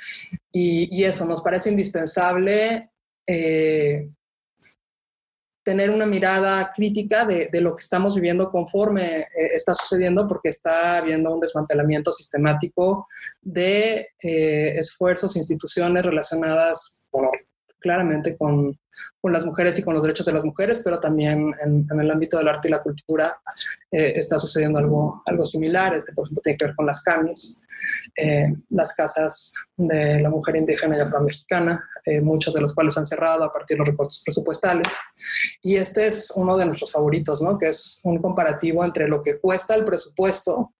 y, 0.50 1.02
eso 1.02 1.24
nos 1.26 1.42
parece 1.42 1.70
indispensable. 1.70 2.90
Eh, 3.26 4.08
tener 5.62 5.90
una 5.90 6.06
mirada 6.06 6.70
crítica 6.74 7.24
de, 7.24 7.48
lo 7.60 7.74
que 7.74 7.80
estamos 7.82 8.14
viviendo 8.14 8.50
conforme 8.50 9.20
eh, 9.20 9.26
está 9.54 9.74
sucediendo, 9.74 10.26
porque 10.26 10.48
está 10.48 10.98
habiendo 10.98 11.32
un 11.32 11.40
desmantelamiento 11.40 12.10
sistemático 12.12 13.06
de 13.40 14.08
esfuerzos, 14.20 15.36
instituciones 15.36 16.04
relacionadas 16.04 17.02
claramente 17.82 18.36
con, 18.36 18.78
con, 19.20 19.32
las 19.32 19.44
mujeres 19.44 19.78
y 19.78 19.82
con 19.82 19.94
los 19.94 20.02
derechos 20.02 20.26
de 20.26 20.32
las 20.32 20.44
mujeres, 20.44 20.80
pero 20.82 20.98
también 21.00 21.54
en, 21.62 22.00
el 22.00 22.10
ámbito 22.10 22.38
del 22.38 22.48
arte 22.48 22.68
y 22.68 22.70
la 22.70 22.82
cultura 22.82 23.40
eh, 23.90 24.12
está 24.16 24.38
sucediendo 24.38 24.78
algo, 24.78 25.22
algo 25.26 25.44
similar. 25.44 25.94
Este, 25.94 26.12
por 26.12 26.24
ejemplo, 26.24 26.42
tiene 26.42 26.56
que 26.56 26.66
ver 26.66 26.74
con 26.76 26.86
las 26.86 27.02
CAMIS, 27.02 27.62
eh, 28.16 28.54
las 28.70 28.94
casas 28.94 29.54
de 29.76 30.20
la 30.20 30.30
mujer 30.30 30.56
indígena 30.56 30.96
y 30.96 31.00
afromexicana, 31.00 31.84
eh, 32.04 32.20
muchos 32.20 32.54
de 32.54 32.60
los 32.60 32.72
cuales 32.72 32.96
han 32.96 33.06
cerrado 33.06 33.44
a 33.44 33.52
partir 33.52 33.76
de 33.76 33.80
los 33.80 33.88
recortes 33.88 34.22
presupuestales. 34.24 34.88
Y 35.62 35.76
este 35.76 36.06
es 36.06 36.32
uno 36.36 36.56
de 36.56 36.66
nuestros 36.66 36.92
favoritos, 36.92 37.42
¿no? 37.42 37.58
que 37.58 37.68
es 37.68 38.00
un 38.04 38.22
comparativo 38.22 38.84
entre 38.84 39.08
lo 39.08 39.22
que 39.22 39.38
cuesta 39.38 39.74
el 39.74 39.84
presupuesto 39.84 40.72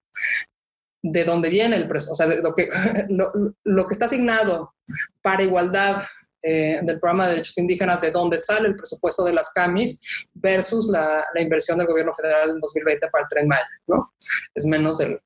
de 1.02 1.24
dónde 1.24 1.48
viene 1.48 1.76
el 1.76 1.88
presupuesto, 1.88 2.12
o 2.12 2.32
sea, 2.32 2.40
lo 2.40 2.54
que, 2.54 2.68
lo, 3.08 3.32
lo, 3.64 3.86
que 3.86 3.92
está 3.92 4.04
asignado 4.04 4.74
para 5.20 5.42
igualdad 5.42 6.04
eh, 6.42 6.80
del 6.82 6.98
programa 6.98 7.26
de 7.26 7.34
derechos 7.34 7.58
indígenas 7.58 8.00
de 8.00 8.10
dónde 8.10 8.36
sale 8.38 8.68
el 8.68 8.76
presupuesto 8.76 9.24
de 9.24 9.32
las 9.32 9.50
CAMIS 9.50 10.26
versus 10.34 10.88
la, 10.88 11.24
la 11.32 11.40
inversión 11.40 11.78
del 11.78 11.86
gobierno 11.86 12.12
federal 12.14 12.50
en 12.50 12.58
2020 12.58 13.08
para 13.08 13.22
el 13.22 13.28
Tren 13.28 13.48
Maya, 13.48 13.68
¿no? 13.86 14.12
Es 14.54 14.64
menos 14.66 14.98
del, 14.98 15.20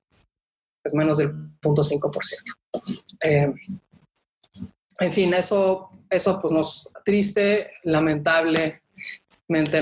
es 0.84 0.94
menos 0.94 1.18
del 1.18 1.32
0.5%. 1.60 2.20
Eh, 3.24 3.52
en 5.01 5.12
fin, 5.12 5.34
eso, 5.34 5.90
eso 6.09 6.38
pues 6.40 6.52
nos 6.52 6.93
triste, 7.05 7.72
lamentablemente 7.84 8.80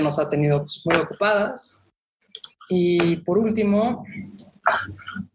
nos 0.01 0.19
ha 0.19 0.29
tenido 0.29 0.59
pues, 0.59 0.81
muy 0.85 0.95
ocupadas. 0.97 1.81
Y 2.67 3.17
por 3.17 3.37
último, 3.37 4.05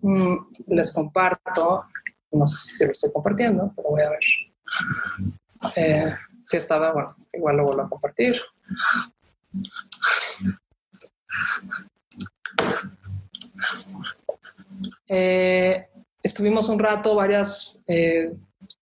mm, 0.01 0.37
les 0.69 0.93
comparto, 0.93 1.85
no 2.33 2.47
sé 2.47 2.57
si 2.59 2.85
lo 2.85 2.91
estoy 2.91 3.13
compartiendo, 3.13 3.73
pero 3.77 3.91
voy 3.91 4.03
a 4.03 4.11
ver. 4.11 4.21
Eh, 5.77 6.15
si 6.43 6.57
estaba, 6.57 6.93
bueno, 6.93 7.09
igual 7.33 7.57
lo 7.57 7.65
vuelvo 7.65 7.83
a 7.83 7.89
compartir. 7.89 8.41
Eh, 15.09 15.89
estuvimos 16.23 16.69
un 16.69 16.79
rato, 16.79 17.15
varias, 17.15 17.83
eh, 17.87 18.33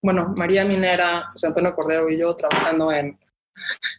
bueno, 0.02 0.32
María 0.36 0.64
Minera, 0.64 1.28
José 1.32 1.48
Antonio 1.48 1.74
Cordero 1.74 2.08
y 2.08 2.18
yo 2.18 2.34
trabajando 2.36 2.92
en, 2.92 3.18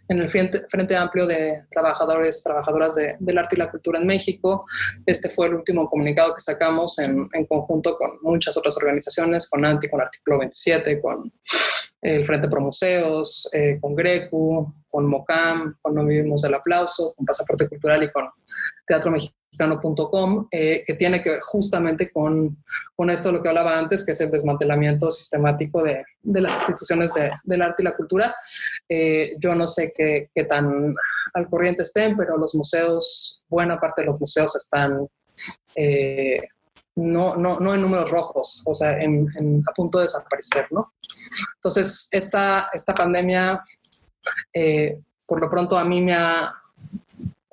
en 0.07 0.19
el 0.19 0.29
Frente, 0.29 0.65
Frente, 0.67 0.95
Amplio 0.95 1.25
de 1.25 1.65
Trabajadores, 1.69 2.41
Trabajadoras 2.43 2.95
de, 2.95 3.17
del 3.19 3.37
Arte 3.37 3.55
y 3.55 3.59
la 3.59 3.69
Cultura 3.69 3.99
en 3.99 4.07
México. 4.07 4.65
Este 5.05 5.29
fue 5.29 5.47
el 5.47 5.55
último 5.55 5.89
comunicado 5.89 6.33
que 6.33 6.41
sacamos 6.41 6.97
en, 6.99 7.27
en 7.33 7.45
conjunto 7.45 7.97
con 7.97 8.19
muchas 8.21 8.55
otras 8.55 8.77
organizaciones, 8.77 9.49
con 9.49 9.65
ANTI, 9.65 9.89
con 9.89 10.01
Artículo 10.01 10.39
27, 10.39 11.01
con 11.01 11.33
el 12.01 12.25
Frente 12.25 12.47
Pro 12.47 12.61
Museos, 12.61 13.49
eh, 13.51 13.77
con 13.79 13.95
Grecu, 13.95 14.73
con 14.89 15.05
MOCAM, 15.05 15.75
con 15.81 15.95
No 15.95 16.05
Vivimos 16.05 16.41
del 16.41 16.53
Aplauso, 16.53 17.13
con 17.15 17.25
Pasaporte 17.25 17.67
Cultural 17.67 18.03
y 18.03 18.11
con 18.11 18.29
teatromexicano.com, 18.87 20.47
eh, 20.51 20.83
que 20.85 20.93
tiene 20.93 21.21
que 21.21 21.31
ver 21.31 21.39
justamente 21.41 22.09
con, 22.11 22.63
con 22.95 23.09
esto 23.09 23.29
de 23.29 23.33
lo 23.33 23.43
que 23.43 23.49
hablaba 23.49 23.77
antes, 23.77 24.05
que 24.05 24.13
es 24.13 24.21
el 24.21 24.31
desmantelamiento 24.31 25.11
sistemático 25.11 25.83
de, 25.83 26.05
de 26.21 26.41
las 26.41 26.53
instituciones 26.53 27.13
de, 27.13 27.31
del 27.43 27.61
arte 27.61 27.83
y 27.83 27.85
la 27.85 27.95
cultura. 27.95 28.33
Eh, 28.87 29.35
yo 29.37 29.53
no 29.53 29.67
sé 29.67 29.93
qué, 29.95 30.29
tan 30.45 30.95
al 31.33 31.49
corriente 31.49 31.83
estén, 31.83 32.15
pero 32.15 32.37
los 32.37 32.55
museos, 32.55 33.43
buena 33.49 33.79
parte 33.79 34.01
de 34.01 34.07
los 34.07 34.19
museos 34.19 34.55
están 34.55 35.07
no, 36.95 37.35
no, 37.35 37.59
no 37.59 37.73
en 37.73 37.81
números 37.81 38.09
rojos, 38.09 38.61
o 38.65 38.73
sea, 38.73 38.99
en, 38.99 39.27
a 39.67 39.73
punto 39.73 39.99
de 39.99 40.03
desaparecer, 40.03 40.67
¿no? 40.71 40.91
Entonces, 41.55 42.07
esta, 42.11 42.69
esta 42.73 42.93
pandemia, 42.93 43.63
eh, 44.53 45.01
por 45.25 45.41
lo 45.41 45.49
pronto, 45.49 45.77
a 45.77 45.83
mí 45.83 46.01
me 46.01 46.15
ha 46.15 46.53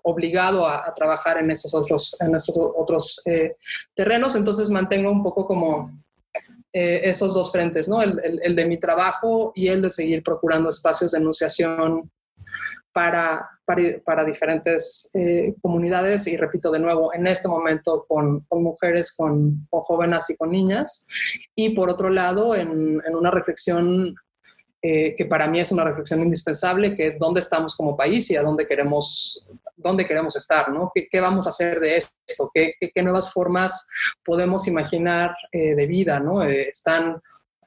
obligado 0.03 0.67
a, 0.69 0.93
trabajar 0.95 1.39
en 1.39 1.51
esos 1.51 1.75
otros, 1.75 2.17
en 2.21 2.35
estos 2.35 2.57
otros 2.57 3.21
eh, 3.25 3.57
terrenos, 3.95 4.37
entonces 4.37 4.71
mantengo 4.71 5.11
un 5.11 5.23
poco 5.23 5.47
como 5.47 5.91
eh, 6.73 7.01
esos 7.05 7.35
dos 7.35 7.51
frentes, 7.51 7.89
¿no? 7.89 8.01
El, 8.01 8.41
el, 8.43 8.55
de 8.55 8.67
mi 8.67 8.79
trabajo 8.79 9.53
y 9.55 9.69
el 9.69 9.83
de 9.83 9.91
seguir 9.91 10.23
procurando 10.23 10.69
espacios 10.69 11.11
de 11.11 11.19
enunciación 11.19 12.11
para, 12.97 13.47
para, 14.07 14.25
diferentes 14.25 15.11
eh, 15.13 15.55
comunidades 15.61 16.27
y 16.29 16.39
repito 16.39 16.71
de 16.71 16.79
nuevo, 16.79 17.13
en 17.13 17.27
este 17.27 17.47
momento 17.47 18.07
con, 18.09 18.41
con 18.49 18.63
mujeres, 18.63 19.15
con, 19.15 19.69
jóvenes 19.69 20.31
y 20.31 20.37
con 20.39 20.51
niñas. 20.51 21.07
Y 21.55 21.75
por 21.75 21.91
otro 21.91 22.09
lado, 22.09 22.55
en, 22.55 23.03
en 23.07 23.15
una 23.15 23.31
reflexión 23.31 24.15
eh, 24.81 25.15
que 25.15 25.27
para 25.27 25.47
mí 25.47 25.61
es 25.61 25.71
una 25.73 25.85
reflexión 25.85 26.23
indispensable, 26.23 26.95
que 26.95 27.09
es 27.09 27.19
dónde 27.19 27.41
estamos 27.41 27.77
como 27.77 27.99
país 27.99 28.31
y 28.31 28.37
a 28.37 28.43
dónde 28.43 28.67
queremos, 28.67 29.47
dónde 29.77 30.07
queremos 30.07 30.35
estar, 30.35 30.71
¿no? 30.71 30.91
¿Qué, 30.95 31.07
qué 31.11 31.21
vamos 31.21 31.45
a 31.45 31.51
hacer 31.51 31.79
de 31.81 31.99
esto? 31.99 32.51
¿Qué, 32.55 32.77
qué, 32.81 33.03
nuevas 33.03 33.31
formas 33.31 33.91
podemos 34.25 34.67
imaginar 34.69 35.37
eh, 35.53 35.75
de 35.75 35.87
vida, 35.87 36.19
¿no? 36.19 36.43
están 36.43 37.21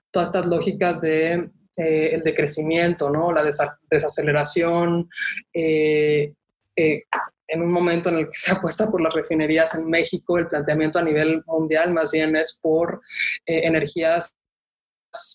todas 0.10 0.30
estas 0.30 0.48
lógicas 0.48 1.02
de 1.02 1.52
eh, 1.80 2.14
el 2.14 2.22
decrecimiento, 2.22 3.10
¿no? 3.10 3.32
la 3.32 3.42
desaceleración, 3.90 5.10
eh, 5.54 6.34
eh, 6.76 7.04
en 7.48 7.62
un 7.62 7.72
momento 7.72 8.10
en 8.10 8.18
el 8.18 8.26
que 8.26 8.32
se 8.38 8.52
apuesta 8.52 8.92
por 8.92 9.00
las 9.00 9.14
refinerías 9.14 9.76
en 9.76 9.86
México, 9.86 10.38
el 10.38 10.50
planteamiento 10.50 11.00
a 11.00 11.04
nivel 11.04 11.42
mundial 11.46 11.94
más 11.94 12.12
bien 12.12 12.36
es 12.36 12.60
por 12.62 13.00
energías 13.46 14.36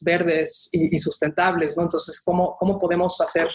verdes 0.05 0.69
y, 0.73 0.99
sustentables, 0.99 1.79
¿no? 1.79 1.85
Entonces, 1.85 2.23
¿cómo, 2.23 2.57
cómo 2.59 2.79
podemos 2.79 3.19
hacer, 3.23 3.49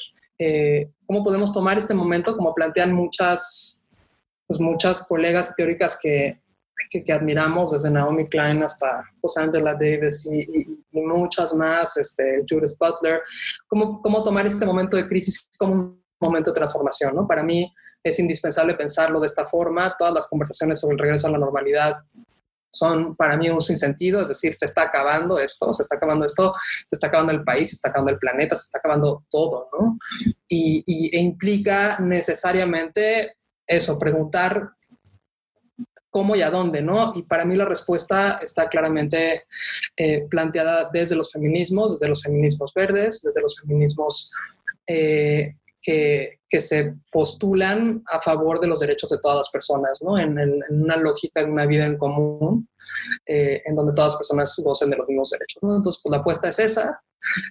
cómo 1.05 1.23
podemos 1.23 1.53
tomar 1.53 1.77
este 1.77 1.93
momento, 1.93 2.35
como 2.35 2.55
plantean 2.55 2.91
muchas, 2.91 3.87
pues 4.47 4.59
muchas 4.59 5.07
colegas 5.07 5.55
teóricas 5.55 5.97
que, 6.01 6.41
que, 6.89 7.13
admiramos, 7.13 7.71
desde 7.71 7.91
Naomi 7.91 8.27
Klein 8.27 8.63
hasta 8.63 9.03
José 9.21 9.41
Angela 9.41 9.73
Davis 9.73 10.27
y, 10.31 10.83
muchas 10.91 11.53
más, 11.53 11.97
este, 11.97 12.43
Judith 12.49 12.77
Butler, 12.79 13.21
cómo, 13.67 14.01
cómo 14.01 14.23
tomar 14.23 14.45
este 14.45 14.65
momento 14.65 14.97
de 14.97 15.07
crisis 15.07 15.47
como 15.57 15.73
un 15.73 16.03
momento 16.19 16.51
de 16.51 16.55
transformación. 16.55 17.15
¿no? 17.15 17.27
Para 17.27 17.43
mí 17.43 17.71
es 18.03 18.19
indispensable 18.19 18.73
pensarlo 18.75 19.19
de 19.19 19.27
esta 19.27 19.45
forma. 19.45 19.95
Todas 19.97 20.13
las 20.13 20.27
conversaciones 20.27 20.79
sobre 20.79 20.93
el 20.93 20.99
regreso 20.99 21.27
a 21.27 21.31
la 21.31 21.37
normalidad 21.37 21.97
son 22.71 23.15
para 23.15 23.35
mí 23.35 23.49
un 23.49 23.61
sinsentido, 23.61 24.21
es 24.21 24.29
decir, 24.29 24.53
se 24.53 24.65
está 24.65 24.83
acabando 24.83 25.39
esto, 25.39 25.73
se 25.73 25.81
está 25.81 25.95
acabando 25.95 26.25
esto, 26.25 26.53
se 26.87 26.93
está 26.95 27.07
acabando 27.07 27.33
el 27.33 27.43
país, 27.43 27.71
se 27.71 27.75
está 27.77 27.89
acabando 27.89 28.13
el 28.13 28.19
planeta, 28.19 28.55
se 28.55 28.63
está 28.63 28.77
acabando 28.77 29.25
todo, 29.29 29.69
¿no? 29.73 29.97
Y, 30.47 30.83
y 30.85 31.15
e 31.15 31.19
implica 31.19 31.99
necesariamente 31.99 33.37
eso, 33.65 33.97
preguntar 33.99 34.71
cómo 36.09 36.35
y 36.35 36.41
a 36.41 36.49
dónde, 36.49 36.81
¿no? 36.81 37.13
Y 37.15 37.23
para 37.23 37.45
mí 37.45 37.55
la 37.55 37.65
respuesta 37.65 38.39
está 38.41 38.67
claramente 38.67 39.43
eh, 39.95 40.25
planteada 40.29 40.89
desde 40.91 41.15
los 41.15 41.31
feminismos, 41.31 41.93
desde 41.93 42.09
los 42.09 42.23
feminismos 42.23 42.73
verdes, 42.73 43.21
desde 43.21 43.41
los 43.41 43.59
feminismos 43.59 44.31
eh, 44.87 45.55
que, 45.81 46.37
se 46.59 46.95
postulan 47.11 48.01
a 48.07 48.19
favor 48.19 48.59
de 48.59 48.65
los 48.65 48.79
derechos 48.79 49.11
de 49.11 49.19
todas 49.19 49.37
las 49.37 49.49
personas, 49.49 50.01
¿no? 50.01 50.17
En, 50.17 50.35
una 50.69 50.97
lógica 50.97 51.43
de 51.43 51.51
una 51.51 51.67
vida 51.67 51.85
en 51.85 51.97
común, 51.97 52.67
eh, 53.27 53.61
en 53.65 53.75
donde 53.75 53.93
todas 53.93 54.13
las 54.13 54.17
personas 54.17 54.61
gocen 54.63 54.89
de 54.89 54.97
los 54.97 55.07
mismos 55.07 55.29
derechos. 55.29 55.61
Entonces, 55.61 56.01
pues 56.01 56.11
la 56.11 56.17
apuesta 56.17 56.49
es 56.49 56.57
esa. 56.57 57.03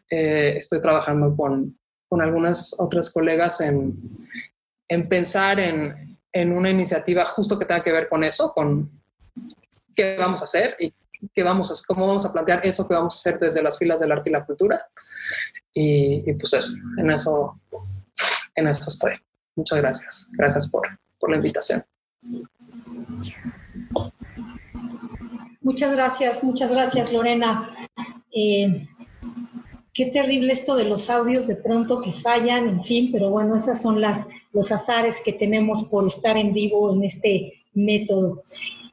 estoy 0.08 0.80
trabajando 0.80 1.36
con, 1.36 1.78
con 2.08 2.20
algunas 2.20 2.74
otras 2.80 3.08
colegas 3.10 3.60
en, 3.60 3.94
en 4.88 5.08
pensar 5.08 5.60
en 5.60 6.17
en 6.32 6.52
una 6.52 6.70
iniciativa 6.70 7.24
justo 7.24 7.58
que 7.58 7.64
tenga 7.64 7.82
que 7.82 7.92
ver 7.92 8.08
con 8.08 8.24
eso, 8.24 8.52
con 8.52 8.90
qué 9.94 10.16
vamos 10.18 10.40
a 10.40 10.44
hacer 10.44 10.76
y 10.78 10.94
qué 11.34 11.42
vamos 11.42 11.70
a, 11.70 11.74
cómo 11.86 12.06
vamos 12.06 12.24
a 12.24 12.32
plantear 12.32 12.60
eso 12.64 12.86
que 12.86 12.94
vamos 12.94 13.14
a 13.14 13.18
hacer 13.18 13.40
desde 13.40 13.62
las 13.62 13.78
filas 13.78 14.00
del 14.00 14.12
arte 14.12 14.30
y 14.30 14.32
la 14.32 14.44
cultura. 14.44 14.86
Y, 15.72 16.32
pues 16.34 16.52
eso, 16.52 16.76
en 16.98 17.10
eso, 17.10 17.60
en 18.54 18.68
eso 18.68 18.90
estoy. 18.90 19.12
Muchas 19.56 19.78
gracias. 19.78 20.28
Gracias 20.32 20.68
por, 20.68 20.82
por 21.18 21.30
la 21.30 21.36
invitación. 21.36 21.82
Muchas 25.60 25.92
gracias, 25.92 26.42
muchas 26.42 26.70
gracias, 26.70 27.12
Lorena. 27.12 27.74
Eh, 28.34 28.88
qué 29.92 30.06
terrible 30.06 30.52
esto 30.52 30.76
de 30.76 30.84
los 30.84 31.10
audios 31.10 31.46
de 31.46 31.56
pronto 31.56 32.00
que 32.00 32.12
fallan, 32.12 32.68
en 32.68 32.84
fin, 32.84 33.10
pero 33.12 33.30
bueno, 33.30 33.56
esas 33.56 33.82
son 33.82 34.00
las, 34.00 34.26
los 34.52 34.72
azares 34.72 35.20
que 35.24 35.32
tenemos 35.32 35.84
por 35.84 36.06
estar 36.06 36.36
en 36.36 36.52
vivo 36.52 36.92
en 36.92 37.04
este 37.04 37.64
método. 37.74 38.40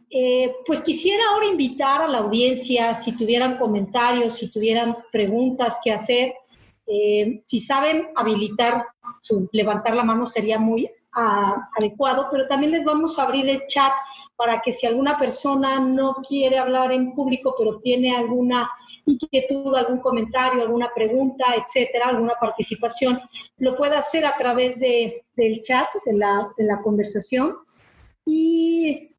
Eh, 0.09 0.53
pues 0.65 0.81
quisiera 0.81 1.23
ahora 1.31 1.47
invitar 1.47 2.01
a 2.01 2.07
la 2.07 2.19
audiencia, 2.19 2.93
si 2.93 3.17
tuvieran 3.17 3.57
comentarios, 3.57 4.35
si 4.35 4.49
tuvieran 4.49 4.95
preguntas 5.11 5.79
que 5.83 5.91
hacer, 5.91 6.33
eh, 6.87 7.41
si 7.43 7.59
saben 7.59 8.07
habilitar, 8.15 8.85
su, 9.19 9.49
levantar 9.51 9.95
la 9.95 10.03
mano 10.03 10.25
sería 10.25 10.59
muy 10.59 10.89
adecuado, 11.15 12.27
pero 12.29 12.47
también 12.47 12.71
les 12.71 12.83
vamos 12.83 13.17
a 13.17 13.23
abrir 13.23 13.49
el 13.49 13.65
chat 13.67 13.93
para 14.35 14.61
que 14.61 14.73
si 14.73 14.85
alguna 14.85 15.17
persona 15.17 15.79
no 15.79 16.15
quiere 16.27 16.57
hablar 16.57 16.91
en 16.91 17.15
público, 17.15 17.55
pero 17.57 17.79
tiene 17.79 18.15
alguna 18.15 18.69
inquietud, 19.05 19.73
algún 19.75 19.99
comentario, 19.99 20.61
alguna 20.61 20.91
pregunta, 20.93 21.45
etcétera, 21.55 22.09
alguna 22.09 22.33
participación, 22.39 23.21
lo 23.57 23.77
pueda 23.77 23.99
hacer 23.99 24.25
a 24.25 24.35
través 24.37 24.79
de, 24.79 25.23
del 25.35 25.61
chat, 25.61 25.87
de 26.05 26.13
la, 26.13 26.49
de 26.57 26.65
la 26.65 26.81
conversación. 26.81 27.55
Y 28.25 29.14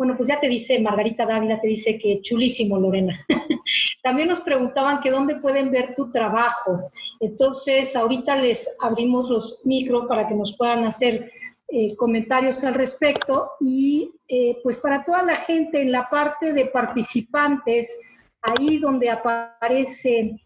bueno, 0.00 0.16
pues 0.16 0.30
ya 0.30 0.40
te 0.40 0.48
dice 0.48 0.80
Margarita 0.80 1.26
Dávila, 1.26 1.60
te 1.60 1.68
dice 1.68 1.98
que 1.98 2.22
chulísimo, 2.22 2.78
Lorena. 2.78 3.22
También 4.02 4.28
nos 4.28 4.40
preguntaban 4.40 5.02
que 5.02 5.10
dónde 5.10 5.34
pueden 5.34 5.70
ver 5.70 5.92
tu 5.94 6.10
trabajo. 6.10 6.90
Entonces, 7.20 7.94
ahorita 7.94 8.34
les 8.36 8.66
abrimos 8.80 9.28
los 9.28 9.60
micros 9.66 10.06
para 10.08 10.26
que 10.26 10.34
nos 10.34 10.56
puedan 10.56 10.84
hacer 10.86 11.30
eh, 11.68 11.94
comentarios 11.96 12.64
al 12.64 12.72
respecto. 12.72 13.50
Y 13.60 14.10
eh, 14.26 14.56
pues 14.62 14.78
para 14.78 15.04
toda 15.04 15.22
la 15.22 15.36
gente 15.36 15.82
en 15.82 15.92
la 15.92 16.08
parte 16.08 16.54
de 16.54 16.64
participantes, 16.64 18.00
ahí 18.40 18.78
donde 18.78 19.10
aparece 19.10 20.40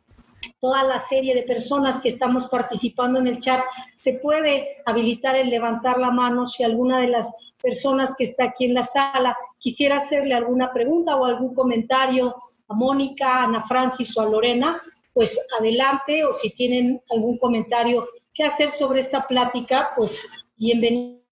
toda 0.59 0.83
la 0.83 0.99
serie 0.99 1.33
de 1.33 1.43
personas 1.45 2.01
que 2.01 2.09
estamos 2.09 2.49
participando 2.49 3.21
en 3.21 3.29
el 3.29 3.39
chat, 3.39 3.61
se 4.03 4.15
puede 4.15 4.79
habilitar 4.85 5.37
el 5.37 5.49
levantar 5.49 6.01
la 6.01 6.11
mano 6.11 6.45
si 6.45 6.65
alguna 6.65 7.03
de 7.03 7.07
las 7.07 7.44
personas 7.65 8.15
que 8.17 8.25
está 8.25 8.45
aquí 8.45 8.67
en 8.67 8.75
la 8.75 8.83
sala 8.83 9.37
quisiera 9.59 9.97
hacerle 9.97 10.35
alguna 10.35 10.71
pregunta 10.73 11.17
o 11.17 11.25
algún 11.25 11.55
comentario 11.55 12.37
a 12.69 12.75
Mónica, 12.75 13.41
a 13.41 13.45
Ana 13.45 13.63
Francis 13.63 14.17
o 14.17 14.21
a 14.21 14.27
Lorena, 14.27 14.81
pues 15.15 15.41
adelante, 15.59 16.25
o 16.25 16.33
si 16.33 16.51
tienen 16.51 17.01
algún 17.11 17.39
comentario 17.39 18.07
que 18.35 18.45
hacer 18.45 18.71
sobre 18.71 19.01
esta 19.01 19.27
plática, 19.27 19.93
pues 19.97 20.45
bienvenidos 20.57 21.23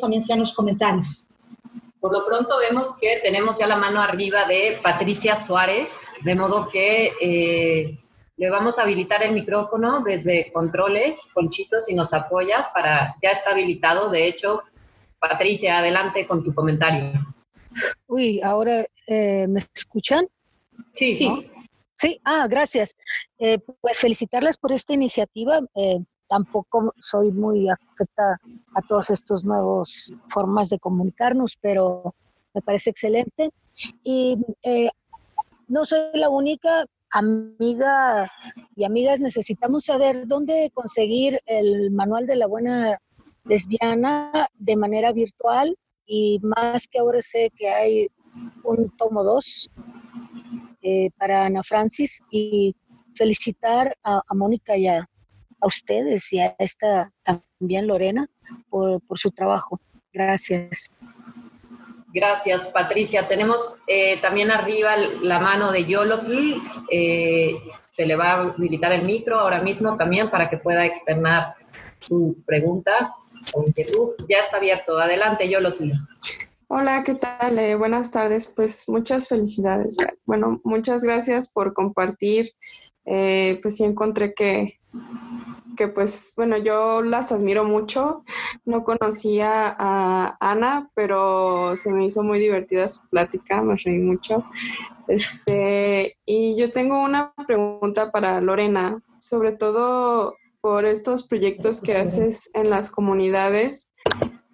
también 0.00 0.24
sean 0.24 0.40
los 0.40 0.52
comentarios. 0.52 1.28
Por 2.00 2.12
lo 2.12 2.26
pronto 2.26 2.58
vemos 2.58 2.96
que 2.98 3.20
tenemos 3.22 3.58
ya 3.58 3.66
la 3.66 3.76
mano 3.76 4.00
arriba 4.00 4.46
de 4.46 4.78
Patricia 4.82 5.36
Suárez, 5.36 6.12
de 6.24 6.34
modo 6.34 6.68
que 6.68 7.12
eh, 7.20 7.98
le 8.36 8.50
vamos 8.50 8.78
a 8.78 8.82
habilitar 8.82 9.22
el 9.22 9.32
micrófono 9.32 10.00
desde 10.00 10.50
controles, 10.52 11.28
Conchito, 11.34 11.80
si 11.80 11.94
nos 11.94 12.12
apoyas, 12.12 12.68
para 12.68 13.16
ya 13.20 13.30
está 13.30 13.50
habilitado. 13.50 14.10
De 14.10 14.28
hecho, 14.28 14.62
Patricia, 15.18 15.78
adelante 15.78 16.26
con 16.26 16.44
tu 16.44 16.54
comentario. 16.54 17.12
Uy, 18.06 18.40
ahora 18.42 18.86
eh, 19.06 19.46
me 19.48 19.60
escuchan. 19.74 20.26
Sí, 20.92 21.16
sí. 21.16 21.50
Sí, 21.94 22.20
ah, 22.24 22.46
gracias. 22.48 22.96
Eh, 23.38 23.58
pues 23.80 23.98
felicitarles 23.98 24.56
por 24.56 24.72
esta 24.72 24.94
iniciativa. 24.94 25.60
Eh, 25.74 25.98
tampoco 26.28 26.94
soy 26.98 27.32
muy 27.32 27.68
afecta 27.68 28.38
a 28.74 28.82
todas 28.82 29.10
estas 29.10 29.42
nuevas 29.42 30.12
formas 30.28 30.68
de 30.68 30.78
comunicarnos, 30.78 31.56
pero 31.60 32.14
me 32.54 32.62
parece 32.62 32.90
excelente. 32.90 33.50
Y 34.04 34.38
no 35.66 35.84
soy 35.84 36.10
la 36.14 36.28
única 36.28 36.86
amiga 37.10 38.30
y 38.76 38.84
amigas, 38.84 39.20
necesitamos 39.20 39.84
saber 39.84 40.26
dónde 40.26 40.70
conseguir 40.74 41.40
el 41.46 41.90
manual 41.90 42.26
de 42.26 42.36
la 42.36 42.46
buena 42.46 43.00
lesbiana 43.48 44.48
de 44.58 44.76
manera 44.76 45.12
virtual 45.12 45.76
y 46.06 46.38
más 46.42 46.86
que 46.86 46.98
ahora 46.98 47.20
sé 47.20 47.50
que 47.56 47.68
hay 47.68 48.08
un 48.64 48.90
tomo 48.96 49.24
2 49.24 49.70
eh, 50.82 51.10
para 51.18 51.46
Ana 51.46 51.62
Francis 51.62 52.22
y 52.30 52.74
felicitar 53.14 53.96
a, 54.04 54.22
Mónica 54.34 54.76
y 54.76 54.86
a, 54.86 55.08
ustedes 55.60 56.32
y 56.32 56.38
a 56.38 56.54
esta 56.58 57.12
también 57.24 57.88
Lorena 57.88 58.28
por, 58.70 59.00
su 59.14 59.30
trabajo. 59.32 59.80
Gracias. 60.12 60.90
Gracias, 62.14 62.68
Patricia. 62.68 63.26
Tenemos 63.26 63.74
eh, 63.86 64.18
también 64.20 64.50
arriba 64.50 64.96
la 64.96 65.40
mano 65.40 65.72
de 65.72 65.84
Yolotl. 65.84 66.62
Eh, 66.90 67.56
se 67.90 68.06
le 68.06 68.16
va 68.16 68.30
a 68.30 68.40
habilitar 68.40 68.92
el 68.92 69.02
micro 69.02 69.40
ahora 69.40 69.60
mismo 69.62 69.96
también 69.96 70.30
para 70.30 70.48
que 70.48 70.58
pueda 70.58 70.86
externar 70.86 71.54
su 72.00 72.36
pregunta 72.46 73.14
o 73.54 73.64
inquietud. 73.66 74.14
Ya 74.28 74.38
está 74.38 74.58
abierto. 74.58 74.98
Adelante, 74.98 75.48
Yolotl. 75.48 75.92
Hola, 76.70 77.02
¿qué 77.02 77.14
tal? 77.14 77.58
Eh, 77.58 77.74
buenas 77.76 78.10
tardes. 78.10 78.46
Pues 78.46 78.88
muchas 78.88 79.26
felicidades. 79.28 79.96
Bueno, 80.26 80.60
muchas 80.64 81.02
gracias 81.02 81.50
por 81.50 81.72
compartir. 81.72 82.52
Eh, 83.06 83.58
pues 83.62 83.78
sí 83.78 83.84
encontré 83.84 84.34
que, 84.34 84.78
que, 85.78 85.88
pues, 85.88 86.34
bueno, 86.36 86.58
yo 86.58 87.00
las 87.00 87.32
admiro 87.32 87.64
mucho. 87.64 88.22
No 88.66 88.84
conocía 88.84 89.74
a 89.78 90.36
Ana, 90.40 90.90
pero 90.94 91.74
se 91.74 91.90
me 91.90 92.04
hizo 92.04 92.22
muy 92.22 92.38
divertida 92.38 92.86
su 92.86 93.08
plática, 93.08 93.62
me 93.62 93.76
reí 93.76 93.98
mucho. 93.98 94.44
Este, 95.06 96.18
y 96.26 96.54
yo 96.56 96.70
tengo 96.70 97.02
una 97.02 97.32
pregunta 97.46 98.10
para 98.10 98.42
Lorena, 98.42 99.02
sobre 99.18 99.52
todo 99.52 100.36
por 100.68 100.84
estos 100.84 101.26
proyectos 101.26 101.80
que 101.80 101.96
haces 101.96 102.50
en 102.52 102.68
las 102.68 102.90
comunidades. 102.90 103.90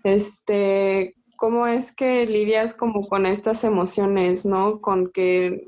Este, 0.04 1.16
cómo 1.36 1.66
es 1.66 1.92
que 1.92 2.24
lidias 2.24 2.72
como 2.72 3.08
con 3.08 3.26
estas 3.26 3.64
emociones, 3.64 4.46
¿no? 4.46 4.80
Con 4.80 5.10
que, 5.10 5.66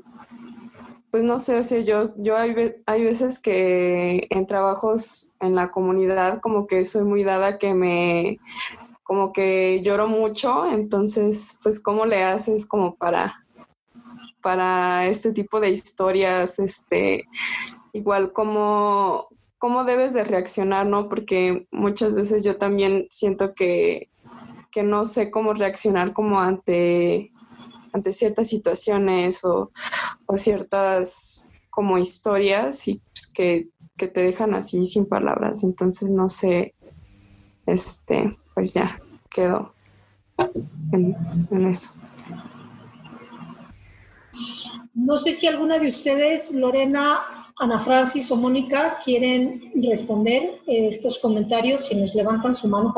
pues 1.11 1.25
no 1.25 1.37
sé, 1.37 1.57
o 1.57 1.79
yo, 1.81 2.03
yo 2.15 2.37
hay, 2.37 2.75
hay 2.85 3.03
veces 3.03 3.39
que 3.39 4.25
en 4.29 4.47
trabajos 4.47 5.33
en 5.41 5.53
la 5.53 5.69
comunidad 5.69 6.39
como 6.39 6.65
que 6.65 6.85
soy 6.85 7.03
muy 7.03 7.25
dada 7.25 7.57
que 7.57 7.73
me, 7.73 8.39
como 9.03 9.33
que 9.33 9.81
lloro 9.83 10.07
mucho, 10.07 10.65
entonces, 10.71 11.59
pues 11.61 11.83
cómo 11.83 12.05
le 12.05 12.23
haces 12.23 12.65
como 12.65 12.95
para, 12.95 13.43
para 14.41 15.07
este 15.07 15.33
tipo 15.33 15.59
de 15.59 15.71
historias, 15.71 16.57
este, 16.57 17.25
igual 17.91 18.31
como 18.31 19.27
cómo 19.57 19.83
debes 19.83 20.13
de 20.13 20.23
reaccionar, 20.23 20.85
¿no? 20.85 21.09
Porque 21.09 21.67
muchas 21.71 22.15
veces 22.15 22.43
yo 22.43 22.57
también 22.57 23.07
siento 23.09 23.53
que 23.53 24.09
que 24.77 24.83
no 24.83 25.05
sé 25.05 25.31
cómo 25.31 25.53
reaccionar 25.53 26.13
como 26.13 26.39
ante, 26.39 27.31
ante 27.93 28.13
ciertas 28.13 28.47
situaciones 28.47 29.43
o, 29.43 29.71
ciertas 30.35 31.49
como 31.71 31.97
historias 31.97 32.87
y 32.87 33.01
pues, 33.11 33.25
que, 33.33 33.69
te 33.97 34.21
dejan 34.21 34.53
así 34.53 34.85
sin 34.85 35.07
palabras. 35.07 35.63
Entonces 35.63 36.11
no 36.11 36.29
sé, 36.29 36.75
este, 37.65 38.37
pues 38.53 38.75
ya 38.75 38.99
quedo 39.31 39.73
en 40.91 41.67
eso. 41.67 41.99
No 44.93 45.17
sé 45.17 45.33
si 45.33 45.47
alguna 45.47 45.79
de 45.79 45.89
ustedes, 45.89 46.51
Lorena, 46.51 47.36
Ana 47.59 47.79
Francis 47.79 48.29
o 48.31 48.35
Mónica, 48.35 48.97
quieren 49.03 49.71
responder 49.89 50.43
eh, 50.67 50.89
estos 50.89 51.17
comentarios, 51.19 51.87
si 51.87 51.95
nos 51.95 52.13
levantan 52.13 52.53
su 52.53 52.67
mano 52.67 52.93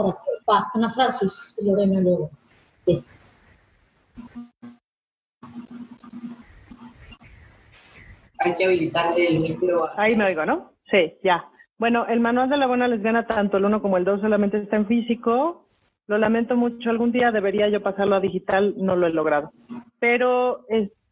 para 0.45 0.65
Ana 0.73 0.89
Francis, 0.89 1.57
Lorena 1.63 2.01
luego. 2.01 2.29
Hay 8.39 8.55
que 8.55 8.65
habilitarle 8.65 9.27
el 9.27 9.39
micro. 9.39 9.89
Ahí 9.97 10.15
me 10.15 10.25
oigo, 10.25 10.45
¿no? 10.45 10.73
Sí, 10.89 11.17
ya. 11.23 11.45
Bueno, 11.77 12.05
el 12.07 12.19
manual 12.19 12.49
de 12.49 12.57
la 12.57 12.67
buena 12.67 12.87
lesbiana, 12.87 13.25
tanto 13.25 13.57
el 13.57 13.65
uno 13.65 13.81
como 13.81 13.97
el 13.97 14.03
dos, 14.03 14.19
solamente 14.19 14.57
está 14.57 14.75
en 14.75 14.87
físico. 14.87 15.65
Lo 16.07 16.17
lamento 16.17 16.57
mucho, 16.57 16.89
algún 16.89 17.11
día 17.11 17.31
debería 17.31 17.69
yo 17.69 17.81
pasarlo 17.81 18.15
a 18.15 18.19
digital, 18.19 18.73
no 18.77 18.95
lo 18.95 19.07
he 19.07 19.11
logrado. 19.11 19.51
Pero 19.99 20.65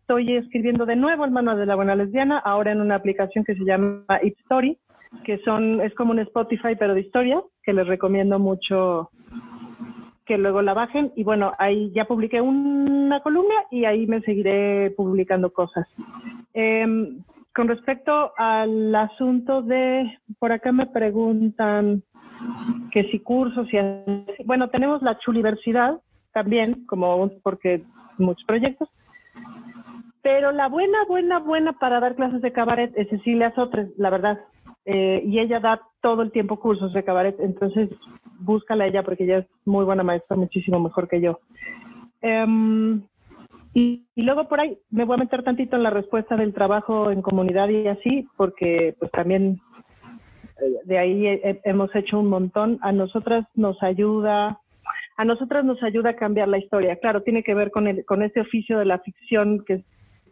estoy 0.07 0.37
escribiendo 0.37 0.85
de 0.85 0.95
nuevo 0.95 1.25
el 1.25 1.31
manual 1.31 1.57
de 1.57 1.65
la 1.65 1.75
buena 1.75 1.93
lesbiana, 1.93 2.37
ahora 2.39 2.71
en 2.71 2.79
una 2.79 2.95
aplicación 2.95 3.43
que 3.43 3.55
se 3.55 3.65
llama 3.65 4.05
Story, 4.43 4.77
que 5.25 5.37
son, 5.39 5.81
es 5.81 5.93
como 5.95 6.11
un 6.11 6.19
Spotify 6.19 6.77
pero 6.79 6.93
de 6.93 7.01
historia, 7.01 7.41
que 7.61 7.73
les 7.73 7.85
recomiendo 7.85 8.39
mucho 8.39 9.09
que 10.25 10.37
luego 10.37 10.61
la 10.61 10.73
bajen 10.73 11.11
y 11.17 11.25
bueno, 11.25 11.51
ahí 11.59 11.91
ya 11.93 12.05
publiqué 12.05 12.39
una 12.39 13.19
columna 13.19 13.53
y 13.69 13.83
ahí 13.83 14.07
me 14.07 14.21
seguiré 14.21 14.91
publicando 14.91 15.51
cosas. 15.51 15.85
Em, 16.53 17.21
con 17.53 17.67
respecto 17.67 18.31
al 18.37 18.95
asunto 18.95 19.61
de, 19.61 20.09
por 20.39 20.53
acá 20.53 20.71
me 20.71 20.85
preguntan 20.85 22.01
que 22.91 23.03
si 23.11 23.19
cursos 23.19 23.67
y 23.73 24.43
bueno, 24.45 24.69
tenemos 24.69 25.01
la 25.01 25.17
Chuliversidad 25.19 25.99
también, 26.31 26.85
como 26.85 27.29
porque 27.43 27.83
muchos 28.17 28.45
proyectos, 28.45 28.87
pero 30.21 30.51
la 30.51 30.67
buena, 30.67 31.05
buena, 31.07 31.39
buena 31.39 31.73
para 31.73 31.99
dar 31.99 32.15
clases 32.15 32.41
de 32.41 32.51
cabaret 32.51 32.91
es 32.95 33.09
Cecilia 33.09 33.53
Sotres, 33.55 33.89
la 33.97 34.09
verdad. 34.09 34.39
Eh, 34.85 35.21
y 35.25 35.39
ella 35.39 35.59
da 35.59 35.81
todo 36.01 36.21
el 36.21 36.31
tiempo 36.31 36.59
cursos 36.59 36.93
de 36.93 37.03
cabaret, 37.03 37.35
entonces 37.39 37.89
búscala 38.39 38.87
ella 38.87 39.03
porque 39.03 39.25
ella 39.25 39.39
es 39.39 39.47
muy 39.65 39.83
buena 39.83 40.03
maestra, 40.03 40.37
muchísimo 40.37 40.79
mejor 40.79 41.09
que 41.09 41.19
yo. 41.19 41.39
Em, 42.21 43.03
y, 43.73 44.05
luego 44.15 44.47
por 44.47 44.61
ahí 44.61 44.77
me 44.89 45.03
voy 45.03 45.15
a 45.15 45.23
meter 45.23 45.43
tantito 45.43 45.75
en 45.75 45.83
la 45.83 45.89
respuesta 45.89 46.37
del 46.37 46.53
trabajo 46.53 47.11
en 47.11 47.21
comunidad 47.21 47.67
y 47.67 47.87
así, 47.87 48.27
porque 48.37 48.95
pues 48.97 49.11
también 49.11 49.59
eh, 50.61 50.79
de 50.85 50.97
ahí 50.97 51.41
hemos 51.65 51.93
hecho 51.93 52.19
un 52.19 52.29
montón. 52.29 52.79
A 52.81 52.93
nosotras 52.93 53.45
nos 53.55 53.83
ayuda, 53.83 54.59
a 55.17 55.25
nosotras 55.25 55.65
nos 55.65 55.83
ayuda 55.83 56.11
a 56.11 56.15
cambiar 56.15 56.47
la 56.47 56.59
historia. 56.59 56.95
Claro, 56.95 57.23
tiene 57.23 57.43
que 57.43 57.53
ver 57.53 57.71
con, 57.71 57.87
el, 57.87 58.05
con 58.05 58.23
ese 58.23 58.39
oficio 58.39 58.79
de 58.79 58.85
la 58.85 58.99
ficción 58.99 59.63
que 59.65 59.73
es 59.73 59.85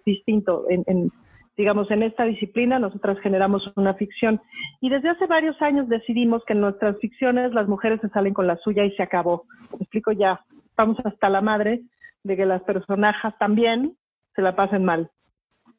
distinto 0.06 0.66
en, 0.70 0.84
en 0.88 1.12
digamos, 1.58 1.90
en 1.92 2.04
esta 2.04 2.26
disciplina 2.26 2.80
nosotras 2.80 3.18
generamos 3.20 3.64
una 3.76 3.94
ficción 3.94 4.42
y 4.82 4.90
desde 4.90 5.10
hace 5.10 5.26
varios 5.26 5.62
años 5.62 5.88
decidimos 5.88 6.44
que 6.46 6.54
en 6.54 6.62
nuestras 6.62 6.98
ficciones 7.00 7.54
las 7.54 7.68
mujeres 7.68 8.00
se 8.02 8.10
salen 8.10 8.34
con 8.34 8.48
la 8.48 8.58
suya 8.58 8.84
y 8.84 8.92
se 8.92 9.04
acabó. 9.04 9.46
Me 9.72 9.78
explico 9.84 10.12
ya, 10.12 10.42
vamos 10.78 10.98
hasta 11.06 11.30
la 11.30 11.42
madre 11.42 11.82
de 12.24 12.36
que 12.36 12.46
las 12.46 12.62
personajes 12.64 13.34
también 13.40 13.96
se 14.36 14.42
la 14.42 14.56
pasen 14.56 14.84
mal. 14.84 15.10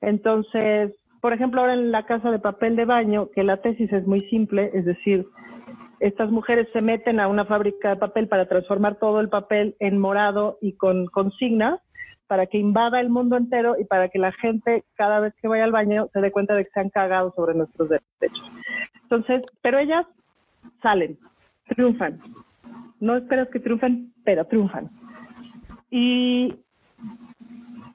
Entonces, 0.00 0.94
por 1.20 1.32
ejemplo, 1.32 1.60
ahora 1.60 1.74
en 1.74 1.92
la 1.92 2.06
casa 2.06 2.30
de 2.30 2.38
papel 2.38 2.76
de 2.76 2.84
baño, 2.84 3.28
que 3.34 3.42
la 3.42 3.58
tesis 3.58 3.92
es 3.92 4.06
muy 4.06 4.22
simple, 4.28 4.70
es 4.72 4.84
decir, 4.84 5.26
estas 5.98 6.30
mujeres 6.30 6.68
se 6.72 6.82
meten 6.82 7.20
a 7.20 7.28
una 7.28 7.46
fábrica 7.46 7.90
de 7.90 7.96
papel 7.96 8.28
para 8.28 8.46
transformar 8.46 8.96
todo 8.96 9.20
el 9.20 9.28
papel 9.28 9.76
en 9.80 9.98
morado 9.98 10.58
y 10.60 10.74
con 10.74 11.06
consignas 11.06 11.80
para 12.26 12.46
que 12.46 12.58
invada 12.58 13.00
el 13.00 13.08
mundo 13.08 13.36
entero 13.36 13.76
y 13.78 13.84
para 13.84 14.08
que 14.08 14.18
la 14.18 14.32
gente 14.32 14.84
cada 14.94 15.20
vez 15.20 15.34
que 15.40 15.48
vaya 15.48 15.64
al 15.64 15.72
baño 15.72 16.08
se 16.12 16.20
dé 16.20 16.32
cuenta 16.32 16.54
de 16.54 16.64
que 16.64 16.70
se 16.70 16.80
han 16.80 16.90
cagado 16.90 17.32
sobre 17.34 17.54
nuestros 17.54 17.88
derechos. 17.88 18.50
Entonces, 19.02 19.42
pero 19.62 19.78
ellas 19.78 20.06
salen, 20.82 21.18
triunfan. 21.66 22.20
No 23.00 23.16
esperas 23.16 23.48
que 23.48 23.60
triunfen, 23.60 24.12
pero 24.24 24.44
triunfan. 24.46 24.90
Y, 25.90 26.54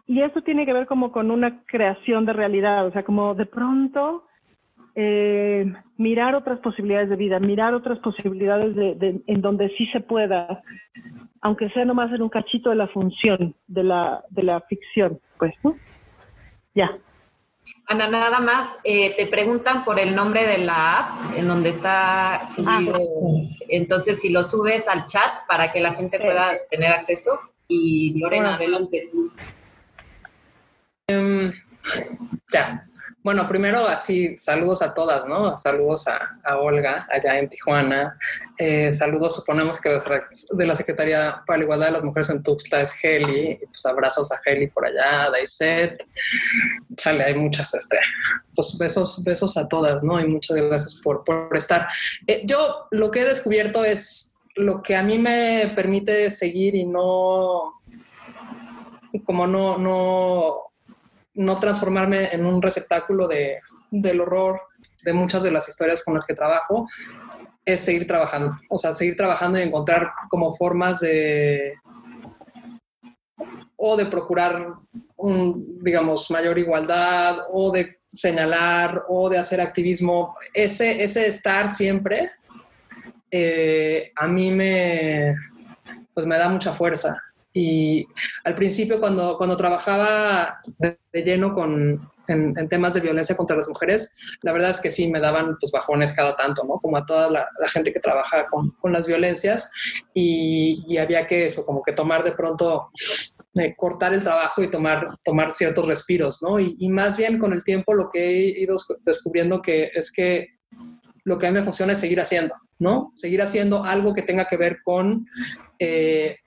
y 0.08 0.22
eso 0.22 0.42
tiene 0.42 0.66
que 0.66 0.74
ver 0.74 0.88
como 0.88 1.12
con 1.12 1.32
una 1.32 1.64
creación 1.66 2.26
de 2.26 2.34
realidad, 2.34 2.86
o 2.86 2.92
sea, 2.92 3.04
como 3.04 3.36
de 3.36 3.46
pronto 3.46 4.26
eh, 4.96 5.72
mirar 5.98 6.36
otras 6.36 6.60
posibilidades 6.60 7.10
de 7.10 7.16
vida, 7.16 7.40
mirar 7.40 7.74
otras 7.74 8.00
posibilidades 8.00 8.76
de, 8.76 9.22
en 9.26 9.42
donde 9.42 9.70
sí 9.78 9.86
se 9.88 10.02
pueda, 10.02 10.62
aunque 11.42 11.70
sea 11.70 11.86
nomás 11.86 12.12
en 12.12 12.22
un 12.22 12.30
cachito 12.30 12.70
de 12.70 12.76
la 12.76 12.88
función, 12.88 13.56
de 13.68 13.84
la, 13.84 14.24
de 14.30 14.44
la 14.44 14.62
ficción, 14.62 15.20
pues, 15.38 15.54
¿no? 15.64 15.76
Ya. 16.76 16.98
Ana, 17.88 18.08
nada 18.08 18.40
más, 18.40 18.80
eh, 18.84 19.16
te 19.16 19.28
preguntan 19.28 19.84
por 19.84 20.00
el 20.00 20.16
nombre 20.16 20.46
de 20.46 20.60
la 20.60 21.00
app 21.00 21.38
en 21.38 21.48
donde 21.48 21.70
está 21.70 22.48
subido. 22.48 22.96
Ah, 22.96 23.56
Entonces, 23.70 24.20
si 24.20 24.30
lo 24.30 24.44
subes 24.44 24.88
al 24.88 25.08
chat 25.08 25.46
para 25.48 25.72
que 25.72 25.80
la 25.80 25.94
gente 25.94 26.20
pueda 26.20 26.56
tener 26.70 26.92
acceso. 26.92 27.40
Y 27.68 28.20
Lorena, 28.20 28.56
adelante 28.56 29.10
tú. 29.12 29.32
Em, 31.08 31.52
ya, 32.52 32.86
bueno, 33.24 33.48
primero 33.48 33.86
así, 33.86 34.36
saludos 34.36 34.82
a 34.82 34.96
todas, 34.96 35.28
¿no? 35.28 35.56
Saludos 35.56 36.08
a, 36.08 36.58
Olga 36.58 37.08
allá 37.12 37.38
en 37.38 37.50
Tijuana. 37.50 38.18
Eh, 38.58 38.92
saludos, 38.92 39.36
suponemos 39.36 39.80
que 39.80 39.90
de 39.90 40.66
la 40.66 40.76
Secretaría 40.76 41.44
para 41.46 41.60
la 41.60 41.64
Igualdad 41.66 41.86
de 41.88 41.92
las 41.92 42.04
Mujeres 42.04 42.30
en 42.32 42.42
Tuxtla 42.42 42.82
es 42.82 42.96
Heli. 43.04 43.60
Pues 43.64 43.86
abrazos 43.86 44.32
a 44.32 44.40
Heli 44.44 44.68
por 44.68 44.86
allá, 44.86 45.30
Daiset. 45.30 46.04
Chale, 46.96 47.24
hay 47.24 47.36
muchas, 47.36 47.74
este, 47.76 48.00
pues 48.56 48.76
besos, 48.80 49.24
besos 49.24 49.56
a 49.56 49.68
todas, 49.68 50.04
¿no? 50.04 50.20
Y 50.20 50.26
muchas 50.26 50.58
gracias 50.58 50.96
por, 50.96 51.24
por 51.24 51.56
estar. 51.56 51.88
Eh, 52.26 52.42
yo 52.46 52.88
lo 52.90 53.12
que 53.12 53.22
he 53.22 53.26
descubierto 53.26 53.86
es 53.86 54.40
lo 54.56 54.82
que 54.82 54.96
a 54.96 55.04
mí 55.04 55.20
me 55.20 55.72
permite 55.76 56.32
seguir 56.32 56.74
y 56.74 56.86
no, 56.86 57.82
como 59.26 59.46
no, 59.46 59.78
no 59.78 60.71
no 61.34 61.60
transformarme 61.60 62.30
en 62.32 62.46
un 62.46 62.62
receptáculo 62.62 63.28
de, 63.28 63.60
del 63.90 64.22
horror 64.22 64.60
de 65.04 65.14
muchas 65.14 65.44
de 65.44 65.52
las 65.52 65.68
historias 65.68 66.04
con 66.04 66.14
las 66.14 66.26
que 66.26 66.34
trabajo, 66.34 66.88
es 67.66 67.82
seguir 67.82 68.08
trabajando. 68.08 68.58
O 68.70 68.78
sea, 68.78 68.94
seguir 68.94 69.16
trabajando 69.16 69.60
y 69.60 69.64
encontrar 69.64 70.12
como 70.30 70.54
formas 70.54 71.00
de 71.00 71.74
o 73.76 73.98
de 73.98 74.06
procurar 74.06 74.68
un, 75.16 75.80
digamos, 75.84 76.30
mayor 76.30 76.58
igualdad 76.60 77.48
o 77.52 77.72
de 77.72 78.00
señalar 78.14 79.06
o 79.08 79.30
de 79.30 79.40
hacer 79.40 79.60
activismo. 79.60 80.36
Ese, 80.54 81.04
ese 81.04 81.28
estar 81.28 81.72
siempre 81.72 82.30
eh, 83.32 84.12
a 84.16 84.28
mí 84.28 84.52
me, 84.52 85.36
pues 86.14 86.28
me 86.28 86.38
da 86.38 86.50
mucha 86.50 86.74
fuerza 86.74 87.31
y 87.54 88.08
al 88.44 88.56
principio, 88.56 89.00
cuando, 89.00 89.38
cuando 89.38 89.58
trabajaba 89.58 90.60
de, 90.78 90.98
lleno 91.14 91.54
con, 91.54 92.10
en, 92.28 92.54
temas 92.70 92.94
de 92.94 93.02
violencia 93.02 93.36
contra 93.36 93.58
las 93.58 93.68
mujeres, 93.68 94.16
la 94.42 94.54
verdad 94.54 94.70
es 94.70 94.80
que 94.80 94.92
sí 94.92 95.12
me 95.12 95.20
daban 95.20 95.58
pues, 95.60 95.72
bajones 95.72 96.14
cada 96.14 96.36
tanto, 96.36 96.64
¿no? 96.64 96.78
Como 96.80 96.98
a 96.98 97.06
toda 97.06 97.30
la, 97.30 97.48
gente 97.68 97.92
que 97.92 98.00
trabaja 98.00 98.48
con, 98.48 98.72
con 98.80 98.94
las 98.94 99.08
violencias 99.08 99.72
y, 100.14 100.84
y, 100.88 100.98
había 100.98 101.28
que 101.28 101.46
eso, 101.46 101.66
como 101.66 101.82
que 101.84 101.94
tomar 101.94 102.24
de 102.24 102.32
pronto, 102.32 102.90
eh, 103.56 103.76
cortar 103.76 104.14
el 104.14 104.24
trabajo 104.24 104.64
y 104.64 104.70
tomar, 104.70 105.18
tomar 105.24 105.52
ciertos 105.52 105.86
respiros, 105.86 106.42
¿no? 106.42 106.60
Y, 106.60 106.76
y, 106.80 106.90
más 106.90 107.18
bien 107.18 107.38
con 107.38 107.52
el 107.54 107.64
tiempo 107.64 107.94
lo 107.94 108.10
que 108.10 108.30
he 108.30 108.62
ido 108.62 108.76
descubriendo 109.06 109.62
que 109.62 109.92
es 109.94 110.12
que 110.12 110.48
lo 111.24 111.38
que 111.38 111.48
a 111.48 111.52
mí 111.52 111.60
me 111.60 111.64
funciona 111.64 111.94
es 111.94 112.00
seguir 112.00 112.20
haciendo, 112.20 112.56
¿no? 112.80 113.12
Seguir 113.16 113.42
haciendo 113.42 113.84
algo 113.84 114.14
que 114.14 114.22
tenga 114.22 114.46
que 114.46 114.58
ver 114.58 114.80
con... 114.84 115.28
Eh, 115.80 116.38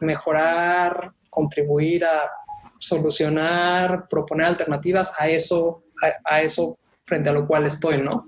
mejorar, 0.00 1.12
contribuir 1.28 2.04
a 2.04 2.30
solucionar, 2.78 4.08
proponer 4.08 4.46
alternativas 4.46 5.12
a 5.18 5.28
eso, 5.28 5.84
a, 6.24 6.40
eso 6.40 6.78
frente 7.06 7.28
a 7.28 7.32
lo 7.32 7.46
cual 7.46 7.66
estoy, 7.66 8.00
¿no? 8.00 8.26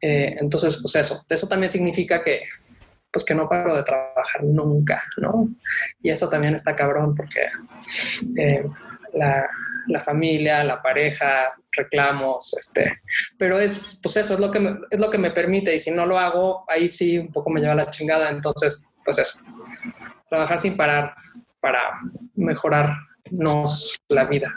Eh, 0.00 0.36
entonces, 0.40 0.78
pues 0.82 0.96
eso, 0.96 1.24
eso 1.28 1.48
también 1.48 1.70
significa 1.70 2.22
que, 2.22 2.42
pues 3.10 3.24
que 3.24 3.34
no 3.34 3.48
paro 3.48 3.76
de 3.76 3.84
trabajar 3.84 4.42
nunca, 4.42 5.02
¿no? 5.18 5.48
Y 6.02 6.10
eso 6.10 6.28
también 6.28 6.54
está 6.54 6.74
cabrón 6.74 7.14
porque 7.14 7.46
eh, 8.36 8.64
la, 9.12 9.48
la, 9.86 10.00
familia, 10.00 10.64
la 10.64 10.82
pareja, 10.82 11.54
reclamos, 11.70 12.54
este, 12.58 13.00
pero 13.38 13.60
es, 13.60 14.00
pues 14.02 14.16
eso 14.16 14.34
es 14.34 14.40
lo 14.40 14.50
que 14.50 14.58
me, 14.58 14.78
es 14.90 14.98
lo 14.98 15.10
que 15.10 15.18
me 15.18 15.30
permite 15.30 15.74
y 15.74 15.78
si 15.78 15.92
no 15.92 16.04
lo 16.04 16.18
hago, 16.18 16.64
ahí 16.68 16.88
sí 16.88 17.18
un 17.18 17.30
poco 17.30 17.50
me 17.50 17.60
lleva 17.60 17.74
la 17.74 17.90
chingada, 17.90 18.30
entonces, 18.30 18.94
pues 19.04 19.18
eso 19.18 19.44
trabajar 20.28 20.60
sin 20.60 20.76
parar 20.76 21.14
para 21.60 22.00
mejorarnos 22.34 23.98
la 24.08 24.24
vida. 24.24 24.54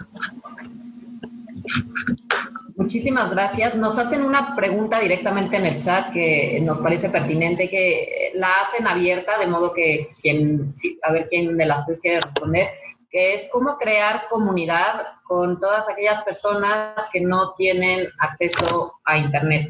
Muchísimas 2.76 3.30
gracias. 3.30 3.76
Nos 3.76 3.98
hacen 3.98 4.24
una 4.24 4.56
pregunta 4.56 5.00
directamente 5.00 5.58
en 5.58 5.66
el 5.66 5.80
chat 5.80 6.12
que 6.12 6.60
nos 6.64 6.80
parece 6.80 7.10
pertinente, 7.10 7.70
que 7.70 8.32
la 8.34 8.62
hacen 8.62 8.88
abierta, 8.88 9.38
de 9.38 9.48
modo 9.48 9.74
que 9.74 10.10
quien, 10.22 10.74
a 11.04 11.12
ver 11.12 11.28
quién 11.30 11.58
de 11.58 11.66
las 11.66 11.86
tres 11.86 12.00
quiere 12.00 12.22
responder, 12.22 12.70
que 13.12 13.36
es 13.36 13.48
cómo 13.52 13.78
crear 13.78 14.24
comunidad 14.30 15.06
con 15.24 15.60
todas 15.60 15.88
aquellas 15.90 16.24
personas 16.24 16.96
que 17.14 17.22
no 17.22 17.54
tienen 17.54 18.08
acceso 18.20 18.96
a 19.06 19.18
Internet. 19.18 19.70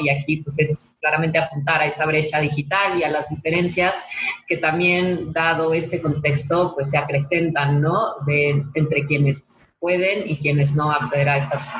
Y 0.00 0.08
aquí 0.08 0.38
pues 0.38 0.58
es 0.58 0.96
claramente 1.00 1.38
apuntar 1.38 1.80
a 1.80 1.86
esa 1.86 2.06
brecha 2.06 2.40
digital 2.40 2.98
y 2.98 3.04
a 3.04 3.10
las 3.10 3.30
diferencias 3.30 4.04
que 4.46 4.56
también, 4.56 5.32
dado 5.32 5.72
este 5.74 6.00
contexto, 6.00 6.74
pues 6.74 6.90
se 6.90 6.98
acrecentan, 6.98 7.80
¿no? 7.80 8.14
De, 8.26 8.62
entre 8.74 9.04
quienes 9.04 9.44
pueden 9.78 10.28
y 10.28 10.38
quienes 10.38 10.74
no 10.74 10.90
acceder 10.90 11.28
a 11.28 11.36
estas 11.36 11.72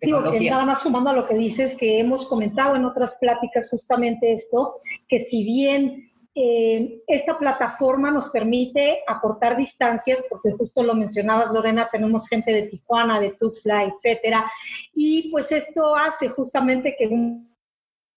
tecnologías. 0.00 0.52
nada 0.52 0.66
más 0.66 0.82
sumando 0.82 1.10
a 1.10 1.12
lo 1.12 1.26
que 1.26 1.34
dices, 1.34 1.74
que 1.76 1.98
hemos 2.00 2.26
comentado 2.26 2.76
en 2.76 2.84
otras 2.84 3.16
pláticas 3.20 3.68
justamente 3.70 4.32
esto, 4.32 4.74
que 5.08 5.18
si 5.18 5.44
bien 5.44 6.07
eh, 6.34 7.02
esta 7.06 7.38
plataforma 7.38 8.10
nos 8.10 8.28
permite 8.28 9.02
acortar 9.06 9.56
distancias, 9.56 10.24
porque 10.28 10.52
justo 10.52 10.82
lo 10.82 10.94
mencionabas, 10.94 11.52
Lorena, 11.52 11.88
tenemos 11.90 12.28
gente 12.28 12.52
de 12.52 12.68
Tijuana, 12.68 13.18
de 13.18 13.32
Tuxtla, 13.32 13.84
etcétera, 13.84 14.50
y 14.94 15.30
pues 15.30 15.50
esto 15.52 15.96
hace 15.96 16.28
justamente 16.28 16.94
que 16.96 17.06
un 17.06 17.48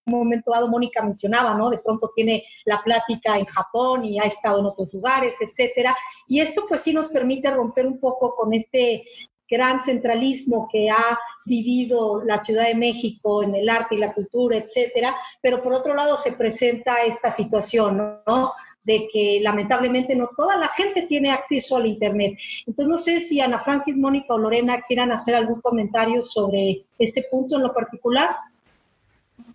momento 0.05 0.51
dado 0.51 0.67
Mónica 0.67 1.01
mencionaba, 1.01 1.53
¿no? 1.53 1.69
De 1.69 1.77
pronto 1.79 2.11
tiene 2.13 2.43
la 2.65 2.81
plática 2.83 3.37
en 3.37 3.45
Japón 3.45 4.05
y 4.05 4.19
ha 4.19 4.23
estado 4.23 4.59
en 4.59 4.65
otros 4.65 4.93
lugares, 4.93 5.35
etcétera. 5.41 5.95
Y 6.27 6.39
esto 6.39 6.65
pues 6.67 6.81
sí 6.81 6.93
nos 6.93 7.09
permite 7.09 7.51
romper 7.51 7.85
un 7.87 7.99
poco 7.99 8.35
con 8.35 8.53
este 8.53 9.03
gran 9.51 9.79
centralismo 9.79 10.69
que 10.71 10.89
ha 10.89 11.19
vivido 11.45 12.23
la 12.23 12.37
Ciudad 12.37 12.67
de 12.67 12.75
México 12.75 13.43
en 13.43 13.53
el 13.55 13.69
arte 13.69 13.95
y 13.95 13.97
la 13.97 14.13
cultura, 14.13 14.57
etcétera, 14.57 15.13
pero 15.41 15.61
por 15.61 15.73
otro 15.73 15.93
lado 15.93 16.15
se 16.15 16.31
presenta 16.31 17.03
esta 17.03 17.29
situación, 17.29 18.21
¿no? 18.25 18.53
De 18.85 19.09
que 19.11 19.39
lamentablemente 19.41 20.15
no 20.15 20.29
toda 20.35 20.55
la 20.55 20.69
gente 20.69 21.03
tiene 21.07 21.31
acceso 21.31 21.77
al 21.77 21.87
Internet. 21.87 22.37
Entonces 22.65 22.87
no 22.87 22.97
sé 22.97 23.19
si 23.19 23.41
Ana 23.41 23.59
Francis, 23.59 23.97
Mónica 23.97 24.33
o 24.33 24.37
Lorena 24.37 24.81
quieran 24.81 25.11
hacer 25.11 25.35
algún 25.35 25.61
comentario 25.61 26.23
sobre 26.23 26.83
este 26.97 27.25
punto 27.29 27.57
en 27.57 27.63
lo 27.63 27.73
particular. 27.73 28.35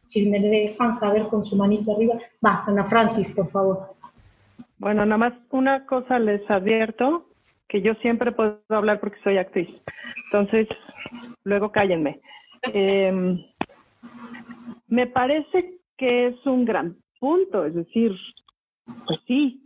Si 0.04 0.26
me 0.26 0.38
dejan 0.38 0.92
saber 0.92 1.26
con 1.28 1.44
su 1.44 1.56
manito 1.56 1.92
arriba. 1.92 2.16
Va, 2.44 2.64
Ana 2.66 2.84
Francis, 2.84 3.32
por 3.32 3.48
favor. 3.48 3.96
Bueno, 4.78 5.06
nada 5.06 5.18
más 5.18 5.32
una 5.50 5.86
cosa 5.86 6.18
les 6.18 6.48
advierto 6.50 7.25
que 7.68 7.82
yo 7.82 7.94
siempre 7.94 8.32
puedo 8.32 8.60
hablar 8.68 9.00
porque 9.00 9.20
soy 9.22 9.38
actriz. 9.38 9.68
Entonces, 10.26 10.68
luego 11.44 11.72
cállenme. 11.72 12.20
Em, 12.72 13.38
me 14.88 15.06
parece 15.06 15.78
que 15.96 16.28
es 16.28 16.46
un 16.46 16.64
gran 16.64 16.96
punto, 17.18 17.64
es 17.64 17.74
decir, 17.74 18.12
pues 19.06 19.20
sí, 19.26 19.62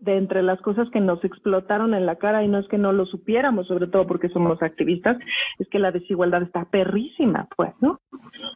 de 0.00 0.18
entre 0.18 0.42
las 0.42 0.60
cosas 0.60 0.88
que 0.90 1.00
nos 1.00 1.24
explotaron 1.24 1.94
en 1.94 2.04
la 2.04 2.16
cara 2.16 2.44
y 2.44 2.48
no 2.48 2.58
es 2.58 2.68
que 2.68 2.76
no 2.76 2.92
lo 2.92 3.06
supiéramos, 3.06 3.66
sobre 3.66 3.86
todo 3.86 4.06
porque 4.06 4.28
somos 4.28 4.62
activistas, 4.62 5.16
es 5.58 5.68
que 5.68 5.78
la 5.78 5.92
desigualdad 5.92 6.42
está 6.42 6.66
perrísima, 6.66 7.48
pues, 7.56 7.72
¿no? 7.80 8.00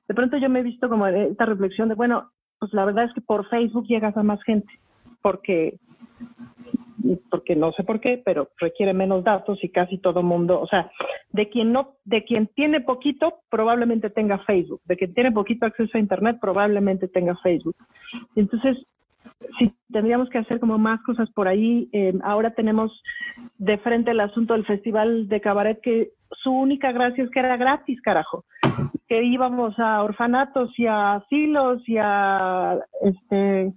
De 0.07 0.15
pronto 0.15 0.37
yo 0.37 0.51
me 0.51 0.61
he 0.61 0.63
visto 0.63 0.89
como 0.89 1.07
esta 1.07 1.47
reflexión 1.47 1.89
de, 1.89 1.95
bueno, 1.95 2.31
pues 2.59 2.73
la 2.75 2.85
verdad 2.85 3.05
es 3.05 3.15
que 3.15 3.23
por 3.23 3.49
Facebook 3.49 3.87
llegas 3.87 4.17
a 4.17 4.23
más 4.23 4.43
gente, 4.43 4.71
porque 5.23 5.79
porque 7.31 7.57
no 7.57 7.73
sé 7.73 7.85
por 7.85 8.01
qué, 8.01 8.21
pero 8.25 8.49
requiere 8.59 8.93
menos 8.93 9.25
datos 9.25 9.63
y 9.63 9.69
casi 9.71 9.99
todo 9.99 10.23
mundo, 10.23 10.61
o 10.61 10.67
sea, 10.67 10.91
de 11.33 11.49
quien 11.49 11.73
no, 11.73 11.95
de 12.05 12.25
quien 12.25 12.49
tiene 12.49 12.81
poquito, 12.81 13.41
probablemente 13.51 14.11
tenga 14.11 14.39
Facebook, 14.41 14.81
de 14.85 14.97
quien 14.97 15.15
tiene 15.15 15.33
poquito 15.33 15.67
acceso 15.67 15.97
a 15.97 16.01
internet, 16.01 16.39
probablemente 16.41 17.09
tenga 17.09 17.37
Facebook. 17.37 17.77
Entonces, 18.37 18.77
sí, 19.59 19.73
tendríamos 19.93 20.29
que 20.29 20.39
hacer 20.39 20.61
como 20.61 20.79
más 20.79 21.03
cosas 21.03 21.31
por 21.31 21.49
ahí. 21.49 21.89
Eh, 21.93 22.15
ahora 22.23 22.51
tenemos 22.55 22.93
de 23.59 23.79
frente 23.79 24.11
el 24.11 24.21
asunto 24.21 24.55
del 24.55 24.67
Festival 24.67 25.29
de 25.29 25.41
Cabaret, 25.41 25.81
que 25.81 26.11
su 26.43 26.53
única 26.53 26.93
gracia 26.93 27.25
es 27.25 27.31
que 27.31 27.41
era 27.41 27.57
gratis, 27.57 28.01
carajo. 28.03 28.45
Que 29.09 29.23
íbamos 29.25 29.79
a 29.79 30.03
orfanatos 30.03 30.71
y 30.79 30.87
a 30.87 31.15
asilos 31.15 31.83
y 31.89 31.97
a 31.99 32.79
este 33.03 33.73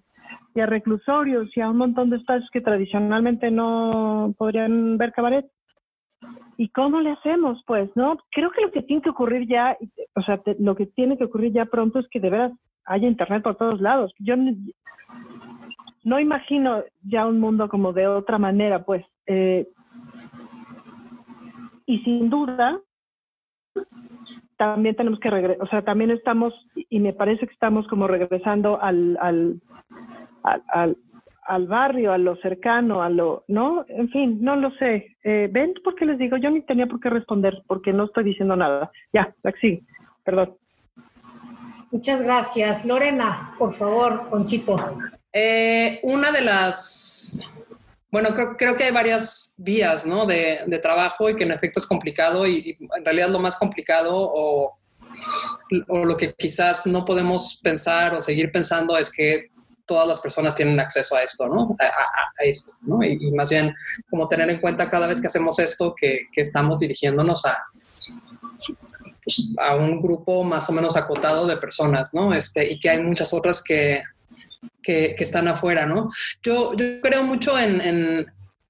y 0.55 0.59
a 0.59 0.65
reclusorios 0.65 1.55
y 1.55 1.61
a 1.61 1.69
un 1.69 1.77
montón 1.77 2.09
de 2.09 2.17
espacios 2.17 2.49
que 2.51 2.61
tradicionalmente 2.61 3.51
no 3.51 4.33
podrían 4.37 4.97
ver 4.97 5.11
cabaret. 5.11 5.45
¿Y 6.57 6.69
cómo 6.69 7.01
le 7.01 7.11
hacemos? 7.11 7.61
Pues, 7.65 7.89
¿no? 7.95 8.17
Creo 8.31 8.51
que 8.51 8.61
lo 8.61 8.71
que 8.71 8.83
tiene 8.83 9.01
que 9.01 9.09
ocurrir 9.09 9.47
ya, 9.47 9.77
o 10.15 10.21
sea, 10.21 10.41
lo 10.59 10.75
que 10.75 10.85
tiene 10.85 11.17
que 11.17 11.25
ocurrir 11.25 11.51
ya 11.51 11.65
pronto 11.65 11.99
es 11.99 12.07
que 12.09 12.19
de 12.19 12.29
veras 12.29 12.51
haya 12.85 13.07
internet 13.07 13.43
por 13.43 13.55
todos 13.55 13.81
lados. 13.81 14.13
Yo 14.19 14.35
no, 16.03 16.19
imagino 16.19 16.83
ya 17.03 17.25
un 17.25 17.39
mundo 17.39 17.67
como 17.69 17.93
de 17.93 18.07
otra 18.07 18.37
manera, 18.37 18.83
pues. 18.83 19.05
Eh, 19.25 19.67
y 21.85 21.99
sin 21.99 22.29
duda, 22.29 22.79
también 24.57 24.95
tenemos 24.95 25.19
que 25.19 25.29
regresar, 25.29 25.63
o 25.63 25.67
sea, 25.67 25.81
también 25.81 26.11
estamos, 26.11 26.53
y 26.75 26.99
me 26.99 27.13
parece 27.13 27.47
que 27.47 27.53
estamos 27.53 27.87
como 27.87 28.07
regresando 28.07 28.81
al, 28.81 29.17
al, 29.19 29.61
al, 30.43 30.97
al, 31.45 31.67
barrio, 31.67 32.11
a 32.11 32.17
lo 32.17 32.35
cercano, 32.37 33.01
a 33.01 33.09
lo, 33.09 33.43
¿no? 33.47 33.85
En 33.87 34.09
fin, 34.09 34.39
no 34.41 34.55
lo 34.55 34.71
sé. 34.75 35.15
Eh, 35.23 35.49
¿Ven 35.51 35.73
por 35.83 35.95
qué 35.95 36.05
les 36.05 36.17
digo? 36.17 36.37
Yo 36.37 36.49
ni 36.49 36.61
tenía 36.61 36.87
por 36.87 36.99
qué 36.99 37.09
responder 37.09 37.63
porque 37.67 37.93
no 37.93 38.05
estoy 38.05 38.25
diciendo 38.25 38.55
nada. 38.55 38.89
Ya, 39.11 39.33
sí, 39.59 39.85
perdón. 40.23 40.57
Muchas 41.91 42.23
gracias. 42.23 42.85
Lorena, 42.85 43.53
por 43.59 43.73
favor, 43.73 44.27
Conchito. 44.29 44.75
Eh, 45.31 45.99
una 46.03 46.31
de 46.31 46.41
las, 46.41 47.41
bueno, 48.11 48.29
creo, 48.57 48.75
que 48.75 48.85
hay 48.85 48.91
varias 48.91 49.55
vías 49.57 50.05
¿no? 50.05 50.25
de, 50.25 50.61
de, 50.65 50.79
trabajo 50.79 51.29
y 51.29 51.35
que 51.35 51.43
en 51.43 51.51
efecto 51.51 51.79
es 51.79 51.85
complicado 51.85 52.47
y, 52.47 52.77
y, 52.79 52.85
en 52.97 53.05
realidad 53.05 53.29
lo 53.29 53.39
más 53.39 53.55
complicado 53.55 54.11
o, 54.15 54.77
o 55.87 56.05
lo 56.05 56.17
que 56.17 56.33
quizás 56.33 56.85
no 56.85 57.05
podemos 57.05 57.59
pensar 57.63 58.13
o 58.13 58.21
seguir 58.21 58.51
pensando 58.51 58.97
es 58.97 59.11
que 59.11 59.49
todas 59.85 60.07
las 60.07 60.19
personas 60.19 60.55
tienen 60.55 60.79
acceso 60.79 61.15
a 61.15 61.23
esto, 61.23 61.47
¿no? 61.47 61.75
A, 61.79 62.43
esto, 62.43 62.73
¿no? 62.81 63.03
Y, 63.03 63.31
más 63.31 63.49
bien 63.49 63.73
como 64.09 64.27
tener 64.27 64.49
en 64.49 64.59
cuenta 64.59 64.89
cada 64.89 65.07
vez 65.07 65.19
que 65.19 65.27
hacemos 65.27 65.59
esto 65.59 65.93
que, 65.95 66.27
estamos 66.35 66.79
dirigiéndonos 66.79 67.45
a, 67.45 67.63
pues, 69.23 69.49
a 69.59 69.75
un 69.75 70.01
grupo 70.01 70.43
más 70.43 70.69
o 70.69 70.73
menos 70.73 70.95
acotado 70.97 71.47
de 71.47 71.57
personas, 71.57 72.13
¿no? 72.13 72.33
Este, 72.33 72.71
y 72.71 72.79
que 72.79 72.89
hay 72.89 73.01
muchas 73.01 73.33
otras 73.33 73.63
que, 73.63 74.03
que, 74.81 75.15
están 75.17 75.47
afuera, 75.47 75.85
¿no? 75.85 76.09
Yo, 76.41 76.73
yo 76.75 77.01
creo 77.01 77.23
mucho 77.23 77.57
en, 77.57 78.25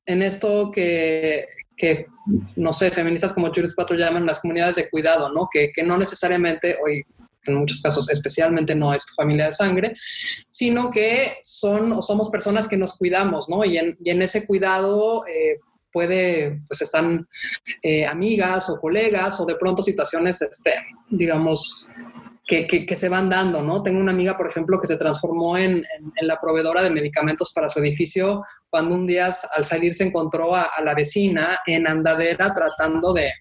en, 0.06 0.22
esto 0.22 0.72
que, 0.72 1.48
que, 1.76 2.08
no 2.56 2.74
sé, 2.74 2.92
feministas 2.92 3.34
como 3.34 3.54
Juris 3.54 3.76
4 3.76 3.98
llaman 3.98 4.26
las 4.26 4.40
comunidades 4.40 4.76
de 4.76 4.90
cuidado, 4.90 5.32
¿no? 5.32 5.48
Que, 5.52 5.72
que 5.72 5.84
no 5.84 5.98
necesariamente, 5.98 6.78
hoy 6.84 7.04
en 7.46 7.56
muchos 7.56 7.82
casos 7.82 8.10
especialmente 8.10 8.76
no 8.76 8.94
es 8.94 9.06
tu 9.06 9.14
familia 9.16 9.48
de 9.48 9.54
sangre, 9.54 9.94
sino 10.48 10.90
que 10.92 11.38
son 11.44 11.92
o 11.92 12.02
somos 12.02 12.30
personas 12.30 12.68
que 12.68 12.78
nos 12.78 12.98
cuidamos, 12.98 13.50
¿no? 13.50 13.64
Y 13.66 13.78
en, 13.78 13.98
y 14.04 14.10
en 14.10 14.22
ese 14.22 14.46
cuidado 14.46 15.26
eh, 15.28 15.60
puede, 15.92 16.62
pues 16.68 16.82
están 16.82 17.28
eh, 17.82 18.06
amigas 18.06 18.70
o 18.70 18.80
colegas 18.80 19.40
o 19.40 19.46
de 19.46 19.56
pronto 19.56 19.82
situaciones, 19.82 20.42
este, 20.42 20.74
digamos, 21.10 21.88
que, 22.46 22.68
que, 22.68 22.96
se 22.96 23.08
van 23.08 23.30
dando, 23.30 23.62
¿no? 23.62 23.82
Tengo 23.82 24.00
una 24.00 24.12
amiga, 24.12 24.36
por 24.36 24.48
ejemplo, 24.48 24.80
que 24.80 24.88
se 24.88 24.98
transformó 24.98 25.58
en, 25.58 25.78
en, 25.78 26.28
la 26.28 26.38
proveedora 26.40 26.82
de 26.82 26.90
medicamentos 26.90 27.54
para 27.54 27.70
su 27.70 27.80
edificio 27.80 28.42
cuando 28.70 28.96
un 28.96 29.08
día 29.08 29.34
al 29.56 29.64
salir 29.64 29.94
se 29.94 30.04
encontró 30.04 30.54
a, 30.54 30.70
la 30.84 30.94
vecina 30.94 31.60
en 31.66 31.88
andadera 31.88 32.54
tratando 32.54 33.14
de, 33.14 33.32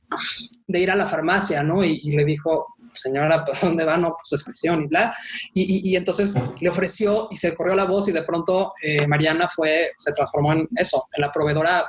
de, 0.69 0.79
ir 0.79 0.91
a 0.91 0.97
la 0.97 1.07
farmacia, 1.07 1.65
¿no? 1.65 1.85
Y, 1.85 2.01
y 2.05 2.13
le 2.13 2.25
dijo, 2.25 2.72
señora, 2.93 3.45
¿para 3.45 3.59
dónde 3.61 3.85
va? 3.85 3.97
No, 3.97 4.17
pues 4.17 4.47
es 4.47 4.65
y 4.65 4.69
bla. 4.87 5.15
Y, 5.55 5.91
y, 5.91 5.97
entonces 5.97 6.41
le 6.61 6.71
ofreció 6.71 7.29
y 7.31 7.37
se 7.37 7.55
corrió 7.55 7.75
la 7.75 7.85
voz 7.85 8.09
y 8.09 8.13
de 8.13 8.23
pronto 8.23 8.73
eh, 8.83 9.07
Mariana 9.07 9.49
fue, 9.49 9.91
se 9.97 10.13
transformó 10.13 10.53
en 10.53 10.69
eso, 10.77 11.09
en 11.13 11.23
la 11.23 11.33
proveedora 11.33 11.87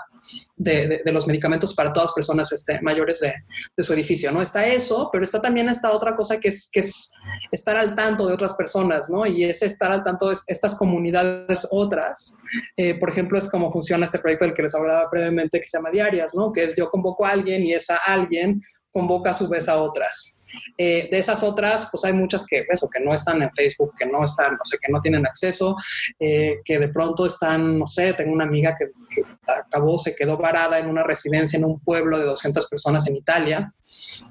de, 0.55 1.01
de, 1.03 1.11
los 1.11 1.27
medicamentos 1.27 1.73
para 1.73 1.91
todas 1.91 2.09
las 2.09 2.13
personas 2.13 2.51
este, 2.51 2.79
mayores 2.81 3.19
de, 3.19 3.33
de, 3.75 3.83
su 3.83 3.93
edificio, 3.93 4.31
¿no? 4.31 4.41
Está 4.41 4.65
eso, 4.65 5.09
pero 5.11 5.23
está 5.23 5.41
también 5.41 5.69
esta 5.69 5.91
otra 5.91 6.15
cosa 6.15 6.39
que 6.39 6.47
es, 6.47 6.69
que 6.71 6.79
es 6.79 7.13
estar 7.51 7.75
al 7.75 7.95
tanto 7.95 8.27
de 8.27 8.33
otras 8.33 8.53
personas, 8.53 9.09
¿no? 9.09 9.25
Y 9.25 9.43
es 9.43 9.61
estar 9.61 9.91
al 9.91 10.03
tanto 10.03 10.29
de 10.29 10.37
estas 10.47 10.75
comunidades 10.75 11.67
otras. 11.71 12.39
Eh, 12.77 12.95
por 12.95 13.09
ejemplo, 13.09 13.37
es 13.37 13.49
como 13.49 13.71
funciona 13.71 14.05
este 14.05 14.19
proyecto 14.19 14.45
del 14.45 14.53
que 14.53 14.63
les 14.63 14.75
hablaba 14.75 15.09
previamente 15.09 15.59
que 15.59 15.67
se 15.67 15.77
llama 15.77 15.91
Diarias, 15.91 16.33
¿no? 16.33 16.51
Que 16.53 16.63
es 16.63 16.75
yo 16.75 16.89
convoco 16.89 17.25
a 17.25 17.31
alguien 17.31 17.65
y 17.65 17.73
esa 17.73 17.97
alguien 18.05 18.61
convoca 18.91 19.31
a 19.31 19.33
su 19.33 19.47
vez 19.49 19.67
a 19.67 19.81
otras. 19.81 20.39
Eh, 20.77 21.07
de 21.09 21.19
esas 21.19 21.43
otras, 21.43 21.87
pues 21.91 22.03
hay 22.05 22.13
muchas 22.13 22.45
que, 22.45 22.65
eso, 22.69 22.89
que 22.89 22.99
no 22.99 23.13
están 23.13 23.41
en 23.41 23.51
Facebook, 23.55 23.93
que 23.97 24.05
no 24.05 24.23
están, 24.23 24.53
no 24.53 24.63
sé, 24.63 24.77
que 24.81 24.91
no 24.91 24.99
tienen 24.99 25.25
acceso, 25.25 25.75
eh, 26.19 26.59
que 26.63 26.79
de 26.79 26.89
pronto 26.89 27.25
están, 27.25 27.79
no 27.79 27.87
sé, 27.87 28.13
tengo 28.13 28.33
una 28.33 28.45
amiga 28.45 28.75
que, 28.77 28.87
acabó, 29.47 29.97
se 29.97 30.15
quedó 30.15 30.37
varada 30.37 30.79
en 30.79 30.87
una 30.87 31.03
residencia 31.03 31.57
en 31.57 31.65
un 31.65 31.79
pueblo 31.79 32.17
de 32.17 32.25
200 32.25 32.67
personas 32.67 33.07
en 33.07 33.15
Italia 33.15 33.73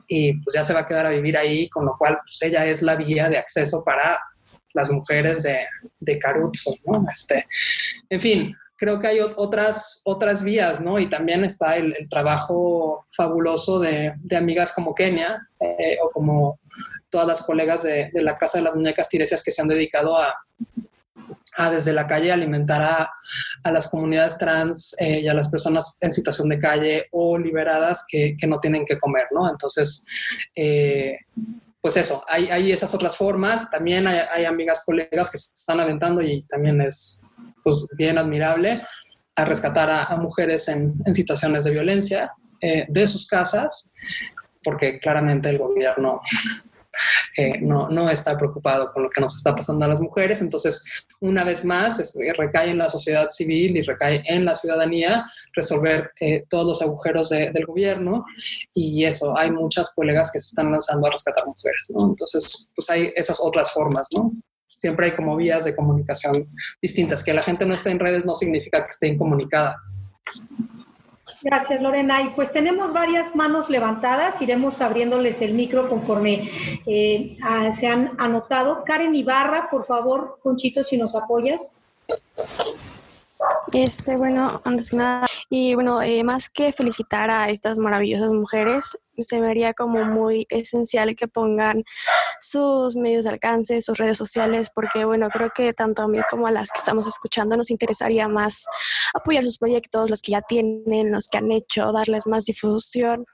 y 0.08 0.34
pues 0.40 0.54
ya 0.54 0.64
se 0.64 0.74
va 0.74 0.80
a 0.80 0.86
quedar 0.86 1.06
a 1.06 1.10
vivir 1.10 1.36
ahí, 1.36 1.68
con 1.68 1.84
lo 1.84 1.96
cual 1.96 2.18
pues 2.24 2.40
ella 2.42 2.66
es 2.66 2.82
la 2.82 2.96
vía 2.96 3.28
de 3.28 3.38
acceso 3.38 3.84
para 3.84 4.18
las 4.74 4.90
mujeres 4.90 5.42
de, 5.42 5.58
de 6.00 6.18
Caruzzo, 6.18 6.74
¿no? 6.86 7.04
Este, 7.10 7.46
en 8.08 8.20
fin, 8.20 8.56
creo 8.82 8.98
que 8.98 9.06
hay 9.06 9.20
otras, 9.20 10.02
otras 10.06 10.42
vías, 10.42 10.80
¿no? 10.80 10.98
Y 10.98 11.08
también 11.08 11.44
está 11.44 11.76
el, 11.76 11.94
trabajo 12.10 13.06
fabuloso 13.10 13.78
de, 13.78 14.12
amigas 14.36 14.72
como 14.72 14.92
Kenia 14.92 15.40
eh, 15.60 15.98
o 16.02 16.10
como 16.10 16.58
todas 17.08 17.28
las 17.28 17.42
colegas 17.42 17.84
de, 17.84 18.10
la 18.14 18.34
Casa 18.34 18.58
de 18.58 18.64
las 18.64 18.74
Muñecas 18.74 19.08
Tiresias 19.08 19.44
que 19.44 19.52
se 19.52 19.62
han 19.62 19.68
dedicado 19.68 20.18
a, 20.18 20.34
desde 21.70 21.92
la 21.92 22.08
calle 22.08 22.32
alimentar 22.32 22.82
a, 22.82 23.70
las 23.70 23.86
comunidades 23.86 24.36
trans 24.36 24.96
eh, 24.98 25.20
y 25.20 25.28
a 25.28 25.34
las 25.34 25.48
personas 25.48 25.98
en 26.00 26.12
situación 26.12 26.48
de 26.48 26.58
calle 26.58 27.06
o 27.12 27.38
liberadas 27.38 28.04
que, 28.08 28.36
no 28.48 28.58
tienen 28.58 28.84
que 28.84 28.98
comer, 28.98 29.26
¿no? 29.30 29.48
Entonces, 29.48 30.04
eh, 30.56 31.18
pues 31.80 31.96
eso, 31.96 32.24
hay, 32.26 32.48
hay, 32.48 32.72
esas 32.72 32.92
otras 32.94 33.16
formas. 33.16 33.70
También 33.70 34.08
hay, 34.08 34.18
hay, 34.34 34.44
amigas, 34.44 34.82
colegas 34.84 35.30
que 35.30 35.38
se 35.38 35.52
están 35.54 35.78
aventando 35.78 36.20
y 36.20 36.42
también 36.48 36.80
es 36.80 37.31
pues, 37.62 37.86
bien 37.96 38.18
admirable 38.18 38.82
a 39.36 39.44
rescatar 39.44 39.90
a, 39.90 40.16
mujeres 40.16 40.68
en, 40.68 40.94
situaciones 41.14 41.64
de 41.64 41.70
violencia 41.70 42.32
eh, 42.60 42.84
de 42.88 43.06
sus 43.06 43.26
casas, 43.26 43.94
porque 44.62 44.98
claramente 45.00 45.48
el 45.48 45.58
gobierno 45.58 46.20
eh, 47.36 47.60
no, 47.60 47.88
no 47.88 48.10
está 48.10 48.36
preocupado 48.36 48.92
con 48.92 49.04
lo 49.04 49.10
que 49.10 49.20
nos 49.20 49.34
está 49.34 49.54
pasando 49.54 49.84
a 49.84 49.88
las 49.88 50.00
mujeres. 50.00 50.42
Entonces, 50.42 51.06
una 51.20 51.44
vez 51.44 51.64
más, 51.64 52.14
recae 52.36 52.70
en 52.70 52.78
la 52.78 52.88
sociedad 52.88 53.28
civil 53.30 53.76
y 53.76 53.82
recae 53.82 54.22
en 54.26 54.44
la 54.44 54.54
ciudadanía 54.54 55.24
resolver 55.54 56.10
eh, 56.20 56.44
todos 56.48 56.66
los 56.66 56.82
agujeros 56.82 57.30
del 57.30 57.64
gobierno 57.66 58.24
y 58.74 59.04
eso, 59.04 59.36
hay 59.36 59.50
muchas 59.50 59.94
colegas 59.94 60.30
que 60.30 60.40
se 60.40 60.48
están 60.48 60.70
lanzando 60.70 61.06
a 61.06 61.10
rescatar 61.10 61.46
mujeres, 61.46 61.90
¿no? 61.94 62.10
Entonces, 62.10 62.70
pues 62.76 62.90
hay 62.90 63.12
esas 63.16 63.40
otras 63.40 63.72
formas, 63.72 64.08
¿no? 64.14 64.30
Siempre 64.82 65.06
hay 65.06 65.12
como 65.12 65.36
vías 65.36 65.64
de 65.64 65.76
comunicación 65.76 66.48
distintas. 66.82 67.22
Que 67.22 67.32
la 67.32 67.44
gente 67.44 67.64
no 67.64 67.72
esté 67.72 67.90
en 67.90 68.00
redes 68.00 68.24
no 68.24 68.34
significa 68.34 68.84
que 68.84 68.90
esté 68.90 69.06
incomunicada. 69.06 69.76
Gracias, 71.40 71.80
Lorena. 71.80 72.20
Y 72.22 72.30
pues 72.30 72.50
tenemos 72.50 72.92
varias 72.92 73.36
manos 73.36 73.70
levantadas. 73.70 74.42
Iremos 74.42 74.80
abriéndoles 74.80 75.40
el 75.40 75.54
micro 75.54 75.88
conforme 75.88 76.50
eh, 76.84 77.36
se 77.72 77.86
han 77.86 78.10
anotado. 78.18 78.82
Karen 78.84 79.14
Ibarra, 79.14 79.68
por 79.70 79.84
favor, 79.84 80.40
Conchito, 80.42 80.82
si 80.82 80.96
nos 80.96 81.14
apoyas. 81.14 81.84
Este, 83.72 84.16
bueno, 84.16 84.60
antes 84.64 84.90
que 84.90 84.96
nada, 84.96 85.26
y 85.48 85.74
bueno, 85.74 86.02
eh, 86.02 86.22
más 86.24 86.48
que 86.50 86.72
felicitar 86.72 87.30
a 87.30 87.48
estas 87.50 87.78
maravillosas 87.78 88.32
mujeres, 88.32 88.96
se 89.18 89.40
vería 89.40 89.74
como 89.74 90.04
muy 90.04 90.46
esencial 90.50 91.14
que 91.16 91.28
pongan 91.28 91.84
sus 92.40 92.96
medios 92.96 93.24
de 93.24 93.30
alcance, 93.30 93.80
sus 93.80 93.98
redes 93.98 94.16
sociales, 94.16 94.70
porque 94.74 95.04
bueno, 95.04 95.28
creo 95.30 95.50
que 95.54 95.72
tanto 95.72 96.02
a 96.02 96.08
mí 96.08 96.18
como 96.30 96.46
a 96.46 96.50
las 96.50 96.70
que 96.70 96.78
estamos 96.78 97.06
escuchando 97.06 97.56
nos 97.56 97.70
interesaría 97.70 98.28
más 98.28 98.66
apoyar 99.14 99.44
sus 99.44 99.58
proyectos, 99.58 100.10
los 100.10 100.22
que 100.22 100.32
ya 100.32 100.42
tienen, 100.42 101.12
los 101.12 101.28
que 101.28 101.38
han 101.38 101.52
hecho, 101.52 101.92
darles 101.92 102.26
más 102.26 102.44
difusión 102.44 103.26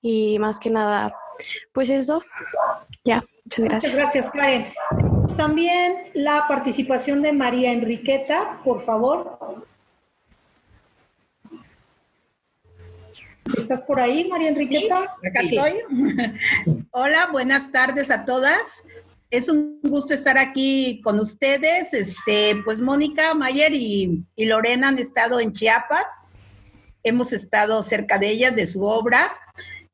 y 0.00 0.38
más 0.38 0.58
que 0.58 0.70
nada, 0.70 1.12
pues 1.72 1.90
eso, 1.90 2.22
ya, 3.04 3.22
muchas 3.44 3.64
gracias. 3.64 3.94
Muchas 3.94 4.12
gracias, 4.12 4.30
Karen. 4.30 5.17
También 5.36 5.96
la 6.14 6.46
participación 6.48 7.22
de 7.22 7.32
María 7.32 7.72
Enriqueta, 7.72 8.60
por 8.64 8.80
favor. 8.80 9.38
¿Estás 13.56 13.80
por 13.80 14.00
ahí, 14.00 14.28
María 14.28 14.48
Enriqueta? 14.48 15.16
acá 15.24 15.40
estoy. 15.42 15.74
Hola, 16.90 17.28
buenas 17.32 17.70
tardes 17.72 18.10
a 18.10 18.24
todas. 18.24 18.84
Es 19.30 19.48
un 19.48 19.80
gusto 19.82 20.14
estar 20.14 20.38
aquí 20.38 21.00
con 21.02 21.18
ustedes. 21.20 21.94
Este, 21.94 22.56
pues 22.64 22.80
Mónica 22.80 23.34
Mayer 23.34 23.72
y, 23.74 24.24
y 24.36 24.44
Lorena 24.46 24.88
han 24.88 24.98
estado 24.98 25.40
en 25.40 25.52
Chiapas. 25.52 26.06
Hemos 27.02 27.32
estado 27.32 27.82
cerca 27.82 28.18
de 28.18 28.30
ellas, 28.30 28.56
de 28.56 28.66
su 28.66 28.84
obra. 28.84 29.32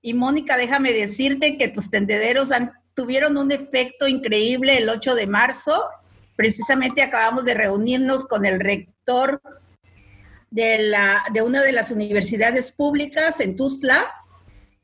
Y 0.01 0.15
Mónica, 0.15 0.57
déjame 0.57 0.93
decirte 0.93 1.57
que 1.57 1.69
tus 1.69 1.91
tendederos 1.91 2.53
han 2.53 2.73
tuvieron 2.95 3.37
un 3.37 3.53
efecto 3.53 4.07
increíble 4.07 4.79
el 4.79 4.89
8 4.89 5.15
de 5.15 5.27
marzo. 5.27 5.85
Precisamente 6.37 7.03
acabamos 7.03 7.45
de 7.45 7.55
reunirnos 7.55 8.25
con 8.25 8.45
el 8.45 8.61
rector 8.61 9.41
de, 10.51 10.79
la, 10.79 11.25
de 11.33 11.43
una 11.43 11.63
de 11.63 11.73
las 11.73 11.91
universidades 11.91 12.73
públicas 12.73 13.41
en 13.41 13.57
Tuzla. 13.57 14.13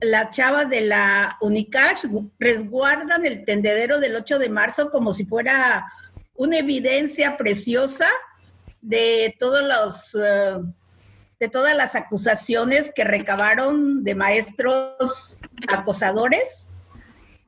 Las 0.01 0.31
chavas 0.31 0.69
de 0.71 0.83
la 0.83 1.37
UNICACH 1.41 2.07
resguardan 2.39 3.27
el 3.27 3.45
tendedero 3.45 4.01
del 4.01 4.17
8 4.17 4.39
de 4.39 4.49
marzo 4.49 4.91
como 4.91 5.13
si 5.13 5.25
fuera 5.25 5.93
una 6.35 6.59
evidencia 6.59 7.37
preciosa 7.37 8.09
de 8.81 9.35
todos 9.39 9.63
los... 9.63 10.15
Eh, 10.15 10.59
de 11.39 11.49
todas 11.49 11.75
las 11.75 11.95
acusaciones 11.95 12.93
que 12.95 13.03
recabaron 13.03 14.05
de 14.05 14.15
maestros 14.15 15.39
acosadores 15.69 16.70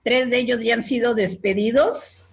Tres 0.03 0.31
de 0.31 0.39
ellos 0.39 0.61
ya 0.61 0.75
han 0.75 0.83
sido 0.83 1.15
despedidos 1.15 2.29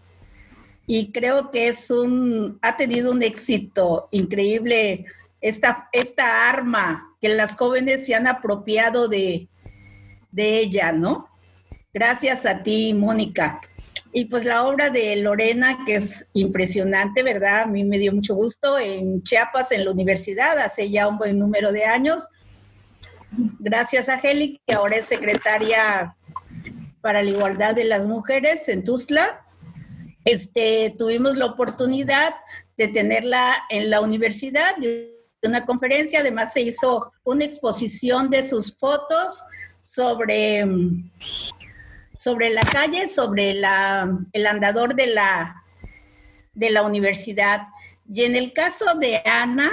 y 0.87 1.11
creo 1.11 1.51
que 1.51 1.67
es 1.67 1.91
un, 1.91 2.57
ha 2.61 2.75
tenido 2.75 3.11
un 3.11 3.21
éxito 3.21 4.07
increíble 4.11 5.05
esta, 5.39 5.87
esta 5.91 6.49
arma 6.49 7.15
que 7.21 7.29
las 7.29 7.55
jóvenes 7.55 8.05
se 8.05 8.15
han 8.15 8.25
apropiado 8.25 9.07
de, 9.07 9.47
de 10.31 10.59
ella, 10.59 10.91
¿no? 10.91 11.29
Gracias 11.93 12.45
a 12.45 12.63
ti, 12.63 12.93
Mónica. 12.93 13.61
Y 14.11 14.25
pues 14.25 14.43
la 14.43 14.65
obra 14.65 14.89
de 14.89 15.15
Lorena, 15.17 15.83
que 15.85 15.95
es 15.95 16.27
impresionante, 16.33 17.21
¿verdad? 17.21 17.61
A 17.61 17.65
mí 17.67 17.83
me 17.83 17.99
dio 17.99 18.11
mucho 18.11 18.33
gusto 18.33 18.79
en 18.79 19.21
Chiapas, 19.21 19.71
en 19.71 19.85
la 19.85 19.91
universidad, 19.91 20.57
hace 20.57 20.89
ya 20.89 21.07
un 21.07 21.19
buen 21.19 21.37
número 21.37 21.71
de 21.71 21.85
años. 21.85 22.27
Gracias 23.59 24.09
a 24.09 24.19
Heli, 24.19 24.59
que 24.65 24.73
ahora 24.73 24.97
es 24.97 25.05
secretaria 25.05 26.15
para 27.01 27.21
la 27.23 27.29
igualdad 27.29 27.75
de 27.75 27.85
las 27.85 28.07
mujeres 28.07 28.67
en 28.69 28.83
Tuzla. 28.83 29.45
Este, 30.25 30.95
tuvimos 30.97 31.37
la 31.37 31.45
oportunidad 31.45 32.35
de 32.77 32.87
tenerla 32.87 33.63
en 33.69 33.89
la 33.89 34.01
universidad, 34.01 34.75
de 34.77 35.15
una 35.43 35.65
conferencia, 35.65 36.19
además 36.19 36.53
se 36.53 36.61
hizo 36.61 37.11
una 37.23 37.45
exposición 37.45 38.29
de 38.29 38.47
sus 38.47 38.75
fotos 38.77 39.43
sobre, 39.81 40.65
sobre 42.17 42.49
la 42.49 42.61
calle, 42.61 43.07
sobre 43.07 43.53
la, 43.53 44.17
el 44.33 44.45
andador 44.45 44.95
de 44.95 45.07
la, 45.07 45.63
de 46.53 46.69
la 46.69 46.83
universidad. 46.83 47.67
Y 48.13 48.23
en 48.23 48.35
el 48.35 48.53
caso 48.53 48.95
de 48.95 49.21
Ana, 49.25 49.71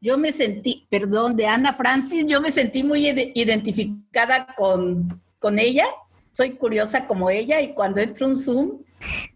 yo 0.00 0.18
me 0.18 0.32
sentí, 0.32 0.86
perdón, 0.90 1.36
de 1.36 1.46
Ana 1.46 1.74
Francis, 1.74 2.24
yo 2.26 2.40
me 2.40 2.50
sentí 2.50 2.82
muy 2.82 3.08
identificada 3.34 4.54
con, 4.54 5.22
con 5.44 5.58
ella, 5.58 5.84
soy 6.32 6.56
curiosa 6.56 7.06
como 7.06 7.28
ella 7.28 7.60
y 7.60 7.74
cuando 7.74 8.00
entro 8.00 8.26
un 8.26 8.34
Zoom 8.34 8.78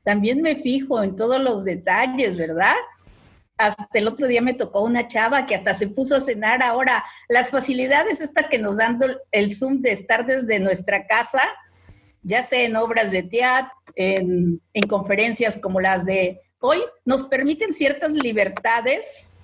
también 0.04 0.40
me 0.40 0.56
fijo 0.56 1.02
en 1.02 1.14
todos 1.14 1.38
los 1.38 1.64
detalles, 1.64 2.34
¿verdad? 2.34 2.76
Hasta 3.58 3.98
el 3.98 4.08
otro 4.08 4.26
día 4.26 4.40
me 4.40 4.54
tocó 4.54 4.80
una 4.80 5.06
chava 5.06 5.44
que 5.44 5.54
hasta 5.54 5.74
se 5.74 5.86
puso 5.86 6.16
a 6.16 6.20
cenar. 6.22 6.62
Ahora, 6.62 7.04
las 7.28 7.50
facilidades 7.50 8.22
estas 8.22 8.46
que 8.46 8.58
nos 8.58 8.78
dan 8.78 8.98
el 9.32 9.54
Zoom 9.54 9.82
de 9.82 9.92
estar 9.92 10.24
desde 10.24 10.58
nuestra 10.60 11.06
casa, 11.06 11.42
ya 12.22 12.42
sea 12.42 12.62
en 12.62 12.76
obras 12.76 13.10
de 13.10 13.24
teatro, 13.24 13.70
en, 13.94 14.62
en 14.72 14.88
conferencias 14.88 15.58
como 15.58 15.78
las 15.78 16.06
de 16.06 16.40
hoy, 16.58 16.78
nos 17.04 17.26
permiten 17.26 17.74
ciertas 17.74 18.14
libertades 18.14 19.34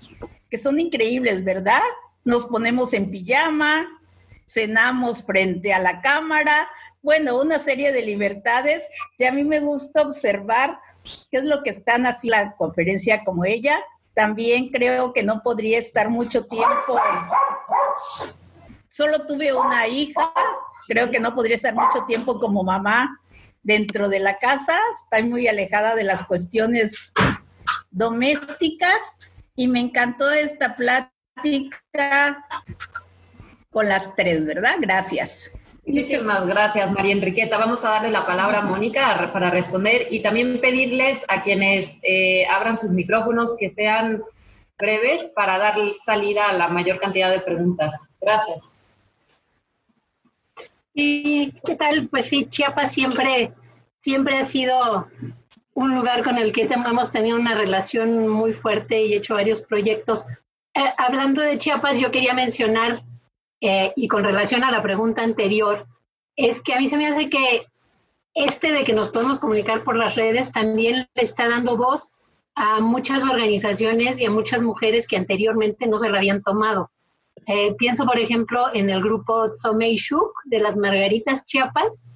que 0.48 0.56
son 0.56 0.80
increíbles, 0.80 1.44
¿verdad? 1.44 1.82
Nos 2.24 2.46
ponemos 2.46 2.94
en 2.94 3.10
pijama, 3.10 3.86
cenamos 4.46 5.22
frente 5.22 5.72
a 5.72 5.78
la 5.78 6.00
cámara, 6.00 6.68
bueno, 7.02 7.38
una 7.38 7.58
serie 7.58 7.92
de 7.92 8.02
libertades 8.02 8.88
y 9.18 9.24
a 9.24 9.32
mí 9.32 9.44
me 9.44 9.60
gusta 9.60 10.02
observar 10.02 10.78
qué 11.30 11.38
es 11.38 11.44
lo 11.44 11.62
que 11.62 11.70
están 11.70 12.06
así 12.06 12.28
la 12.28 12.56
conferencia 12.56 13.22
como 13.24 13.44
ella. 13.44 13.78
También 14.14 14.70
creo 14.70 15.12
que 15.12 15.22
no 15.22 15.42
podría 15.42 15.78
estar 15.78 16.08
mucho 16.08 16.46
tiempo. 16.46 16.98
Solo 18.88 19.26
tuve 19.26 19.52
una 19.52 19.86
hija, 19.86 20.32
creo 20.86 21.10
que 21.10 21.20
no 21.20 21.34
podría 21.34 21.56
estar 21.56 21.74
mucho 21.74 22.04
tiempo 22.06 22.38
como 22.38 22.62
mamá 22.62 23.20
dentro 23.62 24.08
de 24.08 24.20
la 24.20 24.38
casa, 24.38 24.78
estoy 25.02 25.28
muy 25.28 25.48
alejada 25.48 25.94
de 25.94 26.04
las 26.04 26.22
cuestiones 26.24 27.12
domésticas 27.90 29.18
y 29.56 29.68
me 29.68 29.80
encantó 29.80 30.30
esta 30.30 30.76
plática 30.76 32.46
con 33.74 33.88
las 33.88 34.14
tres, 34.14 34.46
¿verdad? 34.46 34.76
Gracias. 34.80 35.52
Muchísimas 35.84 36.46
gracias, 36.46 36.90
María 36.92 37.12
Enriqueta. 37.12 37.58
Vamos 37.58 37.84
a 37.84 37.90
darle 37.90 38.10
la 38.10 38.24
palabra 38.24 38.60
a 38.60 38.62
Mónica 38.62 39.30
para 39.32 39.50
responder 39.50 40.06
y 40.10 40.22
también 40.22 40.60
pedirles 40.60 41.24
a 41.28 41.42
quienes 41.42 41.98
eh, 42.02 42.46
abran 42.46 42.78
sus 42.78 42.90
micrófonos 42.90 43.54
que 43.58 43.68
sean 43.68 44.22
breves 44.78 45.24
para 45.34 45.58
dar 45.58 45.76
salida 46.02 46.48
a 46.48 46.52
la 46.54 46.68
mayor 46.68 46.98
cantidad 47.00 47.30
de 47.30 47.40
preguntas. 47.40 48.00
Gracias. 48.20 48.72
¿Y 50.94 51.52
qué 51.66 51.74
tal? 51.74 52.08
Pues 52.08 52.28
sí, 52.28 52.46
Chiapas 52.46 52.92
siempre, 52.92 53.52
siempre 53.98 54.38
ha 54.38 54.44
sido 54.44 55.08
un 55.74 55.94
lugar 55.94 56.22
con 56.22 56.38
el 56.38 56.52
que 56.52 56.62
hemos 56.62 57.12
tenido 57.12 57.36
una 57.36 57.54
relación 57.54 58.28
muy 58.28 58.52
fuerte 58.52 59.02
y 59.02 59.14
hecho 59.14 59.34
varios 59.34 59.60
proyectos. 59.60 60.26
Eh, 60.72 60.80
hablando 60.96 61.42
de 61.42 61.58
Chiapas, 61.58 62.00
yo 62.00 62.10
quería 62.10 62.32
mencionar 62.32 63.02
eh, 63.60 63.92
y 63.96 64.08
con 64.08 64.24
relación 64.24 64.64
a 64.64 64.70
la 64.70 64.82
pregunta 64.82 65.22
anterior, 65.22 65.86
es 66.36 66.60
que 66.60 66.74
a 66.74 66.78
mí 66.78 66.88
se 66.88 66.96
me 66.96 67.06
hace 67.06 67.30
que 67.30 67.66
este 68.34 68.72
de 68.72 68.84
que 68.84 68.92
nos 68.92 69.10
podemos 69.10 69.38
comunicar 69.38 69.84
por 69.84 69.96
las 69.96 70.16
redes 70.16 70.50
también 70.50 71.08
le 71.14 71.22
está 71.22 71.48
dando 71.48 71.76
voz 71.76 72.20
a 72.56 72.80
muchas 72.80 73.24
organizaciones 73.24 74.20
y 74.20 74.26
a 74.26 74.30
muchas 74.30 74.62
mujeres 74.62 75.06
que 75.06 75.16
anteriormente 75.16 75.86
no 75.86 75.98
se 75.98 76.08
la 76.08 76.18
habían 76.18 76.42
tomado. 76.42 76.90
Eh, 77.46 77.74
pienso, 77.74 78.04
por 78.06 78.18
ejemplo, 78.18 78.68
en 78.74 78.90
el 78.90 79.02
grupo 79.02 79.50
Shuk 79.52 80.32
de 80.44 80.60
las 80.60 80.76
Margaritas 80.76 81.44
Chiapas, 81.44 82.14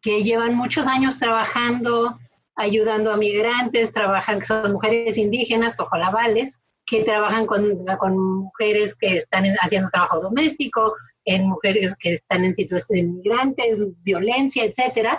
que 0.00 0.22
llevan 0.22 0.54
muchos 0.54 0.86
años 0.86 1.18
trabajando, 1.18 2.18
ayudando 2.56 3.12
a 3.12 3.16
migrantes, 3.16 3.92
trabajan, 3.92 4.42
son 4.42 4.72
mujeres 4.72 5.16
indígenas, 5.16 5.76
tojolabales, 5.76 6.62
que 6.86 7.02
trabajan 7.02 7.46
con, 7.46 7.84
con 7.98 8.18
mujeres 8.18 8.94
que 8.94 9.16
están 9.16 9.44
haciendo 9.60 9.88
trabajo 9.90 10.20
doméstico, 10.20 10.94
en 11.24 11.48
mujeres 11.48 11.96
que 11.96 12.14
están 12.14 12.44
en 12.44 12.54
situación 12.54 12.96
de 12.96 13.02
migrantes, 13.04 13.80
violencia, 14.02 14.64
etcétera. 14.64 15.18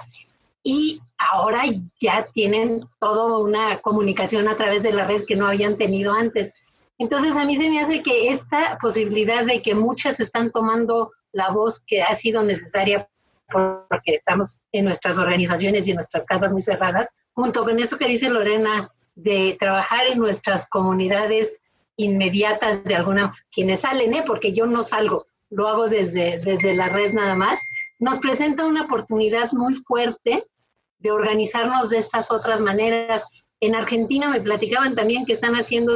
Y 0.63 1.01
ahora 1.17 1.63
ya 1.99 2.25
tienen 2.33 2.81
toda 2.99 3.37
una 3.37 3.79
comunicación 3.79 4.47
a 4.47 4.57
través 4.57 4.83
de 4.83 4.93
la 4.93 5.05
red 5.05 5.25
que 5.25 5.35
no 5.35 5.47
habían 5.47 5.77
tenido 5.77 6.13
antes. 6.13 6.53
Entonces 6.97 7.35
a 7.35 7.45
mí 7.45 7.55
se 7.55 7.69
me 7.69 7.79
hace 7.79 8.01
que 8.01 8.29
esta 8.29 8.77
posibilidad 8.79 9.45
de 9.45 9.61
que 9.61 9.75
muchas 9.75 10.19
están 10.19 10.51
tomando 10.51 11.11
la 11.33 11.49
voz 11.49 11.83
que 11.85 12.01
ha 12.01 12.13
sido 12.13 12.41
necesaria 12.43 13.07
porque 13.51 14.11
estamos 14.11 14.61
en 14.71 14.85
nuestras 14.85 15.17
organizaciones 15.17 15.87
y 15.87 15.91
en 15.91 15.97
nuestras 15.97 16.25
casas 16.25 16.51
muy 16.51 16.61
cerradas, 16.61 17.09
junto 17.33 17.63
con 17.63 17.79
eso 17.79 17.97
que 17.97 18.07
dice 18.07 18.29
Lorena 18.29 18.91
de 19.15 19.55
trabajar 19.59 20.07
en 20.07 20.19
nuestras 20.19 20.67
comunidades 20.67 21.61
inmediatas 21.97 22.83
de 22.83 22.95
alguna, 22.95 23.33
quienes 23.51 23.81
salen, 23.81 24.13
¿eh? 24.13 24.23
porque 24.27 24.53
yo 24.53 24.65
no 24.65 24.83
salgo, 24.83 25.25
lo 25.49 25.67
hago 25.67 25.87
desde, 25.87 26.39
desde 26.39 26.75
la 26.75 26.89
red 26.89 27.13
nada 27.13 27.35
más, 27.35 27.59
nos 27.99 28.19
presenta 28.19 28.65
una 28.65 28.83
oportunidad 28.83 29.51
muy 29.53 29.73
fuerte 29.73 30.45
de 30.99 31.11
organizarnos 31.11 31.89
de 31.89 31.97
estas 31.97 32.31
otras 32.31 32.59
maneras. 32.59 33.23
En 33.61 33.75
Argentina 33.75 34.29
me 34.29 34.41
platicaban 34.41 34.95
también 34.95 35.25
que 35.25 35.33
están 35.33 35.55
haciendo 35.55 35.95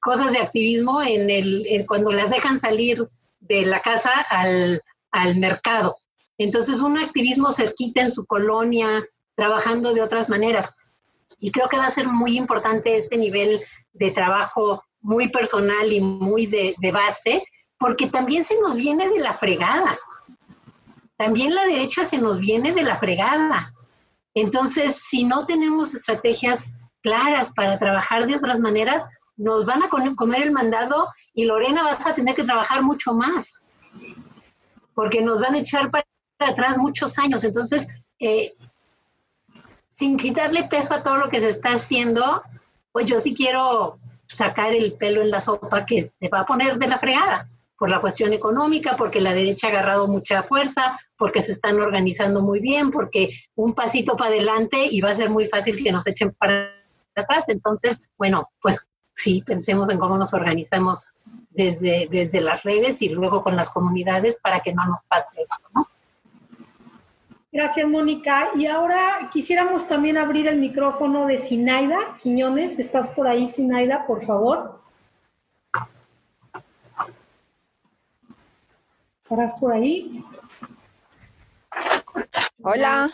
cosas 0.00 0.32
de 0.32 0.38
activismo 0.38 1.00
en 1.02 1.30
el, 1.30 1.84
cuando 1.86 2.12
las 2.12 2.30
dejan 2.30 2.58
salir 2.58 3.08
de 3.40 3.66
la 3.66 3.80
casa 3.80 4.10
al, 4.28 4.82
al 5.12 5.36
mercado. 5.36 5.96
Entonces, 6.38 6.80
un 6.80 6.98
activismo 6.98 7.52
cerquita 7.52 8.00
en 8.00 8.10
su 8.10 8.26
colonia, 8.26 9.04
trabajando 9.36 9.94
de 9.94 10.02
otras 10.02 10.28
maneras. 10.28 10.74
Y 11.38 11.50
creo 11.50 11.68
que 11.68 11.76
va 11.76 11.86
a 11.86 11.90
ser 11.90 12.08
muy 12.08 12.36
importante 12.36 12.96
este 12.96 13.16
nivel 13.16 13.62
de 13.92 14.10
trabajo 14.10 14.82
muy 15.00 15.28
personal 15.28 15.92
y 15.92 16.00
muy 16.00 16.46
de, 16.46 16.74
base, 16.92 17.44
porque 17.78 18.06
también 18.06 18.44
se 18.44 18.58
nos 18.60 18.74
viene 18.74 19.08
de 19.08 19.20
la 19.20 19.34
fregada. 19.34 19.98
También 21.16 21.54
la 21.54 21.66
derecha 21.66 22.04
se 22.04 22.18
nos 22.18 22.38
viene 22.38 22.72
de 22.72 22.82
la 22.82 22.96
fregada. 22.96 23.72
Entonces, 24.34 24.96
si 24.96 25.24
no 25.24 25.44
tenemos 25.44 25.94
estrategias 25.94 26.72
claras 27.02 27.52
para 27.52 27.78
trabajar 27.78 28.26
de 28.26 28.36
otras 28.36 28.58
maneras, 28.58 29.04
nos 29.36 29.66
van 29.66 29.82
a 29.82 29.88
comer 29.88 30.42
el 30.42 30.52
mandado 30.52 31.08
y 31.34 31.44
Lorena 31.44 31.82
vas 31.82 32.06
a 32.06 32.14
tener 32.14 32.34
que 32.34 32.44
trabajar 32.44 32.82
mucho 32.82 33.12
más, 33.12 33.62
porque 34.94 35.20
nos 35.20 35.40
van 35.40 35.54
a 35.54 35.58
echar 35.58 35.90
para 35.90 36.04
atrás 36.38 36.78
muchos 36.78 37.18
años. 37.18 37.44
Entonces, 37.44 37.86
eh, 38.20 38.54
sin 39.94 40.16
quitarle 40.16 40.64
peso 40.64 40.92
a 40.92 41.02
todo 41.02 41.18
lo 41.18 41.28
que 41.28 41.40
se 41.40 41.48
está 41.48 41.70
haciendo, 41.70 42.42
pues 42.90 43.06
yo 43.06 43.20
sí 43.20 43.32
quiero 43.32 43.98
sacar 44.26 44.72
el 44.72 44.94
pelo 44.94 45.22
en 45.22 45.30
la 45.30 45.38
sopa 45.38 45.86
que 45.86 46.12
se 46.18 46.28
va 46.28 46.40
a 46.40 46.46
poner 46.46 46.78
de 46.78 46.88
la 46.88 46.98
fregada 46.98 47.48
por 47.78 47.88
la 47.88 48.00
cuestión 48.00 48.32
económica, 48.32 48.96
porque 48.96 49.20
la 49.20 49.32
derecha 49.32 49.68
ha 49.68 49.70
agarrado 49.70 50.08
mucha 50.08 50.42
fuerza, 50.42 50.98
porque 51.16 51.42
se 51.42 51.52
están 51.52 51.80
organizando 51.80 52.40
muy 52.40 52.58
bien, 52.58 52.90
porque 52.90 53.30
un 53.54 53.72
pasito 53.74 54.16
para 54.16 54.30
adelante 54.30 54.84
y 54.90 55.00
va 55.00 55.10
a 55.10 55.16
ser 55.16 55.30
muy 55.30 55.46
fácil 55.46 55.82
que 55.82 55.92
nos 55.92 56.06
echen 56.08 56.32
para 56.32 56.72
atrás. 57.14 57.48
Entonces, 57.48 58.10
bueno, 58.18 58.50
pues 58.60 58.88
sí, 59.12 59.42
pensemos 59.46 59.90
en 59.90 59.98
cómo 59.98 60.18
nos 60.18 60.34
organizamos 60.34 61.10
desde, 61.50 62.08
desde 62.10 62.40
las 62.40 62.64
redes 62.64 63.00
y 63.00 63.10
luego 63.10 63.44
con 63.44 63.54
las 63.54 63.70
comunidades 63.70 64.40
para 64.40 64.60
que 64.60 64.72
no 64.72 64.84
nos 64.86 65.04
pase 65.04 65.42
eso, 65.42 65.56
¿no? 65.72 65.86
Gracias, 67.54 67.86
Mónica. 67.86 68.50
Y 68.56 68.66
ahora 68.66 69.30
quisiéramos 69.32 69.86
también 69.86 70.18
abrir 70.18 70.48
el 70.48 70.58
micrófono 70.58 71.28
de 71.28 71.38
Sinaida 71.38 72.18
Quiñones. 72.20 72.80
¿Estás 72.80 73.10
por 73.10 73.28
ahí, 73.28 73.46
Sinaida, 73.46 74.04
por 74.08 74.26
favor? 74.26 74.80
¿Estarás 79.22 79.52
por 79.60 79.72
ahí? 79.72 80.24
Hola, 82.60 83.08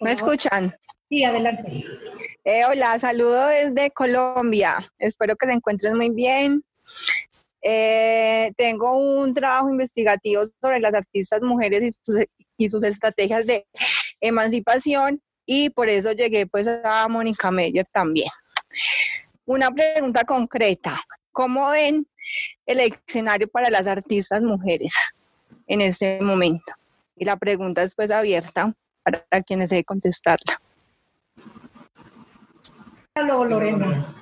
¿me 0.00 0.12
escuchan? 0.12 0.74
Sí, 1.10 1.22
adelante. 1.22 1.84
Eh, 2.44 2.64
hola, 2.64 2.98
saludo 2.98 3.48
desde 3.48 3.90
Colombia. 3.90 4.78
Espero 4.98 5.36
que 5.36 5.46
se 5.46 5.52
encuentren 5.52 5.94
muy 5.94 6.08
bien. 6.08 6.64
Eh, 7.60 8.50
tengo 8.56 8.96
un 8.96 9.34
trabajo 9.34 9.68
investigativo 9.68 10.44
sobre 10.58 10.80
las 10.80 10.94
artistas 10.94 11.42
mujeres 11.42 11.82
y 11.82 11.92
sus, 11.92 12.16
estrategias 12.58 13.46
de 13.46 13.66
emancipación 14.20 15.20
y 15.46 15.70
por 15.70 15.88
eso 15.88 16.12
llegué 16.12 16.46
pues 16.46 16.66
a 16.66 17.08
Mónica 17.08 17.50
Meyer 17.50 17.86
también. 17.92 18.30
Una 19.44 19.70
pregunta 19.70 20.24
concreta, 20.24 21.00
¿cómo 21.32 21.70
ven 21.70 22.06
el 22.66 22.80
escenario 22.80 23.48
para 23.48 23.70
las 23.70 23.86
artistas 23.86 24.42
mujeres 24.42 24.94
en 25.66 25.80
este 25.80 26.20
momento? 26.20 26.72
Y 27.16 27.24
la 27.24 27.36
pregunta 27.36 27.82
es 27.82 27.94
pues 27.94 28.10
abierta 28.10 28.72
para 29.02 29.42
quienes 29.44 29.70
desee 29.70 29.84
contestarla. 29.84 30.60
Luego, 33.16 33.44
Lorena. 33.44 34.14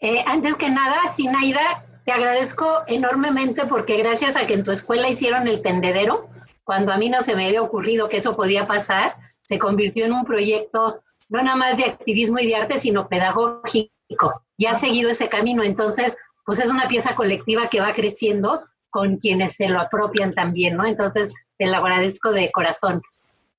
Eh, 0.00 0.22
antes 0.26 0.54
que 0.54 0.70
nada, 0.70 1.12
Sinaida, 1.12 1.84
te 2.04 2.12
agradezco 2.12 2.84
enormemente 2.86 3.66
porque 3.66 3.96
gracias 3.96 4.36
a 4.36 4.46
que 4.46 4.54
en 4.54 4.64
tu 4.64 4.70
escuela 4.70 5.08
hicieron 5.08 5.48
el 5.48 5.62
tendedero, 5.62 6.28
cuando 6.64 6.92
a 6.92 6.96
mí 6.96 7.08
no 7.08 7.22
se 7.22 7.36
me 7.36 7.46
había 7.46 7.62
ocurrido 7.62 8.08
que 8.08 8.16
eso 8.16 8.34
podía 8.36 8.66
pasar, 8.66 9.16
se 9.42 9.58
convirtió 9.58 10.04
en 10.06 10.12
un 10.12 10.24
proyecto 10.24 11.02
no 11.28 11.42
nada 11.42 11.56
más 11.56 11.76
de 11.76 11.84
activismo 11.84 12.38
y 12.38 12.46
de 12.46 12.56
arte, 12.56 12.80
sino 12.80 13.08
pedagógico. 13.08 14.42
Y 14.56 14.66
ha 14.66 14.74
seguido 14.74 15.10
ese 15.10 15.28
camino. 15.28 15.62
Entonces, 15.62 16.16
pues 16.44 16.58
es 16.58 16.70
una 16.70 16.88
pieza 16.88 17.14
colectiva 17.14 17.68
que 17.68 17.80
va 17.80 17.94
creciendo 17.94 18.64
con 18.90 19.16
quienes 19.16 19.56
se 19.56 19.68
lo 19.68 19.80
apropian 19.80 20.34
también, 20.34 20.76
¿no? 20.76 20.86
Entonces, 20.86 21.34
te 21.58 21.66
lo 21.66 21.76
agradezco 21.76 22.32
de 22.32 22.52
corazón. 22.52 23.02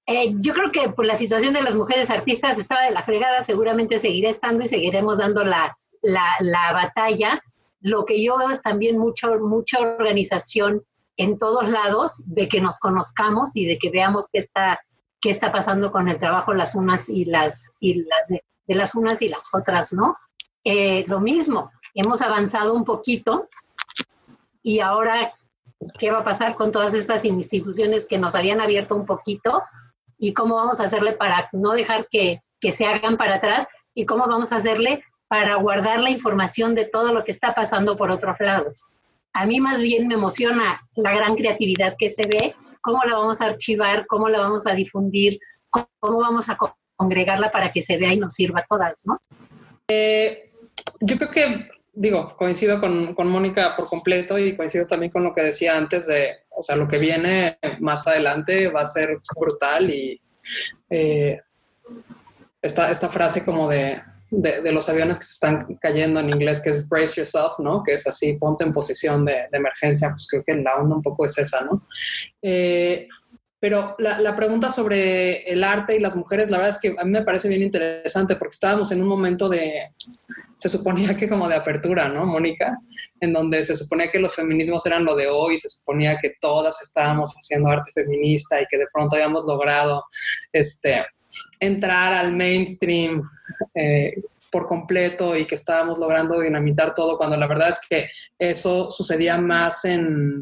Eh, 0.08 0.34
yo 0.36 0.54
creo 0.54 0.72
que 0.72 0.90
por 0.90 1.06
la 1.06 1.16
situación 1.16 1.54
de 1.54 1.64
las 1.64 1.76
mujeres 1.76 2.10
artistas 2.10 2.58
estaba 2.60 2.84
de 2.84 2.92
la 2.92 3.04
fregada, 3.04 3.42
seguramente 3.42 3.98
seguirá 3.98 4.30
estando 4.30 4.64
y 4.64 4.68
seguiremos 4.68 5.18
dando 5.18 5.44
la, 5.44 5.76
la, 6.04 6.72
batalla, 6.74 7.42
lo 7.82 8.06
que 8.06 8.24
yo 8.24 8.38
veo 8.38 8.52
es 8.52 8.62
también 8.62 8.98
mucho, 8.98 9.40
mucha 9.40 9.80
organización 9.80 10.84
en 11.18 11.38
todos 11.38 11.70
lados 11.70 12.24
de 12.26 12.48
que 12.48 12.62
nos 12.62 12.80
conozcamos 12.80 13.56
y 13.56 13.66
de 13.66 13.78
que 13.78 13.90
veamos 13.90 14.28
qué 14.32 14.40
está, 14.40 14.80
qué 15.22 15.30
está 15.30 15.52
pasando 15.52 15.92
con 15.92 16.08
el 16.08 16.20
trabajo 16.20 16.54
las 16.54 16.76
unas 16.76 17.10
y 17.10 17.26
las, 17.26 17.72
y 17.80 18.04
de, 18.28 18.44
las 18.68 18.96
unas 18.96 19.22
y 19.22 19.30
las 19.30 19.54
otras, 19.54 19.94
¿no? 19.94 20.18
Eh, 20.64 21.06
lo 21.08 21.20
mismo, 21.20 21.70
hemos 21.94 22.22
avanzado 22.22 22.74
un 22.74 22.84
poquito 22.84 23.48
y 24.64 24.80
ahora, 24.80 25.34
¿qué 26.00 26.12
va 26.12 26.20
a 26.20 26.24
pasar 26.24 26.56
con 26.56 26.72
todas 26.72 26.94
estas 26.94 27.24
instituciones 27.24 28.06
que 28.06 28.18
nos 28.18 28.34
habían 28.36 28.62
abierto 28.62 28.96
un 28.96 29.06
poquito? 29.06 29.64
¿Y 30.18 30.34
cómo 30.34 30.56
vamos 30.56 30.80
a 30.80 30.86
hacerle 30.86 31.14
para 31.14 31.50
no 31.52 31.72
dejar 31.74 32.08
que, 32.10 32.42
que 32.60 32.72
se 32.72 32.86
hagan 32.86 33.18
para 33.18 33.36
atrás? 33.36 33.68
¿Y 33.94 34.06
cómo 34.06 34.26
vamos 34.28 34.52
a 34.52 34.56
hacerle 34.56 35.04
para 35.28 35.56
guardar 35.56 36.00
la 36.00 36.10
información 36.10 36.76
de 36.76 36.86
todo 36.86 37.14
lo 37.14 37.24
que 37.24 37.32
está 37.32 37.54
pasando 37.54 37.98
por 37.98 38.12
otros 38.12 38.36
lados. 38.40 38.88
A 39.36 39.46
mí 39.46 39.60
más 39.60 39.82
bien 39.82 40.08
me 40.08 40.14
emociona 40.14 40.82
la 40.96 41.14
gran 41.14 41.36
creatividad 41.36 41.98
que 42.00 42.10
se 42.10 42.24
ve, 42.26 42.56
cómo 42.80 43.04
la 43.04 43.16
vamos 43.16 43.42
a 43.42 43.48
archivar, 43.48 44.08
cómo 44.08 44.30
la 44.30 44.40
vamos 44.40 44.66
a 44.66 44.74
difundir, 44.74 45.40
cómo 45.70 46.20
vamos 46.20 46.48
a 46.48 46.58
congregarla 46.96 47.52
para 47.52 47.74
que 47.74 47.82
se 47.82 47.98
vea 47.98 48.14
y 48.14 48.18
nos 48.18 48.32
sirva 48.32 48.62
a 48.62 48.66
todas, 48.66 49.04
¿no? 49.06 49.20
Eh, 49.90 50.54
yo 51.02 51.18
creo 51.18 51.32
que, 51.32 51.70
digo, 51.92 52.34
coincido 52.38 52.80
con, 52.80 53.14
Mónica 53.28 53.76
por 53.76 53.90
completo 53.90 54.40
y 54.40 54.56
coincido 54.56 54.88
también 54.88 55.12
con 55.12 55.26
lo 55.26 55.34
que 55.34 55.42
decía 55.42 55.76
antes 55.76 56.08
de, 56.08 56.30
o 56.52 56.64
sea, 56.64 56.78
lo 56.78 56.88
que 56.88 56.98
viene 56.98 57.60
más 57.82 58.08
adelante 58.08 58.70
va 58.70 58.84
a 58.84 58.86
ser 58.86 59.20
brutal 59.38 59.90
y 59.90 60.22
eh, 60.90 61.42
esta, 62.62 62.90
esta 62.90 63.10
frase 63.10 63.44
como 63.44 63.68
de 63.68 64.02
de, 64.42 64.72
los 64.72 64.88
aviones 64.90 65.18
que 65.18 65.26
se 65.26 65.34
están 65.34 65.78
cayendo 65.82 66.20
en 66.20 66.30
inglés, 66.30 66.62
que 66.62 66.70
es 66.70 66.88
brace 66.88 67.16
yourself, 67.18 67.54
¿no? 67.60 67.84
Que 67.84 67.94
es 67.94 68.08
así, 68.08 68.34
ponte 68.34 68.64
en 68.64 68.72
posición 68.72 69.26
de, 69.26 69.48
emergencia, 69.52 70.10
pues 70.10 70.28
creo 70.30 70.44
que 70.44 70.56
la 70.56 70.76
onda 70.76 70.96
un 70.96 71.02
poco 71.02 71.26
es 71.26 71.38
esa, 71.38 71.64
¿no? 71.66 71.88
Eh, 72.42 73.08
pero 73.60 73.96
la, 73.98 74.36
pregunta 74.36 74.70
sobre 74.70 75.44
el 75.52 75.64
arte 75.64 75.96
y 75.96 76.00
las 76.00 76.16
mujeres, 76.16 76.52
la 76.52 76.58
verdad 76.58 76.76
es 76.76 76.80
que 76.80 76.96
a 77.00 77.04
mí 77.04 77.12
me 77.12 77.24
parece 77.24 77.48
bien 77.48 77.64
interesante 77.64 78.36
porque 78.36 78.54
estábamos 78.54 78.92
en 78.92 79.02
un 79.02 79.08
momento 79.08 79.50
de, 79.50 79.92
se 80.58 80.70
suponía 80.70 81.18
que 81.18 81.28
como 81.28 81.48
de 81.48 81.56
apertura, 81.56 82.08
¿no, 82.08 82.26
Mónica? 82.26 82.78
En 83.20 83.34
donde 83.34 83.64
se 83.64 83.76
suponía 83.76 84.12
que 84.12 84.20
los 84.20 84.36
feminismos 84.36 84.86
eran 84.86 85.04
lo 85.04 85.16
de 85.16 85.28
hoy, 85.28 85.58
se 85.58 85.70
suponía 85.70 86.18
que 86.22 86.36
todas 86.40 86.82
estábamos 86.82 87.34
haciendo 87.34 87.70
arte 87.70 87.92
feminista 87.92 88.62
y 88.62 88.66
que 88.70 88.78
de 88.78 88.88
pronto 88.94 89.16
habíamos 89.16 89.46
logrado 89.46 90.04
este, 90.52 91.06
entrar 91.60 92.14
al 92.14 92.34
mainstream 92.34 93.24
eh, 93.74 94.22
por 94.52 94.66
completo 94.66 95.36
y 95.36 95.46
que 95.46 95.56
estábamos 95.56 96.00
logrando 96.00 96.40
dinamitar 96.40 96.94
todo, 96.94 97.18
cuando 97.18 97.38
la 97.38 97.48
verdad 97.48 97.70
es 97.70 97.80
que 97.90 98.10
eso 98.40 98.90
sucedía 98.90 99.38
más 99.38 99.86
en 99.86 100.42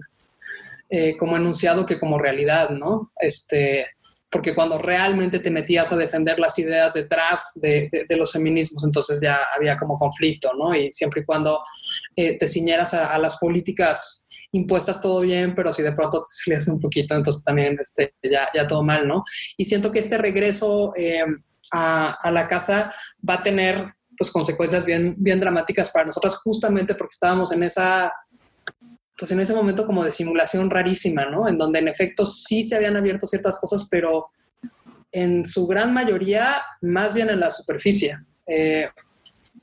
eh, 0.89 1.17
como 1.17 1.35
enunciado 1.35 1.85
que 1.85 1.99
como 1.99 2.19
realidad, 2.19 2.69
¿no? 2.69 3.11
Este, 3.19 3.87
porque 4.29 4.53
cuando 4.53 4.77
realmente 4.77 5.39
te 5.39 5.51
metías 5.51 5.91
a 5.91 5.95
defender 5.95 6.39
las 6.39 6.57
ideas 6.59 6.93
detrás 6.93 7.59
de, 7.61 7.89
los 8.09 8.31
feminismos, 8.31 8.83
entonces 8.83 9.19
ya 9.21 9.39
había 9.55 9.77
como 9.77 9.97
conflicto, 9.97 10.51
¿no? 10.53 10.75
Y 10.75 10.91
siempre 10.91 11.21
y 11.21 11.25
cuando 11.25 11.63
eh, 12.15 12.37
te 12.37 12.47
ciñeras 12.47 12.93
a, 12.93 13.17
las 13.19 13.37
políticas 13.37 14.27
impuestas 14.53 15.01
todo 15.01 15.19
bien, 15.21 15.53
pero 15.53 15.73
si 15.73 15.83
de 15.83 15.91
pronto 15.91 16.21
te 16.21 16.29
salías 16.29 16.67
un 16.67 16.79
poquito, 16.79 17.15
entonces 17.15 17.43
también 17.43 17.77
este, 17.79 18.13
ya, 18.23 18.47
ya 18.55 18.67
todo 18.67 18.83
mal, 18.83 19.07
¿no? 19.07 19.23
Y 19.57 19.65
siento 19.65 19.91
que 19.91 19.99
este 19.99 20.17
regreso 20.17 20.93
eh, 20.95 21.23
a, 21.71 22.13
a, 22.13 22.31
la 22.31 22.47
casa 22.47 22.93
va 23.27 23.35
a 23.35 23.43
tener 23.43 23.93
pues 24.17 24.31
consecuencias 24.31 24.85
bien, 24.85 25.15
bien 25.17 25.39
dramáticas 25.39 25.89
para 25.89 26.05
nosotras 26.05 26.37
justamente 26.37 26.95
porque 26.95 27.13
estábamos 27.13 27.51
en 27.51 27.63
esa 27.63 28.13
pues 29.17 29.31
en 29.31 29.39
ese 29.39 29.53
momento 29.53 29.85
como 29.85 30.03
de 30.03 30.11
simulación 30.11 30.69
rarísima, 30.69 31.25
¿no? 31.25 31.47
En 31.47 31.57
donde 31.57 31.79
en 31.79 31.87
efecto 31.87 32.25
sí 32.25 32.67
se 32.67 32.75
habían 32.75 32.97
abierto 32.97 33.27
ciertas 33.27 33.59
cosas, 33.59 33.87
pero 33.89 34.27
en 35.11 35.45
su 35.45 35.67
gran 35.67 35.93
mayoría 35.93 36.61
más 36.81 37.13
bien 37.13 37.29
en 37.29 37.39
la 37.39 37.51
superficie. 37.51 38.17
Eh, 38.47 38.89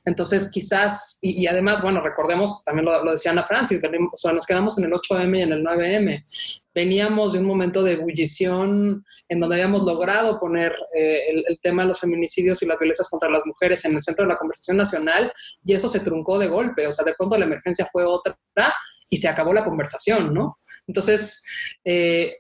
entonces, 0.05 0.51
quizás, 0.51 1.19
y, 1.21 1.47
además, 1.47 1.83
bueno, 1.83 2.01
recordemos, 2.01 2.65
también 2.65 2.87
lo, 2.87 3.11
decía 3.11 3.33
Ana 3.33 3.47
Francis, 3.47 3.81
o 3.83 4.17
sea, 4.17 4.33
nos 4.33 4.47
quedamos 4.47 4.79
en 4.79 4.85
el 4.85 4.93
8M 4.93 5.39
y 5.39 5.43
en 5.43 5.53
el 5.53 5.65
9M. 5.65 6.25
Veníamos 6.75 7.33
de 7.33 7.41
un 7.41 7.47
momento 7.47 7.83
de 7.83 7.93
ebullición 7.93 9.05
en 9.29 9.41
donde 9.41 9.57
habíamos 9.57 9.85
logrado 9.85 10.39
poner 10.41 10.73
eh, 10.95 11.43
el, 11.47 11.61
tema 11.61 11.83
de 11.83 11.89
los 11.89 12.01
feminicidios 12.01 12.63
y 12.63 12.67
las 12.67 12.79
violencias 12.79 13.09
contra 13.09 13.29
las 13.29 13.43
mujeres 13.45 13.85
en 13.85 13.95
el 13.95 14.01
centro 14.01 14.25
de 14.25 14.33
la 14.33 14.39
conversación 14.39 14.77
nacional 14.77 15.33
y 15.65 15.75
eso 15.75 15.89
se 15.89 16.01
truncó 16.01 16.39
de 16.39 16.49
golpe. 16.49 16.87
O 16.87 16.93
sea, 16.93 17.05
de 17.05 17.15
pronto 17.15 17.37
la 17.37 17.45
emergencia 17.45 17.87
fue 17.91 18.05
otra 18.05 18.39
y 19.09 19.17
se 19.17 19.29
acabó 19.29 19.53
la 19.53 19.65
conversación, 19.65 20.33
¿no? 20.33 20.59
Entonces, 20.87 21.45
eh, 21.85 22.39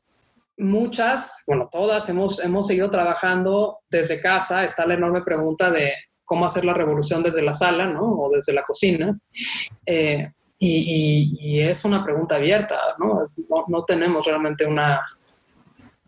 muchas, 0.56 1.44
bueno, 1.46 1.68
todas 1.70 2.08
hemos, 2.08 2.42
hemos 2.42 2.66
seguido 2.66 2.90
trabajando 2.90 3.80
desde 3.90 4.20
casa. 4.20 4.64
Está 4.64 4.86
la 4.86 4.94
enorme 4.94 5.22
pregunta 5.22 5.70
de 5.70 5.92
cómo 6.30 6.46
hacer 6.46 6.64
la 6.64 6.74
revolución 6.74 7.24
desde 7.24 7.42
la 7.42 7.52
sala, 7.52 7.88
¿no? 7.88 8.04
O 8.04 8.30
desde 8.30 8.52
la 8.52 8.62
cocina. 8.62 9.18
Eh, 9.84 10.30
y, 10.60 11.58
es 11.58 11.84
una 11.84 12.04
pregunta 12.04 12.36
abierta, 12.36 12.78
¿no? 13.00 13.24
No, 13.66 13.84
tenemos 13.84 14.24
realmente 14.26 14.64
una, 14.64 15.00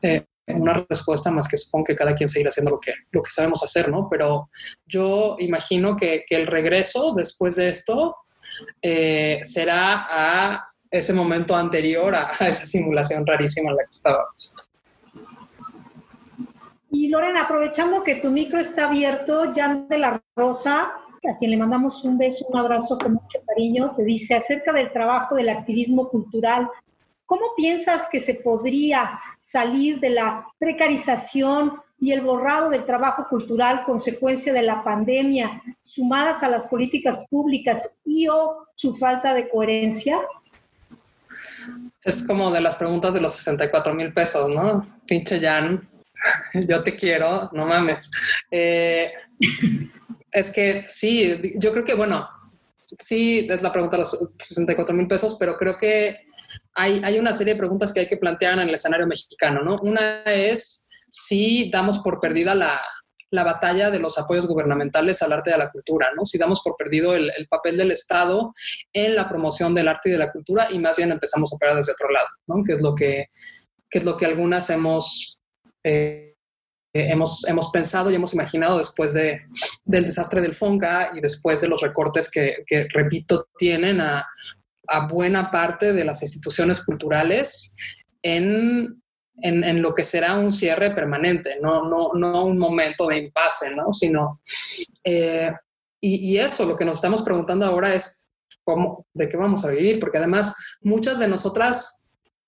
eh, 0.00 0.24
una 0.46 0.74
respuesta 0.88 1.32
más 1.32 1.48
que 1.48 1.56
supongo 1.56 1.86
que 1.86 1.96
cada 1.96 2.14
quien 2.14 2.28
seguirá 2.28 2.50
haciendo 2.50 2.70
lo 2.70 2.78
que, 2.78 2.92
lo 3.10 3.20
que 3.20 3.32
sabemos 3.32 3.64
hacer, 3.64 3.88
¿no? 3.88 4.06
Pero 4.08 4.48
yo 4.86 5.34
imagino 5.40 5.96
que, 5.96 6.24
que 6.24 6.36
el 6.36 6.46
regreso 6.46 7.14
después 7.16 7.56
de 7.56 7.70
esto 7.70 8.14
eh, 8.80 9.40
será 9.42 10.06
a 10.08 10.68
ese 10.88 11.12
momento 11.12 11.56
anterior 11.56 12.14
a, 12.14 12.30
esa 12.46 12.64
simulación 12.64 13.26
rarísima 13.26 13.70
en 13.70 13.76
la 13.76 13.82
que 13.82 13.90
estábamos. 13.90 14.56
Y 16.94 17.08
Lorena, 17.08 17.44
aprovechando 17.44 18.04
que 18.04 18.16
tu 18.16 18.30
micro 18.30 18.60
está 18.60 18.84
abierto, 18.84 19.50
Jan 19.54 19.88
de 19.88 19.96
la 19.96 20.22
Rosa, 20.36 20.92
a 21.26 21.36
quien 21.38 21.50
le 21.50 21.56
mandamos 21.56 22.04
un 22.04 22.18
beso, 22.18 22.44
un 22.48 22.58
abrazo 22.58 22.98
con 22.98 23.14
mucho 23.14 23.38
cariño, 23.46 23.94
te 23.96 24.04
dice 24.04 24.34
acerca 24.34 24.74
del 24.74 24.92
trabajo 24.92 25.34
del 25.34 25.48
activismo 25.48 26.10
cultural, 26.10 26.68
¿cómo 27.24 27.54
piensas 27.56 28.08
que 28.12 28.20
se 28.20 28.34
podría 28.34 29.18
salir 29.38 30.00
de 30.00 30.10
la 30.10 30.46
precarización 30.58 31.80
y 31.98 32.12
el 32.12 32.20
borrado 32.20 32.68
del 32.68 32.84
trabajo 32.84 33.26
cultural 33.26 33.84
consecuencia 33.86 34.52
de 34.52 34.62
la 34.62 34.84
pandemia, 34.84 35.62
sumadas 35.82 36.42
a 36.42 36.50
las 36.50 36.66
políticas 36.66 37.24
públicas 37.30 38.00
y 38.04 38.28
o 38.28 38.66
su 38.74 38.92
falta 38.92 39.32
de 39.32 39.48
coherencia? 39.48 40.20
Es 42.04 42.22
como 42.22 42.50
de 42.50 42.60
las 42.60 42.76
preguntas 42.76 43.14
de 43.14 43.22
los 43.22 43.32
64 43.32 43.94
mil 43.94 44.12
pesos, 44.12 44.50
¿no? 44.50 44.86
Pinche 45.06 45.40
Jan, 45.40 45.88
yo 46.68 46.82
te 46.82 46.96
quiero, 46.96 47.48
no 47.52 47.66
mames. 47.66 48.10
Eh, 48.50 49.12
es 50.30 50.50
que 50.50 50.84
sí, 50.86 51.54
yo 51.56 51.72
creo 51.72 51.84
que, 51.84 51.94
bueno, 51.94 52.28
sí, 52.98 53.46
es 53.50 53.62
la 53.62 53.72
pregunta 53.72 53.96
de 53.96 54.02
los 54.02 54.30
64 54.38 54.94
mil 54.94 55.06
pesos, 55.06 55.36
pero 55.38 55.56
creo 55.56 55.76
que 55.76 56.26
hay, 56.74 57.00
hay 57.04 57.18
una 57.18 57.34
serie 57.34 57.54
de 57.54 57.58
preguntas 57.58 57.92
que 57.92 58.00
hay 58.00 58.08
que 58.08 58.16
plantear 58.16 58.54
en 58.54 58.68
el 58.68 58.74
escenario 58.74 59.06
mexicano, 59.06 59.62
¿no? 59.62 59.76
Una 59.82 60.22
es 60.24 60.88
si 61.12 61.70
damos 61.70 61.98
por 61.98 62.20
perdida 62.20 62.54
la, 62.54 62.80
batalla 63.30 63.90
de 63.90 63.98
los 63.98 64.18
apoyos 64.18 64.46
gubernamentales 64.46 65.22
al 65.22 65.32
arte 65.32 65.50
y 65.50 65.52
a 65.54 65.58
la 65.58 65.70
cultura, 65.70 66.08
¿no? 66.14 66.24
Si 66.24 66.36
damos 66.36 66.60
por 66.60 66.76
perdido 66.76 67.14
el, 67.14 67.30
papel 67.48 67.78
del 67.78 67.90
Estado 67.90 68.52
en 68.92 69.14
la 69.14 69.28
promoción 69.28 69.74
del 69.74 69.88
arte 69.88 70.08
y 70.10 70.12
de 70.12 70.18
la 70.18 70.30
cultura 70.30 70.68
y 70.70 70.78
más 70.78 70.96
bien 70.96 71.12
empezamos 71.12 71.50
a 71.50 71.56
operar 71.56 71.76
desde 71.76 71.92
otro 71.92 72.10
lado, 72.10 72.26
¿no? 72.46 72.62
Que 72.62 72.72
es 72.72 72.82
lo 72.82 72.94
que, 72.94 73.28
es 73.90 74.04
lo 74.04 74.16
que 74.16 74.26
algunas 74.26 74.68
hemos, 74.68 75.31
eh, 75.84 76.34
hemos, 76.92 77.46
hemos 77.48 77.70
pensado 77.70 78.10
y 78.10 78.14
hemos 78.14 78.34
imaginado 78.34 78.78
después 78.78 79.14
de, 79.14 79.42
del 79.84 80.04
desastre 80.04 80.40
del 80.40 80.54
FONCA 80.54 81.12
y 81.16 81.20
después 81.20 81.60
de 81.60 81.68
los 81.68 81.80
recortes 81.80 82.30
que, 82.30 82.64
que 82.66 82.86
repito, 82.92 83.48
tienen 83.56 84.00
a, 84.00 84.26
a 84.88 85.06
buena 85.06 85.50
parte 85.50 85.92
de 85.92 86.04
las 86.04 86.22
instituciones 86.22 86.84
culturales 86.84 87.76
en 88.22 89.02
en, 89.42 89.82
lo 89.82 89.94
que 89.94 90.04
será 90.04 90.34
un 90.34 90.52
cierre 90.52 90.94
permanente, 90.94 91.58
no, 91.60 91.88
no, 91.88 92.12
no 92.14 92.44
un 92.44 92.58
momento 92.58 93.06
de 93.06 93.18
impasse, 93.18 93.74
¿no? 93.74 93.92
Sino, 93.92 94.40
eh, 95.02 95.52
y, 96.00 96.32
y, 96.32 96.38
eso, 96.38 96.64
lo 96.64 96.76
que 96.76 96.84
nos 96.84 96.96
estamos 96.96 97.22
preguntando 97.22 97.66
ahora 97.66 97.94
es 97.94 98.28
cómo, 98.64 99.06
de 99.14 99.28
qué 99.28 99.36
vamos 99.36 99.64
a 99.64 99.70
vivir, 99.70 99.98
porque 99.98 100.18
además 100.18 100.54
muchas 100.80 101.18
de 101.18 101.28
nosotras 101.28 102.01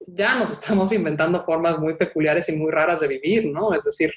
ya 0.07 0.39
nos 0.39 0.51
estamos 0.51 0.93
inventando 0.93 1.43
formas 1.43 1.79
muy 1.79 1.97
peculiares 1.97 2.49
y 2.49 2.57
muy 2.57 2.71
raras 2.71 3.01
de 3.01 3.09
vivir, 3.09 3.47
¿no? 3.47 3.75
Es 3.75 3.85
decir, 3.85 4.13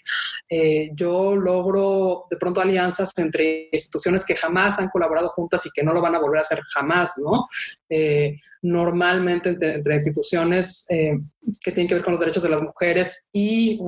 eh, 0.49 0.89
yo 0.93 1.35
logro 1.35 2.25
de 2.29 2.37
pronto 2.37 2.61
alianzas 2.61 3.11
entre 3.17 3.69
instituciones 3.71 4.25
que 4.25 4.35
jamás 4.35 4.79
han 4.79 4.89
colaborado 4.89 5.29
juntas 5.29 5.65
y 5.65 5.69
que 5.73 5.83
no 5.83 5.93
lo 5.93 6.01
van 6.01 6.15
a 6.15 6.19
volver 6.19 6.39
a 6.39 6.41
hacer 6.41 6.61
jamás, 6.73 7.13
¿no? 7.17 7.47
Eh, 7.89 8.35
normalmente 8.61 9.49
entre, 9.49 9.93
instituciones 9.93 10.85
eh, 10.89 11.17
que 11.63 11.71
tienen 11.71 11.87
que 11.87 11.95
ver 11.95 12.03
con 12.03 12.13
los 12.13 12.19
derechos 12.19 12.43
de 12.43 12.49
las 12.49 12.61
mujeres 12.61 13.29
y 13.31 13.79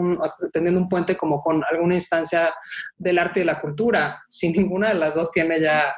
teniendo 0.54 0.80
un 0.80 0.90
puente 0.90 1.16
como 1.18 1.42
con 1.42 1.62
alguna 1.70 1.96
instancia 1.96 2.54
del 2.98 3.20
arte 3.20 3.40
y 3.40 3.42
de 3.42 3.46
la 3.46 3.62
cultura. 3.62 4.24
Si 4.30 4.52
ninguna 4.52 4.90
de 4.90 4.96
las 4.96 5.16
dos 5.16 5.32
tiene 5.32 5.62
ya, 5.62 5.94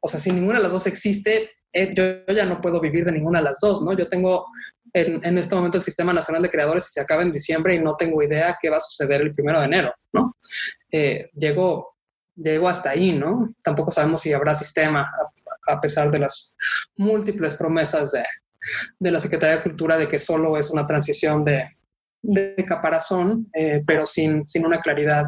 o 0.00 0.08
sea, 0.08 0.18
si 0.18 0.32
ninguna 0.32 0.58
de 0.58 0.64
las 0.64 0.72
dos 0.72 0.86
existe, 0.86 1.42
eh, 1.42 1.50
yo, 1.72 2.34
ya 2.34 2.46
no 2.46 2.60
puedo 2.60 2.80
vivir 2.80 3.04
de 3.04 3.12
ninguna 3.12 3.38
de 3.38 3.44
las 3.44 3.60
dos, 3.60 3.82
¿no? 3.82 3.96
Yo 3.96 4.08
tengo 4.08 4.46
en, 4.92 5.38
este 5.38 5.54
momento 5.54 5.78
el 5.78 5.84
Sistema 5.84 6.12
Nacional 6.12 6.42
de 6.42 6.50
Creadores 6.50 6.88
y 6.88 6.92
se 6.92 7.00
acaba 7.00 7.22
en 7.22 7.32
diciembre 7.32 7.74
y 7.74 7.78
no 7.78 7.96
tengo 7.96 8.22
idea 8.22 8.58
qué 8.60 8.70
va 8.70 8.78
a 8.78 8.80
suceder 8.80 9.20
el 9.20 9.32
primero 9.32 9.60
de 9.60 9.66
enero, 9.66 9.94
¿no? 10.12 10.36
Eh, 10.90 11.30
llego, 11.34 11.96
llego 12.34 12.68
hasta 12.68 12.90
ahí, 12.90 13.12
¿no? 13.12 13.54
Tampoco 13.62 13.92
sabemos 13.92 14.22
si 14.22 14.32
habrá 14.32 14.54
sistema, 14.54 15.10
a, 15.66 15.80
pesar 15.80 16.10
de 16.10 16.18
las 16.18 16.56
múltiples 16.96 17.54
promesas 17.54 18.12
de, 18.12 18.24
de, 18.98 19.10
la 19.10 19.20
Secretaría 19.20 19.58
de 19.58 19.62
Cultura 19.62 19.96
de 19.96 20.08
que 20.08 20.18
solo 20.18 20.56
es 20.56 20.70
una 20.70 20.86
transición 20.86 21.44
de, 21.44 21.76
de 22.22 22.64
caparazón, 22.66 23.48
eh, 23.54 23.82
pero 23.86 24.06
sin, 24.06 24.44
sin 24.44 24.66
una 24.66 24.80
claridad 24.80 25.26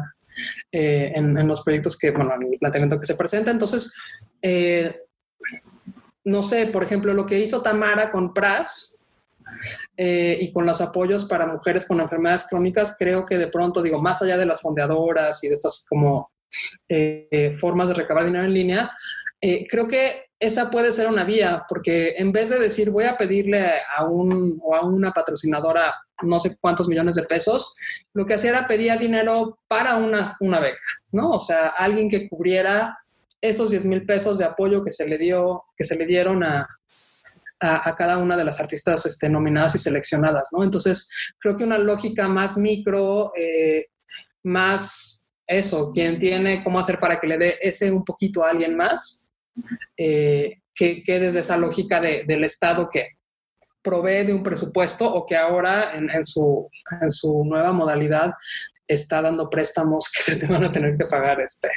en, 0.71 1.37
en, 1.37 1.47
los 1.47 1.61
proyectos 1.61 1.97
que, 1.97 2.11
bueno, 2.11 2.33
en 2.35 2.53
el 2.53 2.59
planteamiento 2.59 2.99
que 2.99 3.05
se 3.05 3.15
presenta. 3.15 3.51
Entonces, 3.51 3.95
no 6.25 6.43
sé, 6.43 6.67
por 6.67 6.83
ejemplo, 6.83 7.13
lo 7.13 7.25
que 7.25 7.39
hizo 7.39 7.61
Tamara 7.61 8.11
con 8.11 8.33
PRAS 8.33 8.97
eh, 9.97 10.37
y 10.39 10.51
con 10.51 10.65
los 10.65 10.81
apoyos 10.81 11.25
para 11.25 11.45
mujeres 11.45 11.85
con 11.85 11.99
enfermedades 11.99 12.47
crónicas, 12.49 12.95
creo 12.97 13.25
que 13.25 13.37
de 13.37 13.47
pronto, 13.47 13.81
digo, 13.81 14.01
más 14.01 14.21
allá 14.21 14.37
de 14.37 14.45
las 14.45 14.61
fondeadoras 14.61 15.43
y 15.43 15.47
de 15.47 15.53
estas 15.53 15.85
como 15.87 16.31
eh, 16.87 17.55
formas 17.59 17.89
de 17.89 17.95
recabar 17.95 18.25
dinero 18.25 18.45
en 18.45 18.53
línea, 18.53 18.91
eh, 19.41 19.67
creo 19.69 19.87
que 19.87 20.27
esa 20.39 20.69
puede 20.69 20.91
ser 20.91 21.07
una 21.07 21.23
vía, 21.23 21.65
porque 21.67 22.15
en 22.17 22.31
vez 22.31 22.49
de 22.49 22.59
decir 22.59 22.89
voy 22.89 23.05
a 23.05 23.17
pedirle 23.17 23.65
a 23.95 24.05
un 24.05 24.59
o 24.61 24.75
a 24.75 24.85
una 24.85 25.11
patrocinadora 25.11 25.93
no 26.21 26.39
sé 26.39 26.55
cuántos 26.59 26.87
millones 26.87 27.15
de 27.15 27.23
pesos, 27.23 27.75
lo 28.13 28.25
que 28.25 28.35
hacía 28.35 28.51
era 28.51 28.67
pedir 28.67 28.97
dinero 28.97 29.59
para 29.67 29.95
una, 29.95 30.35
una 30.39 30.59
beca, 30.59 30.77
¿no? 31.11 31.31
O 31.31 31.39
sea, 31.39 31.67
alguien 31.69 32.09
que 32.09 32.29
cubriera 32.29 32.97
esos 33.43 33.71
10 33.71 33.85
mil 33.85 34.05
pesos 34.05 34.37
de 34.37 34.45
apoyo 34.45 34.83
que 34.83 34.89
se 34.89 35.07
le 35.07 35.17
dio, 35.17 35.65
que 35.75 35.83
se 35.83 35.97
le 35.97 36.05
dieron 36.05 36.43
a, 36.43 36.67
a, 37.59 37.95
cada 37.95 38.17
una 38.17 38.37
de 38.37 38.45
las 38.45 38.59
artistas 38.59 39.05
este, 39.05 39.29
nominadas 39.29 39.75
y 39.75 39.79
seleccionadas, 39.79 40.49
¿no? 40.53 40.63
Entonces, 40.63 41.09
creo 41.39 41.57
que 41.57 41.65
una 41.65 41.77
lógica 41.77 42.27
más 42.27 42.57
micro, 42.57 43.33
eh, 43.35 43.87
más 44.43 45.31
eso, 45.45 45.91
quien 45.91 46.19
tiene 46.19 46.63
cómo 46.63 46.79
hacer 46.79 46.99
para 46.99 47.19
que 47.19 47.27
le 47.27 47.37
dé 47.37 47.59
ese 47.61 47.91
un 47.91 48.05
poquito 48.05 48.43
a 48.43 48.49
alguien 48.49 48.77
más, 48.77 49.29
eh, 49.97 50.61
que, 50.73 51.03
que, 51.03 51.19
desde 51.19 51.39
esa 51.39 51.57
lógica 51.57 51.99
de, 51.99 52.23
del 52.25 52.45
Estado 52.45 52.89
que 52.89 53.09
provee 53.81 54.25
de 54.25 54.33
un 54.33 54.41
presupuesto 54.41 55.13
o 55.13 55.25
que 55.25 55.35
ahora 55.35 55.93
en, 55.93 56.25
su, 56.25 56.69
en 57.01 57.11
su 57.11 57.43
nueva 57.43 57.73
modalidad 57.73 58.31
está 58.93 59.21
dando 59.21 59.49
préstamos 59.49 60.09
que 60.09 60.21
se 60.23 60.35
te 60.37 60.47
van 60.47 60.63
a 60.63 60.71
tener 60.71 60.95
que 60.95 61.05
pagar 61.05 61.39
este, 61.41 61.69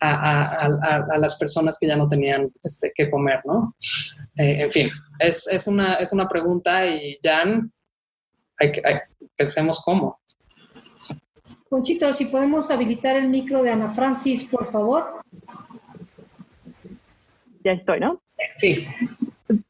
a, 0.00 0.68
las 1.18 1.36
personas 1.38 1.78
que 1.78 1.86
ya 1.86 1.96
no 1.96 2.08
tenían 2.08 2.50
este, 2.62 2.92
que 2.94 3.10
comer, 3.10 3.40
¿no? 3.44 3.74
Eh, 4.36 4.62
en 4.62 4.72
fin, 4.72 4.90
es, 5.18 5.66
una, 5.66 5.94
es 5.94 6.12
una 6.12 6.28
pregunta 6.28 6.86
y 6.86 7.18
Jan, 7.22 7.72
hay 8.58 8.72
que, 8.72 8.82
pensemos 9.36 9.80
cómo. 9.84 10.20
Conchito, 11.68 12.12
si 12.12 12.26
podemos 12.26 12.70
habilitar 12.70 13.16
el 13.16 13.28
micro 13.28 13.62
de 13.62 13.70
Ana 13.70 13.88
Francis, 13.88 14.44
por 14.44 14.70
favor. 14.70 15.22
Ya 17.64 17.72
estoy, 17.72 18.00
¿no? 18.00 18.20
Sí. 18.58 18.86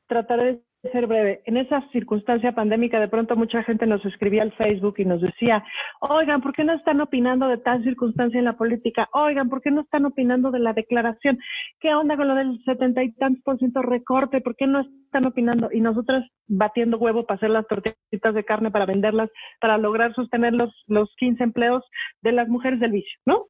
Trataré 0.08 0.62
ser 0.90 1.06
breve. 1.06 1.42
En 1.46 1.56
esa 1.56 1.80
circunstancia 1.92 2.52
pandémica, 2.52 2.98
de 2.98 3.08
pronto 3.08 3.36
mucha 3.36 3.62
gente 3.62 3.86
nos 3.86 4.04
escribía 4.04 4.42
al 4.42 4.52
Facebook 4.52 4.94
y 4.98 5.04
nos 5.04 5.20
decía, 5.20 5.64
oigan, 6.00 6.40
¿por 6.40 6.52
qué 6.52 6.64
no 6.64 6.74
están 6.74 7.00
opinando 7.00 7.46
de 7.46 7.58
tal 7.58 7.84
circunstancia 7.84 8.38
en 8.38 8.46
la 8.46 8.56
política? 8.56 9.08
Oigan, 9.12 9.48
¿por 9.48 9.62
qué 9.62 9.70
no 9.70 9.82
están 9.82 10.04
opinando 10.06 10.50
de 10.50 10.58
la 10.58 10.72
declaración? 10.72 11.38
¿Qué 11.78 11.94
onda 11.94 12.16
con 12.16 12.26
lo 12.26 12.34
del 12.34 12.60
setenta 12.64 13.02
y 13.04 13.12
tantos 13.12 13.42
por 13.44 13.58
ciento 13.58 13.80
recorte? 13.82 14.40
¿Por 14.40 14.56
qué 14.56 14.66
no 14.66 14.80
están 14.80 15.24
opinando? 15.24 15.68
Y 15.72 15.80
nosotras 15.80 16.24
batiendo 16.48 16.98
huevo 16.98 17.26
para 17.26 17.36
hacer 17.36 17.50
las 17.50 17.66
tortitas 17.68 18.34
de 18.34 18.44
carne, 18.44 18.72
para 18.72 18.86
venderlas, 18.86 19.30
para 19.60 19.78
lograr 19.78 20.12
sostener 20.14 20.52
los, 20.52 20.70
los 20.88 21.14
15 21.16 21.44
empleos 21.44 21.84
de 22.22 22.32
las 22.32 22.48
mujeres 22.48 22.80
del 22.80 22.90
vicio, 22.90 23.18
¿no? 23.24 23.46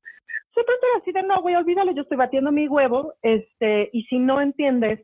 De 0.54 0.64
pronto 0.64 0.86
era 0.86 1.00
así 1.00 1.12
de, 1.12 1.22
no, 1.22 1.40
voy 1.40 1.54
a 1.54 1.60
olvidarlo, 1.60 1.92
yo 1.92 2.02
estoy 2.02 2.18
batiendo 2.18 2.52
mi 2.52 2.68
huevo, 2.68 3.14
este, 3.22 3.88
y 3.90 4.02
si 4.02 4.18
no 4.18 4.38
entiendes 4.38 5.00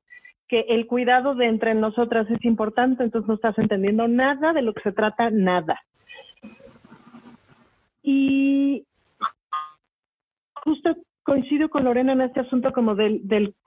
que 0.49 0.61
el 0.69 0.87
cuidado 0.87 1.35
de 1.35 1.47
entre 1.47 1.75
nosotras 1.75 2.29
es 2.31 2.45
importante, 2.45 3.05
entonces 3.05 3.29
no 3.29 3.35
estás 3.35 3.59
entendiendo 3.59 4.09
nada 4.09 4.53
de 4.53 4.63
lo 4.63 4.73
que 4.73 4.83
se 4.83 4.93
trata, 4.93 5.31
nada. 5.31 5.81
Y 8.03 8.85
justo 10.65 10.97
coincido 11.29 11.69
con 11.69 11.85
Lorena 11.85 12.15
en 12.15 12.23
este 12.23 12.41
asunto 12.41 12.73
como 12.73 12.95
del, 12.95 13.21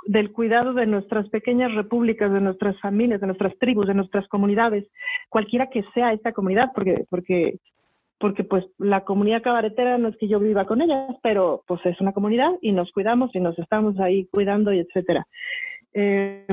del, 0.08 0.32
cuidado 0.32 0.74
de 0.74 0.88
nuestras 0.88 1.30
pequeñas 1.30 1.72
repúblicas, 1.76 2.34
de 2.34 2.42
nuestras 2.42 2.80
familias, 2.80 3.22
de 3.22 3.28
nuestras 3.28 3.56
tribus, 3.60 3.86
de 3.86 3.94
nuestras 3.94 4.28
comunidades, 4.30 4.88
cualquiera 5.30 5.68
que 5.68 5.84
sea 5.94 6.12
esta 6.12 6.32
comunidad, 6.32 6.72
porque, 6.74 7.06
porque, 7.08 7.60
porque 8.20 8.44
pues 8.44 8.66
la 8.80 9.02
comunidad 9.02 9.44
cabaretera 9.44 10.00
no 10.00 10.08
es 10.08 10.18
que 10.18 10.28
yo 10.28 10.40
viva 10.40 10.66
con 10.66 10.82
ellas, 10.82 11.16
pero 11.22 11.62
pues 11.68 11.86
es 11.86 12.02
una 12.02 12.14
comunidad 12.14 12.50
y 12.62 12.72
nos 12.72 12.92
cuidamos 12.92 13.30
y 13.36 13.40
nos 13.40 13.58
estamos 13.60 14.00
ahí 14.00 14.26
cuidando 14.32 14.74
y 14.74 14.80
etcétera. 14.80 15.28
Eh, 15.94 16.46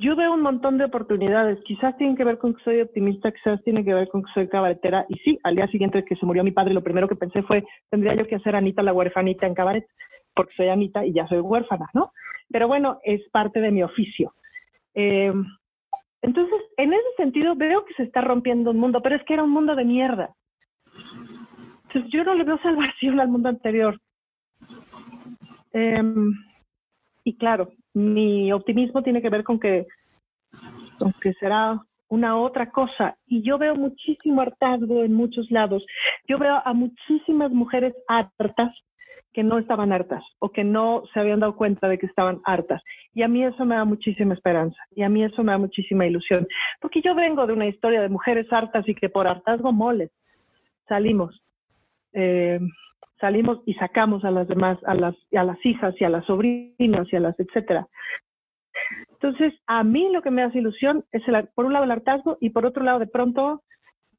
yo 0.00 0.14
veo 0.14 0.32
un 0.32 0.42
montón 0.42 0.78
de 0.78 0.84
oportunidades. 0.84 1.58
Quizás 1.64 1.96
tienen 1.96 2.16
que 2.16 2.22
ver 2.22 2.38
con 2.38 2.54
que 2.54 2.62
soy 2.62 2.80
optimista, 2.80 3.32
quizás 3.32 3.62
tienen 3.64 3.84
que 3.84 3.94
ver 3.94 4.08
con 4.08 4.22
que 4.22 4.32
soy 4.32 4.48
cabaretera. 4.48 5.04
Y 5.08 5.16
sí, 5.16 5.38
al 5.42 5.56
día 5.56 5.66
siguiente 5.66 6.04
que 6.04 6.14
se 6.14 6.24
murió 6.24 6.44
mi 6.44 6.52
padre, 6.52 6.72
lo 6.72 6.84
primero 6.84 7.08
que 7.08 7.16
pensé 7.16 7.42
fue, 7.42 7.64
tendría 7.90 8.14
yo 8.14 8.26
que 8.26 8.36
hacer 8.36 8.54
Anita 8.54 8.82
la 8.84 8.92
huerfanita 8.92 9.46
en 9.46 9.54
cabaret, 9.54 9.84
porque 10.34 10.54
soy 10.56 10.68
Anita 10.68 11.04
y 11.04 11.12
ya 11.12 11.26
soy 11.26 11.40
huérfana, 11.40 11.90
¿no? 11.94 12.12
Pero 12.48 12.68
bueno, 12.68 13.00
es 13.02 13.28
parte 13.30 13.60
de 13.60 13.72
mi 13.72 13.82
oficio. 13.82 14.34
Eh, 14.94 15.32
entonces, 16.22 16.60
en 16.76 16.92
ese 16.92 17.14
sentido, 17.16 17.56
veo 17.56 17.84
que 17.84 17.94
se 17.94 18.04
está 18.04 18.20
rompiendo 18.20 18.70
un 18.70 18.78
mundo, 18.78 19.00
pero 19.02 19.16
es 19.16 19.24
que 19.24 19.34
era 19.34 19.42
un 19.42 19.50
mundo 19.50 19.74
de 19.74 19.84
mierda. 19.84 20.32
Entonces, 21.86 22.10
yo 22.12 22.22
no 22.22 22.34
le 22.34 22.44
veo 22.44 22.58
salvación 22.58 23.18
al 23.18 23.28
mundo 23.28 23.48
anterior. 23.48 24.00
Eh, 25.72 26.02
y 27.24 27.36
claro, 27.36 27.72
mi 27.98 28.52
optimismo 28.52 29.02
tiene 29.02 29.20
que 29.20 29.28
ver 29.28 29.44
con 29.44 29.58
que, 29.58 29.86
será 31.40 31.80
una 32.08 32.38
otra 32.38 32.70
cosa. 32.70 33.16
Y 33.26 33.42
yo 33.42 33.58
veo 33.58 33.74
muchísimo 33.74 34.40
hartazgo 34.40 35.04
en 35.04 35.12
muchos 35.12 35.50
lados. 35.50 35.84
Yo 36.26 36.38
veo 36.38 36.62
a 36.64 36.72
muchísimas 36.72 37.50
mujeres 37.50 37.94
hartas 38.06 38.72
que 39.32 39.42
no 39.42 39.58
estaban 39.58 39.92
hartas 39.92 40.24
o 40.38 40.50
que 40.50 40.64
no 40.64 41.02
se 41.12 41.20
habían 41.20 41.40
dado 41.40 41.54
cuenta 41.54 41.86
de 41.88 41.98
que 41.98 42.06
estaban 42.06 42.40
hartas. 42.44 42.82
Y 43.14 43.22
a 43.22 43.28
mí 43.28 43.44
eso 43.44 43.64
me 43.64 43.74
da 43.74 43.84
muchísima 43.84 44.34
esperanza 44.34 44.80
y 44.94 45.02
a 45.02 45.08
mí 45.08 45.22
eso 45.22 45.44
me 45.44 45.52
da 45.52 45.58
muchísima 45.58 46.06
ilusión. 46.06 46.46
Porque 46.80 47.02
yo 47.02 47.14
vengo 47.14 47.46
de 47.46 47.52
una 47.52 47.66
historia 47.66 48.00
de 48.00 48.08
mujeres 48.08 48.50
hartas 48.52 48.88
y 48.88 48.94
que 48.94 49.08
por 49.10 49.26
hartazgo 49.26 49.72
moles 49.72 50.10
salimos. 50.88 51.38
Eh, 52.14 52.58
salimos 53.20 53.60
y 53.66 53.74
sacamos 53.74 54.24
a 54.24 54.30
las 54.30 54.48
demás, 54.48 54.78
a 54.86 54.94
las, 54.94 55.14
a 55.34 55.44
las 55.44 55.64
hijas 55.64 55.94
y 56.00 56.04
a 56.04 56.08
las 56.08 56.24
sobrinas 56.26 57.12
y 57.12 57.16
a 57.16 57.20
las 57.20 57.38
etcétera. 57.38 57.86
Entonces, 59.10 59.52
a 59.66 59.82
mí 59.82 60.08
lo 60.12 60.22
que 60.22 60.30
me 60.30 60.42
hace 60.42 60.58
ilusión 60.58 61.04
es, 61.12 61.26
el, 61.26 61.48
por 61.54 61.64
un 61.64 61.72
lado, 61.72 61.84
el 61.84 61.90
hartazgo 61.90 62.38
y 62.40 62.50
por 62.50 62.64
otro 62.64 62.84
lado, 62.84 63.00
de 63.00 63.06
pronto, 63.06 63.62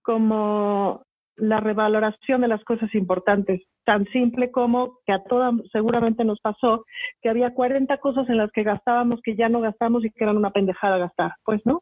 como 0.01 1.03
la 1.37 1.61
revaloración 1.61 2.41
de 2.41 2.49
las 2.49 2.63
cosas 2.65 2.93
importantes, 2.93 3.61
tan 3.85 4.05
simple 4.07 4.51
como 4.51 4.99
que 5.05 5.13
a 5.13 5.23
todas 5.23 5.53
seguramente 5.71 6.25
nos 6.25 6.39
pasó 6.41 6.85
que 7.21 7.29
había 7.29 7.53
40 7.53 7.97
cosas 7.97 8.29
en 8.29 8.37
las 8.37 8.51
que 8.51 8.63
gastábamos 8.63 9.21
que 9.23 9.35
ya 9.35 9.49
no 9.49 9.61
gastamos 9.61 10.03
y 10.03 10.11
que 10.11 10.23
eran 10.23 10.37
una 10.37 10.51
pendejada 10.51 10.97
gastar, 10.97 11.31
pues, 11.43 11.61
¿no? 11.65 11.81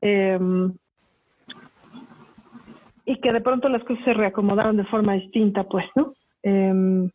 Em, 0.00 0.72
y 3.04 3.20
que 3.20 3.32
de 3.32 3.40
pronto 3.40 3.68
las 3.68 3.82
cosas 3.84 4.04
se 4.04 4.14
reacomodaron 4.14 4.76
de 4.76 4.84
forma 4.84 5.14
distinta, 5.14 5.64
pues, 5.64 5.86
¿no? 5.96 6.14
Eh, 6.42 7.08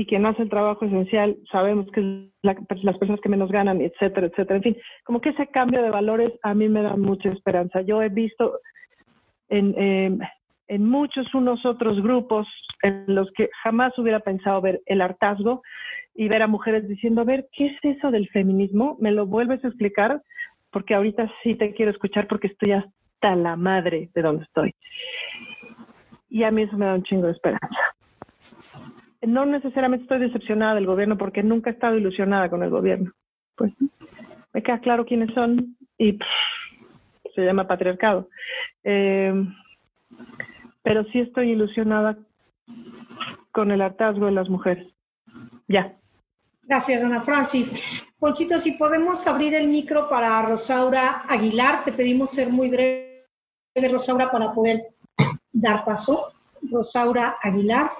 y 0.00 0.06
quien 0.06 0.24
hace 0.24 0.42
el 0.42 0.48
trabajo 0.48 0.86
esencial, 0.86 1.36
sabemos 1.52 1.86
que 1.92 2.00
es 2.00 2.56
pues, 2.68 2.82
las 2.84 2.96
personas 2.96 3.20
que 3.20 3.28
menos 3.28 3.50
ganan, 3.50 3.82
etcétera, 3.82 4.28
etcétera. 4.28 4.56
En 4.56 4.62
fin, 4.62 4.76
como 5.04 5.20
que 5.20 5.28
ese 5.28 5.48
cambio 5.48 5.82
de 5.82 5.90
valores 5.90 6.32
a 6.42 6.54
mí 6.54 6.70
me 6.70 6.82
da 6.82 6.96
mucha 6.96 7.28
esperanza. 7.28 7.82
Yo 7.82 8.02
he 8.02 8.08
visto 8.08 8.60
en, 9.50 9.74
eh, 9.76 10.18
en 10.68 10.88
muchos 10.88 11.34
unos 11.34 11.66
otros 11.66 12.00
grupos 12.02 12.46
en 12.82 13.04
los 13.08 13.30
que 13.32 13.50
jamás 13.62 13.98
hubiera 13.98 14.20
pensado 14.20 14.62
ver 14.62 14.80
el 14.86 15.02
hartazgo 15.02 15.62
y 16.14 16.28
ver 16.28 16.42
a 16.42 16.46
mujeres 16.46 16.88
diciendo, 16.88 17.20
a 17.20 17.24
ver, 17.24 17.48
¿qué 17.52 17.66
es 17.66 17.96
eso 17.96 18.10
del 18.10 18.28
feminismo? 18.30 18.96
¿Me 19.00 19.10
lo 19.10 19.26
vuelves 19.26 19.62
a 19.64 19.68
explicar? 19.68 20.22
Porque 20.70 20.94
ahorita 20.94 21.30
sí 21.42 21.56
te 21.56 21.74
quiero 21.74 21.90
escuchar 21.90 22.26
porque 22.26 22.46
estoy 22.46 22.72
hasta 22.72 23.36
la 23.36 23.56
madre 23.56 24.08
de 24.14 24.22
donde 24.22 24.44
estoy. 24.44 24.74
Y 26.30 26.44
a 26.44 26.50
mí 26.50 26.62
eso 26.62 26.78
me 26.78 26.86
da 26.86 26.94
un 26.94 27.02
chingo 27.02 27.26
de 27.26 27.32
esperanza 27.32 27.68
no 29.22 29.46
necesariamente 29.46 30.04
estoy 30.04 30.18
decepcionada 30.20 30.74
del 30.74 30.86
gobierno 30.86 31.18
porque 31.18 31.42
nunca 31.42 31.70
he 31.70 31.72
estado 31.72 31.96
ilusionada 31.96 32.48
con 32.48 32.62
el 32.62 32.70
gobierno. 32.70 33.12
Pues 33.56 33.72
me 34.52 34.62
queda 34.62 34.80
claro 34.80 35.04
quiénes 35.04 35.32
son 35.34 35.76
y 35.98 36.18
se 37.34 37.42
llama 37.42 37.68
patriarcado. 37.68 38.28
Eh, 38.84 39.32
pero 40.82 41.04
sí 41.04 41.20
estoy 41.20 41.50
ilusionada 41.50 42.16
con 43.52 43.70
el 43.70 43.82
hartazgo 43.82 44.26
de 44.26 44.32
las 44.32 44.48
mujeres. 44.48 44.86
Ya. 45.68 45.94
Gracias, 46.62 47.02
Ana 47.02 47.20
Francis. 47.20 48.06
Ponchito, 48.18 48.58
si 48.58 48.72
podemos 48.72 49.26
abrir 49.26 49.54
el 49.54 49.68
micro 49.68 50.08
para 50.08 50.40
Rosaura 50.42 51.24
Aguilar, 51.28 51.84
te 51.84 51.92
pedimos 51.92 52.30
ser 52.30 52.50
muy 52.50 52.70
breve, 52.70 53.26
Rosaura, 53.90 54.30
para 54.30 54.52
poder 54.52 54.94
dar 55.52 55.84
paso. 55.84 56.32
Rosaura 56.70 57.36
Aguilar. 57.42 57.90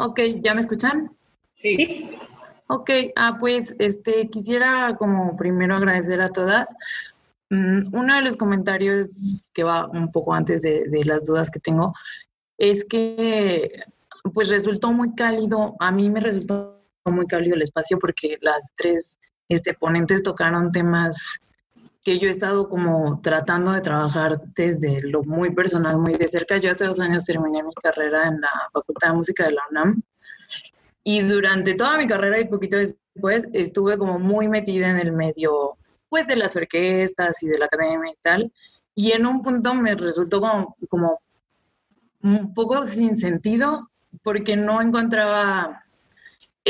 Ok, 0.00 0.20
¿ya 0.40 0.54
me 0.54 0.60
escuchan? 0.60 1.10
Sí. 1.54 2.10
Ok, 2.68 2.90
ah, 3.16 3.36
pues 3.40 3.74
este, 3.80 4.28
quisiera 4.28 4.94
como 4.96 5.36
primero 5.36 5.74
agradecer 5.74 6.20
a 6.20 6.28
todas. 6.28 6.72
Mm, 7.50 7.92
uno 7.92 8.14
de 8.14 8.22
los 8.22 8.36
comentarios 8.36 9.50
que 9.54 9.64
va 9.64 9.88
un 9.88 10.12
poco 10.12 10.34
antes 10.34 10.62
de, 10.62 10.86
las 11.04 11.24
dudas 11.24 11.50
que 11.50 11.58
tengo 11.58 11.94
es 12.58 12.84
que 12.84 13.82
pues 14.34 14.48
resultó 14.48 14.92
muy 14.92 15.14
cálido, 15.14 15.74
a 15.80 15.90
mí 15.90 16.10
me 16.10 16.20
resultó 16.20 16.80
muy 17.06 17.26
cálido 17.26 17.56
el 17.56 17.62
espacio 17.62 17.98
porque 17.98 18.36
las 18.40 18.72
tres 18.76 19.18
este, 19.48 19.74
ponentes 19.74 20.22
tocaron 20.22 20.70
temas 20.70 21.40
que 22.08 22.18
yo 22.18 22.28
he 22.28 22.30
estado 22.30 22.70
como 22.70 23.20
tratando 23.20 23.70
de 23.72 23.82
trabajar 23.82 24.40
desde 24.54 25.02
lo 25.02 25.22
muy 25.24 25.50
personal, 25.54 25.98
muy 25.98 26.14
de 26.14 26.26
cerca. 26.26 26.56
Yo 26.56 26.70
hace 26.70 26.86
dos 26.86 26.98
años 27.00 27.26
terminé 27.26 27.62
mi 27.62 27.74
carrera 27.74 28.28
en 28.28 28.40
la 28.40 28.48
Facultad 28.72 29.08
de 29.08 29.14
Música 29.14 29.44
de 29.44 29.52
la 29.52 29.62
UNAM 29.70 30.00
y 31.04 31.20
durante 31.20 31.74
toda 31.74 31.98
mi 31.98 32.06
carrera 32.06 32.40
y 32.40 32.48
poquito 32.48 32.78
después 32.78 33.46
estuve 33.52 33.98
como 33.98 34.18
muy 34.18 34.48
metida 34.48 34.88
en 34.88 34.96
el 34.96 35.12
medio 35.12 35.76
pues 36.08 36.26
de 36.26 36.36
las 36.36 36.56
orquestas 36.56 37.42
y 37.42 37.48
de 37.48 37.58
la 37.58 37.66
academia 37.66 38.10
y 38.10 38.16
tal. 38.22 38.52
Y 38.94 39.12
en 39.12 39.26
un 39.26 39.42
punto 39.42 39.74
me 39.74 39.94
resultó 39.94 40.40
como, 40.40 40.76
como 40.88 41.20
un 42.22 42.54
poco 42.54 42.86
sin 42.86 43.18
sentido 43.18 43.90
porque 44.22 44.56
no 44.56 44.80
encontraba 44.80 45.84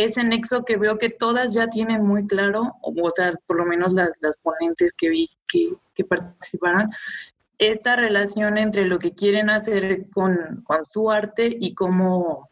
ese 0.04 0.22
nexo 0.22 0.64
que 0.64 0.76
veo 0.76 0.96
que 0.96 1.10
todas 1.10 1.52
ya 1.52 1.66
tienen 1.68 2.04
muy 2.06 2.26
claro, 2.26 2.76
o 2.82 3.10
sea, 3.10 3.34
por 3.46 3.56
lo 3.56 3.64
menos 3.64 3.92
las, 3.94 4.10
las 4.20 4.36
ponentes 4.38 4.92
que 4.92 5.08
vi 5.08 5.28
que, 5.48 5.74
que 5.94 6.04
participaron, 6.04 6.90
esta 7.58 7.96
relación 7.96 8.58
entre 8.58 8.86
lo 8.86 9.00
que 9.00 9.12
quieren 9.12 9.50
hacer 9.50 10.08
con, 10.10 10.62
con 10.64 10.84
su 10.84 11.10
arte 11.10 11.56
y 11.58 11.74
cómo, 11.74 12.48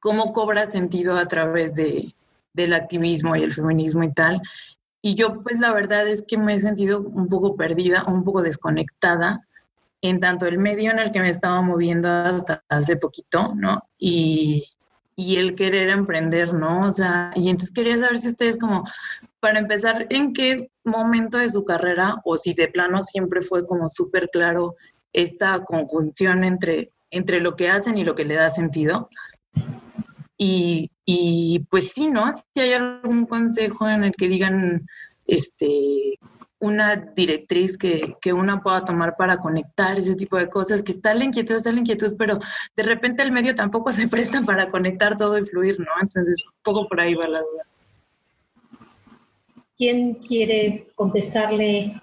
cómo 0.00 0.34
cobra 0.34 0.66
sentido 0.66 1.16
a 1.16 1.28
través 1.28 1.74
de, 1.74 2.14
del 2.52 2.74
activismo 2.74 3.34
y 3.34 3.42
el 3.42 3.54
feminismo 3.54 4.02
y 4.02 4.12
tal. 4.12 4.42
Y 5.00 5.14
yo 5.14 5.42
pues 5.42 5.58
la 5.60 5.72
verdad 5.72 6.06
es 6.06 6.24
que 6.28 6.36
me 6.36 6.52
he 6.52 6.58
sentido 6.58 7.00
un 7.00 7.28
poco 7.28 7.56
perdida, 7.56 8.04
un 8.04 8.22
poco 8.22 8.42
desconectada 8.42 9.46
en 10.02 10.20
tanto 10.20 10.46
el 10.46 10.58
medio 10.58 10.90
en 10.90 10.98
el 10.98 11.10
que 11.10 11.20
me 11.20 11.30
estaba 11.30 11.62
moviendo 11.62 12.08
hasta 12.08 12.62
hace 12.68 12.96
poquito, 12.98 13.48
¿no? 13.54 13.82
Y, 13.96 14.66
y 15.18 15.34
el 15.34 15.56
querer 15.56 15.88
emprender, 15.88 16.54
¿no? 16.54 16.86
O 16.86 16.92
sea, 16.92 17.32
y 17.34 17.48
entonces 17.48 17.74
quería 17.74 17.98
saber 17.98 18.18
si 18.18 18.28
ustedes 18.28 18.56
como, 18.56 18.84
para 19.40 19.58
empezar, 19.58 20.06
¿en 20.10 20.32
qué 20.32 20.70
momento 20.84 21.38
de 21.38 21.48
su 21.48 21.64
carrera 21.64 22.22
o 22.24 22.36
si 22.36 22.54
de 22.54 22.68
plano 22.68 23.02
siempre 23.02 23.42
fue 23.42 23.66
como 23.66 23.88
súper 23.88 24.28
claro 24.30 24.76
esta 25.12 25.64
conjunción 25.64 26.44
entre, 26.44 26.92
entre 27.10 27.40
lo 27.40 27.56
que 27.56 27.68
hacen 27.68 27.98
y 27.98 28.04
lo 28.04 28.14
que 28.14 28.24
le 28.24 28.36
da 28.36 28.50
sentido? 28.50 29.10
Y, 30.36 30.88
Y 31.04 31.66
pues 31.68 31.90
sí, 31.94 32.10
¿no? 32.10 32.30
Si 32.30 32.60
hay 32.60 32.74
algún 32.74 33.26
consejo 33.26 33.88
en 33.88 34.04
el 34.04 34.14
que 34.14 34.28
digan, 34.28 34.86
este, 35.26 36.18
una 36.60 36.96
directriz 36.96 37.78
que, 37.78 38.16
que 38.20 38.32
una 38.32 38.60
pueda 38.60 38.80
tomar 38.80 39.16
para 39.16 39.38
conectar 39.38 39.98
ese 39.98 40.16
tipo 40.16 40.36
de 40.36 40.48
cosas, 40.48 40.82
que 40.82 40.92
está 40.92 41.14
la 41.14 41.24
inquietud, 41.24 41.54
está 41.54 41.72
la 41.72 41.80
inquietud, 41.80 42.14
pero 42.18 42.40
de 42.76 42.82
repente 42.82 43.22
el 43.22 43.32
medio 43.32 43.54
tampoco 43.54 43.92
se 43.92 44.08
presta 44.08 44.42
para 44.42 44.70
conectar 44.70 45.16
todo 45.16 45.38
y 45.38 45.46
fluir, 45.46 45.78
¿no? 45.78 45.86
Entonces, 46.00 46.44
un 46.44 46.52
poco 46.62 46.88
por 46.88 47.00
ahí 47.00 47.14
va 47.14 47.28
la 47.28 47.40
duda. 47.40 47.62
¿Quién 49.76 50.14
quiere 50.14 50.88
contestarle 50.96 52.00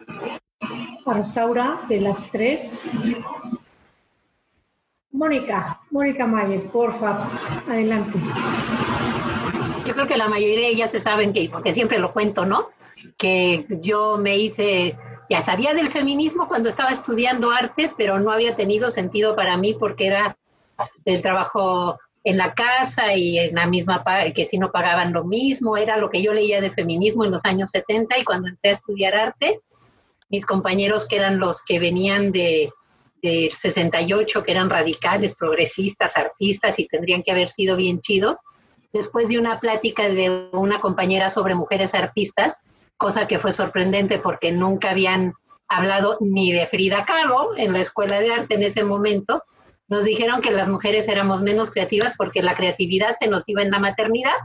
a 1.05 1.13
Rosaura 1.13 1.81
de 1.89 1.99
las 1.99 2.31
tres? 2.31 2.97
Mónica, 5.11 5.81
Mónica 5.91 6.25
Mayer, 6.25 6.63
por 6.71 6.93
favor, 6.93 7.27
adelante. 7.67 8.17
Yo 9.85 9.93
creo 9.93 10.07
que 10.07 10.17
la 10.17 10.29
mayoría 10.29 10.55
de 10.55 10.69
ellas 10.69 10.91
se 10.91 11.01
saben 11.01 11.33
que, 11.33 11.49
porque 11.51 11.73
siempre 11.73 11.99
lo 11.99 12.13
cuento, 12.13 12.45
¿no? 12.45 12.69
Que 13.17 13.65
yo 13.81 14.17
me 14.17 14.37
hice, 14.37 14.97
ya 15.29 15.41
sabía 15.41 15.73
del 15.73 15.89
feminismo 15.89 16.47
cuando 16.47 16.69
estaba 16.69 16.91
estudiando 16.91 17.51
arte, 17.51 17.91
pero 17.97 18.19
no 18.19 18.31
había 18.31 18.55
tenido 18.55 18.91
sentido 18.91 19.35
para 19.35 19.57
mí 19.57 19.73
porque 19.73 20.07
era 20.07 20.37
el 21.05 21.21
trabajo 21.21 21.99
en 22.23 22.37
la 22.37 22.53
casa 22.53 23.13
y 23.13 23.37
en 23.37 23.55
la 23.55 23.67
misma, 23.67 24.03
que 24.33 24.45
si 24.45 24.57
no 24.57 24.71
pagaban 24.71 25.13
lo 25.13 25.23
mismo, 25.23 25.77
era 25.77 25.97
lo 25.97 26.09
que 26.09 26.23
yo 26.23 26.33
leía 26.33 26.59
de 26.59 26.71
feminismo 26.71 27.23
en 27.23 27.31
los 27.31 27.45
años 27.45 27.69
70 27.69 28.17
y 28.17 28.23
cuando 28.23 28.49
entré 28.49 28.69
a 28.69 28.73
estudiar 28.73 29.13
arte, 29.13 29.61
mis 30.29 30.45
compañeros 30.45 31.07
que 31.07 31.17
eran 31.17 31.39
los 31.39 31.61
que 31.61 31.77
venían 31.77 32.31
de, 32.31 32.71
del 33.21 33.51
68, 33.51 34.43
que 34.43 34.51
eran 34.51 34.71
radicales, 34.71 35.35
progresistas, 35.35 36.17
artistas 36.17 36.79
y 36.79 36.87
tendrían 36.87 37.21
que 37.21 37.31
haber 37.31 37.51
sido 37.51 37.77
bien 37.77 38.01
chidos, 38.01 38.39
después 38.91 39.27
de 39.29 39.37
una 39.37 39.59
plática 39.59 40.09
de 40.09 40.49
una 40.51 40.79
compañera 40.79 41.29
sobre 41.29 41.53
mujeres 41.53 41.93
artistas, 41.93 42.63
cosa 42.97 43.27
que 43.27 43.39
fue 43.39 43.51
sorprendente 43.51 44.19
porque 44.19 44.51
nunca 44.51 44.91
habían 44.91 45.33
hablado 45.67 46.17
ni 46.21 46.51
de 46.51 46.67
Frida 46.67 47.05
Kahlo 47.05 47.57
en 47.57 47.73
la 47.73 47.81
escuela 47.81 48.19
de 48.19 48.33
arte 48.33 48.55
en 48.55 48.63
ese 48.63 48.83
momento, 48.83 49.43
nos 49.87 50.05
dijeron 50.05 50.41
que 50.41 50.51
las 50.51 50.67
mujeres 50.67 51.07
éramos 51.07 51.41
menos 51.41 51.71
creativas 51.71 52.13
porque 52.17 52.41
la 52.41 52.55
creatividad 52.55 53.15
se 53.19 53.27
nos 53.27 53.47
iba 53.47 53.61
en 53.61 53.71
la 53.71 53.79
maternidad. 53.79 54.35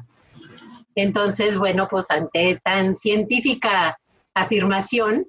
Entonces, 0.94 1.56
bueno, 1.56 1.88
pues 1.88 2.10
ante 2.10 2.60
tan 2.62 2.96
científica 2.96 3.98
afirmación, 4.34 5.26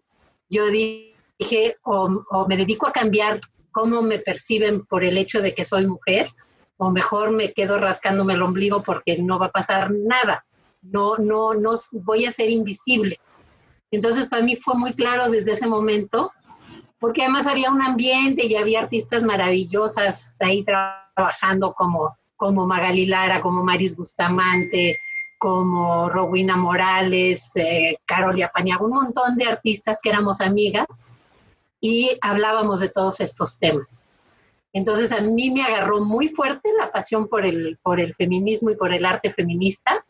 yo 0.49 0.67
dije, 0.67 1.77
o, 1.83 2.23
o 2.29 2.47
me 2.47 2.57
dedico 2.57 2.87
a 2.87 2.91
cambiar 2.91 3.39
cómo 3.71 4.01
me 4.01 4.19
perciben 4.19 4.85
por 4.85 5.03
el 5.03 5.17
hecho 5.17 5.41
de 5.41 5.53
que 5.53 5.63
soy 5.63 5.87
mujer, 5.87 6.29
o 6.77 6.89
mejor 6.89 7.31
me 7.31 7.53
quedo 7.53 7.77
rascándome 7.77 8.33
el 8.33 8.41
ombligo 8.41 8.83
porque 8.83 9.17
no 9.17 9.39
va 9.39 9.47
a 9.47 9.51
pasar 9.51 9.91
nada, 9.91 10.45
no, 10.81 11.17
no, 11.17 11.53
no 11.53 11.71
voy 11.91 12.25
a 12.25 12.31
ser 12.31 12.49
invisible. 12.49 13.19
Entonces 13.91 14.25
para 14.25 14.41
mí 14.41 14.55
fue 14.55 14.75
muy 14.75 14.93
claro 14.93 15.29
desde 15.29 15.51
ese 15.51 15.67
momento, 15.67 16.31
porque 16.99 17.23
además 17.23 17.47
había 17.47 17.71
un 17.71 17.81
ambiente 17.81 18.45
y 18.45 18.55
había 18.55 18.81
artistas 18.81 19.23
maravillosas 19.23 20.35
ahí 20.39 20.63
trabajando 20.63 21.73
como, 21.73 22.15
como 22.37 22.65
Magali 22.65 23.05
Lara, 23.05 23.41
como 23.41 23.63
Maris 23.63 23.95
Bustamante, 23.95 24.99
como 25.37 26.07
Rowena 26.09 26.55
Morales, 26.55 27.51
eh, 27.55 27.97
Carolia 28.05 28.51
Paniago, 28.53 28.85
un 28.85 28.93
montón 28.93 29.35
de 29.35 29.45
artistas 29.45 29.99
que 30.01 30.09
éramos 30.09 30.39
amigas 30.39 31.15
y 31.81 32.17
hablábamos 32.21 32.79
de 32.79 32.89
todos 32.89 33.19
estos 33.19 33.57
temas. 33.57 34.03
Entonces 34.71 35.11
a 35.11 35.19
mí 35.19 35.49
me 35.49 35.63
agarró 35.63 35.99
muy 35.99 36.29
fuerte 36.29 36.69
la 36.79 36.91
pasión 36.91 37.27
por 37.27 37.45
el, 37.45 37.77
por 37.81 37.99
el 37.99 38.13
feminismo 38.13 38.69
y 38.69 38.75
por 38.75 38.93
el 38.93 39.03
arte 39.03 39.31
feminista 39.31 40.05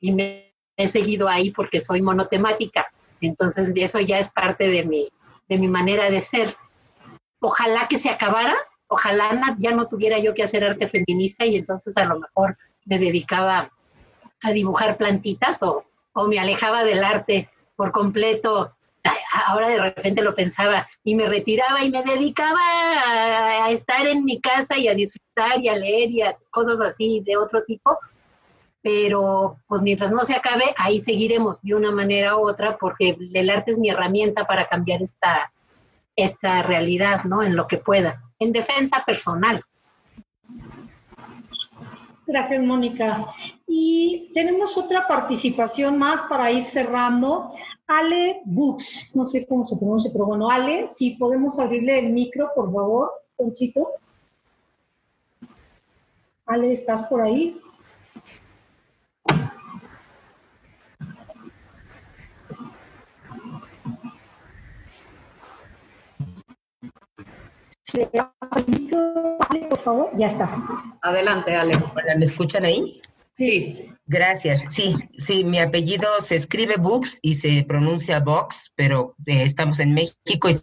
y 0.00 0.12
me 0.12 0.54
he 0.76 0.88
seguido 0.88 1.28
ahí 1.28 1.50
porque 1.50 1.80
soy 1.80 2.02
monotemática. 2.02 2.86
Entonces 3.20 3.72
eso 3.74 4.00
ya 4.00 4.18
es 4.18 4.30
parte 4.30 4.68
de 4.68 4.84
mi, 4.84 5.08
de 5.48 5.58
mi 5.58 5.68
manera 5.68 6.10
de 6.10 6.20
ser. 6.20 6.56
Ojalá 7.40 7.88
que 7.88 7.98
se 7.98 8.10
acabara, 8.10 8.56
ojalá 8.88 9.56
ya 9.58 9.72
no 9.72 9.88
tuviera 9.88 10.18
yo 10.18 10.34
que 10.34 10.42
hacer 10.42 10.64
arte 10.64 10.88
feminista 10.88 11.44
y 11.46 11.56
entonces 11.56 11.96
a 11.96 12.04
lo 12.04 12.20
mejor 12.20 12.56
me 12.84 12.98
dedicaba 12.98 13.70
a 14.42 14.50
dibujar 14.52 14.96
plantitas 14.96 15.62
o, 15.62 15.84
o 16.12 16.26
me 16.28 16.38
alejaba 16.38 16.84
del 16.84 17.02
arte 17.02 17.48
por 17.74 17.90
completo 17.90 18.76
ahora 19.46 19.68
de 19.68 19.78
repente 19.78 20.22
lo 20.22 20.34
pensaba 20.34 20.88
y 21.04 21.14
me 21.14 21.26
retiraba 21.26 21.84
y 21.84 21.90
me 21.90 22.02
dedicaba 22.02 22.60
a, 23.06 23.70
estar 23.70 24.06
en 24.06 24.24
mi 24.24 24.40
casa 24.40 24.76
y 24.78 24.88
a 24.88 24.94
disfrutar 24.94 25.60
y 25.60 25.68
a 25.68 25.76
leer 25.76 26.10
y 26.10 26.22
a 26.22 26.36
cosas 26.50 26.80
así 26.80 27.22
de 27.24 27.36
otro 27.36 27.62
tipo. 27.64 27.98
Pero 28.86 29.58
pues 29.66 29.82
mientras 29.82 30.12
no 30.12 30.20
se 30.20 30.36
acabe, 30.36 30.62
ahí 30.76 31.00
seguiremos 31.00 31.60
de 31.60 31.74
una 31.74 31.90
manera 31.90 32.36
u 32.36 32.48
otra 32.48 32.78
porque 32.78 33.18
el 33.34 33.50
arte 33.50 33.72
es 33.72 33.80
mi 33.80 33.90
herramienta 33.90 34.46
para 34.46 34.68
cambiar 34.68 35.02
esta, 35.02 35.52
esta 36.14 36.62
realidad, 36.62 37.24
¿no? 37.24 37.42
En 37.42 37.56
lo 37.56 37.66
que 37.66 37.78
pueda, 37.78 38.22
en 38.38 38.52
defensa 38.52 39.02
personal. 39.04 39.64
Gracias, 42.28 42.62
Mónica. 42.62 43.26
Y 43.66 44.30
tenemos 44.34 44.78
otra 44.78 45.08
participación 45.08 45.98
más 45.98 46.22
para 46.22 46.52
ir 46.52 46.64
cerrando. 46.64 47.54
Ale 47.88 48.40
Books, 48.44 49.16
no 49.16 49.24
sé 49.24 49.48
cómo 49.48 49.64
se 49.64 49.78
pronuncia, 49.78 50.12
pero 50.12 50.26
bueno, 50.26 50.48
Ale, 50.48 50.86
si 50.86 51.16
podemos 51.16 51.58
abrirle 51.58 51.98
el 51.98 52.12
micro, 52.12 52.52
por 52.54 52.72
favor, 52.72 53.10
Conchito. 53.36 53.88
Ale, 56.46 56.70
¿estás 56.70 57.02
por 57.08 57.22
ahí? 57.22 57.60
Ale, 67.92 69.66
por 69.68 69.78
favor, 69.78 70.10
ya 70.16 70.26
está. 70.26 70.50
Adelante, 71.02 71.54
Ale. 71.54 71.76
Hola, 71.76 72.16
¿me 72.16 72.24
escuchan 72.24 72.64
ahí? 72.64 73.00
Sí. 73.32 73.90
Gracias. 74.06 74.64
Sí, 74.70 74.96
sí, 75.16 75.44
mi 75.44 75.58
apellido 75.58 76.08
se 76.20 76.36
escribe 76.36 76.76
Books 76.76 77.18
y 77.22 77.34
se 77.34 77.64
pronuncia 77.66 78.20
Box, 78.20 78.72
pero 78.76 79.14
eh, 79.26 79.42
estamos 79.42 79.80
en 79.80 79.94
México 79.94 80.48
y 80.48 80.54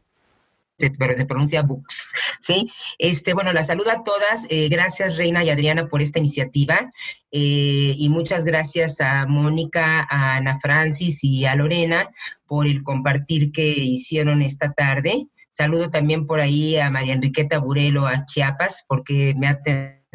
pero 0.97 1.15
se 1.15 1.25
pronuncia 1.25 1.61
Books, 1.61 2.13
¿sí? 2.41 2.69
Este, 2.97 3.33
bueno, 3.33 3.53
la 3.53 3.63
saludo 3.63 3.91
a 3.91 4.03
todas. 4.03 4.45
Eh, 4.49 4.69
gracias, 4.69 5.17
Reina 5.17 5.43
y 5.43 5.49
Adriana, 5.49 5.87
por 5.87 6.01
esta 6.01 6.19
iniciativa. 6.19 6.91
Eh, 7.31 7.95
y 7.97 8.09
muchas 8.09 8.43
gracias 8.43 8.99
a 8.99 9.25
Mónica, 9.27 10.05
a 10.09 10.37
Ana 10.37 10.59
Francis 10.59 11.23
y 11.23 11.45
a 11.45 11.55
Lorena 11.55 12.09
por 12.47 12.67
el 12.67 12.83
compartir 12.83 13.51
que 13.51 13.63
hicieron 13.63 14.41
esta 14.41 14.73
tarde. 14.73 15.27
Saludo 15.53 15.91
también 15.91 16.25
por 16.25 16.39
ahí 16.39 16.77
a 16.77 16.89
María 16.89 17.13
Enriqueta 17.13 17.59
Burelo, 17.59 18.07
a 18.07 18.25
Chiapas, 18.25 18.83
porque 18.87 19.35
me 19.37 19.47
ha 19.47 19.59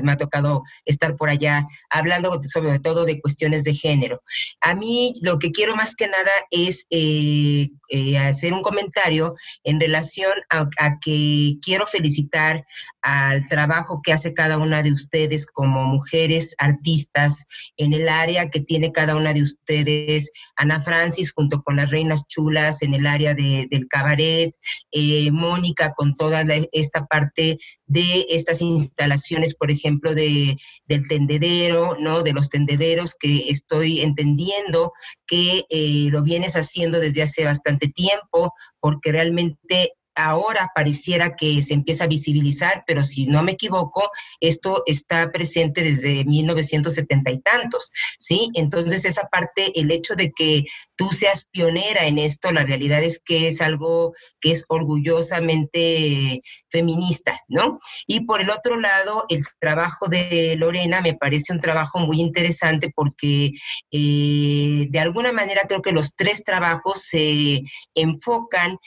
me 0.03 0.13
ha 0.13 0.17
tocado 0.17 0.63
estar 0.85 1.17
por 1.17 1.29
allá 1.29 1.67
hablando 1.91 2.41
sobre 2.43 2.79
todo 2.79 3.05
de 3.05 3.21
cuestiones 3.21 3.65
de 3.65 3.75
género. 3.75 4.23
A 4.61 4.75
mí 4.75 5.19
lo 5.23 5.39
que 5.39 5.53
quiero 5.53 5.77
más 5.77 5.95
que 5.95 6.09
nada 6.09 6.31
es 6.51 6.87
eh, 6.91 7.69
eh, 7.89 8.19
hacer 8.19 8.53
un 8.53 8.63
comentario 8.63 9.35
en 9.65 9.81
relación 9.81 10.33
a, 10.51 10.69
que 11.01 11.55
quiero 11.63 11.87
felicitar 11.87 12.65
al 13.09 13.49
trabajo 13.49 14.03
que 14.03 14.13
hace 14.13 14.35
cada 14.35 14.59
una 14.59 14.83
de 14.83 14.93
ustedes 14.93 15.47
como 15.47 15.83
mujeres 15.85 16.55
artistas 16.59 17.47
en 17.79 17.95
el 17.95 18.07
área 18.07 18.51
que 18.51 18.61
tiene 18.61 18.93
cada 18.93 19.17
una 19.17 19.33
de 19.33 19.41
ustedes, 19.41 20.31
Ana 20.57 20.79
Francis 20.83 21.33
junto 21.33 21.63
con 21.63 21.77
las 21.77 21.91
Reinas 21.91 22.27
Chulas 22.27 22.83
en 22.83 22.93
el 22.93 23.07
área 23.07 23.33
del 23.33 23.89
cabaret, 23.89 24.55
eh, 24.93 25.31
Mónica 25.31 25.95
con 25.97 26.17
toda 26.17 26.45
esta 26.73 27.07
parte 27.07 27.57
de 27.87 28.27
estas 28.29 28.61
instalaciones, 28.61 29.55
por 29.55 29.71
ejemplo, 29.71 30.15
de, 30.15 30.59
del 30.85 31.09
tendedero, 31.09 31.97
¿no? 31.99 32.23
De 32.23 32.35
los 32.35 32.51
tendederos 32.51 33.15
que 33.19 33.49
estoy 33.49 34.03
entendiendo 34.03 34.93
que 35.27 35.65
eh, 35.71 36.09
lo 36.11 36.23
vienes 36.23 36.57
haciendo 36.57 37.01
desde 37.01 37.23
hace 37.23 37.47
bastante 37.47 37.89
tiempo, 37.89 38.53
porque 38.81 39.13
realmente 39.13 39.95
ahora 40.19 40.73
pareciera 40.75 41.37
que 41.37 41.63
se 41.63 41.75
empieza 41.75 42.05
a 42.05 42.09
visibilizar, 42.09 42.83
pero 42.87 43.05
si 43.05 43.27
no 43.27 43.43
me 43.43 43.53
equivoco, 43.53 44.11
esto 44.41 44.83
está 44.87 45.31
presente 45.31 45.83
desde 45.83 46.25
1970 46.25 47.31
y 47.31 47.39
tantos, 47.39 47.93
¿sí? 48.19 48.51
Entonces 48.55 49.05
esa 49.05 49.29
parte, 49.29 49.79
el 49.81 49.93
hecho 49.93 50.17
de 50.17 50.33
que 50.33 50.65
tú 50.97 51.11
seas 51.11 51.47
pionera 51.51 52.07
en 52.07 52.19
esto, 52.19 52.51
la 52.51 52.65
realidad 52.65 53.03
es 53.03 53.21
que 53.25 53.49
es 53.49 53.61
algo 53.61 54.13
que 54.41 54.51
es 54.51 54.65
orgullosamente 54.69 56.43
feminista, 56.69 57.41
¿no? 57.47 57.79
Y 58.09 58.25
por 58.27 58.41
el 58.41 58.51
otro 58.51 58.79
lado, 58.81 59.25
el 59.29 59.45
trabajo 59.61 60.09
de 60.09 60.57
Lorena 60.57 61.01
me 61.01 61.15
parece 61.15 61.53
un 61.53 61.61
trabajo 61.61 62.01
muy 62.01 62.21
interesante 62.21 62.91
porque 62.93 63.53
eh, 63.93 64.87
de 64.91 64.99
alguna 64.99 65.33
manera 65.33 65.63
creo 65.69 65.81
que 65.81 65.93
los 65.93 66.17
tres 66.17 66.43
trabajos 66.43 67.03
se 67.03 67.61
enfocan 67.95 68.79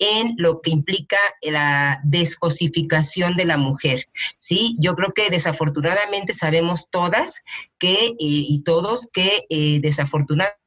en 0.00 0.34
lo 0.38 0.60
que 0.62 0.70
implica 0.70 1.18
la 1.42 2.00
descosificación 2.02 3.36
de 3.36 3.44
la 3.44 3.58
mujer. 3.58 4.08
Sí, 4.38 4.76
yo 4.80 4.96
creo 4.96 5.12
que 5.12 5.30
desafortunadamente 5.30 6.32
sabemos 6.32 6.88
todas 6.90 7.42
que 7.78 7.94
eh, 7.94 8.14
y 8.18 8.62
todos 8.64 9.08
que 9.12 9.44
eh, 9.50 9.78
desafortunadamente 9.80 10.58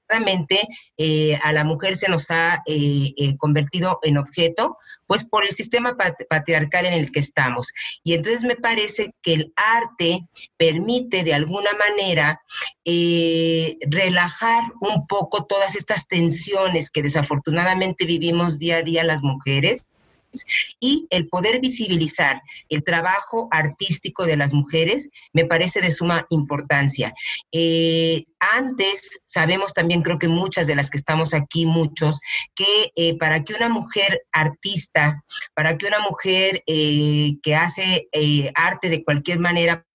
eh, 0.98 1.38
a 1.44 1.54
la 1.54 1.64
mujer 1.64 1.96
se 1.96 2.10
nos 2.10 2.30
ha 2.32 2.64
eh, 2.66 3.14
eh, 3.18 3.38
convertido 3.38 4.00
en 4.04 4.18
objeto, 4.18 4.78
pues 5.08 5.24
por 5.24 5.44
el 5.44 5.52
sistema 5.52 5.96
patriarcal 6.30 6.86
en 6.86 6.94
el 6.94 7.12
que 7.12 7.20
estamos. 7.20 7.72
Y 8.04 8.14
entonces 8.14 8.44
me 8.44 8.56
parece 8.56 9.14
que 9.22 9.34
el 9.34 9.54
arte 9.56 10.28
permite 10.58 11.24
de 11.24 11.34
alguna 11.34 11.72
manera 11.74 12.42
relajar 12.86 14.64
un 14.82 15.08
poco 15.08 15.46
todas 15.46 15.76
estas 15.76 16.08
tensiones 16.08 16.90
que 16.90 17.02
desafortunadamente 17.02 18.06
vivimos 18.06 18.60
día 18.60 18.78
a 18.78 18.82
día 18.82 19.04
las 19.04 19.22
mujeres 19.22 19.88
y 20.80 21.08
el 21.10 21.28
poder 21.28 21.60
visibilizar 21.62 22.42
el 22.70 22.84
trabajo 22.84 23.48
artístico 23.52 24.26
de 24.26 24.38
las 24.38 24.54
mujeres 24.54 25.10
me 25.34 25.46
parece 25.46 25.82
de 25.82 25.92
suma 25.92 26.26
importancia. 26.30 27.14
Eh, 27.52 28.26
antes 28.40 29.22
sabemos 29.26 29.74
también, 29.74 30.02
creo 30.02 30.20
que 30.20 30.28
muchas 30.28 30.68
de 30.68 30.76
las 30.76 30.90
que 30.90 30.98
estamos 30.98 31.34
aquí, 31.34 31.66
muchos, 31.66 32.20
que 32.56 32.92
eh, 32.96 33.18
para 33.18 33.44
que 33.44 33.54
una 33.54 33.70
mujer 33.70 34.22
artista, 34.32 35.24
para 35.54 35.78
que 35.78 35.88
una 35.88 36.00
mujer 36.00 36.64
eh, 36.68 37.38
que 37.42 37.56
hace 37.56 38.08
arte 38.56 38.90
de 38.90 39.04
cualquier 39.04 39.40
manera 39.40 39.86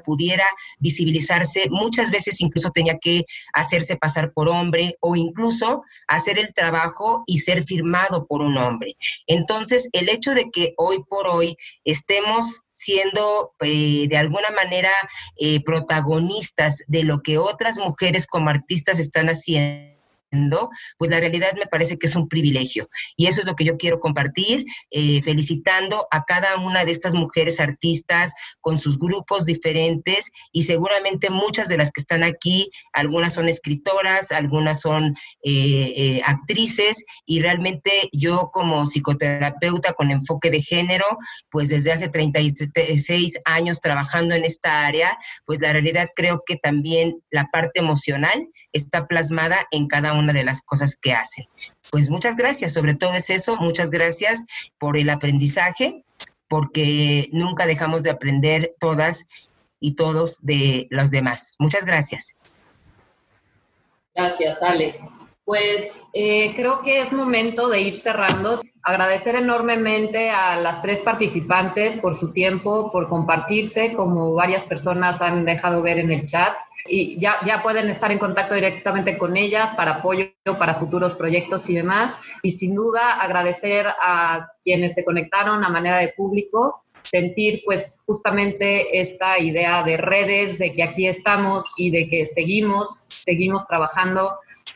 pudiera 0.00 0.46
visibilizarse, 0.78 1.68
muchas 1.70 2.10
veces 2.10 2.40
incluso 2.40 2.70
tenía 2.70 2.98
que 2.98 3.24
hacerse 3.52 3.96
pasar 3.96 4.32
por 4.32 4.48
hombre 4.48 4.96
o 5.00 5.16
incluso 5.16 5.82
hacer 6.08 6.38
el 6.38 6.52
trabajo 6.54 7.24
y 7.26 7.38
ser 7.38 7.64
firmado 7.64 8.26
por 8.26 8.40
un 8.42 8.56
hombre. 8.56 8.96
Entonces, 9.26 9.88
el 9.92 10.08
hecho 10.08 10.34
de 10.34 10.50
que 10.50 10.74
hoy 10.76 11.02
por 11.08 11.26
hoy 11.26 11.56
estemos 11.84 12.64
siendo 12.70 13.52
eh, 13.60 14.06
de 14.08 14.16
alguna 14.16 14.50
manera 14.50 14.90
eh, 15.38 15.62
protagonistas 15.64 16.82
de 16.86 17.04
lo 17.04 17.22
que 17.22 17.38
otras 17.38 17.78
mujeres 17.78 18.26
como 18.26 18.50
artistas 18.50 18.98
están 18.98 19.28
haciendo, 19.28 19.91
pues 20.98 21.10
la 21.10 21.20
realidad 21.20 21.52
me 21.58 21.66
parece 21.66 21.98
que 21.98 22.06
es 22.06 22.16
un 22.16 22.28
privilegio. 22.28 22.88
Y 23.16 23.26
eso 23.26 23.40
es 23.40 23.46
lo 23.46 23.54
que 23.54 23.64
yo 23.64 23.76
quiero 23.76 24.00
compartir, 24.00 24.64
eh, 24.90 25.20
felicitando 25.22 26.06
a 26.10 26.24
cada 26.24 26.56
una 26.56 26.84
de 26.84 26.92
estas 26.92 27.14
mujeres 27.14 27.60
artistas 27.60 28.32
con 28.60 28.78
sus 28.78 28.98
grupos 28.98 29.44
diferentes 29.44 30.30
y 30.52 30.62
seguramente 30.62 31.30
muchas 31.30 31.68
de 31.68 31.76
las 31.76 31.90
que 31.90 32.00
están 32.00 32.22
aquí, 32.22 32.70
algunas 32.92 33.34
son 33.34 33.48
escritoras, 33.48 34.32
algunas 34.32 34.80
son 34.80 35.14
eh, 35.42 35.92
eh, 35.96 36.22
actrices 36.24 37.04
y 37.26 37.40
realmente 37.40 37.90
yo 38.12 38.50
como 38.52 38.86
psicoterapeuta 38.86 39.92
con 39.92 40.10
enfoque 40.10 40.50
de 40.50 40.62
género, 40.62 41.04
pues 41.50 41.68
desde 41.68 41.92
hace 41.92 42.08
36 42.08 43.38
años 43.44 43.80
trabajando 43.80 44.34
en 44.34 44.44
esta 44.44 44.86
área, 44.86 45.18
pues 45.44 45.60
la 45.60 45.72
realidad 45.72 46.08
creo 46.14 46.42
que 46.46 46.56
también 46.56 47.20
la 47.30 47.48
parte 47.52 47.80
emocional 47.80 48.48
está 48.72 49.06
plasmada 49.06 49.66
en 49.70 49.86
cada 49.86 50.14
una 50.14 50.21
de 50.26 50.44
las 50.44 50.62
cosas 50.62 50.96
que 50.96 51.12
hacen. 51.12 51.46
Pues 51.90 52.08
muchas 52.10 52.36
gracias, 52.36 52.72
sobre 52.72 52.94
todo 52.94 53.14
es 53.14 53.30
eso, 53.30 53.56
muchas 53.56 53.90
gracias 53.90 54.44
por 54.78 54.96
el 54.96 55.10
aprendizaje, 55.10 56.04
porque 56.48 57.28
nunca 57.32 57.66
dejamos 57.66 58.02
de 58.04 58.10
aprender 58.10 58.70
todas 58.78 59.26
y 59.80 59.94
todos 59.94 60.38
de 60.42 60.86
los 60.90 61.10
demás. 61.10 61.56
Muchas 61.58 61.84
gracias. 61.84 62.36
Gracias, 64.14 64.62
Ale. 64.62 65.00
Pues 65.52 66.08
eh, 66.14 66.54
creo 66.56 66.80
que 66.80 67.02
es 67.02 67.12
momento 67.12 67.68
de 67.68 67.82
ir 67.82 67.94
cerrando. 67.94 68.58
Agradecer 68.82 69.34
enormemente 69.34 70.30
a 70.30 70.56
las 70.56 70.80
tres 70.80 71.02
participantes 71.02 71.98
por 71.98 72.14
su 72.14 72.32
tiempo, 72.32 72.90
por 72.90 73.06
compartirse, 73.06 73.92
como 73.92 74.32
varias 74.32 74.64
personas 74.64 75.20
han 75.20 75.44
dejado 75.44 75.82
ver 75.82 75.98
en 75.98 76.10
el 76.10 76.24
chat. 76.24 76.54
Y 76.88 77.20
ya, 77.20 77.36
ya 77.44 77.62
pueden 77.62 77.90
estar 77.90 78.10
en 78.10 78.18
contacto 78.18 78.54
directamente 78.54 79.18
con 79.18 79.36
ellas 79.36 79.72
para 79.72 79.96
apoyo, 79.96 80.30
para 80.58 80.76
futuros 80.76 81.14
proyectos 81.16 81.68
y 81.68 81.74
demás. 81.74 82.18
Y 82.42 82.48
sin 82.52 82.74
duda 82.74 83.20
agradecer 83.20 83.88
a 84.02 84.52
quienes 84.62 84.94
se 84.94 85.04
conectaron 85.04 85.62
a 85.64 85.68
manera 85.68 85.98
de 85.98 86.14
público 86.16 86.82
sentir 87.02 87.60
pues 87.66 87.98
justamente 88.06 89.00
esta 89.00 89.38
idea 89.38 89.82
de 89.82 89.98
redes, 89.98 90.58
de 90.58 90.72
que 90.72 90.82
aquí 90.82 91.08
estamos 91.08 91.74
y 91.76 91.90
de 91.90 92.08
que 92.08 92.24
seguimos, 92.24 93.04
seguimos 93.08 93.66
trabajando 93.66 94.30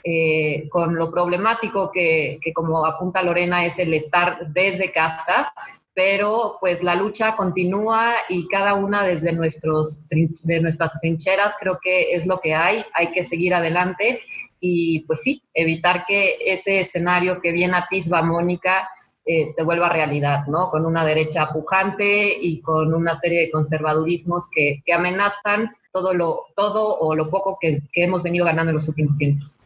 eh, 0.08 0.68
con 0.68 0.94
lo 0.94 1.10
problemático 1.10 1.90
que, 1.90 2.38
como 2.54 2.86
apunta 2.86 3.24
Lorena, 3.24 3.66
es 3.66 3.80
el 3.80 3.92
estar 3.92 4.52
desde 4.52 4.92
casa, 4.92 5.52
pero 5.94 6.58
pues 6.60 6.84
la 6.84 6.94
lucha 6.94 7.34
continúa 7.34 8.14
y 8.28 8.46
cada 8.46 8.74
una 8.74 9.02
desde 9.02 9.32
nuestros, 9.32 10.06
de 10.06 10.60
nuestras 10.60 11.00
trincheras 11.00 11.56
creo 11.58 11.80
que 11.82 12.12
es 12.12 12.24
lo 12.24 12.38
que 12.38 12.54
hay, 12.54 12.84
hay 12.94 13.10
que 13.10 13.24
seguir 13.24 13.52
adelante 13.52 14.20
y 14.60 15.00
pues 15.08 15.22
sí, 15.22 15.42
evitar 15.52 16.04
que 16.06 16.36
ese 16.40 16.78
escenario 16.78 17.40
que 17.40 17.50
bien 17.50 17.74
atisba 17.74 18.22
Mónica 18.22 18.88
eh, 19.24 19.44
se 19.44 19.64
vuelva 19.64 19.88
realidad, 19.88 20.46
¿no? 20.46 20.70
Con 20.70 20.86
una 20.86 21.04
derecha 21.04 21.48
pujante 21.52 22.32
y 22.40 22.60
con 22.60 22.94
una 22.94 23.12
serie 23.12 23.40
de 23.40 23.50
conservadurismos 23.50 24.48
que, 24.54 24.84
amenazan 24.94 25.74
todo, 25.90 26.14
lo, 26.14 26.44
todo 26.54 26.96
o 26.96 27.12
lo 27.16 27.28
poco 27.28 27.58
que, 27.60 27.80
que 27.92 28.04
hemos 28.04 28.22
venido 28.22 28.44
ganando 28.44 28.70
en 28.70 28.76
los 28.76 28.86
últimos 28.86 29.18
tiempos. 29.18 29.58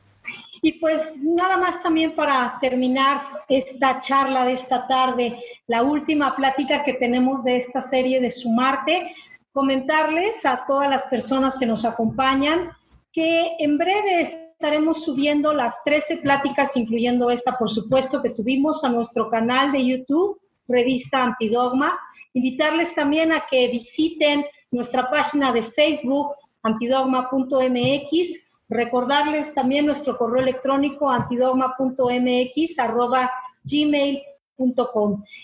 Y 0.62 0.72
pues 0.74 1.16
nada 1.16 1.56
más 1.56 1.82
también 1.82 2.14
para 2.14 2.58
terminar 2.60 3.22
esta 3.48 4.00
charla 4.00 4.44
de 4.44 4.52
esta 4.52 4.86
tarde, 4.86 5.42
la 5.66 5.82
última 5.82 6.36
plática 6.36 6.82
que 6.84 6.94
tenemos 6.94 7.42
de 7.44 7.56
esta 7.56 7.80
serie 7.80 8.20
de 8.20 8.30
Sumarte, 8.30 9.14
comentarles 9.52 10.44
a 10.44 10.64
todas 10.66 10.88
las 10.88 11.04
personas 11.04 11.58
que 11.58 11.66
nos 11.66 11.84
acompañan 11.84 12.70
que 13.12 13.56
en 13.58 13.78
breve 13.78 14.20
estaremos 14.52 15.04
subiendo 15.04 15.52
las 15.52 15.82
13 15.84 16.18
pláticas, 16.18 16.76
incluyendo 16.76 17.30
esta, 17.30 17.58
por 17.58 17.68
supuesto, 17.68 18.22
que 18.22 18.30
tuvimos 18.30 18.84
a 18.84 18.90
nuestro 18.90 19.28
canal 19.28 19.72
de 19.72 19.84
YouTube, 19.84 20.40
Revista 20.68 21.24
Antidogma. 21.24 21.98
Invitarles 22.34 22.94
también 22.94 23.32
a 23.32 23.46
que 23.50 23.68
visiten 23.68 24.44
nuestra 24.70 25.10
página 25.10 25.52
de 25.52 25.62
Facebook, 25.62 26.34
antidogma.mx 26.62 28.49
Recordarles 28.70 29.52
también 29.52 29.84
nuestro 29.84 30.16
correo 30.16 30.42
electrónico 30.42 31.10
antidogma.mx. 31.10 32.54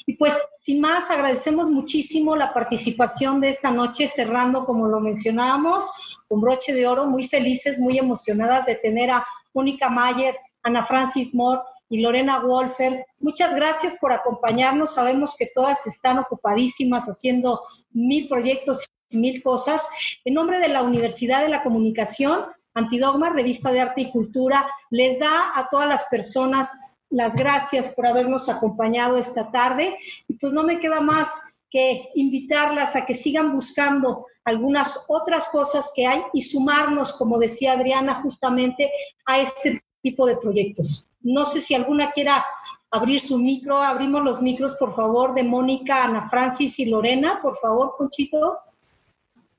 Y 0.07 0.13
pues, 0.15 0.49
sin 0.61 0.81
más, 0.81 1.11
agradecemos 1.11 1.69
muchísimo 1.69 2.37
la 2.37 2.55
participación 2.55 3.41
de 3.41 3.49
esta 3.49 3.73
noche, 3.73 4.07
cerrando, 4.07 4.65
como 4.65 4.87
lo 4.87 5.01
mencionábamos, 5.01 5.91
con 6.29 6.41
broche 6.41 6.73
de 6.73 6.87
oro, 6.87 7.07
muy 7.07 7.27
felices, 7.27 7.81
muy 7.81 7.99
emocionadas 7.99 8.65
de 8.65 8.77
tener 8.77 9.11
a 9.11 9.27
Mónica 9.55 9.91
Mayer, 9.91 10.37
Ana 10.63 10.85
Francis 10.85 11.35
Moore 11.35 11.63
y 11.89 12.03
Lorena 12.03 12.41
Wolfer. 12.41 13.07
Muchas 13.19 13.57
gracias 13.57 13.97
por 14.01 14.13
acompañarnos. 14.13 14.95
Sabemos 14.95 15.35
que 15.37 15.51
todas 15.53 15.85
están 15.87 16.19
ocupadísimas 16.19 17.07
haciendo 17.07 17.63
mil 17.91 18.29
proyectos 18.29 18.87
y 19.11 19.19
mil 19.19 19.43
cosas. 19.43 19.89
En 20.25 20.35
nombre 20.35 20.61
de 20.61 20.69
la 20.69 20.83
Universidad 20.83 21.43
de 21.43 21.49
la 21.49 21.63
Comunicación, 21.63 22.45
Antidogma, 22.77 23.31
Revista 23.31 23.73
de 23.73 23.81
Arte 23.81 24.03
y 24.03 24.11
Cultura, 24.11 24.69
les 24.91 25.19
da 25.19 25.53
a 25.55 25.69
todas 25.69 25.89
las 25.89 26.05
personas 26.05 26.69
las 27.09 27.35
gracias 27.35 27.89
por 27.89 28.07
habernos 28.07 28.49
acompañado 28.49 29.17
esta 29.17 29.51
tarde. 29.51 29.97
Y 30.29 30.35
pues 30.35 30.53
no 30.53 30.63
me 30.63 30.79
queda 30.79 31.01
más 31.01 31.29
que 31.71 32.11
invitarlas 32.15 32.95
a 32.95 33.07
que 33.07 33.15
sigan 33.15 33.53
buscando 33.53 34.27
algunas 34.45 35.05
otras 35.09 35.49
cosas 35.49 35.91
que 35.95 36.07
hay 36.07 36.23
y 36.33 36.43
sumarnos, 36.43 37.13
como 37.13 37.39
decía 37.39 37.73
Adriana, 37.73 38.21
justamente 38.23 38.91
a 39.25 39.41
este 39.41 39.83
tipo 40.03 40.27
de 40.27 40.37
proyectos. 40.37 41.09
No 41.21 41.45
sé 41.47 41.61
si 41.61 41.75
alguna 41.75 42.11
quiera 42.11 42.45
abrir 42.91 43.21
su 43.21 43.39
micro. 43.39 43.83
Abrimos 43.83 44.23
los 44.23 44.43
micros, 44.43 44.75
por 44.77 44.95
favor, 44.95 45.35
de 45.35 45.43
Mónica, 45.43 46.05
Ana 46.05 46.29
Francis 46.29 46.79
y 46.79 46.85
Lorena. 46.85 47.41
Por 47.43 47.57
favor, 47.57 47.95
Conchito. 47.97 48.59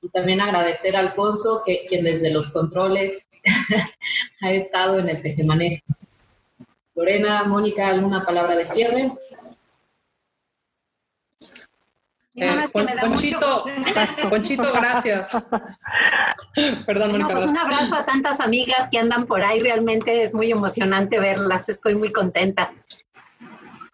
Y 0.00 0.08
también 0.10 0.40
agradecer 0.40 0.96
a 0.96 1.00
Alfonso, 1.00 1.62
que, 1.64 1.86
quien 1.88 2.04
desde 2.04 2.32
los 2.32 2.50
controles 2.50 3.26
ha 4.42 4.50
estado 4.52 4.98
en 5.00 5.08
el 5.08 5.22
tejemanejo. 5.22 5.84
Lorena, 6.94 7.44
Mónica, 7.44 7.88
¿alguna 7.88 8.24
palabra 8.24 8.56
de 8.56 8.66
cierre? 8.66 9.12
Eh, 12.40 12.68
Conchito, 13.00 13.64
Conchito, 14.30 14.72
gracias. 14.72 15.32
Perdón, 16.86 17.12
Mónica. 17.12 17.34
pues 17.34 17.46
un 17.46 17.56
abrazo 17.56 17.96
a 17.96 18.04
tantas 18.04 18.40
amigas 18.40 18.88
que 18.90 18.98
andan 18.98 19.26
por 19.26 19.42
ahí. 19.42 19.60
Realmente 19.60 20.22
es 20.22 20.34
muy 20.34 20.50
emocionante 20.50 21.18
verlas. 21.18 21.68
Estoy 21.68 21.96
muy 21.96 22.12
contenta. 22.12 22.72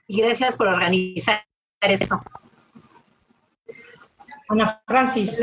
Y 0.06 0.20
gracias 0.20 0.56
por 0.56 0.68
organizar 0.68 1.44
eso. 1.80 2.20
Ana 4.48 4.80
Francis. 4.86 5.40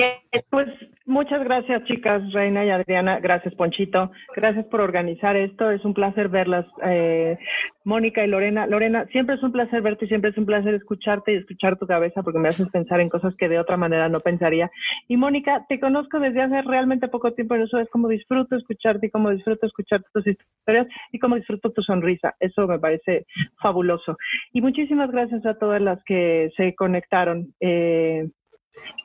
Pues 0.49 0.67
Muchas 1.11 1.43
gracias, 1.43 1.83
chicas, 1.83 2.21
Reina 2.31 2.63
y 2.63 2.69
Adriana. 2.69 3.19
Gracias, 3.19 3.53
Ponchito. 3.55 4.11
Gracias 4.33 4.65
por 4.67 4.79
organizar 4.79 5.35
esto. 5.35 5.69
Es 5.69 5.83
un 5.83 5.93
placer 5.93 6.29
verlas, 6.29 6.65
eh, 6.85 7.37
Mónica 7.83 8.23
y 8.23 8.27
Lorena. 8.27 8.65
Lorena, 8.65 9.05
siempre 9.07 9.35
es 9.35 9.43
un 9.43 9.51
placer 9.51 9.81
verte 9.81 10.07
siempre 10.07 10.29
es 10.29 10.37
un 10.37 10.45
placer 10.45 10.73
escucharte 10.73 11.33
y 11.33 11.37
escuchar 11.37 11.77
tu 11.77 11.85
cabeza 11.85 12.23
porque 12.23 12.39
me 12.39 12.47
haces 12.47 12.69
pensar 12.69 13.01
en 13.01 13.09
cosas 13.09 13.35
que 13.35 13.49
de 13.49 13.59
otra 13.59 13.75
manera 13.75 14.07
no 14.07 14.21
pensaría. 14.21 14.71
Y 15.09 15.17
Mónica, 15.17 15.65
te 15.67 15.81
conozco 15.81 16.17
desde 16.17 16.43
hace 16.43 16.61
realmente 16.61 17.09
poco 17.09 17.33
tiempo 17.33 17.57
y 17.57 17.63
eso 17.63 17.77
es 17.79 17.89
como 17.89 18.07
disfruto 18.07 18.55
escucharte 18.55 19.07
y 19.07 19.09
como 19.09 19.31
disfruto 19.31 19.65
escuchar 19.65 20.03
tus 20.13 20.25
historias 20.25 20.87
y 21.11 21.19
como 21.19 21.35
disfruto 21.35 21.71
tu 21.71 21.81
sonrisa. 21.81 22.35
Eso 22.39 22.67
me 22.67 22.79
parece 22.79 23.25
fabuloso. 23.59 24.17
Y 24.53 24.61
muchísimas 24.61 25.11
gracias 25.11 25.45
a 25.45 25.55
todas 25.55 25.81
las 25.81 26.01
que 26.05 26.51
se 26.55 26.73
conectaron. 26.73 27.53
Eh, 27.59 28.29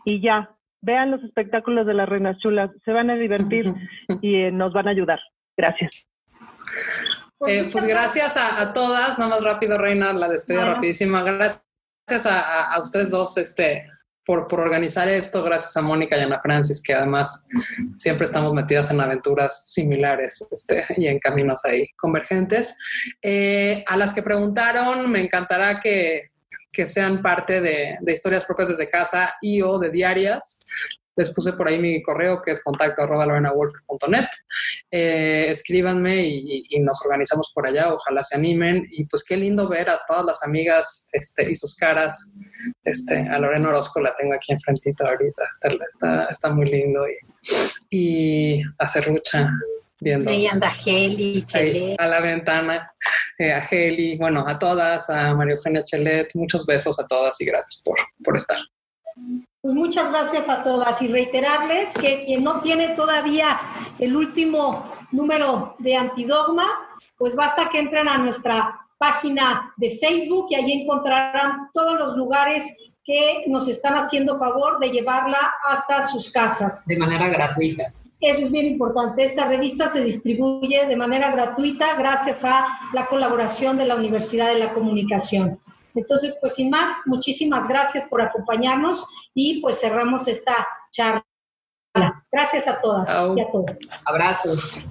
y 0.05 0.21
ya, 0.21 0.57
vean 0.83 1.11
los 1.11 1.23
espectáculos 1.25 1.87
de 1.87 1.95
las 1.95 2.09
Reinas 2.09 2.39
Chulas, 2.39 2.71
se 2.85 2.93
van 2.93 3.11
a 3.11 3.17
divertir 3.17 3.73
y 4.23 4.37
eh, 4.37 4.51
nos 4.53 4.73
van 4.73 4.89
a 4.89 4.93
ayudar. 4.93 5.19
Gracias. 5.57 6.07
Eh, 7.47 7.69
pues 7.71 7.85
gracias 7.87 8.37
a, 8.37 8.73
todas, 8.73 9.19
nada 9.19 9.31
más 9.31 9.45
rápido, 9.45 9.77
Reina, 9.79 10.13
la 10.13 10.29
despedida 10.29 10.75
rapidísima. 10.75 11.23
Gracias 11.23 11.63
a, 12.27 12.79
ustedes 12.81 13.11
dos 13.11 13.37
este, 13.37 13.87
por, 14.25 14.47
por, 14.47 14.61
organizar 14.61 15.09
esto, 15.09 15.43
gracias 15.43 15.77
a 15.77 15.83
Mónica 15.83 16.17
y 16.17 16.23
Ana 16.23 16.41
Francis, 16.41 16.83
que 16.83 16.95
además 16.95 17.49
siempre 17.97 18.25
estamos 18.25 18.55
metidas 18.55 18.91
en 18.91 19.01
aventuras 19.01 19.65
similares 19.67 20.49
este, 20.51 20.87
y 20.97 21.09
en 21.09 21.19
caminos 21.19 21.65
ahí 21.65 21.89
convergentes. 21.97 22.79
Eh, 23.21 23.85
a 23.87 23.97
las 23.97 24.15
que 24.15 24.23
preguntaron, 24.23 25.11
me 25.11 25.21
encantará 25.21 25.79
que 25.81 26.31
que 26.77 26.87
sean 26.87 27.23
parte 27.23 27.63
de, 27.63 27.99
historias 28.07 28.45
propias 28.45 28.69
desde 28.69 28.91
casa 28.91 29.33
y 29.41 29.63
o 29.63 29.79
de 29.79 29.89
diarias. 29.89 30.69
Les 31.17 31.33
puse 31.33 31.55
por 31.55 31.67
ahí 31.67 31.79
mi 31.79 32.03
correo 32.03 32.43
que 32.43 32.51
es 32.51 32.63
contacto 32.63 33.03
arroba 33.03 33.25
eh, 34.91 35.47
escríbanme 35.49 36.23
y, 36.27 36.79
nos 36.81 37.01
organizamos 37.03 37.51
por 37.55 37.67
allá, 37.67 37.95
ojalá 37.95 38.23
se 38.23 38.37
animen. 38.37 38.87
Y 38.91 39.07
pues 39.07 39.25
qué 39.25 39.39
lindo 39.39 39.67
ver 39.67 39.89
a 39.89 40.01
todas 40.07 40.27
las 40.27 40.43
amigas 40.43 41.09
este, 41.13 41.51
y 41.51 41.55
sus 41.55 41.75
caras. 41.75 42.37
Este, 42.85 43.17
a 43.17 43.39
Lorena 43.39 43.71
Orozco 43.71 44.01
la 44.01 44.15
tengo 44.15 44.35
aquí 44.35 44.53
enfrentito 44.53 45.07
ahorita, 45.07 45.45
está, 45.89 46.29
está, 46.31 46.51
muy 46.51 46.67
lindo. 46.67 47.07
Y, 47.09 48.59
y 48.59 48.63
a 48.79 48.87
Cerrucha 48.87 49.51
viendo. 50.01 50.31
Ahí 50.31 50.47
anda 50.47 50.73
Heli, 50.85 51.45
Chelet. 51.47 52.01
a 52.01 52.07
la 52.07 52.21
ventana, 52.21 52.93
eh, 53.39 53.53
a 53.53 53.63
Heli, 53.69 54.17
bueno, 54.17 54.45
a 54.47 54.59
todas, 54.59 55.09
a 55.11 55.35
María 55.35 55.55
Eugenia 55.55 55.85
Chelet, 55.85 56.29
muchos 56.35 56.67
besos 56.67 56.99
a 56.99 57.07
todas 57.07 57.41
y 57.41 57.47
gracias 57.47 57.83
por, 57.85 57.97
por 58.25 58.37
estar. 58.37 58.59
Pues 59.61 59.75
muchas 59.75 60.11
gracias 60.11 60.49
a 60.49 60.63
todas 60.63 61.01
y 61.03 61.09
reiterarles 61.09 61.93
que 61.95 62.23
quien 62.25 62.45
no 62.45 62.61
tiene 62.61 62.89
todavía 62.91 63.59
el 63.99 64.15
último 64.15 64.93
número 65.11 65.75
de 65.79 65.97
Antidogma, 65.97 66.65
pues 67.17 67.35
basta 67.35 67.69
que 67.71 67.81
entren 67.81 68.09
a 68.09 68.19
nuestra 68.19 68.79
página 68.99 69.73
de 69.77 69.99
Facebook 69.99 70.47
y 70.51 70.55
allí 70.55 70.83
encontrarán 70.83 71.69
todos 71.73 71.99
los 71.99 72.17
lugares 72.17 72.65
que 73.05 73.45
nos 73.47 73.69
están 73.69 73.95
haciendo 73.95 74.39
favor 74.39 74.79
de 74.81 74.91
llevarla 74.91 75.55
hasta 75.69 76.07
sus 76.07 76.31
casas. 76.31 76.85
De 76.87 76.97
manera 76.97 77.29
gratuita. 77.29 77.93
Eso 78.21 78.41
es 78.41 78.51
bien 78.51 78.67
importante. 78.67 79.25
Esta 79.25 79.47
revista 79.47 79.91
se 79.91 80.03
distribuye 80.03 80.87
de 80.87 80.97
manera 80.97 81.31
gratuita 81.31 81.97
gracias 81.97 82.45
a 82.45 82.67
la 82.93 83.07
colaboración 83.07 83.77
de 83.77 83.87
la 83.87 83.95
Universidad 83.95 84.49
de 84.49 84.59
la 84.59 84.73
Comunicación. 84.73 85.61
Entonces, 85.95 86.37
pues 86.41 86.55
sin 86.55 86.71
más, 86.71 86.99
muchísimas 87.07 87.69
gracias 87.69 88.07
por 88.09 88.21
acompañarnos 88.21 89.07
y 89.35 89.61
pues 89.61 89.81
cerramos 89.81 90.29
esta 90.29 90.67
charla. 90.91 91.25
Gracias 92.31 92.69
a 92.69 92.81
todas 92.81 93.09
y 93.37 93.41
a 93.41 93.51
todos. 93.51 93.79
Abrazos. 94.05 94.85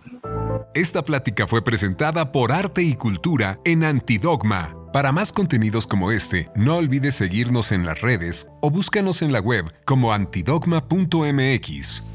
Esta 0.73 1.03
plática 1.03 1.47
fue 1.47 1.63
presentada 1.63 2.31
por 2.31 2.51
Arte 2.51 2.81
y 2.81 2.95
Cultura 2.95 3.59
en 3.63 3.83
Antidogma. 3.83 4.75
Para 4.91 5.11
más 5.11 5.31
contenidos 5.31 5.87
como 5.87 6.11
este, 6.11 6.49
no 6.55 6.77
olvides 6.77 7.15
seguirnos 7.15 7.71
en 7.71 7.85
las 7.85 8.01
redes 8.01 8.49
o 8.61 8.71
búscanos 8.71 9.21
en 9.21 9.31
la 9.31 9.39
web 9.39 9.65
como 9.85 10.13
antidogma.mx. 10.13 12.14